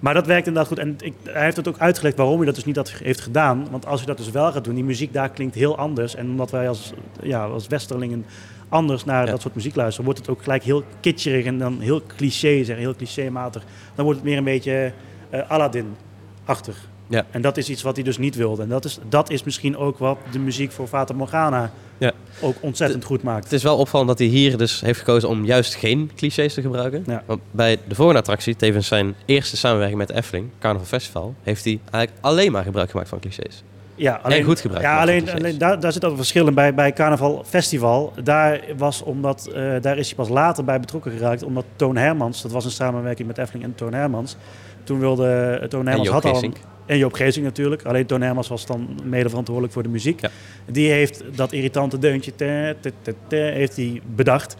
Maar 0.00 0.14
dat 0.14 0.26
werkt 0.26 0.46
inderdaad 0.46 0.72
goed. 0.72 0.78
En 0.78 0.96
ik, 1.00 1.14
hij 1.24 1.44
heeft 1.44 1.56
het 1.56 1.68
ook 1.68 1.78
uitgelegd 1.78 2.16
waarom 2.16 2.36
hij 2.36 2.46
dat 2.46 2.54
dus 2.54 2.64
niet 2.64 2.76
had, 2.76 2.90
heeft 2.90 3.20
gedaan. 3.20 3.66
Want 3.70 3.86
als 3.86 4.00
je 4.00 4.06
dat 4.06 4.16
dus 4.16 4.30
wel 4.30 4.52
gaat 4.52 4.64
doen, 4.64 4.74
die 4.74 4.84
muziek 4.84 5.12
daar 5.12 5.30
klinkt 5.30 5.54
heel 5.54 5.76
anders. 5.76 6.14
En 6.14 6.26
omdat 6.26 6.50
wij 6.50 6.68
als, 6.68 6.92
ja, 7.22 7.44
als 7.44 7.66
westerlingen 7.66 8.24
anders 8.68 9.04
naar 9.04 9.26
dat 9.26 9.40
soort 9.40 9.54
muziek 9.54 9.74
luisteren, 9.74 10.04
wordt 10.04 10.20
het 10.20 10.28
ook 10.28 10.42
gelijk 10.42 10.62
heel 10.62 10.84
kitscherig 11.00 11.44
en 11.44 11.58
dan 11.58 11.80
heel 11.80 12.02
cliché, 12.16 12.64
zeg, 12.64 12.76
heel 12.76 12.94
clichématig. 12.94 13.64
Dan 13.94 14.04
wordt 14.04 14.20
het 14.20 14.28
meer 14.28 14.38
een 14.38 14.44
beetje 14.44 14.92
eh, 15.30 15.50
Aladdin-achtig. 15.50 16.88
Ja. 17.10 17.26
En 17.30 17.42
dat 17.42 17.56
is 17.56 17.68
iets 17.68 17.82
wat 17.82 17.94
hij 17.94 18.04
dus 18.04 18.18
niet 18.18 18.34
wilde. 18.34 18.62
En 18.62 18.68
dat 18.68 18.84
is, 18.84 18.98
dat 19.08 19.30
is 19.30 19.44
misschien 19.44 19.76
ook 19.76 19.98
wat 19.98 20.18
de 20.32 20.38
muziek 20.38 20.72
voor 20.72 20.86
Fata 20.86 21.14
Morgana 21.14 21.70
Ja. 21.98 22.12
ook 22.40 22.56
ontzettend 22.60 23.04
goed 23.04 23.22
maakt. 23.22 23.44
Het 23.44 23.52
is 23.52 23.62
wel 23.62 23.76
opvallend 23.76 24.08
dat 24.08 24.18
hij 24.18 24.26
hier 24.28 24.56
dus 24.56 24.80
heeft 24.80 24.98
gekozen 24.98 25.28
om 25.28 25.44
juist 25.44 25.74
geen 25.74 26.10
clichés 26.16 26.54
te 26.54 26.60
gebruiken. 26.60 27.02
Ja. 27.06 27.22
Want 27.26 27.40
bij 27.50 27.78
de 27.88 27.94
volgende 27.94 28.20
attractie, 28.20 28.56
tevens 28.56 28.86
zijn 28.86 29.14
eerste 29.24 29.56
samenwerking 29.56 29.98
met 29.98 30.08
de 30.08 30.14
Efteling, 30.14 30.48
Carnival 30.58 30.86
Festival, 30.86 31.34
heeft 31.42 31.64
hij 31.64 31.78
eigenlijk 31.90 32.24
alleen 32.26 32.52
maar 32.52 32.62
gebruik 32.62 32.90
gemaakt 32.90 33.08
van 33.08 33.20
clichés. 33.20 33.62
Ja, 33.94 34.20
alleen, 34.22 34.38
en 34.38 34.44
goed 34.44 34.60
gebruik 34.60 34.82
Ja, 34.82 35.00
alleen, 35.00 35.30
alleen 35.30 35.58
daar, 35.58 35.80
daar 35.80 35.92
zit 35.92 36.04
ook 36.04 36.10
een 36.10 36.16
verschil 36.16 36.46
in 36.46 36.54
bij, 36.54 36.74
bij 36.74 36.92
Carnaval 36.92 37.44
Festival. 37.46 38.12
Daar, 38.22 38.60
was 38.76 39.02
omdat, 39.02 39.46
eh, 39.46 39.72
daar 39.80 39.98
is 39.98 40.06
hij 40.06 40.16
pas 40.16 40.28
later 40.28 40.64
bij 40.64 40.80
betrokken 40.80 41.12
geraakt. 41.12 41.42
Omdat 41.42 41.64
Toon 41.76 41.96
Hermans, 41.96 42.42
dat 42.42 42.52
was 42.52 42.64
een 42.64 42.70
samenwerking 42.70 43.28
met 43.28 43.38
Efteling 43.38 43.64
en 43.64 43.74
Toon 43.74 43.94
Hermans. 43.94 44.36
Toen 44.84 44.98
wilde 44.98 45.58
eh, 45.62 45.68
Toon 45.68 45.86
Hermans... 45.86 46.08
Had 46.08 46.24
al 46.24 46.44
een-. 46.44 46.54
En 46.90 46.98
Joop 46.98 47.12
Geesink 47.12 47.44
natuurlijk. 47.44 47.82
Alleen 47.84 48.06
Toon 48.06 48.20
Hermans 48.22 48.48
was 48.48 48.66
dan 48.66 48.88
mede 49.04 49.28
verantwoordelijk 49.28 49.72
voor 49.74 49.82
de 49.82 49.88
muziek. 49.88 50.20
Die 50.66 50.90
heeft 50.90 51.22
dat 51.34 51.52
irritante 51.52 51.98
deuntje 51.98 52.34
te, 52.34 52.76
te, 52.80 52.92
te, 53.02 53.14
te, 53.28 53.36
heeft 53.36 53.76
hij 53.76 54.00
bedacht. 54.14 54.56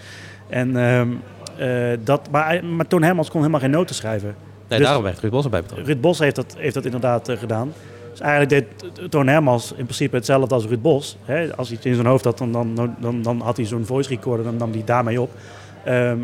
En, 0.49 0.77
ehm, 0.77 1.09
eh, 1.59 1.99
dat, 2.05 2.29
maar, 2.31 2.45
hij- 2.47 2.63
maar 2.63 2.87
Toon 2.87 3.03
Hermans 3.03 3.29
kon 3.29 3.39
helemaal 3.41 3.61
geen 3.61 3.71
noten 3.71 3.95
schrijven. 3.95 4.35
Nee, 4.69 4.79
Dus- 4.79 4.87
daarom 4.87 5.05
werd 5.05 5.19
Ruud 5.21 5.31
Bos 5.33 5.45
erbij 5.45 5.61
betrokken. 5.61 5.87
Ruud 5.89 6.01
Bos 6.01 6.19
heeft 6.19 6.37
dat, 6.37 6.55
heeft 6.59 6.75
dat 6.75 6.85
inderdaad 6.85 7.29
eh, 7.29 7.37
gedaan. 7.39 7.73
Dus 8.11 8.21
eigenlijk 8.21 8.51
deed 8.51 8.91
Toon 9.11 9.27
Hermans 9.27 9.71
in 9.77 9.85
principe 9.85 10.17
hetzelfde 10.17 10.55
als 10.55 10.65
Ruud 10.65 10.81
Bos. 10.83 11.17
Hè? 11.25 11.57
Als 11.57 11.69
hij 11.69 11.77
het 11.77 11.87
in 11.87 11.95
zijn 11.95 12.07
hoofd 12.07 12.25
had, 12.25 12.39
dan, 12.39 12.53
dan, 12.53 12.75
dan, 13.01 13.23
dan 13.23 13.41
had 13.41 13.57
hij 13.57 13.67
zo'n 13.67 13.85
voice 13.87 14.09
recorder, 14.09 14.45
dan 14.45 14.57
nam 14.57 14.73
hij 14.73 14.83
daarmee 14.85 15.21
op. 15.21 15.31
Ehm, 15.85 16.19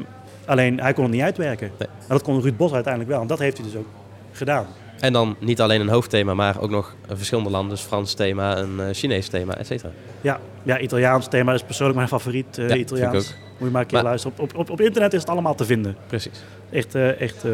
alleen 0.44 0.80
hij 0.80 0.92
kon 0.92 1.02
het 1.04 1.12
niet 1.12 1.22
uitwerken. 1.22 1.70
Maar 1.78 1.88
dat 2.08 2.22
kon 2.22 2.40
Ruud 2.40 2.56
Bos 2.56 2.72
uiteindelijk 2.72 3.12
wel. 3.12 3.20
En 3.22 3.26
dat 3.26 3.38
heeft 3.38 3.56
hij 3.56 3.66
dus 3.66 3.76
ook 3.76 3.86
gedaan. 4.32 4.66
En 5.00 5.12
dan 5.12 5.36
niet 5.38 5.60
alleen 5.60 5.80
een 5.80 5.88
hoofdthema, 5.88 6.34
maar 6.34 6.60
ook 6.60 6.70
nog 6.70 6.94
verschillende 7.12 7.50
landen. 7.50 7.70
Dus 7.70 7.80
Frans 7.84 8.14
thema, 8.14 8.56
een 8.56 8.80
eh, 8.80 8.86
Chinees 8.92 9.28
thema, 9.28 9.56
et 9.56 9.66
cetera. 9.66 9.90
Ja, 10.20 10.40
ja, 10.62 10.78
Italiaans 10.78 11.28
thema 11.28 11.52
is 11.54 11.62
persoonlijk 11.62 11.96
mijn 11.96 12.08
favoriet. 12.08 12.58
eh 12.58 12.68
Ja, 12.68 12.74
vind 12.74 12.90
ik 12.90 12.96
Italiaans. 12.96 13.14
ook. 13.28 13.34
Moet 13.58 13.66
je 13.68 13.70
maar 13.70 13.80
een 13.80 13.86
keer 13.86 13.96
Maar- 13.96 14.06
luisteren. 14.06 14.38
Op, 14.40 14.56
op, 14.56 14.70
op 14.70 14.80
internet 14.80 15.12
is 15.12 15.20
het 15.20 15.30
allemaal 15.30 15.54
te 15.54 15.64
vinden. 15.64 15.96
Precies. 16.06 16.42
Echt, 16.70 16.94
eh, 16.94 17.20
echt 17.20 17.44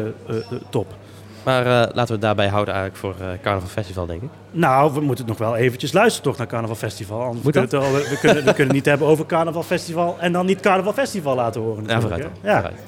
top. 0.69 0.93
Maar 1.43 1.63
laten 1.65 2.05
we 2.05 2.11
het 2.11 2.21
daarbij 2.21 2.47
houden 2.47 2.73
eigenlijk 2.73 3.03
voor 3.03 3.15
Carnival 3.41 3.69
Festival, 3.69 4.05
denk 4.05 4.21
ik. 4.21 4.29
Nou, 4.51 4.93
we 4.93 5.01
moeten 5.01 5.25
nog 5.25 5.37
wel 5.37 5.55
eventjes 5.55 5.91
luisteren 5.93 6.23
toch 6.29 6.37
naar 6.37 6.47
Carnaval 6.47 6.75
Festival. 6.75 7.21
Anders 7.21 7.43
Moet 7.43 7.55
we 7.55 7.67
kunnen, 7.67 7.93
het, 7.95 8.09
we, 8.09 8.17
kunnen, 8.19 8.35
we 8.43 8.49
kunnen 8.49 8.65
het 8.65 8.73
niet 8.75 8.85
hebben 8.85 9.07
over 9.07 9.25
Carnaval 9.25 9.63
Festival 9.63 10.15
en 10.19 10.31
dan 10.31 10.45
niet 10.45 10.59
Carnaval 10.59 10.93
Festival 10.93 11.35
laten 11.35 11.61
horen. 11.61 11.83
Ja, 11.87 12.01
vooruit 12.01 12.21
dan. 12.21 12.31
Ja. 12.41 12.55
Vooruit. 12.61 12.81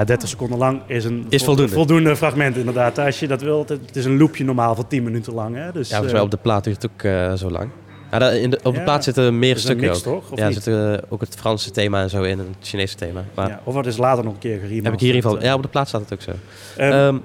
Ja, 0.00 0.06
30 0.06 0.28
seconden 0.28 0.58
lang 0.58 0.80
is 0.86 1.04
een 1.04 1.26
Is 1.28 1.44
vol- 1.44 1.68
voldoende. 1.68 2.16
fragment 2.16 2.56
inderdaad. 2.56 2.98
Als 2.98 3.20
je 3.20 3.26
dat 3.28 3.42
wilt, 3.42 3.68
het 3.68 3.96
is 3.96 4.04
een 4.04 4.18
loopje 4.18 4.44
normaal 4.44 4.74
van 4.74 4.86
10 4.86 5.02
minuten 5.02 5.32
lang. 5.34 5.56
Hè? 5.56 5.72
Dus, 5.72 5.88
Ja, 5.88 5.94
volgens 5.94 6.06
eh, 6.06 6.12
mij 6.12 6.20
op 6.22 6.30
de 6.30 6.36
plaat 6.36 6.64
duurt 6.64 6.82
het 6.82 6.90
ook 6.92 7.02
eh, 7.02 7.32
zo 7.32 7.50
lang. 7.50 7.68
Ja, 8.10 8.18
daar- 8.18 8.36
in 8.36 8.50
de, 8.50 8.56
op 8.62 8.72
de 8.72 8.78
Ja, 8.78 8.84
plaat 8.84 9.04
zitten 9.04 9.38
meer 9.38 9.54
een 9.54 9.60
stukken 9.60 9.86
mix, 9.86 10.04
ook. 10.06 10.24
toch? 10.28 10.38
Ja, 10.38 10.46
er 10.46 10.52
zit 10.52 11.02
ook 11.10 11.20
het 11.20 11.34
Franse 11.36 11.70
thema 11.70 12.02
en 12.02 12.10
zo 12.10 12.22
in, 12.22 12.38
en 12.38 12.46
het 12.58 12.68
Chinese 12.68 12.94
thema. 12.96 13.24
Maar 13.34 13.48
ja, 13.48 13.60
of 13.64 13.74
wat 13.74 13.86
is 13.86 13.96
later 13.96 14.24
nog 14.24 14.32
een 14.32 14.38
keer 14.38 14.50
geremasterd. 14.50 14.84
heb 14.84 14.94
ik 14.94 15.00
hier 15.00 15.08
in 15.08 15.14
ieder 15.14 15.30
geval... 15.30 15.46
Ja, 15.46 15.54
op 15.54 15.62
de 15.62 15.68
plaat 15.68 15.88
staat 15.88 16.00
het 16.00 16.12
ook 16.12 16.20
zo. 16.22 16.30
Ehm, 16.76 16.92
Ehm 16.92 17.16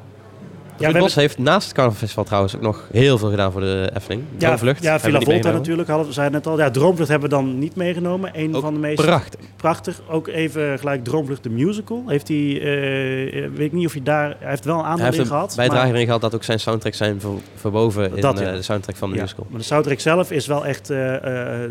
we 0.78 0.86
Ruud 0.86 0.98
Bos 1.00 1.16
heeft 1.16 1.38
naast 1.38 1.66
het 1.68 1.76
Carnival 1.76 2.00
Festival 2.00 2.24
trouwens 2.24 2.56
ook 2.56 2.62
nog 2.62 2.88
heel 2.92 3.18
veel 3.18 3.30
gedaan 3.30 3.52
voor 3.52 3.62
de 3.62 3.92
Efteling. 3.96 4.24
Ja, 4.38 4.48
Droomvlucht 4.48 4.84
ja 4.84 4.94
we 4.94 5.00
Villa 5.00 5.20
Volta 5.20 5.52
natuurlijk, 5.52 5.88
hadden 5.88 6.08
we 6.08 6.14
zeiden 6.14 6.36
net 6.38 6.48
al. 6.48 6.58
Ja, 6.58 6.72
Droomvlucht 6.72 7.10
hebben 7.10 7.30
we 7.30 7.36
dan 7.36 7.60
niet 7.60 7.76
meegenomen. 7.76 8.32
Een 8.34 8.54
van 8.54 8.74
de 8.74 8.80
meest... 8.80 9.02
prachtig. 9.02 9.40
Prachtig. 9.56 10.02
Ook 10.10 10.28
even 10.28 10.80
gelijk 10.80 11.04
Droomvlucht 11.04 11.44
de 11.44 11.50
musical. 11.50 12.04
Heeft 12.08 12.28
hij, 12.28 12.62
eh, 12.62 13.44
eh, 13.46 13.52
weet 13.52 13.66
ik 13.66 13.72
niet 13.72 13.86
of 13.86 13.94
hij 13.94 14.04
daar... 14.04 14.36
Hij 14.40 14.50
heeft 14.50 14.66
wel 14.66 14.76
een 14.76 14.82
Hij 14.82 14.90
aandeel 14.90 15.06
heeft 15.06 15.18
in 15.18 15.24
een 15.24 15.28
gehad. 15.30 15.54
bijdrage 15.56 15.82
maar- 15.86 15.94
erin 15.94 16.06
gehad 16.06 16.22
dat 16.22 16.36
ook 16.36 16.44
zijn 16.44 16.60
soundtracks 16.60 16.98
zijn 16.98 17.20
ver- 17.22 17.30
verwoven 17.56 18.16
in 18.16 18.22
Dat, 18.22 18.40
eh, 18.40 18.46
ja. 18.46 18.52
de 18.52 18.62
soundtrack 18.62 18.96
van 18.96 19.10
de 19.10 19.16
Ja, 19.16 19.22
musical. 19.22 19.46
Maar 19.50 19.60
de 19.60 19.66
soundtrack 19.66 20.00
zelf 20.00 20.32
is 20.32 20.48
wel 20.48 20.66
echt 20.66 20.92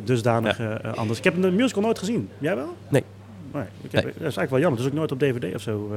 dusdanig 0.05 0.59
anders. 0.94 1.18
Ik 1.18 1.24
heb 1.24 1.42
de 1.42 1.50
musical 1.50 1.82
nooit 1.82 1.98
gezien. 1.98 2.28
Jij 2.38 2.57
wel? 2.57 2.74
Nee. 2.88 3.02
Nee, 3.55 3.62
ik 3.82 3.92
heb, 3.92 4.05
Nee. 4.05 4.12
Dat 4.12 4.28
is 4.28 4.36
eigenlijk 4.36 4.50
wel 4.50 4.61
jammer. 4.61 4.78
Het 4.78 4.86
is 4.88 4.92
ook 4.92 4.98
nooit 4.98 5.12
op 5.12 5.18
DVD 5.18 5.55
of 5.55 5.61
zo 5.62 5.90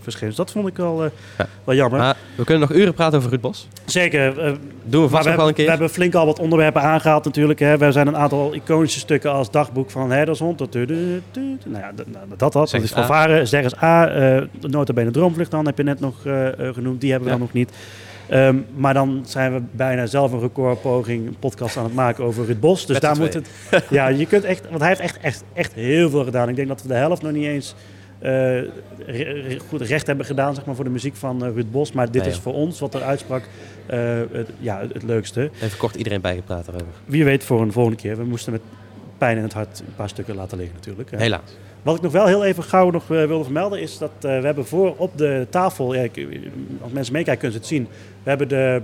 verschenen. 0.00 0.28
Dus 0.28 0.36
dat 0.36 0.50
vond 0.50 0.68
ik 0.68 0.76
wel, 0.76 1.04
eh, 1.04 1.10
wel 1.64 1.74
jammer. 1.74 1.98
Maar 2.00 2.16
we 2.36 2.44
kunnen 2.44 2.68
nog 2.68 2.78
uren 2.78 2.94
praten 2.94 3.18
over 3.18 3.30
Ruud 3.30 3.40
Bos. 3.40 3.68
Zeker. 3.84 4.38
eh, 4.38 4.52
Doen 4.84 5.02
we 5.02 5.08
vast 5.08 5.24
wel 5.24 5.32
een 5.32 5.38
hebben- 5.38 5.54
keer. 5.54 5.64
We 5.64 5.70
hebben 5.70 5.90
flink 5.90 6.14
al 6.14 6.26
wat 6.26 6.38
onderwerpen 6.38 6.82
aangehaald 6.82 7.24
natuurlijk. 7.24 7.58
Hè. 7.58 7.78
We 7.78 7.92
zijn 7.92 8.06
een 8.06 8.16
aantal 8.16 8.54
iconische 8.54 8.98
stukken 8.98 9.32
als 9.32 9.50
dagboek 9.50 9.90
van 9.90 10.10
Herdershond. 10.10 10.58
Dat, 10.58 10.74
nou 10.74 10.88
ja, 11.72 11.92
dat, 11.94 12.06
nou, 12.06 12.28
dat, 12.28 12.38
dat, 12.38 12.52
dat 12.52 12.66
is 12.66 12.72
eens 12.72 12.92
A. 12.92 12.96
fanfare. 12.96 13.46
Zeg 13.46 13.62
eens 13.62 13.82
A. 13.82 14.08
eh 14.08 14.42
nota 14.60 14.92
bene 14.92 15.10
droomvlucht 15.10 15.50
dan 15.50 15.66
heb 15.66 15.76
je 15.76 15.82
net 15.82 16.00
nog 16.00 16.14
genoemd. 16.72 17.00
Die 17.00 17.10
hebben 17.10 17.28
we 17.28 17.34
Ja. 17.34 17.38
dan 17.40 17.46
nog 17.46 17.52
niet. 17.52 17.70
Ehm, 18.28 18.56
maar 18.74 18.94
dan 18.94 19.22
zijn 19.26 19.52
we 19.54 19.60
bijna 19.70 20.06
zelf 20.06 20.32
een 20.32 20.40
recordpoging, 20.40 21.26
een 21.26 21.36
podcast 21.38 21.76
aan 21.76 21.84
het 21.84 21.94
maken 21.94 22.24
over 22.24 22.44
Ruud 22.46 22.60
Bos. 22.60 22.80
Dus 22.86 22.92
Met 22.92 23.02
daar 23.02 23.16
moet 23.18 23.34
het. 23.34 23.48
Ja, 23.90 24.08
je 24.08 24.26
kunt 24.26 24.44
echt. 24.44 24.68
Want 24.68 24.80
hij 24.80 24.88
heeft 24.88 25.00
echt, 25.00 25.18
echt, 25.20 25.44
echt 25.52 25.72
heel 25.72 26.10
veel 26.10 26.24
gedaan. 26.24 26.48
Ik 26.48 26.56
denk 26.56 26.68
dat 26.68 26.82
we 26.82 26.88
de 26.88 26.94
helft 26.94 27.22
nog 27.22 27.32
niet 27.32 27.44
eens 27.44 27.74
eh, 28.18 28.32
re- 29.06 29.58
goed 29.68 29.80
recht 29.80 30.06
hebben 30.06 30.26
gedaan 30.26 30.54
zeg 30.54 30.64
maar, 30.64 30.74
voor 30.74 30.84
de 30.84 30.90
muziek 30.90 31.16
van 31.16 31.44
eh, 31.44 31.52
Ruud 31.54 31.70
Bos. 31.70 31.92
Maar 31.92 32.10
dit 32.10 32.22
Nee, 32.22 32.30
is 32.30 32.38
voor 32.38 32.54
ons, 32.54 32.80
wat 32.80 32.94
er 32.94 33.02
uitsprak, 33.02 33.42
eh, 33.86 33.98
het, 34.32 34.48
ja, 34.58 34.80
het, 34.92 35.02
leukste. 35.02 35.50
Even 35.62 35.78
kort 35.78 35.94
iedereen 35.94 36.20
bijgepraat 36.20 36.68
erover. 36.68 36.86
Wie 37.04 37.24
weet 37.24 37.44
voor 37.44 37.60
een 37.60 37.72
volgende 37.72 37.98
keer. 37.98 38.16
We 38.16 38.24
moesten 38.24 38.52
met 38.52 38.60
pijn 39.18 39.36
in 39.36 39.42
het 39.42 39.52
hart 39.52 39.78
een 39.86 39.94
paar 39.96 40.08
stukken 40.08 40.34
laten 40.34 40.58
liggen 40.58 40.74
natuurlijk. 40.76 41.10
Helaas. 41.10 41.56
Wat 41.82 41.96
ik 41.96 42.02
nog 42.02 42.12
wel 42.12 42.26
heel 42.26 42.44
even 42.44 42.62
gauw 42.62 42.90
nog 42.90 43.06
wilde 43.06 43.44
vermelden 43.44 43.80
is 43.80 43.98
dat 43.98 44.10
we 44.20 44.28
hebben 44.28 44.66
voor 44.66 44.94
op 44.96 45.18
de 45.18 45.46
tafel, 45.50 45.94
ja, 45.94 46.06
als 46.80 46.92
mensen 46.92 47.12
meekijken 47.12 47.40
kunnen 47.40 47.52
ze 47.52 47.58
het 47.58 47.66
zien, 47.66 47.88
we 48.26 48.32
hebben 48.32 48.48
de, 48.48 48.82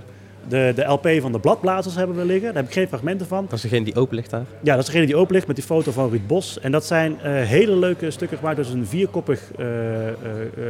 de, 0.49 0.73
de 0.75 0.85
LP 0.85 1.09
van 1.21 1.33
de 1.33 1.39
Bladblazers 1.39 1.95
hebben 1.95 2.17
we 2.17 2.25
liggen. 2.25 2.47
Daar 2.47 2.63
heb 2.63 2.67
ik 2.67 2.73
geen 2.73 2.89
fragmenten 2.89 3.27
van. 3.27 3.45
Dat 3.45 3.53
is 3.53 3.61
degene 3.61 3.85
die 3.85 3.95
open 3.95 4.17
ligt 4.17 4.31
daar. 4.31 4.45
Ja, 4.61 4.71
dat 4.75 4.81
is 4.81 4.87
degene 4.87 5.07
die 5.07 5.17
open 5.17 5.35
ligt 5.35 5.47
met 5.47 5.57
die 5.57 5.65
foto 5.65 5.93
van 5.93 6.11
Ruud 6.11 6.27
Bos. 6.27 6.61
En 6.61 6.73
dat 6.73 6.87
zijn 6.87 7.21
eh, 7.21 7.33
hele 7.33 7.77
leuke 7.77 8.11
stukken 8.11 8.39
gemaakt. 8.39 8.57
Dus 8.57 8.69
een 8.69 8.87
vierkoppig, 8.87 9.53
eh, 9.59 10.09
eh, 10.09 10.15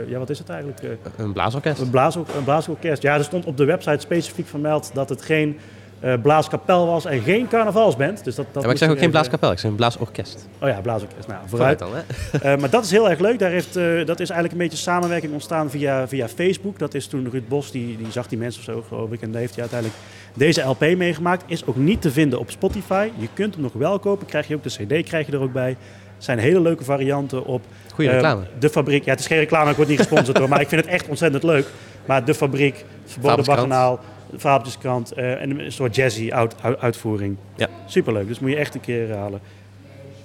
ja 0.07 0.19
wat 0.19 0.31
is 0.31 0.39
het 0.39 0.49
eigenlijk? 0.49 0.81
Een 1.17 1.33
blaasorkest. 1.33 1.81
een, 1.81 1.91
blaasork 1.91 2.29
een 2.37 2.45
blaasorkest. 2.45 3.03
Ja, 3.03 3.15
er 3.15 3.25
stond 3.25 3.45
op 3.45 3.57
de 3.57 3.65
website 3.65 4.01
specifiek 4.01 4.47
vermeld 4.47 4.91
dat 4.95 5.09
het 5.09 5.23
geen 5.23 5.59
eh, 6.03 6.15
blaaskapel 6.23 6.87
was 6.87 7.05
en 7.05 7.21
geen 7.21 7.49
carnavalsband. 7.49 8.25
Dus 8.25 8.35
dat, 8.35 8.45
dat 8.45 8.55
Ja, 8.55 8.61
maar 8.61 8.71
ik 8.71 8.79
zeg 8.79 8.91
ook 8.91 8.99
geen 8.99 9.11
blaaskapel, 9.11 9.53
ik 9.53 9.59
zeg 9.59 9.71
een 9.71 9.77
blaasorkest. 9.77 10.49
Oh 10.61 10.69
ja, 10.69 10.81
blaasorkest. 10.81 11.29
Nou, 11.29 11.41
vooruit. 11.47 11.79
Dan, 11.79 11.89
hè? 11.95 12.39
Eh, 12.39 12.59
maar 12.61 12.71
dat 12.71 12.85
is 12.85 12.91
heel 12.91 13.11
erg 13.11 13.19
leuk. 13.19 13.39
Daar 13.39 13.51
heeft, 13.51 13.77
eh, 13.77 13.85
dat 13.85 14.21
is 14.21 14.31
eigenlijk 14.31 14.53
een 14.53 14.69
beetje 14.69 14.83
samenwerking 14.83 15.33
ontstaan 15.33 15.71
via, 15.71 16.09
via 16.09 16.29
Facebook. 16.29 16.79
Dat 16.79 16.95
is 16.95 17.07
toen 17.07 17.29
Ruud 17.31 17.49
Bos, 17.49 17.71
die, 17.71 17.97
die 17.97 18.11
zag 18.11 18.29
die 18.29 18.39
mensen 18.39 18.61
of 18.61 18.75
zo, 18.75 18.85
geloof 18.89 19.13
ik. 19.13 19.23
En 19.23 19.31
daar 19.31 19.41
heeft 19.41 19.53
hij 19.55 19.61
uiteindelijk 19.61 20.01
deze 20.35 20.61
LP 20.61 20.81
meegemaakt. 20.97 21.45
Is 21.47 21.67
ook 21.67 21.77
niet 21.77 22.03
te 22.03 22.11
vinden 22.11 22.39
op 22.39 22.51
Spotify. 22.51 23.09
Je 23.17 23.29
kunt 23.35 23.55
hem 23.55 23.63
nog 23.63 23.73
wel 23.73 23.99
kopen. 23.99 24.27
Krijg 24.27 24.49
je 24.49 24.55
ook 24.55 24.63
de 24.63 24.71
CD, 24.71 25.09
krijg 25.09 25.27
je 25.27 25.33
er 25.33 25.41
ook 25.41 25.53
bij. 25.53 25.77
zijn 26.19 26.39
hele 26.39 26.61
leuke 26.61 26.85
varianten 26.85 27.45
op. 27.45 27.63
Goeie 27.95 28.11
eh, 28.11 28.17
reclame. 28.17 28.43
de 28.59 28.71
fabriek. 28.71 29.05
Ja, 29.05 29.11
het 29.11 29.21
is 29.21 29.27
geen 29.27 29.39
reclame, 29.39 29.71
ik 29.71 29.77
word 29.77 29.89
niet 29.89 29.99
gesponsord 29.99 30.39
hoor. 30.39 30.49
Maar 30.49 30.61
ik 30.61 30.69
vind 30.69 30.81
het 30.81 30.91
echt 30.91 31.09
ontzettend 31.09 31.43
leuk. 31.43 31.67
Maar 32.05 32.25
de 32.25 32.35
fabriek, 32.35 32.85
Verboden. 33.05 33.45
Baganaal, 33.45 34.01
Fabeltjeskrant. 34.39 35.13
eh 35.13 35.43
en 35.43 35.61
een 35.61 35.73
soort 35.73 35.95
jazzy 35.95 36.31
uit, 36.33 36.55
uit- 36.63 36.79
uitvoering. 36.81 37.37
Ja. 37.57 37.69
Superleuk. 37.87 38.27
Dus 38.27 38.39
moet 38.39 38.51
je 38.51 38.57
echt 38.57 38.75
een 38.75 38.81
keer 38.81 39.17
halen. 39.17 39.41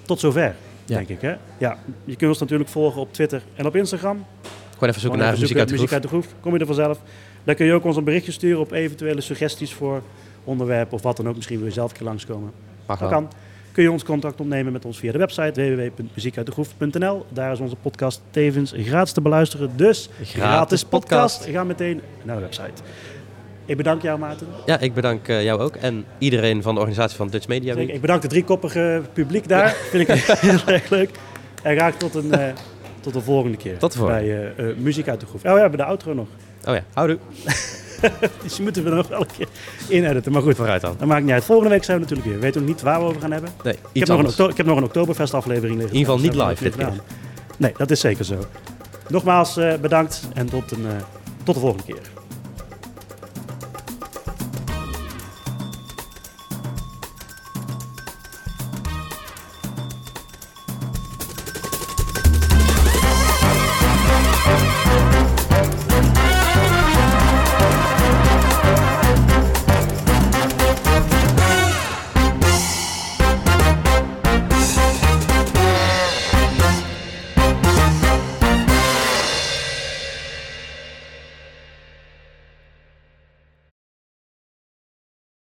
Tot 0.06 0.20
zover, 0.20 0.56
Ja. 0.86 0.96
denk 0.96 1.10
ik. 1.10 1.22
Hè? 1.22 1.34
Ja, 1.58 1.78
je 2.06 2.16
kunt 2.16 2.30
ons 2.30 2.40
natuurlijk 2.40 2.70
volgen 2.70 3.02
op 3.02 3.14
Twitter 3.14 3.42
en 3.56 3.66
op 3.66 3.76
Instagram. 3.76 4.26
Gewoon 4.74 4.90
even 4.90 5.02
zoeken 5.02 5.02
Gewoon 5.02 5.18
naar 5.18 5.28
even 5.28 5.40
muziek 5.42 5.58
uit 5.58 5.68
de 5.68 5.74
muziek 5.74 5.88
groef. 5.90 6.02
uit 6.02 6.02
de 6.04 6.08
groef. 6.08 6.28
Kom 6.42 6.54
je 6.54 6.60
er 6.60 6.66
vanzelf. 6.66 7.00
Dan 7.44 7.56
kun 7.56 7.66
je 7.66 7.74
ook 7.74 7.84
ons 7.84 7.96
een 7.98 8.04
berichtje 8.04 8.32
sturen 8.32 8.60
op 8.60 8.72
eventuele 8.72 9.22
suggesties 9.22 9.74
voor 9.74 10.02
onderwerpen 10.44 10.94
of 10.94 11.02
wat 11.02 11.18
dan 11.18 11.28
ook. 11.30 11.36
Misschien 11.36 11.58
wil 11.58 11.68
je 11.68 11.74
zelf 11.74 11.92
een 11.92 11.98
keer 11.98 12.06
langskomen. 12.08 12.52
Mag 12.86 13.00
dat 13.00 13.10
kan. 13.10 13.32
Kun 13.72 13.84
je 13.86 13.92
ons 13.92 14.04
contact 14.04 14.40
opnemen 14.40 14.74
met 14.74 14.86
ons 14.86 15.00
via 15.00 15.12
de 15.12 15.18
website 15.18 15.62
www.muziekuitdegroef.nl. 15.76 17.26
Daar 17.30 17.52
is 17.52 17.60
onze 17.60 17.76
podcast 17.76 18.22
tevens 18.30 18.74
gratis 18.78 19.14
te 19.14 19.22
beluisteren. 19.22 19.70
Dus 19.76 20.10
gratis, 20.24 20.84
podcast. 20.84 21.46
Ga 21.46 21.64
meteen 21.64 22.02
naar 22.24 22.36
de 22.36 22.42
website. 22.42 22.82
Ik 23.68 23.78
bedank 23.78 24.02
jou, 24.02 24.20
Maarten. 24.20 24.48
Ja, 24.66 24.80
ik 24.80 24.94
bedank 24.94 25.28
eh, 25.28 25.44
jou 25.44 25.60
ook 25.60 25.76
en 25.76 26.06
iedereen 26.18 26.62
van 26.62 26.74
de 26.74 26.80
organisatie 26.80 27.18
van 27.18 27.28
Dutch 27.28 27.48
Media. 27.48 27.76
Week. 27.76 27.90
Ik 27.90 28.02
bedank 28.02 28.22
de 28.22 28.28
driekoppige 28.28 29.02
publiek 29.14 29.48
daar. 29.48 29.70
Vind 29.90 30.10
ik 30.10 30.16
heel 30.50 30.60
erg 30.66 30.90
leuk. 30.90 31.10
En 31.64 31.76
graag 31.76 31.96
tot 31.96 32.16
een, 32.16 32.32
eh, 32.34 32.54
tot 33.00 33.14
de 33.14 33.22
volgende 33.22 33.58
keer. 33.58 33.78
Tot 33.78 33.92
de 33.92 33.98
volgende. 33.98 34.54
Bij 34.56 34.68
eh, 34.70 34.76
Muziek 34.78 35.08
uit 35.08 35.20
de 35.20 35.26
Groef. 35.26 35.42
Oh 35.42 35.48
ja, 35.48 35.54
we 35.54 35.60
hebben 35.60 35.80
de 35.80 35.86
outro 35.86 36.14
nog. 36.14 36.28
Oh 36.68 36.74
ja, 36.74 36.84
houdoe. 36.94 37.18
Die 38.42 38.62
moeten 38.62 38.84
we 38.84 38.90
nog 38.90 39.08
wel 39.08 39.20
een 39.20 39.28
keer 39.38 39.48
inediten. 39.90 40.32
Maar 40.32 40.42
goed, 40.42 40.56
Vooruit 40.56 40.82
dan. 40.82 40.96
dat 41.00 41.08
maakt 41.08 41.24
niet 41.24 41.32
uit. 41.32 41.44
Volgende 41.44 41.70
week 41.72 41.84
zijn 41.84 41.98
we 41.98 42.04
natuurlijk 42.04 42.30
weer. 42.30 42.38
We 42.40 42.46
weten 42.46 42.62
nog 42.62 42.70
niet 42.70 42.82
waar 42.82 43.00
we 43.00 43.06
over 43.06 43.22
gaan 43.22 43.32
hebben. 43.32 43.50
Nee, 43.64 43.74
Ik 43.92 44.08
heb, 44.08 44.08
nog 44.08 44.38
een, 44.38 44.50
ik 44.50 44.58
heb 44.58 44.66
nog 44.66 44.78
een 44.78 44.84
Oktoberfest 44.84 45.34
aflevering 45.34 45.78
liggen. 45.78 45.94
In 45.96 46.00
ieder 46.00 46.14
geval 46.14 46.30
niet 46.30 46.50
live 46.50 46.64
dit 46.64 46.74
gedaan. 46.74 47.00
Nee, 47.58 47.74
dat 47.78 47.92
is 47.92 48.00
zeker 48.00 48.26
zo. 48.26 48.36
Nogmaals 49.08 49.60
bedankt 49.82 50.28
en 50.34 50.46
tot, 50.50 50.72
een, 50.72 50.86
tot 51.44 51.54
de 51.56 51.62
volgende 51.62 51.84
keer. 51.84 52.17